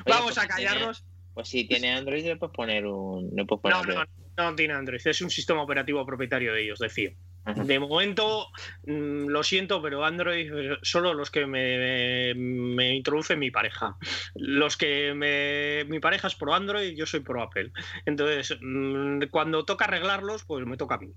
vamos 0.06 0.38
a 0.38 0.48
callarnos. 0.48 1.04
pues 1.34 1.48
si 1.48 1.68
tiene 1.68 1.96
Android 1.96 2.24
le 2.26 2.36
puedes 2.36 2.56
poner 2.56 2.86
un. 2.86 3.36
No, 3.36 3.84
no, 3.84 4.06
no, 4.38 4.56
tiene 4.56 4.76
Android. 4.76 5.02
Es 5.04 5.22
un 5.22 5.32
sistema 5.32 5.64
operativo 5.64 6.06
propietario 6.06 6.54
de 6.54 6.64
ellos, 6.64 6.78
de 6.80 6.90
FIO. 6.90 7.14
De 7.46 7.78
momento, 7.78 8.48
mm, 8.88 9.28
lo 9.28 9.44
siento, 9.44 9.80
pero 9.80 10.04
Android 10.04 10.52
eh, 10.52 10.78
solo 10.82 11.14
los 11.14 11.30
que 11.30 11.46
me, 11.46 12.34
me, 12.34 12.96
introduce 12.96 13.36
mi 13.36 13.52
pareja. 13.52 13.98
Los 14.34 14.78
que 14.78 15.14
me, 15.14 15.86
mi 15.88 16.00
pareja 16.00 16.28
es 16.28 16.34
pro 16.34 16.56
Android, 16.56 16.96
yo 16.96 17.06
soy 17.06 17.20
pro 17.20 17.44
Apple. 17.44 17.72
Entonces, 18.08 18.58
mm, 18.60 19.26
cuando 19.30 19.64
toca 19.64 19.86
arreglarlos, 19.86 20.44
pues 20.44 20.66
me 20.66 20.76
toca 20.76 20.96
a 20.96 21.00
mí. 21.00 21.14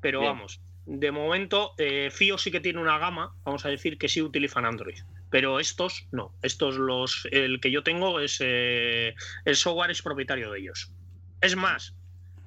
Pero 0.00 0.22
vamos, 0.22 0.60
de 0.86 1.12
momento, 1.12 1.72
eh, 1.78 2.10
FIO 2.10 2.36
sí 2.36 2.50
que 2.50 2.58
tiene 2.58 2.80
una 2.80 2.98
gama, 2.98 3.32
vamos 3.44 3.64
a 3.64 3.68
decir 3.68 3.96
que 3.96 4.08
sí 4.08 4.22
utilizan 4.22 4.64
Android. 4.64 4.98
Pero 5.30 5.60
estos 5.60 6.08
no. 6.10 6.34
Estos 6.42 6.76
los. 6.76 7.28
El 7.30 7.60
que 7.60 7.70
yo 7.70 7.84
tengo 7.84 8.18
es. 8.18 8.38
Eh, 8.40 9.14
el 9.44 9.56
software 9.56 9.92
es 9.92 10.02
propietario 10.02 10.50
de 10.50 10.58
ellos. 10.58 10.92
Es 11.40 11.54
más, 11.54 11.94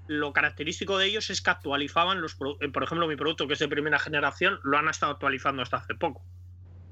lo 0.07 0.33
característico 0.33 0.97
de 0.97 1.05
ellos 1.05 1.29
es 1.29 1.41
que 1.41 1.51
actualizaban 1.51 2.19
los. 2.19 2.35
Eh, 2.59 2.67
por 2.67 2.83
ejemplo, 2.83 3.07
mi 3.07 3.15
producto, 3.15 3.47
que 3.47 3.53
es 3.53 3.59
de 3.59 3.69
primera 3.69 3.97
generación, 3.97 4.59
lo 4.63 4.77
han 4.77 4.89
estado 4.89 5.13
actualizando 5.13 5.61
hasta 5.61 5.77
hace 5.77 5.95
poco 5.95 6.25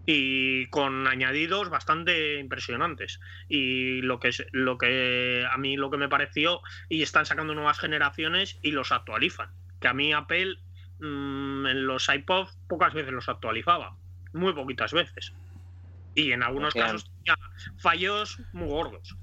y 0.05 0.67
con 0.69 1.07
añadidos 1.07 1.69
bastante 1.69 2.39
impresionantes 2.39 3.19
y 3.47 4.01
lo 4.01 4.19
que 4.19 4.29
es 4.29 4.43
lo 4.51 4.79
que 4.79 5.45
a 5.47 5.55
mí 5.57 5.77
lo 5.77 5.91
que 5.91 5.97
me 5.97 6.09
pareció 6.09 6.61
y 6.89 7.03
están 7.03 7.27
sacando 7.27 7.53
nuevas 7.53 7.77
generaciones 7.77 8.57
y 8.63 8.71
los 8.71 8.91
actualizan 8.91 9.51
que 9.81 9.87
a 9.89 9.93
mí 9.93 10.13
Apple 10.13 10.55
mm, 10.99 11.65
en 11.65 11.87
los 11.87 12.07
iPods 12.07 12.57
pocas 12.69 12.93
veces 12.93 13.11
los 13.11 13.27
actualizaba, 13.27 13.97
muy 14.31 14.53
poquitas 14.53 14.93
veces. 14.93 15.33
Y 16.15 16.31
en 16.31 16.43
algunos 16.43 16.73
casos 16.73 17.09
tenía 17.17 17.35
fallos 17.77 18.39
muy 18.53 18.69
gordos. 18.69 19.17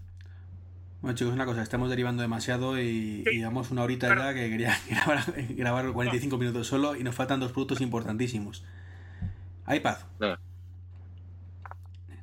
Bueno 1.00 1.16
chicos, 1.16 1.32
una 1.32 1.46
cosa, 1.46 1.62
estamos 1.62 1.90
derivando 1.90 2.22
demasiado 2.22 2.78
y, 2.78 3.22
llevamos 3.24 3.70
una 3.70 3.84
horita 3.84 4.08
ya 4.08 4.34
que 4.34 4.50
quería 4.50 4.76
grabar, 5.50 5.92
45 5.92 6.36
minutos 6.38 6.66
solo 6.66 6.96
y 6.96 7.04
nos 7.04 7.14
faltan 7.14 7.40
dos 7.40 7.52
productos 7.52 7.80
importantísimos. 7.80 8.64
iPad. 9.68 9.98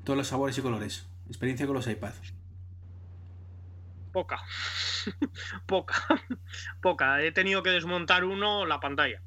Todos 0.04 0.18
los 0.18 0.28
sabores 0.28 0.58
y 0.58 0.62
colores. 0.62 1.08
Experiencia 1.28 1.66
con 1.66 1.76
los 1.76 1.88
iPads 1.88 2.35
poca. 4.16 4.40
poca. 5.68 5.96
poca. 6.82 7.22
He 7.22 7.34
tenido 7.34 7.62
que 7.64 7.72
desmontar 7.72 8.24
uno 8.24 8.66
la 8.66 8.80
pantalla. 8.80 9.22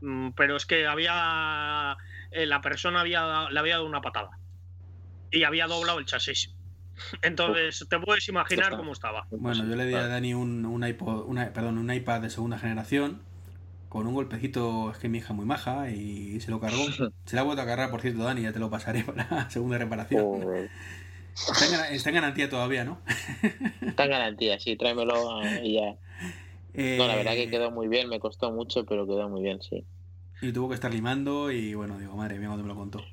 Mm, 0.00 0.30
pero 0.30 0.56
es 0.56 0.64
que 0.64 0.86
había. 0.86 1.98
Eh, 2.30 2.46
la 2.46 2.62
persona 2.62 3.00
había, 3.00 3.50
le 3.50 3.58
había 3.60 3.74
dado 3.74 3.86
una 3.86 4.00
patada. 4.00 4.30
Y 5.30 5.44
había 5.44 5.66
doblado 5.66 5.98
el 5.98 6.06
chasis. 6.06 6.54
Entonces, 7.22 7.86
te 7.90 7.98
puedes 7.98 8.26
imaginar 8.28 8.74
cómo 8.76 8.92
estaba. 8.92 9.26
Bueno, 9.30 9.66
yo 9.66 9.76
le 9.76 9.84
di 9.84 9.94
a 9.94 10.06
Dani 10.06 10.32
un, 10.32 10.64
un, 10.64 10.82
iPod, 10.82 11.26
perdón, 11.52 11.76
un 11.76 11.92
iPad 11.92 12.22
de 12.22 12.30
segunda 12.30 12.58
generación 12.58 13.20
con 13.90 14.06
un 14.06 14.14
golpecito, 14.14 14.90
es 14.90 14.96
que 14.96 15.10
mi 15.10 15.18
hija 15.18 15.34
muy 15.34 15.44
maja 15.44 15.90
y 15.90 16.40
se 16.40 16.50
lo 16.50 16.58
cargó. 16.58 16.82
Se 17.26 17.36
la 17.36 17.42
ha 17.42 17.44
vuelto 17.44 17.60
a 17.60 17.66
cargar, 17.66 17.90
por 17.90 18.00
cierto, 18.00 18.24
Dani, 18.24 18.40
ya 18.40 18.52
te 18.52 18.58
lo 18.58 18.70
pasaré 18.70 19.04
para 19.04 19.26
la 19.30 19.50
segunda 19.50 19.76
reparación. 19.76 20.70
Está 21.34 22.10
en, 22.10 22.14
garantía 22.14 22.48
todavía, 22.48 22.84
¿no? 22.84 23.00
Está 23.86 24.04
en 24.04 24.10
garantía, 24.10 24.60
sí, 24.60 24.76
tráemelo 24.76 25.40
y 25.62 25.74
ya. 25.74 25.96
No, 26.74 27.06
la 27.06 27.16
verdad 27.16 27.32
que 27.32 27.44
eh, 27.44 27.50
quedó 27.50 27.70
muy 27.70 27.88
bien, 27.88 28.08
me 28.08 28.20
costó 28.20 28.50
mucho, 28.50 28.84
pero 28.84 29.06
quedó 29.06 29.28
muy 29.28 29.42
bien, 29.42 29.60
sí. 29.62 29.84
Y 30.40 30.52
tuvo 30.52 30.68
que 30.68 30.74
estar 30.74 30.92
limando 30.92 31.50
y 31.50 31.74
bueno, 31.74 31.98
digo, 31.98 32.16
madre 32.16 32.38
mía, 32.38 32.48
cuando 32.48 32.64
me 32.64 32.68
lo 32.68 32.76
contó. 32.76 33.04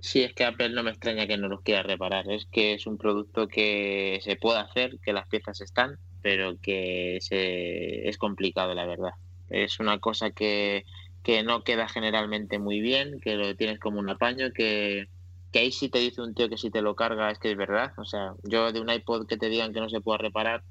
Sí, 0.00 0.22
es 0.22 0.34
que 0.34 0.44
Apple 0.44 0.70
no 0.70 0.82
me 0.82 0.90
extraña 0.90 1.28
que 1.28 1.36
no 1.36 1.48
los 1.48 1.60
quiera 1.60 1.82
reparar. 1.82 2.30
Es 2.30 2.46
que 2.46 2.74
es 2.74 2.86
un 2.86 2.98
producto 2.98 3.46
que 3.46 4.20
se 4.22 4.34
puede 4.36 4.58
hacer, 4.58 4.98
que 4.98 5.12
las 5.12 5.28
piezas 5.28 5.60
están, 5.60 5.96
pero 6.22 6.58
que 6.60 7.18
se... 7.20 8.08
es 8.08 8.18
complicado, 8.18 8.74
la 8.74 8.84
verdad. 8.84 9.12
Es 9.48 9.78
una 9.78 10.00
cosa 10.00 10.32
que, 10.32 10.84
que 11.22 11.44
no 11.44 11.62
queda 11.62 11.88
generalmente 11.88 12.58
muy 12.58 12.80
bien, 12.80 13.20
que 13.20 13.36
lo 13.36 13.54
tienes 13.54 13.78
como 13.78 14.00
un 14.00 14.10
apaño, 14.10 14.52
que 14.52 15.08
que 15.52 15.60
ahí 15.60 15.72
sí 15.72 15.88
te 15.88 15.98
dice 15.98 16.22
un 16.22 16.34
tío 16.34 16.48
que 16.48 16.56
si 16.56 16.70
te 16.70 16.82
lo 16.82 16.96
carga 16.96 17.30
es 17.30 17.38
que 17.38 17.50
es 17.50 17.56
verdad. 17.56 17.92
O 17.98 18.04
sea, 18.04 18.34
yo 18.42 18.72
de 18.72 18.80
un 18.80 18.90
iPod 18.90 19.26
que 19.26 19.36
te 19.36 19.48
digan 19.48 19.72
que 19.72 19.80
no 19.80 19.88
se 19.88 20.00
puede 20.00 20.18
reparar, 20.18 20.64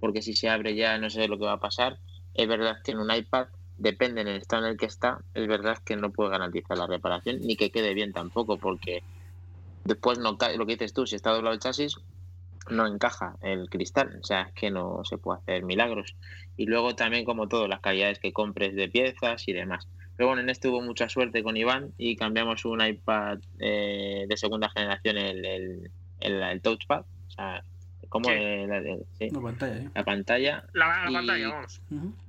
porque 0.00 0.22
si 0.22 0.34
se 0.34 0.48
abre 0.48 0.74
ya 0.74 0.98
no 0.98 1.08
sé 1.10 1.28
lo 1.28 1.38
que 1.38 1.46
va 1.46 1.54
a 1.54 1.60
pasar, 1.60 1.98
es 2.34 2.48
verdad 2.48 2.76
que 2.84 2.92
en 2.92 2.98
un 2.98 3.14
iPad, 3.14 3.46
depende 3.76 4.24
del 4.24 4.36
estado 4.36 4.66
en 4.66 4.72
el 4.72 4.76
que 4.76 4.86
está, 4.86 5.18
es 5.34 5.46
verdad 5.46 5.78
que 5.84 5.96
no 5.96 6.10
puede 6.10 6.30
garantizar 6.30 6.76
la 6.76 6.86
reparación, 6.86 7.38
ni 7.40 7.56
que 7.56 7.70
quede 7.70 7.94
bien 7.94 8.12
tampoco, 8.12 8.58
porque 8.58 9.02
después 9.84 10.18
no 10.18 10.36
lo 10.56 10.66
que 10.66 10.72
dices 10.72 10.92
tú, 10.92 11.06
si 11.06 11.16
está 11.16 11.30
doblado 11.30 11.54
el 11.54 11.60
chasis, 11.60 11.96
no 12.70 12.86
encaja 12.86 13.36
el 13.40 13.68
cristal, 13.68 14.18
o 14.20 14.24
sea, 14.24 14.42
es 14.42 14.54
que 14.54 14.70
no 14.70 15.04
se 15.04 15.18
puede 15.18 15.40
hacer 15.40 15.64
milagros. 15.64 16.16
Y 16.56 16.66
luego 16.66 16.94
también, 16.94 17.24
como 17.24 17.48
todo, 17.48 17.68
las 17.68 17.80
calidades 17.80 18.18
que 18.18 18.32
compres 18.32 18.74
de 18.74 18.88
piezas 18.88 19.46
y 19.48 19.52
demás. 19.52 19.88
Pero 20.16 20.28
bueno, 20.28 20.42
en 20.42 20.50
este 20.50 20.68
hubo 20.68 20.80
mucha 20.80 21.08
suerte 21.08 21.42
con 21.42 21.56
Iván 21.56 21.92
y 21.98 22.16
cambiamos 22.16 22.64
un 22.64 22.80
iPad 22.84 23.38
eh, 23.58 24.26
de 24.28 24.36
segunda 24.36 24.68
generación, 24.70 25.18
el, 25.18 25.44
el, 25.44 25.90
el, 26.20 26.60
touchpad, 26.60 27.00
o 27.00 27.30
sea, 27.30 27.64
como 28.08 28.28
Sí. 28.28 28.34
la, 28.66 28.80
de- 28.80 29.04
sí, 29.18 29.30
La 29.30 29.40
pantalla, 29.40 29.76
¿eh? 29.76 29.90
la 29.94 30.04
pantalla. 30.04 30.64
La, 30.72 31.04
la 31.04 31.10
Y- 31.10 31.14
pantalla, 31.14 31.48
vamos. 31.48 31.80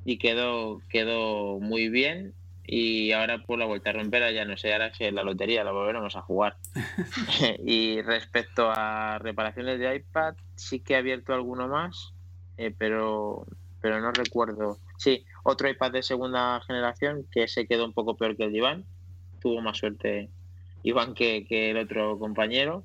Y 0.03 0.17
quedó 0.17 0.81
quedó 0.89 1.59
muy 1.59 1.89
bien 1.89 2.33
y 2.67 3.11
ahora 3.11 3.43
por 3.43 3.59
la 3.59 3.65
vuelta 3.65 3.91
a 3.91 3.93
romper 3.93 4.33
ya 4.33 4.43
no 4.45 4.57
sé 4.57 4.73
ahora 4.73 4.88
es 4.88 5.13
la 5.13 5.21
lotería 5.21 5.63
la 5.63 5.71
volveremos 5.71 6.15
a 6.15 6.21
jugar 6.21 6.57
y 7.63 8.01
respecto 8.01 8.71
a 8.75 9.19
reparaciones 9.19 9.77
de 9.79 9.95
iPad 9.97 10.33
sí 10.55 10.79
que 10.79 10.93
he 10.93 10.97
abierto 10.97 11.33
alguno 11.36 11.67
más 11.67 12.13
eh, 12.57 12.73
pero 12.75 13.45
pero 13.81 14.01
no 14.01 14.11
recuerdo 14.11 14.79
sí 14.97 15.23
otro 15.46 15.70
iPad 15.70 15.91
de 15.91 16.04
segunda 16.04 16.60
generación 16.66 17.26
que 17.32 17.48
se 17.48 17.68
quedó 17.68 17.86
un 17.86 17.93
poco 17.93 18.18
peor 18.18 18.36
que 18.36 18.46
el 18.46 18.52
de 18.52 18.58
Iván 18.58 18.86
tuvo 19.39 19.62
más 19.62 19.78
suerte 19.78 20.30
Iván 20.84 21.14
que, 21.14 21.46
que 21.48 21.72
el 21.72 21.78
otro 21.78 22.18
compañero 22.18 22.84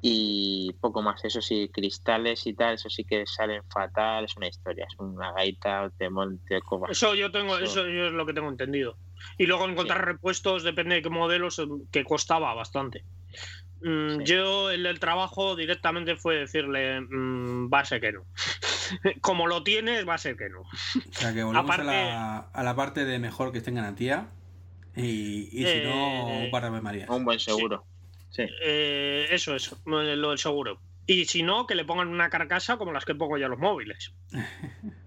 y 0.00 0.72
poco 0.80 1.02
más, 1.02 1.24
eso 1.24 1.40
sí, 1.40 1.68
cristales 1.72 2.46
y 2.46 2.54
tal, 2.54 2.74
eso 2.74 2.88
sí 2.88 3.02
que 3.02 3.24
salen 3.26 3.62
fatal, 3.64 4.24
es 4.24 4.36
una 4.36 4.46
historia, 4.46 4.86
es 4.88 4.96
una 4.98 5.32
gaita 5.32 5.90
de 5.98 6.10
monte 6.10 6.60
coba. 6.60 6.88
Eso 6.88 7.16
yo 7.16 7.32
tengo, 7.32 7.56
Eso. 7.56 7.64
eso 7.64 7.88
yo 7.88 8.06
es 8.06 8.12
lo 8.12 8.24
que 8.24 8.32
tengo 8.32 8.48
entendido. 8.48 8.96
Y 9.36 9.46
luego 9.46 9.68
encontrar 9.68 10.04
repuestos, 10.04 10.62
depende 10.62 10.96
de 10.96 11.02
qué 11.02 11.10
modelos, 11.10 11.60
que 11.90 12.04
costaba 12.04 12.54
bastante. 12.54 13.02
Mm, 13.82 14.18
Sí. 14.18 14.24
Yo 14.24 14.70
el 14.70 14.82
del 14.84 14.98
trabajo 15.00 15.54
directamente 15.56 16.16
fue 16.16 16.36
decirle, 16.36 17.00
mm, 17.00 17.70
va 17.72 17.80
a 17.80 17.84
ser 17.84 18.00
que 18.00 18.12
no. 18.12 18.24
Como 19.20 19.46
lo 19.46 19.62
tienes, 19.62 20.08
va 20.08 20.14
a 20.14 20.18
ser 20.18 20.36
que 20.36 20.48
no. 20.48 20.60
O 20.62 20.68
sea 21.12 21.32
que 21.34 21.42
volvemos 21.42 21.64
Aparte- 21.70 21.82
a, 21.90 21.94
la, 22.10 22.38
a 22.52 22.62
la 22.62 22.74
parte 22.76 23.04
de 23.04 23.18
mejor 23.18 23.52
que 23.52 23.58
esté 23.58 23.70
en 23.70 23.76
garantía. 23.76 24.30
Y, 24.96 25.48
y 25.52 25.66
si 25.66 25.80
no, 25.84 26.28
Eh, 26.30 26.48
para 26.50 26.68
Ave 26.68 26.80
María. 26.80 27.06
Un 27.10 27.24
buen 27.24 27.38
seguro. 27.38 27.84
Sí. 28.30 28.44
Eh, 28.62 29.26
eso 29.30 29.54
es, 29.54 29.72
eh, 29.72 29.76
lo 29.84 30.30
del 30.30 30.38
seguro. 30.38 30.80
Y 31.06 31.26
si 31.26 31.42
no, 31.42 31.66
que 31.66 31.74
le 31.74 31.84
pongan 31.84 32.08
una 32.08 32.30
carcasa 32.30 32.78
como 32.78 32.92
las 32.92 33.04
que 33.04 33.14
pongo 33.14 33.36
yo 33.38 33.46
a 33.46 33.48
los 33.50 33.58
móviles. 33.58 34.14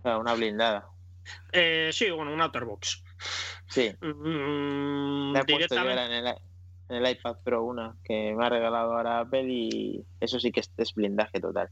Claro, 0.04 0.20
una 0.22 0.34
blindada. 0.36 0.88
Eh, 1.52 1.90
sí, 1.92 2.10
bueno, 2.12 2.32
una 2.34 2.46
Outerbox. 2.46 3.04
Sí. 3.68 3.92
Mm, 4.02 5.34
directamente- 5.46 6.06
en 6.06 6.12
el, 6.28 6.36
en 6.90 6.96
el 6.96 7.12
iPad 7.12 7.38
Pro 7.44 7.64
una 7.64 7.96
que 8.04 8.34
me 8.36 8.46
ha 8.46 8.50
regalado 8.50 8.94
ahora 8.94 9.20
Apple 9.22 9.46
y 9.48 10.04
eso 10.20 10.40
sí 10.40 10.52
que 10.52 10.62
es, 10.78 10.94
blindaje 10.94 11.40
total. 11.40 11.70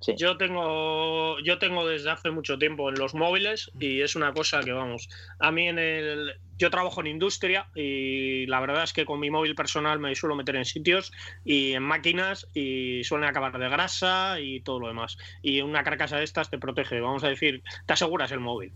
Sí. 0.00 0.14
Yo 0.18 0.36
tengo, 0.36 1.38
yo 1.40 1.58
tengo 1.58 1.88
desde 1.88 2.10
hace 2.10 2.30
mucho 2.30 2.58
tiempo 2.58 2.90
en 2.90 2.96
los 2.96 3.14
móviles 3.14 3.70
y 3.80 4.02
es 4.02 4.14
una 4.14 4.34
cosa 4.34 4.60
que 4.60 4.72
vamos. 4.72 5.08
A 5.38 5.50
mí 5.50 5.68
en 5.68 5.78
el, 5.78 6.34
yo 6.58 6.68
trabajo 6.68 7.00
en 7.00 7.06
industria 7.06 7.68
y 7.74 8.44
la 8.46 8.60
verdad 8.60 8.82
es 8.82 8.92
que 8.92 9.06
con 9.06 9.20
mi 9.20 9.30
móvil 9.30 9.54
personal 9.54 9.98
me 9.98 10.14
suelo 10.14 10.36
meter 10.36 10.56
en 10.56 10.66
sitios 10.66 11.12
y 11.44 11.72
en 11.72 11.82
máquinas 11.82 12.46
y 12.52 13.04
suelen 13.04 13.28
acabar 13.28 13.58
de 13.58 13.68
grasa 13.70 14.38
y 14.38 14.60
todo 14.60 14.80
lo 14.80 14.88
demás. 14.88 15.16
Y 15.40 15.62
una 15.62 15.82
carcasa 15.82 16.18
de 16.18 16.24
estas 16.24 16.50
te 16.50 16.58
protege, 16.58 17.00
vamos 17.00 17.24
a 17.24 17.28
decir, 17.28 17.62
te 17.86 17.92
aseguras 17.94 18.30
el 18.32 18.40
móvil. 18.40 18.74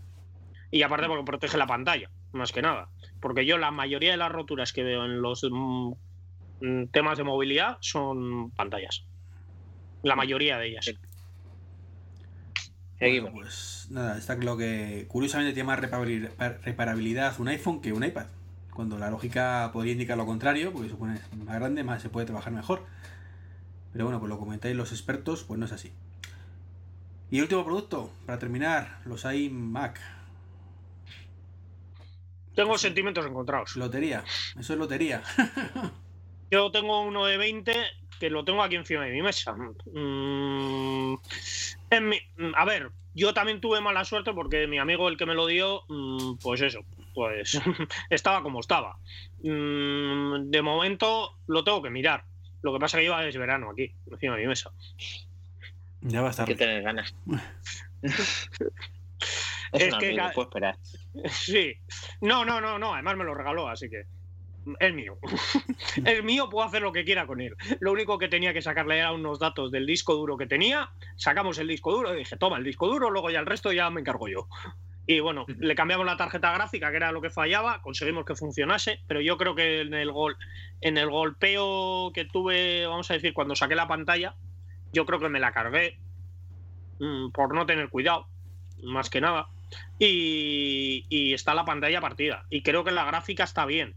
Y 0.71 0.83
aparte 0.83 1.07
porque 1.07 1.25
protege 1.25 1.57
la 1.57 1.67
pantalla, 1.67 2.09
más 2.31 2.51
que 2.51 2.61
nada. 2.61 2.87
Porque 3.19 3.45
yo 3.45 3.57
la 3.57 3.71
mayoría 3.71 4.11
de 4.11 4.17
las 4.17 4.31
roturas 4.31 4.71
que 4.71 4.83
veo 4.83 5.03
en 5.05 5.21
los 5.21 5.45
mm, 5.49 6.85
temas 6.91 7.17
de 7.17 7.23
movilidad 7.25 7.77
son 7.81 8.51
pantallas. 8.51 9.03
La 10.01 10.15
mayoría 10.15 10.57
de 10.57 10.69
ellas. 10.69 10.85
Bueno, 10.85 10.99
Seguimos. 12.99 13.31
pues 13.33 13.87
nada, 13.89 14.17
está 14.17 14.37
claro 14.37 14.57
que 14.57 15.05
curiosamente 15.07 15.53
tiene 15.53 15.67
más 15.67 15.79
reparabili- 15.79 16.29
reparabilidad 16.63 17.39
un 17.39 17.47
iPhone 17.49 17.81
que 17.81 17.93
un 17.93 18.03
iPad. 18.03 18.27
Cuando 18.73 18.97
la 18.97 19.09
lógica 19.09 19.69
podría 19.73 19.91
indicar 19.93 20.17
lo 20.17 20.25
contrario, 20.25 20.71
porque 20.71 20.87
supone 20.89 21.19
más 21.45 21.55
grande, 21.59 21.83
más 21.83 22.01
se 22.01 22.09
puede 22.09 22.25
trabajar 22.27 22.53
mejor. 22.53 22.85
Pero 23.91 24.05
bueno, 24.05 24.19
pues 24.19 24.29
lo 24.29 24.39
comentáis 24.39 24.75
los 24.75 24.91
expertos, 24.91 25.43
pues 25.43 25.59
no 25.59 25.65
es 25.65 25.71
así. 25.73 25.91
Y 27.29 27.41
último 27.41 27.65
producto, 27.65 28.13
para 28.25 28.39
terminar, 28.39 28.99
los 29.05 29.25
iMac. 29.25 29.99
Tengo 32.61 32.77
sentimientos 32.77 33.25
encontrados. 33.25 33.75
Lotería, 33.75 34.23
eso 34.59 34.73
es 34.73 34.79
lotería. 34.79 35.23
Yo 36.51 36.69
tengo 36.71 37.01
uno 37.01 37.25
de 37.25 37.37
20 37.37 37.73
que 38.19 38.29
lo 38.29 38.43
tengo 38.45 38.61
aquí 38.61 38.75
encima 38.75 39.03
de 39.05 39.11
mi 39.11 39.21
mesa. 39.23 39.53
Mm, 39.53 41.15
en 41.89 42.09
mi- 42.09 42.21
mm, 42.37 42.51
a 42.55 42.65
ver, 42.65 42.91
yo 43.15 43.33
también 43.33 43.59
tuve 43.61 43.81
mala 43.81 44.05
suerte 44.05 44.31
porque 44.33 44.67
mi 44.67 44.77
amigo, 44.77 45.07
el 45.09 45.17
que 45.17 45.25
me 45.25 45.33
lo 45.33 45.47
dio, 45.47 45.81
mm, 45.87 46.35
pues 46.41 46.61
eso, 46.61 46.81
pues 47.15 47.53
estaba 48.11 48.43
como 48.43 48.59
estaba. 48.59 48.97
Mm, 49.41 50.51
de 50.51 50.61
momento 50.61 51.37
lo 51.47 51.63
tengo 51.63 51.81
que 51.81 51.89
mirar. 51.89 52.25
Lo 52.61 52.71
que 52.73 52.79
pasa 52.79 52.97
es 52.97 53.01
que 53.01 53.05
lleva 53.05 53.25
es 53.25 53.35
verano 53.37 53.71
aquí, 53.71 53.91
encima 54.11 54.35
de 54.35 54.41
mi 54.41 54.47
mesa. 54.49 54.69
Ya 56.01 56.21
va 56.21 56.27
a 56.27 56.29
Hay 56.29 56.31
estar. 56.31 56.45
que 56.47 56.55
tener 56.55 56.83
ganas. 56.83 57.15
es 58.03 58.49
Es 59.71 59.93
un 59.93 59.99
que 59.99 60.07
amigo, 60.09 60.25
puedo 60.35 60.47
esperar. 60.49 60.77
Sí. 61.29 61.73
No, 62.21 62.45
no, 62.45 62.61
no, 62.61 62.79
no. 62.79 62.93
Además 62.93 63.17
me 63.17 63.23
lo 63.23 63.33
regaló, 63.33 63.67
así 63.67 63.89
que. 63.89 64.05
Es 64.79 64.93
mío. 64.93 65.17
es 66.05 66.23
mío, 66.23 66.49
puedo 66.49 66.67
hacer 66.67 66.81
lo 66.81 66.91
que 66.91 67.03
quiera 67.03 67.25
con 67.25 67.41
él. 67.41 67.55
Lo 67.79 67.91
único 67.91 68.17
que 68.17 68.27
tenía 68.27 68.53
que 68.53 68.61
sacarle 68.61 68.99
era 68.99 69.11
unos 69.11 69.39
datos 69.39 69.71
del 69.71 69.85
disco 69.85 70.13
duro 70.15 70.37
que 70.37 70.45
tenía. 70.45 70.91
Sacamos 71.15 71.57
el 71.57 71.67
disco 71.67 71.91
duro 71.91 72.13
y 72.13 72.19
dije, 72.19 72.37
toma 72.37 72.57
el 72.57 72.63
disco 72.63 72.87
duro, 72.87 73.09
luego 73.09 73.31
ya 73.31 73.39
el 73.39 73.45
resto 73.45 73.71
ya 73.71 73.89
me 73.89 74.01
encargo 74.01 74.27
yo. 74.27 74.47
Y 75.07 75.19
bueno, 75.19 75.45
le 75.47 75.75
cambiamos 75.75 76.05
la 76.05 76.15
tarjeta 76.15 76.53
gráfica, 76.53 76.91
que 76.91 76.97
era 76.97 77.11
lo 77.11 77.21
que 77.21 77.31
fallaba, 77.31 77.81
conseguimos 77.81 78.23
que 78.23 78.35
funcionase, 78.35 78.99
pero 79.07 79.19
yo 79.19 79.35
creo 79.35 79.55
que 79.55 79.81
en 79.81 79.93
el 79.95 80.11
gol, 80.11 80.37
en 80.79 80.97
el 80.97 81.09
golpeo 81.09 82.11
que 82.13 82.25
tuve, 82.25 82.85
vamos 82.85 83.09
a 83.09 83.15
decir, 83.15 83.33
cuando 83.33 83.55
saqué 83.55 83.73
la 83.73 83.87
pantalla, 83.87 84.35
yo 84.93 85.05
creo 85.05 85.19
que 85.19 85.29
me 85.29 85.39
la 85.39 85.51
cargué 85.51 85.99
mm, 86.99 87.31
por 87.31 87.53
no 87.55 87.65
tener 87.65 87.89
cuidado, 87.89 88.27
más 88.83 89.09
que 89.09 89.21
nada. 89.21 89.47
Y, 89.99 91.05
y 91.09 91.33
está 91.33 91.53
la 91.53 91.65
pantalla 91.65 92.01
partida. 92.01 92.45
Y 92.49 92.61
creo 92.63 92.83
que 92.83 92.91
la 92.91 93.05
gráfica 93.05 93.43
está 93.43 93.65
bien, 93.65 93.95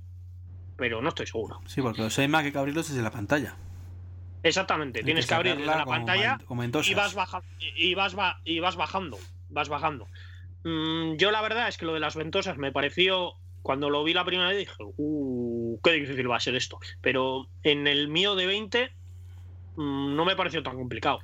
pero 0.76 1.00
no 1.02 1.08
estoy 1.10 1.26
seguro. 1.26 1.60
Sí, 1.66 1.80
porque 1.82 2.02
los 2.02 2.18
hay 2.18 2.28
que 2.52 2.58
abrirlos 2.58 2.88
desde 2.88 3.02
la 3.02 3.10
pantalla. 3.10 3.56
Exactamente, 4.42 4.98
Hay 4.98 5.04
tienes 5.06 5.24
que 5.24 5.28
que 5.30 5.34
abrir 5.34 5.56
desde 5.56 5.66
la 5.66 5.86
pantalla 5.86 6.38
y 6.84 6.94
vas, 6.94 7.14
baja, 7.14 7.42
y, 7.76 7.94
vas 7.94 8.14
ba- 8.14 8.40
y 8.44 8.60
vas 8.60 8.76
bajando, 8.76 9.18
vas 9.48 9.70
bajando. 9.70 10.06
Mm, 10.64 11.16
yo 11.16 11.30
la 11.30 11.40
verdad 11.40 11.68
es 11.68 11.78
que 11.78 11.86
lo 11.86 11.94
de 11.94 12.00
las 12.00 12.14
ventosas 12.14 12.58
me 12.58 12.70
pareció, 12.70 13.32
cuando 13.62 13.88
lo 13.88 14.04
vi 14.04 14.12
la 14.12 14.24
primera 14.26 14.50
vez 14.50 14.58
dije, 14.58 14.74
uh, 14.98 15.78
qué 15.82 15.92
difícil 15.92 16.30
va 16.30 16.36
a 16.36 16.40
ser 16.40 16.54
esto. 16.56 16.78
Pero 17.00 17.48
en 17.62 17.86
el 17.86 18.08
mío 18.08 18.34
de 18.34 18.44
20 18.46 18.92
mm, 19.76 20.14
no 20.14 20.24
me 20.26 20.36
pareció 20.36 20.62
tan 20.62 20.76
complicado. 20.76 21.20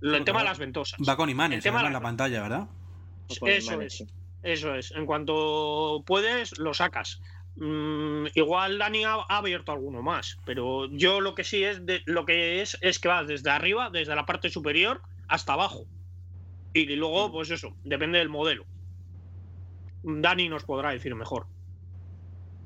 El 0.00 0.10
porque 0.12 0.24
tema 0.24 0.38
de 0.40 0.44
las 0.46 0.58
ventosas. 0.58 0.98
Va 1.06 1.16
con 1.16 1.28
imanes, 1.28 1.58
El 1.58 1.62
tema 1.62 1.78
de 1.80 1.84
la 1.84 1.90
la- 1.90 2.00
pantalla, 2.00 2.40
¿verdad? 2.42 2.68
Con 3.38 3.48
Eso 3.48 3.80
es. 3.80 4.04
Eso 4.42 4.74
es, 4.74 4.90
en 4.92 5.06
cuanto 5.06 6.02
puedes, 6.04 6.58
lo 6.58 6.74
sacas. 6.74 7.20
Mm, 7.56 8.26
igual 8.34 8.78
Dani 8.78 9.04
ha, 9.04 9.14
ha 9.14 9.36
abierto 9.36 9.72
alguno 9.72 10.02
más, 10.02 10.38
pero 10.44 10.88
yo 10.90 11.20
lo 11.20 11.34
que 11.34 11.44
sí 11.44 11.62
es 11.62 11.84
de, 11.86 12.02
lo 12.06 12.24
que 12.24 12.60
es 12.60 12.78
es 12.80 12.98
que 12.98 13.08
vas 13.08 13.26
desde 13.28 13.50
arriba, 13.50 13.90
desde 13.90 14.16
la 14.16 14.26
parte 14.26 14.50
superior 14.50 15.02
hasta 15.28 15.52
abajo. 15.52 15.86
Y 16.74 16.86
luego, 16.96 17.30
pues 17.30 17.50
eso, 17.50 17.76
depende 17.84 18.18
del 18.18 18.30
modelo. 18.30 18.64
Dani 20.02 20.48
nos 20.48 20.64
podrá 20.64 20.90
decir 20.90 21.14
mejor. 21.14 21.46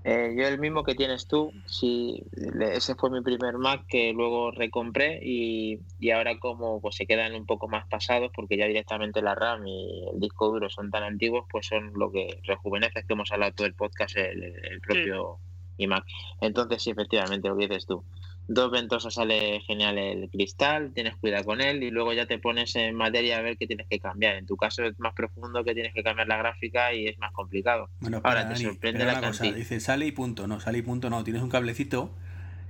Eh, 0.09 0.37
yo 0.39 0.47
el 0.47 0.61
mismo 0.61 0.85
que 0.85 0.95
tienes 0.95 1.27
tú, 1.27 1.53
sí, 1.67 2.23
ese 2.61 2.95
fue 2.95 3.11
mi 3.11 3.23
primer 3.23 3.59
Mac 3.59 3.87
que 3.89 4.13
luego 4.13 4.53
recompré 4.53 5.19
y, 5.21 5.81
y 5.99 6.11
ahora 6.13 6.39
como 6.39 6.81
pues 6.81 6.95
se 6.95 7.09
quedan 7.09 7.35
un 7.35 7.45
poco 7.45 7.67
más 7.67 7.89
pasados 7.89 8.31
porque 8.33 8.57
ya 8.57 8.67
directamente 8.67 9.21
la 9.21 9.35
RAM 9.35 9.67
y 9.67 10.09
el 10.15 10.21
disco 10.21 10.47
duro 10.47 10.71
son 10.71 10.93
tan 10.93 11.03
antiguos, 11.03 11.45
pues 11.51 11.67
son 11.67 11.93
lo 11.97 12.13
que 12.13 12.39
rejuvenece, 12.45 13.03
que 13.03 13.15
hemos 13.15 13.33
hablado 13.33 13.55
todo 13.55 13.67
el 13.67 13.75
podcast, 13.75 14.17
el, 14.17 14.45
el 14.45 14.81
propio 14.81 15.41
iMac. 15.79 16.05
Entonces 16.41 16.85
sí, 16.85 16.91
efectivamente, 16.91 17.49
lo 17.49 17.57
que 17.57 17.67
dices 17.67 17.87
tú. 17.87 18.05
Dos 18.49 18.71
ventosas 18.71 19.15
sale 19.15 19.61
genial 19.67 19.99
el 19.99 20.31
cristal, 20.31 20.93
tienes 20.95 21.17
cuidado 21.17 21.45
con 21.45 21.61
él 21.61 21.83
y 21.83 21.91
luego 21.91 22.13
ya 22.13 22.27
te 22.27 22.39
pones 22.39 22.77
en 22.77 22.95
materia 22.95 23.39
a 23.39 23.43
ver 23.43 23.57
qué 23.57 23.67
tienes 23.67 23.89
que 23.89 23.99
cambiar. 23.99 24.37
En 24.37 24.47
tu 24.47 24.57
caso 24.57 24.85
es 24.85 24.97
más 24.99 25.15
profundo 25.15 25.65
que 25.65 25.75
tienes 25.75 25.93
que 25.93 26.05
cambiar 26.05 26.29
la 26.29 26.37
gráfica 26.37 26.95
y 26.95 27.09
es 27.09 27.19
más 27.19 27.33
complicado. 27.33 27.91
Bueno, 27.99 28.21
Ahora, 28.23 28.49
te 28.49 28.57
sorprende 28.57 29.05
la 29.05 29.21
cosa. 29.21 29.51
Dice, 29.53 29.81
sale 29.81 30.07
y 30.07 30.13
punto. 30.13 30.47
No, 30.47 30.61
sale 30.61 30.79
y 30.79 30.83
punto 30.83 31.11
no. 31.11 31.25
Tienes 31.25 31.43
un 31.43 31.49
cablecito, 31.51 32.15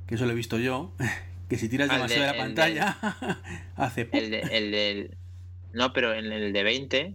que 0.07 0.15
eso 0.15 0.25
lo 0.25 0.33
he 0.33 0.35
visto 0.35 0.59
yo, 0.59 0.93
que 1.51 1.59
si 1.59 1.69
tiras 1.69 1.91
Ah, 1.91 1.95
demasiado 1.97 2.23
de 2.23 2.33
de- 2.33 2.39
la 2.39 2.43
pantalla, 2.45 2.97
hace... 3.77 4.09
El, 4.13 4.31
de, 4.31 4.41
el 4.51 4.71
del. 4.71 5.19
No, 5.75 5.93
pero 5.93 6.15
en 6.15 6.33
el 6.33 6.55
de 6.55 6.63
20 6.63 7.15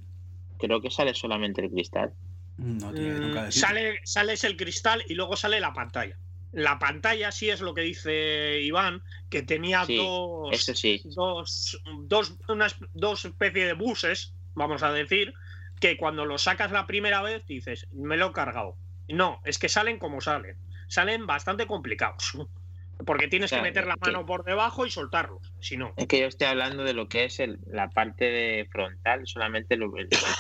creo 0.59 0.81
que 0.81 0.91
sale 0.91 1.15
solamente 1.15 1.61
el 1.61 1.71
cristal. 1.71 2.13
No, 2.57 2.93
tiene 2.93 3.15
Mm, 3.15 3.51
sale, 3.51 3.99
sales 4.03 4.43
el 4.43 4.55
cristal 4.55 5.03
y 5.07 5.15
luego 5.15 5.35
sale 5.35 5.59
la 5.59 5.73
pantalla. 5.73 6.15
La 6.51 6.79
pantalla 6.79 7.31
sí 7.31 7.49
es 7.49 7.61
lo 7.61 7.73
que 7.73 7.81
dice 7.81 8.59
Iván, 8.61 9.03
que 9.29 9.41
tenía 9.41 9.85
dos, 9.87 11.03
dos, 11.15 11.81
dos, 12.03 12.33
unas, 12.49 12.75
dos 12.93 13.25
especies 13.25 13.67
de 13.67 13.73
buses, 13.73 14.33
vamos 14.53 14.83
a 14.83 14.91
decir, 14.91 15.33
que 15.79 15.97
cuando 15.97 16.25
lo 16.25 16.37
sacas 16.37 16.71
la 16.71 16.87
primera 16.87 17.21
vez 17.21 17.45
dices, 17.47 17.87
me 17.91 18.17
lo 18.17 18.27
he 18.27 18.33
cargado. 18.33 18.75
No, 19.07 19.41
es 19.45 19.59
que 19.59 19.69
salen 19.69 19.97
como 19.97 20.21
salen. 20.21 20.57
Salen 20.87 21.25
bastante 21.25 21.67
complicados. 21.67 22.33
Porque 23.05 23.27
tienes 23.27 23.49
que 23.49 23.61
meter 23.61 23.87
la 23.87 23.95
mano 23.95 24.27
por 24.27 24.43
debajo 24.43 24.85
y 24.85 24.91
soltarlos, 24.91 25.51
si 25.59 25.75
no. 25.75 25.91
Es 25.97 26.05
que 26.05 26.19
yo 26.19 26.27
estoy 26.27 26.45
hablando 26.45 26.83
de 26.83 26.93
lo 26.93 27.07
que 27.09 27.25
es 27.25 27.41
la 27.65 27.89
parte 27.89 28.25
de 28.25 28.67
frontal, 28.71 29.25
solamente 29.25 29.73
el, 29.73 29.89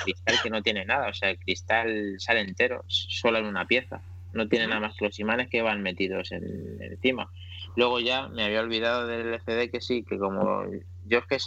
cristal 0.03 0.35
que 0.43 0.49
no 0.51 0.61
tiene 0.61 0.85
nada. 0.85 1.09
O 1.09 1.13
sea, 1.13 1.31
el 1.31 1.39
cristal 1.39 2.17
sale 2.19 2.41
entero, 2.41 2.83
solo 2.87 3.39
en 3.39 3.45
una 3.45 3.65
pieza. 3.65 4.01
No 4.33 4.47
tiene 4.47 4.67
nada 4.67 4.79
más 4.79 4.95
que 4.95 5.05
los 5.05 5.19
imanes 5.19 5.49
que 5.49 5.61
van 5.61 5.81
metidos 5.81 6.31
en, 6.31 6.77
encima. 6.81 7.29
Luego 7.75 7.99
ya 7.99 8.27
me 8.27 8.43
había 8.43 8.61
olvidado 8.61 9.07
del 9.07 9.27
LCD 9.33 9.69
que 9.71 9.81
sí, 9.81 10.03
que 10.03 10.17
como 10.17 10.65
yo 11.05 11.19
es 11.19 11.25
que 11.25 11.37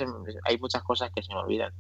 hay 0.45 0.59
muchas 0.59 0.83
cosas 0.83 1.11
que 1.15 1.23
se 1.23 1.33
me 1.33 1.41
olvidan. 1.41 1.73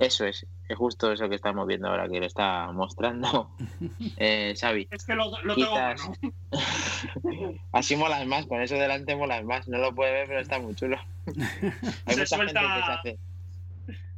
Eso 0.00 0.24
es, 0.24 0.46
es 0.66 0.78
justo 0.78 1.12
eso 1.12 1.28
que 1.28 1.34
estamos 1.34 1.66
viendo 1.66 1.88
ahora, 1.88 2.08
que 2.08 2.20
lo 2.20 2.26
está 2.26 2.72
mostrando 2.72 3.50
eh, 4.16 4.54
Xavi. 4.58 4.88
Es 4.90 5.04
que 5.04 5.14
lo, 5.14 5.30
tengo 5.30 5.76
Así 7.72 7.96
molas 7.96 8.26
más, 8.26 8.46
con 8.46 8.62
eso 8.62 8.76
delante 8.76 9.14
molas 9.14 9.44
más. 9.44 9.68
No 9.68 9.76
lo 9.76 9.94
puede 9.94 10.12
ver, 10.12 10.26
pero 10.26 10.40
está 10.40 10.58
muy 10.58 10.74
chulo. 10.74 10.96
Hay 12.06 12.16
mucha 12.16 12.36
gente 12.38 12.54
que 12.54 12.60
se 12.60 12.92
hace. 12.92 13.18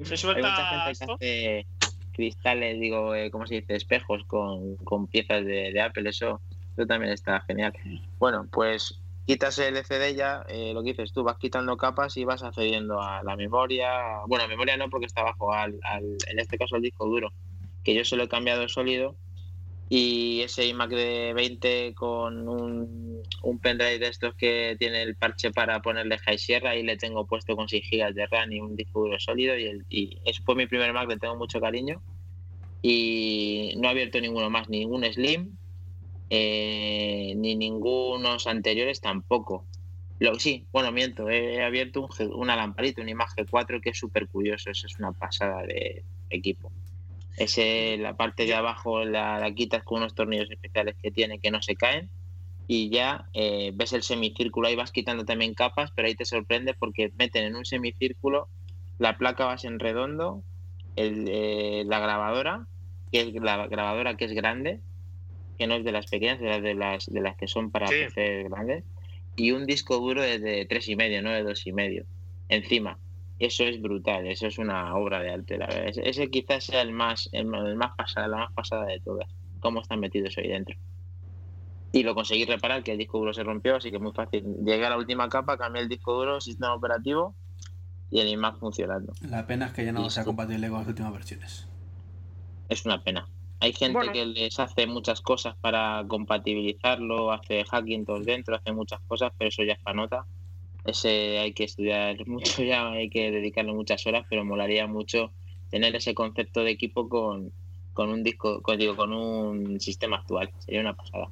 Se 0.05 0.17
suelta 0.17 0.47
Hay 0.47 0.53
mucha 0.53 0.95
gente 0.95 1.19
que 1.19 1.67
hace 1.67 1.82
cristales, 2.13 2.79
digo, 2.79 3.15
eh, 3.15 3.31
¿cómo 3.31 3.47
se 3.47 3.57
dice? 3.57 3.75
Espejos 3.75 4.25
con, 4.25 4.77
con 4.77 5.07
piezas 5.07 5.45
de, 5.45 5.81
Apple, 5.81 6.09
eso, 6.09 6.41
eso 6.77 6.87
también 6.87 7.13
está 7.13 7.41
genial. 7.41 7.73
Bueno, 8.19 8.47
pues 8.51 9.01
quitas 9.27 9.59
el 9.59 9.77
LCD 9.77 10.15
ya, 10.17 10.45
eh, 10.49 10.73
lo 10.75 10.83
que 10.83 10.91
dices 10.91 11.13
tú, 11.13 11.23
vas 11.23 11.39
quitando 11.39 11.77
capas 11.77 12.17
y 12.17 12.25
vas 12.25 12.43
accediendo 12.43 13.01
a 13.01 13.23
la 13.23 13.37
memoria. 13.37 14.21
Bueno, 14.27 14.47
memoria 14.49 14.77
no 14.77 14.91
porque 14.91 15.07
está 15.07 15.23
abajo, 15.23 15.53
al, 15.53 15.79
en 16.29 16.39
este 16.39 16.59
caso 16.59 16.77
al 16.77 16.83
disco 16.83 17.07
duro, 17.07 17.33
que 17.85 17.95
yo 17.95 18.05
se 18.05 18.17
lo 18.17 18.25
he 18.25 18.29
cambiado 18.29 18.69
sólido. 18.69 19.17
Y 19.95 20.41
ese 20.41 20.67
iMac 20.69 20.89
de 20.89 21.35
20 21.35 21.93
con 21.95 22.49
un, 22.49 23.23
un 23.43 23.59
pendrive 23.59 23.99
de 23.99 24.09
estos 24.09 24.35
que 24.35 24.75
tiene 24.79 25.03
el 25.03 25.17
parche 25.17 25.51
para 25.51 25.83
ponerle 25.83 26.17
high 26.17 26.39
sierra 26.39 26.75
y 26.75 26.83
le 26.83 26.97
tengo 26.97 27.27
puesto 27.27 27.55
con 27.55 27.69
6 27.69 27.85
GB 27.91 28.15
de 28.15 28.27
RAM 28.27 28.51
y 28.53 28.61
un 28.63 28.75
disco 28.75 29.01
duro 29.01 29.21
sólido. 29.21 29.55
Y, 29.59 29.67
el, 29.67 29.85
y 29.91 30.19
fue 30.47 30.55
mi 30.55 30.67
primer 30.67 30.95
Mac, 30.95 31.11
le 31.11 31.19
tengo 31.19 31.37
mucho 31.37 31.61
cariño. 31.61 32.01
Y 32.81 33.75
no 33.77 33.89
he 33.89 33.91
abierto 33.91 34.19
ninguno 34.19 34.49
más, 34.49 34.71
ningún 34.71 35.05
Slim, 35.05 35.59
eh, 36.31 37.35
ni 37.37 37.55
ningunos 37.55 38.47
anteriores 38.47 39.03
tampoco. 39.03 39.67
Lo, 40.21 40.37
sí, 40.37 40.65
bueno, 40.73 40.91
miento, 40.91 41.29
he 41.29 41.63
abierto 41.63 42.01
un, 42.01 42.33
una 42.33 42.57
lamparita, 42.57 43.03
un 43.03 43.11
imagen 43.11 43.47
4 43.47 43.83
que 43.83 43.91
es 43.91 43.99
súper 43.99 44.27
curioso, 44.29 44.71
eso 44.71 44.87
es 44.87 44.99
una 44.99 45.13
pasada 45.13 45.67
de 45.67 46.03
equipo. 46.31 46.73
Ese, 47.37 47.97
la 47.99 48.17
parte 48.17 48.45
de 48.45 48.55
abajo 48.55 49.05
la, 49.05 49.51
quitas 49.55 49.83
con 49.83 49.99
unos 49.99 50.15
tornillos 50.15 50.51
especiales 50.51 50.97
que 51.03 51.11
tiene 51.11 51.39
que 51.39 51.51
no 51.51 51.63
se 51.63 51.77
caen 51.77 52.11
y 52.69 52.91
ya 52.91 53.27
eh, 53.33 53.73
ves 53.75 53.93
el 53.93 54.03
semicírculo, 54.03 54.69
ahí 54.69 54.77
vas 54.77 54.93
quitando 54.93 55.25
también 55.25 55.55
capas, 55.55 55.91
pero 55.95 56.09
ahí 56.09 56.15
te 56.15 56.25
sorprende 56.25 56.75
porque 56.75 57.11
meten 57.19 57.45
en 57.45 57.57
un 57.57 57.65
semicírculo 57.65 58.49
la 58.99 59.19
placa 59.19 59.47
base 59.47 59.67
en 59.67 59.79
redondo, 59.79 60.43
el, 60.97 61.27
eh, 61.29 61.85
la 61.87 61.99
grabadora, 61.99 62.67
que 63.11 63.21
es 63.21 63.35
la 63.35 63.67
grabadora 63.67 64.17
que 64.17 64.27
es 64.27 64.33
grande, 64.33 64.81
que 65.59 65.67
no 65.67 65.75
es 65.75 65.85
de 65.85 65.93
las 65.93 66.07
pequeñas, 66.07 66.41
de 66.41 66.75
las, 66.75 67.07
de 67.07 67.21
las, 67.21 67.37
que 67.37 67.49
son 67.49 67.71
para 67.71 67.89
PC 67.89 68.45
grandes, 68.45 68.85
y 69.37 69.51
un 69.51 69.67
disco 69.67 69.99
duro 69.99 70.23
de, 70.23 70.39
de 70.39 70.67
tres 70.67 70.89
y 70.89 70.97
medio, 70.97 71.23
no 71.23 71.31
de 71.31 71.43
dos 71.43 71.67
y 71.67 71.73
medio, 71.73 72.05
encima. 72.49 72.99
Eso 73.43 73.65
es 73.65 73.83
brutal, 73.83 74.25
eso 74.29 74.47
es 74.47 74.57
una 74.59 74.95
obra 74.95 75.19
de 75.19 75.33
arte, 75.33 75.59
la 75.59 75.67
verdad. 75.67 75.91
Ese, 75.97 76.31
quizás 76.31 76.63
sea 76.63 76.81
el 76.81 76.93
más, 76.93 77.29
el, 77.33 77.47
más 77.47 77.91
pasada, 77.97 78.29
la 78.29 78.37
más 78.37 78.53
pasada 78.53 78.87
de 78.87 79.01
todas, 79.01 79.29
cómo 79.59 79.81
están 79.81 79.99
metidos 79.99 80.39
ahí 80.39 80.47
dentro. 80.47 80.77
Y 81.91 82.05
lo 82.05 82.15
conseguí 82.15 82.45
reparar, 82.45 82.85
que 82.85 82.93
el 82.93 82.99
disco 82.99 83.19
duro 83.19 83.35
se 83.35 83.43
rompió, 83.43 83.75
así 83.75 83.91
que 83.91 83.99
muy 83.99 84.13
fácil. 84.13 84.45
Llegué 84.65 84.87
a 84.87 84.91
la 84.91 84.97
última 84.97 85.29
capa, 85.29 85.59
cambié 85.59 85.83
el 85.83 85.89
disco 85.89 86.15
duro, 86.15 86.41
sistema 86.41 86.73
operativo 86.73 87.35
y 88.13 88.21
el 88.21 88.29
iMac 88.29 88.61
funcionando. 88.61 89.13
La 89.23 89.45
pena 89.45 89.67
es 89.67 89.73
que 89.73 89.85
ya 89.85 89.91
no 89.91 90.09
sea 90.09 90.25
compatible 90.25 90.69
con 90.69 90.79
las 90.79 90.87
últimas 90.87 91.13
versiones. 91.13 91.67
Es 92.69 92.87
una 92.87 93.03
pena. 93.03 93.27
Hay 93.59 93.73
gente 93.73 94.13
que 94.13 94.25
les 94.25 94.61
hace 94.61 94.87
muchas 94.87 95.21
cosas 95.21 95.57
para 95.61 96.05
compatibilizarlo, 96.07 97.33
hace 97.33 97.65
hacking 97.65 98.05
todos 98.05 98.25
dentro, 98.25 98.55
hace 98.55 98.71
muchas 98.71 99.01
cosas, 99.09 99.33
pero 99.37 99.49
eso 99.49 99.65
ya 99.65 99.73
es 99.73 99.81
para 99.81 99.97
nota. 99.97 100.27
Ese 100.85 101.39
hay 101.39 101.53
que 101.53 101.65
estudiar 101.65 102.17
mucho 102.27 102.63
ya, 102.63 102.91
hay 102.91 103.11
que 103.11 103.31
dedicarle 103.31 103.73
muchas 103.73 104.07
horas, 104.07 104.27
pero 104.29 104.45
molaría 104.45 104.87
mucho 104.87 105.33
tener 105.71 105.97
ese 105.97 106.15
concepto 106.15 106.65
de 106.65 106.71
equipo 106.71 107.09
con, 107.09 107.53
un 107.97 108.23
disco, 108.23 108.61
con, 108.63 108.79
digo, 108.79 108.95
con 108.95 109.13
un 109.13 109.81
sistema 109.81 110.19
actual. 110.19 110.51
Sería 110.59 110.81
una 110.81 110.95
pasada. 110.95 111.29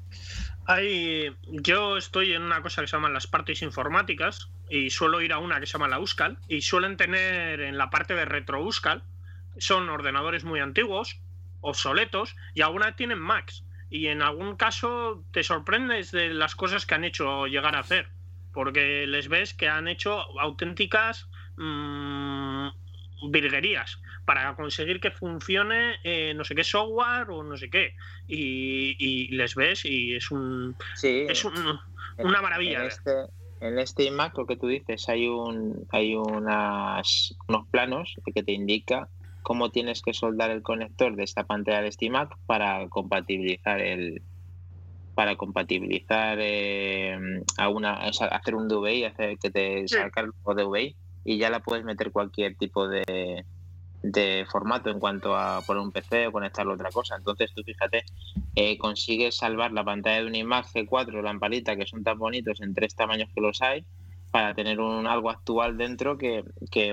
Hay, 0.66 1.31
yo 1.48 1.97
estoy 1.97 2.32
en 2.32 2.43
una 2.43 2.62
cosa 2.62 2.81
que 2.81 2.89
se 2.89 2.97
llama 2.97 3.10
las 3.10 3.27
partes 3.27 3.60
informáticas 3.62 4.48
y 4.68 4.90
suelo 4.90 5.20
ir 5.20 5.32
a 5.32 5.39
una 5.39 5.60
que 5.60 5.66
se 5.66 5.72
llama 5.72 5.89
la 5.89 5.98
USCAL 5.98 6.39
y 6.48 6.62
suelen 6.62 6.97
tener 6.97 7.60
en 7.60 7.77
la 7.77 7.90
parte 7.90 8.14
de 8.14 8.24
retro 8.24 8.64
USCAL, 8.64 9.02
son 9.59 9.89
ordenadores 9.90 10.44
muy 10.44 10.60
antiguos, 10.60 11.18
obsoletos 11.60 12.36
y 12.55 12.62
algunas 12.62 12.97
tienen 12.97 13.18
Macs. 13.18 13.64
Y 13.90 14.06
en 14.06 14.22
algún 14.22 14.56
caso 14.56 15.24
te 15.32 15.43
sorprendes 15.43 16.12
de 16.12 16.32
las 16.32 16.55
cosas 16.55 16.86
que 16.86 16.94
han 16.94 17.05
hecho 17.05 17.47
llegar 17.47 17.74
a 17.74 17.81
hacer, 17.81 18.09
porque 18.52 19.06
les 19.06 19.28
ves 19.28 19.55
que 19.55 19.68
han 19.68 19.89
hecho 19.89 20.20
auténticas 20.40 21.28
mmm, 21.56 22.68
virguerías 23.31 24.01
para 24.24 24.55
conseguir 24.56 25.01
que 25.01 25.10
funcione 25.10 25.97
eh, 26.05 26.32
no 26.35 26.44
sé 26.44 26.55
qué 26.55 26.64
software 26.64 27.31
o 27.31 27.43
no 27.43 27.56
sé 27.56 27.70
qué. 27.70 27.94
Y, 28.27 29.28
les 29.35 29.55
ves 29.55 29.85
y 29.85 30.14
es 30.14 30.31
un 30.31 30.77
es 31.02 31.44
una 31.44 32.43
maravilla. 32.43 32.81
En 32.81 32.86
este, 32.86 33.12
en 33.60 33.78
este 33.78 34.05
iMac, 34.05 34.36
lo 34.39 34.47
que 34.47 34.56
tú 34.56 34.66
dices, 34.66 35.09
hay 35.09 35.28
un 35.28 35.86
hay 35.90 36.14
unas, 36.14 37.35
unos 37.48 37.66
planos 37.68 38.14
que 38.35 38.43
te 38.43 38.52
indica 38.52 39.09
cómo 39.43 39.70
tienes 39.70 40.02
que 40.02 40.12
soldar 40.12 40.51
el 40.51 40.62
conector 40.62 41.16
de 41.16 41.24
esta 41.24 41.44
pantalla 41.44 41.82
de 41.82 41.93
SteamMac 41.93 42.36
para 42.47 42.89
compatibilizar 42.89 43.81
el 43.81 44.22
para 45.20 45.36
compatibilizar 45.36 46.38
eh, 46.40 47.14
a 47.59 47.68
una 47.68 47.92
hacer 47.92 48.55
un 48.55 48.68
DVI 48.68 49.05
hacer 49.05 49.36
que 49.36 49.51
te 49.51 49.86
salga 49.86 50.22
el 50.22 50.32
DVI 50.42 50.97
y 51.26 51.36
ya 51.36 51.51
la 51.51 51.60
puedes 51.60 51.84
meter 51.84 52.10
cualquier 52.10 52.56
tipo 52.56 52.88
de, 52.88 53.44
de 54.02 54.47
formato 54.51 54.88
en 54.88 54.98
cuanto 54.98 55.36
a 55.36 55.60
poner 55.66 55.82
un 55.82 55.92
PC 55.92 56.28
o 56.28 56.32
conectarlo 56.32 56.72
a 56.72 56.76
otra 56.76 56.90
cosa. 56.90 57.16
Entonces 57.16 57.51
tú 57.55 57.62
fíjate, 57.62 58.02
eh, 58.55 58.78
consigues 58.78 59.36
salvar 59.36 59.72
la 59.72 59.84
pantalla 59.84 60.22
de 60.22 60.26
un 60.26 60.34
iMac 60.36 60.68
G4 60.72 61.20
lamparita 61.20 61.76
que 61.76 61.84
son 61.84 62.02
tan 62.02 62.18
bonitos 62.18 62.62
en 62.62 62.72
tres 62.72 62.97
tamaños 62.97 63.28
que 63.34 63.42
los 63.42 63.60
hay 63.60 63.84
para 64.30 64.55
tener 64.55 64.80
un 64.80 65.06
algo 65.06 65.28
actual 65.28 65.76
dentro 65.76 66.16
que, 66.16 66.44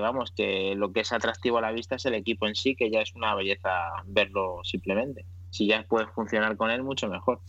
vamos, 0.02 0.32
que 0.32 0.74
lo 0.74 0.92
que 0.92 1.00
es 1.00 1.12
atractivo 1.14 1.56
a 1.56 1.62
la 1.62 1.72
vista 1.72 1.94
es 1.94 2.04
el 2.04 2.12
equipo 2.12 2.46
en 2.46 2.54
sí, 2.54 2.76
que 2.76 2.90
ya 2.90 3.00
es 3.00 3.14
una 3.14 3.34
belleza 3.34 3.70
verlo 4.04 4.60
simplemente. 4.64 5.24
Si 5.48 5.66
ya 5.66 5.82
puedes 5.88 6.10
funcionar 6.10 6.58
con 6.58 6.70
él, 6.70 6.82
mucho 6.82 7.08
mejor. 7.08 7.40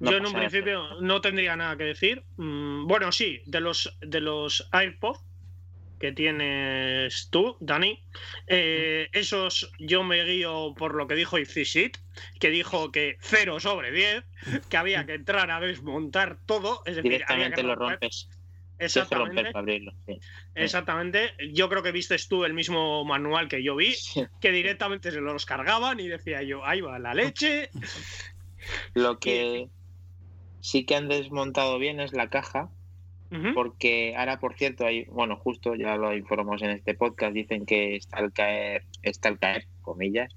Yo, 0.00 0.16
en 0.16 0.26
un 0.26 0.32
principio 0.32 1.00
no 1.00 1.20
tendría 1.20 1.56
nada 1.56 1.76
que 1.76 1.84
decir. 1.84 2.24
Mm, 2.36 2.86
bueno, 2.86 3.12
sí, 3.12 3.40
de 3.46 3.60
los 3.60 3.96
de 4.00 4.20
los 4.20 4.68
AirPods 4.72 5.20
que 6.02 6.12
tienes 6.12 7.28
tú, 7.30 7.56
Dani. 7.60 8.02
Eh, 8.48 9.08
esos 9.12 9.70
yo 9.78 10.02
me 10.02 10.24
guío 10.24 10.74
por 10.76 10.94
lo 10.94 11.06
que 11.06 11.14
dijo 11.14 11.38
Ifishit, 11.38 11.96
que 12.40 12.50
dijo 12.50 12.90
que 12.90 13.18
0 13.20 13.60
sobre 13.60 13.92
10, 13.92 14.24
que 14.68 14.76
había 14.76 15.06
que 15.06 15.14
entrar 15.14 15.52
a 15.52 15.60
desmontar 15.60 16.38
todo. 16.44 16.82
Es 16.86 16.96
decir, 16.96 17.12
Directamente 17.12 17.44
había 17.44 17.56
que 17.56 17.62
lo 17.62 17.76
rompes. 17.76 18.28
Exactamente. 18.82 19.52
Exactamente. 20.54 21.30
Yo 21.52 21.68
creo 21.68 21.82
que 21.82 21.92
viste 21.92 22.16
tú 22.28 22.44
el 22.44 22.54
mismo 22.54 23.04
manual 23.04 23.48
que 23.48 23.62
yo 23.62 23.76
vi, 23.76 23.94
que 24.40 24.50
directamente 24.50 25.10
se 25.10 25.20
los 25.20 25.46
cargaban 25.46 26.00
y 26.00 26.08
decía 26.08 26.42
yo, 26.42 26.64
ahí 26.64 26.80
va 26.80 26.98
la 26.98 27.14
leche. 27.14 27.70
Lo 28.94 29.18
que 29.18 29.68
sí 30.60 30.84
que 30.84 30.96
han 30.96 31.08
desmontado 31.08 31.78
bien 31.78 32.00
es 32.00 32.12
la 32.12 32.28
caja, 32.28 32.70
porque 33.54 34.14
ahora, 34.14 34.38
por 34.38 34.54
cierto, 34.54 34.84
hay, 34.84 35.04
bueno, 35.04 35.36
justo 35.36 35.74
ya 35.74 35.96
lo 35.96 36.14
informamos 36.14 36.60
en 36.60 36.70
este 36.70 36.94
podcast, 36.94 37.32
dicen 37.32 37.64
que 37.64 37.96
está 37.96 38.18
al 38.18 38.30
caer, 38.32 38.84
está 39.02 39.30
al 39.30 39.38
caer, 39.38 39.66
comillas, 39.80 40.34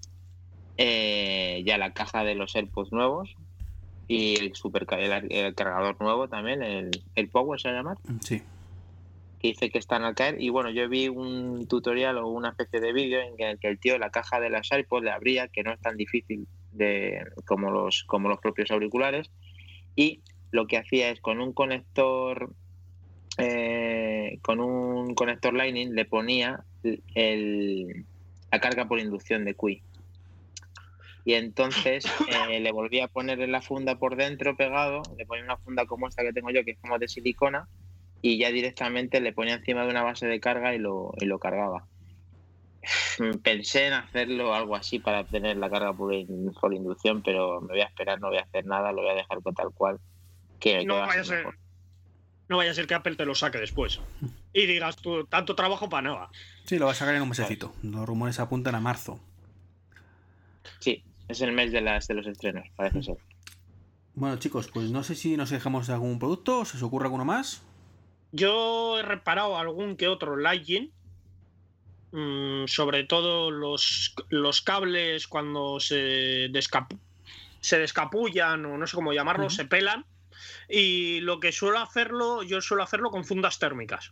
eh, 0.78 1.62
ya 1.66 1.78
la 1.78 1.92
caja 1.92 2.24
de 2.24 2.36
los 2.36 2.56
AirPods 2.56 2.94
nuevos 2.94 3.36
y 4.08 4.36
el 4.36 4.56
super 4.56 4.86
el, 4.92 5.56
cargador 5.56 6.00
nuevo 6.00 6.28
también, 6.28 6.62
el, 6.62 6.92
el 7.16 7.30
Power 7.30 7.60
se 7.60 7.72
llama. 7.72 7.98
Sí. 8.22 8.42
Que 9.40 9.50
dice 9.50 9.70
que 9.70 9.80
están 9.80 10.04
al 10.04 10.16
caer. 10.16 10.42
Y 10.42 10.50
bueno, 10.50 10.70
yo 10.70 10.88
vi 10.88 11.08
un 11.08 11.68
tutorial 11.68 12.18
o 12.18 12.28
una 12.28 12.50
especie 12.50 12.80
de 12.80 12.94
vídeo 12.94 13.20
en 13.22 13.36
el 13.40 13.60
que 13.60 13.68
el 13.68 13.80
tío 13.80 13.98
la 13.98 14.12
caja 14.12 14.40
de 14.40 14.50
las 14.50 14.72
AirPods 14.72 15.04
le 15.04 15.12
abría, 15.12 15.48
que 15.48 15.64
no 15.64 15.72
es 15.74 15.80
tan 15.80 15.98
difícil 15.98 16.48
de, 16.72 17.26
como, 17.46 17.72
los, 17.72 18.04
como 18.06 18.30
los 18.30 18.40
propios 18.40 18.72
auriculares. 18.72 19.32
Y 19.96 20.22
lo 20.52 20.68
que 20.68 20.78
hacía 20.78 21.10
es 21.10 21.20
con 21.20 21.40
un 21.42 21.54
conector 21.54 22.54
eh, 23.38 24.40
con 24.42 24.60
un 24.60 25.14
conector 25.14 25.54
Lightning 25.54 25.94
le 25.94 26.06
ponía 26.06 26.64
el, 27.16 28.06
la 28.52 28.60
carga 28.60 28.88
por 28.88 29.00
inducción 29.00 29.44
de 29.46 29.56
Qi. 29.56 29.82
Y 31.26 31.34
entonces 31.34 32.06
eh, 32.28 32.60
le 32.60 32.72
volví 32.72 33.00
a 33.02 33.08
poner 33.08 33.42
en 33.42 33.52
la 33.52 33.62
funda 33.62 33.98
por 33.98 34.16
dentro 34.16 34.56
pegado, 34.56 35.02
le 35.18 35.26
ponía 35.26 35.44
una 35.44 35.58
funda 35.58 35.88
como 35.88 36.08
esta 36.08 36.22
que 36.22 36.32
tengo 36.32 36.52
yo, 36.52 36.64
que 36.64 36.72
es 36.72 36.80
como 36.80 37.00
de 37.00 37.08
silicona, 37.08 37.68
y 38.22 38.38
ya 38.38 38.52
directamente 38.52 39.20
le 39.20 39.34
ponía 39.34 39.56
encima 39.56 39.84
de 39.84 39.90
una 39.90 40.04
base 40.04 40.28
de 40.28 40.40
carga 40.40 40.76
y 40.76 40.78
lo, 40.78 41.14
y 41.20 41.26
lo 41.26 41.40
cargaba. 41.40 41.88
Pensé 43.44 43.88
en 43.88 43.94
hacerlo 43.94 44.54
algo 44.54 44.76
así 44.76 45.00
para 45.00 45.22
obtener 45.22 45.58
la 45.58 45.70
carga 45.70 45.94
por, 45.94 46.14
inducción, 46.14 47.24
pero 47.24 47.60
me 47.62 47.70
voy 47.70 47.82
a 47.82 47.86
esperar, 47.86 48.22
no 48.22 48.28
voy 48.28 48.38
a 48.38 48.44
hacer 48.44 48.68
nada, 48.68 48.92
lo 48.92 49.02
voy 49.02 49.12
a 49.12 49.16
dejar 49.16 49.40
tal 49.56 49.72
cual. 49.74 50.00
Que 50.60 50.86
no 50.86 51.00
vaya 51.00 51.22
a 51.22 51.26
ser, 51.26 51.48
no 52.48 52.58
vaya 52.58 52.70
a 52.70 52.74
ser 52.76 52.86
que 52.86 52.94
Apple 52.94 53.16
te 53.16 53.26
lo 53.26 53.34
saque 53.34 53.58
después. 53.58 54.00
Y 54.54 54.68
digas 54.68 54.96
tú, 54.98 55.26
tanto 55.26 55.56
trabajo 55.56 55.90
para 55.90 56.04
nada. 56.04 56.30
Sí, 56.66 56.78
lo 56.78 56.86
va 56.86 56.92
a 56.92 56.96
sacar 56.96 57.16
en 57.16 57.24
un 57.24 57.30
mesecito. 57.30 57.74
Los 57.82 58.06
rumores 58.06 58.40
apuntan 58.40 58.76
a 58.76 58.80
marzo. 58.80 59.20
Sí, 60.80 61.04
es 61.28 61.42
el 61.42 61.52
mes 61.52 61.72
de, 61.72 61.82
las, 61.82 62.08
de 62.08 62.14
los 62.14 62.28
estrenos, 62.28 62.68
parece 62.76 63.04
ser. 63.04 63.18
Bueno, 64.14 64.38
chicos, 64.38 64.70
pues 64.74 64.92
no 64.92 65.04
sé 65.04 65.16
si 65.16 65.36
nos 65.36 65.50
dejamos 65.50 65.88
de 65.88 65.94
algún 65.94 66.20
producto, 66.20 66.64
¿se 66.66 66.78
os 66.78 66.84
ocurre 66.84 67.06
alguno 67.06 67.26
más? 67.26 67.64
Yo 68.32 69.00
he 69.00 69.04
reparado 69.04 69.58
algún 69.58 69.98
que 69.98 70.08
otro 70.08 70.38
Lightning, 70.38 70.92
mm, 72.12 72.68
sobre 72.68 73.04
todo 73.04 73.52
los, 73.52 74.16
los 74.30 74.62
cables 74.62 75.28
cuando 75.28 75.80
se, 75.80 76.50
se 77.60 77.80
descapullan 77.80 78.66
o 78.66 78.78
no 78.78 78.88
sé 78.88 78.96
cómo 78.96 79.14
llamarlo, 79.14 79.50
se 79.50 79.66
pelan 79.66 80.06
y 80.70 81.20
lo 81.22 81.40
que 81.40 81.52
suelo 81.52 81.80
hacerlo, 81.80 82.44
yo 82.44 82.62
suelo 82.62 82.84
hacerlo 82.84 83.12
con 83.12 83.26
fundas 83.26 83.60
térmicas. 83.60 84.12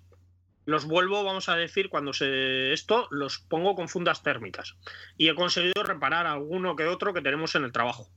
Los 0.65 0.85
vuelvo, 0.85 1.23
vamos 1.23 1.49
a 1.49 1.55
decir, 1.55 1.89
cuando 1.89 2.13
se 2.13 2.71
esto, 2.73 3.07
los 3.11 3.39
pongo 3.39 3.75
con 3.75 3.89
fundas 3.89 4.23
térmicas. 4.23 4.75
Y 5.17 5.27
he 5.27 5.35
conseguido 5.35 5.83
reparar 5.83 6.25
alguno 6.25 6.75
que 6.75 6.85
otro 6.85 7.13
que 7.13 7.21
tenemos 7.21 7.55
en 7.55 7.65
el 7.65 7.71
trabajo. 7.71 8.07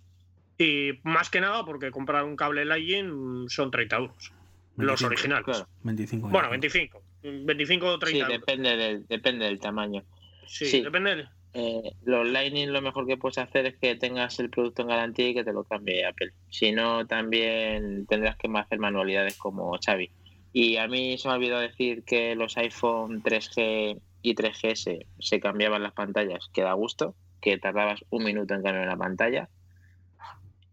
Y 0.59 1.01
más 1.03 1.29
que 1.29 1.41
nada 1.41 1.65
porque 1.65 1.91
comprar 1.91 2.25
un 2.25 2.37
cable 2.37 2.65
Lightning 2.65 3.49
son 3.49 3.71
30 3.71 3.97
euros. 3.97 4.33
los 4.77 5.03
originales. 5.03 5.65
25. 5.83 6.29
Bueno, 6.29 6.51
25. 6.51 7.03
25 7.23 7.87
o 7.87 7.99
30 7.99 8.27
sí, 8.27 8.33
Depende 8.33 8.77
del, 8.77 9.07
depende 9.07 9.45
del 9.47 9.59
tamaño. 9.59 10.05
Sí, 10.47 10.83
depende. 10.83 11.17
Del... 11.17 11.29
Eh, 11.59 11.93
los 12.05 12.29
Lightning 12.29 12.71
lo 12.71 12.83
mejor 12.83 13.07
que 13.07 13.17
puedes 13.17 13.39
hacer 13.39 13.65
es 13.65 13.77
que 13.77 13.97
tengas 13.97 14.39
el 14.41 14.51
producto 14.51 14.83
en 14.83 14.89
garantía 14.89 15.31
y 15.31 15.35
que 15.35 15.43
te 15.43 15.55
lo 15.55 15.65
cambie 15.65 16.05
Apple. 16.05 16.33
Si 16.51 16.71
no, 16.71 17.07
también 17.07 18.05
tendrás 18.07 18.37
que 18.37 18.49
hacer 18.55 18.79
manualidades 18.79 19.37
como 19.39 19.79
Xavi. 19.83 20.11
Y 20.59 20.79
a 20.79 20.89
mí 20.89 21.19
se 21.19 21.29
me 21.29 21.35
ha 21.35 21.37
olvidado 21.37 21.61
decir 21.61 22.03
que 22.03 22.35
los 22.35 22.57
iPhone 22.57 23.23
3G 23.23 24.01
y 24.23 24.35
3GS 24.35 25.05
se 25.19 25.39
cambiaban 25.39 25.83
las 25.83 25.93
pantallas, 25.93 26.49
que 26.55 26.63
da 26.63 26.73
gusto, 26.73 27.15
que 27.43 27.59
tardabas 27.59 28.03
un 28.09 28.25
minuto 28.25 28.55
en 28.55 28.63
cambiar 28.63 28.87
la 28.87 28.97
pantalla. 28.97 29.51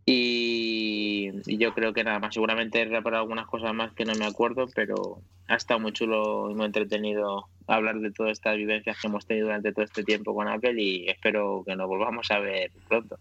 Y, 0.06 1.32
yo 1.58 1.74
creo 1.74 1.92
que 1.92 2.06
nada 2.06 2.20
más, 2.20 2.34
seguramente 2.34 2.80
he 2.80 2.86
reparado 2.86 3.24
algunas 3.24 3.46
cosas 3.48 3.74
más 3.74 3.92
que 3.92 4.06
no 4.06 4.16
me 4.16 4.26
acuerdo, 4.26 4.68
pero 4.74 5.20
ha 5.50 5.56
estado 5.56 5.82
muy 5.82 5.92
chulo 5.92 6.50
y 6.50 6.56
muy 6.56 6.68
entretenido 6.68 7.50
hablar 7.68 8.00
de 8.00 8.14
todas 8.14 8.32
estas 8.32 8.56
vivencias 8.56 8.98
que 9.02 9.08
hemos 9.08 9.26
tenido 9.26 9.48
durante 9.48 9.74
todo 9.74 9.84
este 9.84 10.06
tiempo 10.06 10.34
con 10.34 10.48
Apple 10.48 10.82
y 10.82 11.10
espero 11.10 11.62
que 11.68 11.76
nos 11.76 11.90
volvamos 11.90 12.32
a 12.32 12.40
ver 12.40 12.72
pronto. 12.88 13.20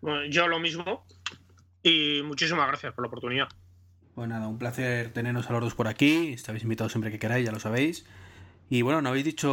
Bueno, 0.00 0.24
yo 0.24 0.48
lo 0.48 0.58
mismo 0.58 1.06
y 1.80 2.22
muchísimas 2.24 2.66
gracias 2.66 2.92
por 2.92 3.04
la 3.04 3.06
oportunidad. 3.06 3.48
Pues 4.14 4.28
nada, 4.28 4.48
un 4.48 4.58
placer 4.58 5.12
tenernos 5.12 5.48
a 5.48 5.52
los 5.52 5.62
dos 5.62 5.74
por 5.74 5.88
aquí. 5.88 6.32
Estáis 6.32 6.62
invitados 6.62 6.92
siempre 6.92 7.10
que 7.10 7.18
queráis, 7.18 7.46
ya 7.46 7.52
lo 7.52 7.60
sabéis. 7.60 8.06
Y 8.68 8.82
bueno, 8.82 9.02
no 9.02 9.08
habéis 9.08 9.24
dicho 9.24 9.50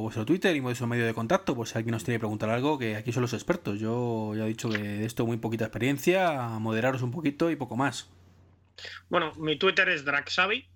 vuestro 0.00 0.24
Twitter 0.24 0.54
y 0.54 0.60
vuestro 0.60 0.86
medio 0.86 1.04
de 1.04 1.14
contacto, 1.14 1.56
pues 1.56 1.70
si 1.70 1.78
alguien 1.78 1.92
nos 1.92 2.04
tiene 2.04 2.16
que 2.16 2.20
preguntar 2.20 2.50
algo, 2.50 2.78
que 2.78 2.96
aquí 2.96 3.12
son 3.12 3.22
los 3.22 3.32
expertos. 3.32 3.80
Yo 3.80 4.34
ya 4.36 4.44
he 4.44 4.48
dicho 4.48 4.68
que 4.68 4.78
de 4.78 5.04
esto 5.04 5.26
muy 5.26 5.36
poquita 5.38 5.64
experiencia, 5.64 6.48
moderaros 6.60 7.02
un 7.02 7.10
poquito 7.10 7.50
y 7.50 7.56
poco 7.56 7.76
más. 7.76 8.08
Bueno, 9.08 9.32
mi 9.36 9.56
Twitter 9.56 9.88
es 9.88 10.04
Draxavi, 10.04 10.68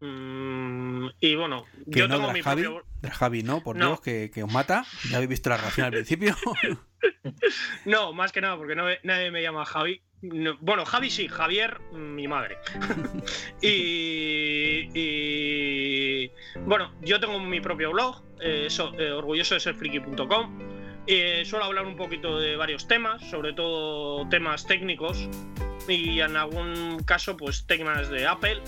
Mm, 0.00 1.08
y 1.20 1.34
bueno, 1.34 1.66
yo 1.86 2.08
tengo 2.08 2.32
mi 2.32 2.40
Javi, 2.40 2.64
Javi, 3.12 3.42
no, 3.42 3.62
por 3.62 3.76
Dios, 3.76 4.00
que, 4.00 4.30
os 4.42 4.52
mata. 4.52 4.84
Ya 5.10 5.16
habéis 5.16 5.28
visto 5.28 5.50
la 5.50 5.58
reacción 5.58 5.86
al 5.86 5.92
principio. 5.92 6.34
no, 7.84 8.12
más 8.14 8.32
que 8.32 8.40
nada, 8.40 8.56
porque 8.56 8.74
nadie 8.74 9.30
me 9.30 9.42
llama 9.42 9.66
Javi. 9.66 10.02
Bueno, 10.22 10.84
Javi 10.84 11.10
sí, 11.10 11.28
Javier, 11.28 11.80
mi 11.92 12.28
madre. 12.28 12.58
y, 13.62 14.90
bueno, 16.66 16.92
yo 17.02 17.18
tengo 17.20 17.40
mi 17.40 17.60
propio 17.60 17.92
blog, 17.92 18.22
eh, 18.40 18.68
eh, 18.98 19.10
orgulloso 19.12 19.54
de 19.54 19.60
ser 19.60 19.74
friki.com. 19.74 20.58
Eh, 21.06 21.42
suelo 21.44 21.64
hablar 21.64 21.86
un 21.86 21.96
poquito 21.96 22.38
de 22.38 22.56
varios 22.56 22.86
temas, 22.86 23.22
sobre 23.30 23.52
todo 23.54 24.28
temas 24.28 24.66
técnicos 24.66 25.28
y 25.88 26.20
en 26.20 26.36
algún 26.36 27.02
caso 27.04 27.36
pues 27.36 27.64
temas 27.64 28.08
de 28.10 28.26
Apple, 28.26 28.60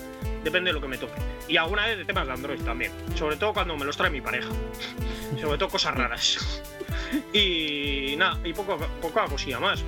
depende 0.45 0.71
de 0.71 0.75
lo 0.75 0.81
que 0.81 0.89
me 0.89 0.99
toque. 0.99 1.21
Y 1.49 1.57
alguna 1.57 1.87
vez 1.87 1.99
de 1.99 2.05
temas 2.05 2.27
de 2.27 2.33
Android 2.33 2.61
también, 2.61 2.93
sobre 3.15 3.37
todo 3.37 3.53
cuando 3.53 3.77
me 3.77 3.85
los 3.85 3.97
trae 3.97 4.11
mi 4.11 4.21
pareja. 4.21 4.49
sobre 5.41 5.59
todo 5.59 5.69
cosas 5.69 5.95
raras. 5.95 6.63
y 7.33 8.15
nada, 8.17 8.39
y 8.45 8.53
poco, 8.53 8.79
poca 9.01 9.27
cosilla 9.27 9.61
más. 9.61 9.85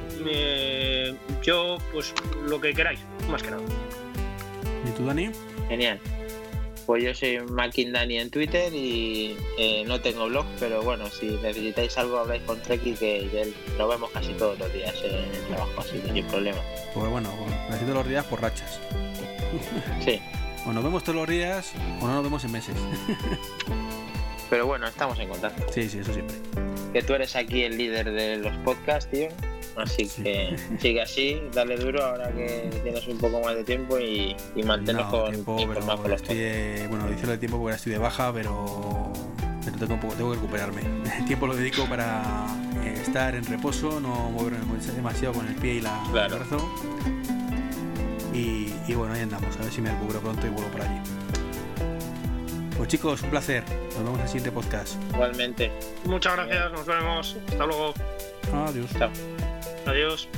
yo 1.42 1.78
pues 1.92 2.14
lo 2.46 2.60
que 2.60 2.74
queráis, 2.74 3.00
más 3.28 3.42
que 3.42 3.50
nada. 3.50 3.62
¿Y 4.86 4.90
tú, 4.96 5.06
Dani? 5.06 5.30
Genial. 5.68 6.00
Pues 6.86 7.02
yo 7.02 7.14
soy 7.14 7.38
Dani 7.92 8.18
en 8.18 8.30
Twitter 8.30 8.72
y 8.74 9.36
eh, 9.58 9.84
no 9.86 10.00
tengo 10.00 10.26
blog, 10.26 10.44
pero 10.60 10.82
bueno, 10.82 11.08
si 11.08 11.26
necesitáis 11.42 11.96
algo 11.96 12.18
habláis 12.18 12.42
con 12.42 12.60
Treki 12.60 12.92
que 12.92 13.52
lo 13.78 13.88
vemos 13.88 14.10
casi 14.10 14.32
todos 14.34 14.58
los 14.58 14.72
días 14.72 14.94
en 15.02 15.14
el 15.14 15.46
trabajo, 15.48 15.80
así 15.80 15.98
que 15.98 16.12
sin 16.12 16.26
problema. 16.26 16.60
Pues 16.92 17.10
bueno, 17.10 17.30
casi 17.70 17.84
todos 17.84 17.96
los 17.96 18.08
días 18.08 18.24
por 18.26 18.42
rachas. 18.42 18.80
Sí. 20.04 20.20
O 20.66 20.72
nos 20.72 20.82
vemos 20.82 21.04
todos 21.04 21.16
los 21.16 21.28
días 21.28 21.72
o 22.00 22.06
no 22.06 22.14
nos 22.14 22.24
vemos 22.24 22.44
en 22.44 22.52
meses. 22.52 22.74
Pero 24.50 24.66
bueno, 24.66 24.86
estamos 24.86 25.18
en 25.18 25.28
contacto. 25.28 25.72
Sí, 25.72 25.88
sí, 25.88 25.98
eso 25.98 26.12
siempre. 26.12 26.36
Que 26.92 27.02
tú 27.02 27.14
eres 27.14 27.34
aquí 27.34 27.62
el 27.62 27.76
líder 27.76 28.12
de 28.12 28.36
los 28.36 28.56
podcasts, 28.58 29.10
tío. 29.10 29.28
Así 29.76 30.08
que 30.08 30.56
sigue 30.78 31.02
así, 31.02 31.40
dale 31.52 31.76
duro 31.76 32.04
ahora 32.04 32.30
que 32.30 32.70
tienes 32.82 33.06
un 33.08 33.18
poco 33.18 33.40
más 33.40 33.54
de 33.56 33.64
tiempo 33.64 33.98
y, 33.98 34.36
y 34.54 34.62
mantenos 34.62 35.06
con, 35.06 35.30
tiempo, 35.30 35.56
pero 35.56 36.14
estoy 36.14 36.86
Bueno, 36.88 37.08
dice 37.08 37.26
de 37.26 37.38
tiempo 37.38 37.58
porque 37.58 37.70
ahora 37.70 37.76
estoy 37.76 37.92
de 37.92 37.98
baja, 37.98 38.32
pero, 38.32 39.12
tengo, 39.78 39.98
tengo 40.14 40.30
que 40.30 40.36
recuperarme. 40.36 40.82
El 41.18 41.24
tiempo 41.26 41.46
lo 41.46 41.56
dedico 41.56 41.86
para 41.86 42.46
eh, 42.84 42.94
estar 43.00 43.34
en 43.34 43.44
reposo, 43.44 44.00
no 44.00 44.30
moverme 44.30 44.58
demasiado 44.94 45.34
con 45.34 45.48
el 45.48 45.54
pie 45.56 45.74
y 45.74 45.80
la, 45.80 46.02
claro. 46.12 46.36
el 46.36 46.40
brazo. 46.40 46.74
Y, 48.32 48.72
y, 48.88 48.94
bueno, 48.94 49.14
ahí 49.14 49.22
andamos, 49.22 49.56
a 49.56 49.62
ver 49.62 49.72
si 49.72 49.80
me 49.80 49.90
recupero 49.90 50.20
pronto 50.20 50.46
y 50.46 50.50
vuelvo 50.50 50.70
por 50.70 50.82
allí. 50.82 51.00
Pues 52.76 52.88
chicos, 52.88 53.22
un 53.22 53.30
placer. 53.30 53.62
Nos 53.94 53.98
vemos 53.98 54.14
en 54.16 54.20
el 54.22 54.28
siguiente 54.28 54.50
podcast. 54.50 54.96
Igualmente. 55.12 55.70
Muchas 56.04 56.34
gracias, 56.34 56.72
nos 56.72 56.86
vemos. 56.86 57.36
Hasta 57.48 57.66
luego. 57.66 57.94
Adiós. 58.52 58.90
Chao. 58.98 59.10
Adiós. 59.86 60.28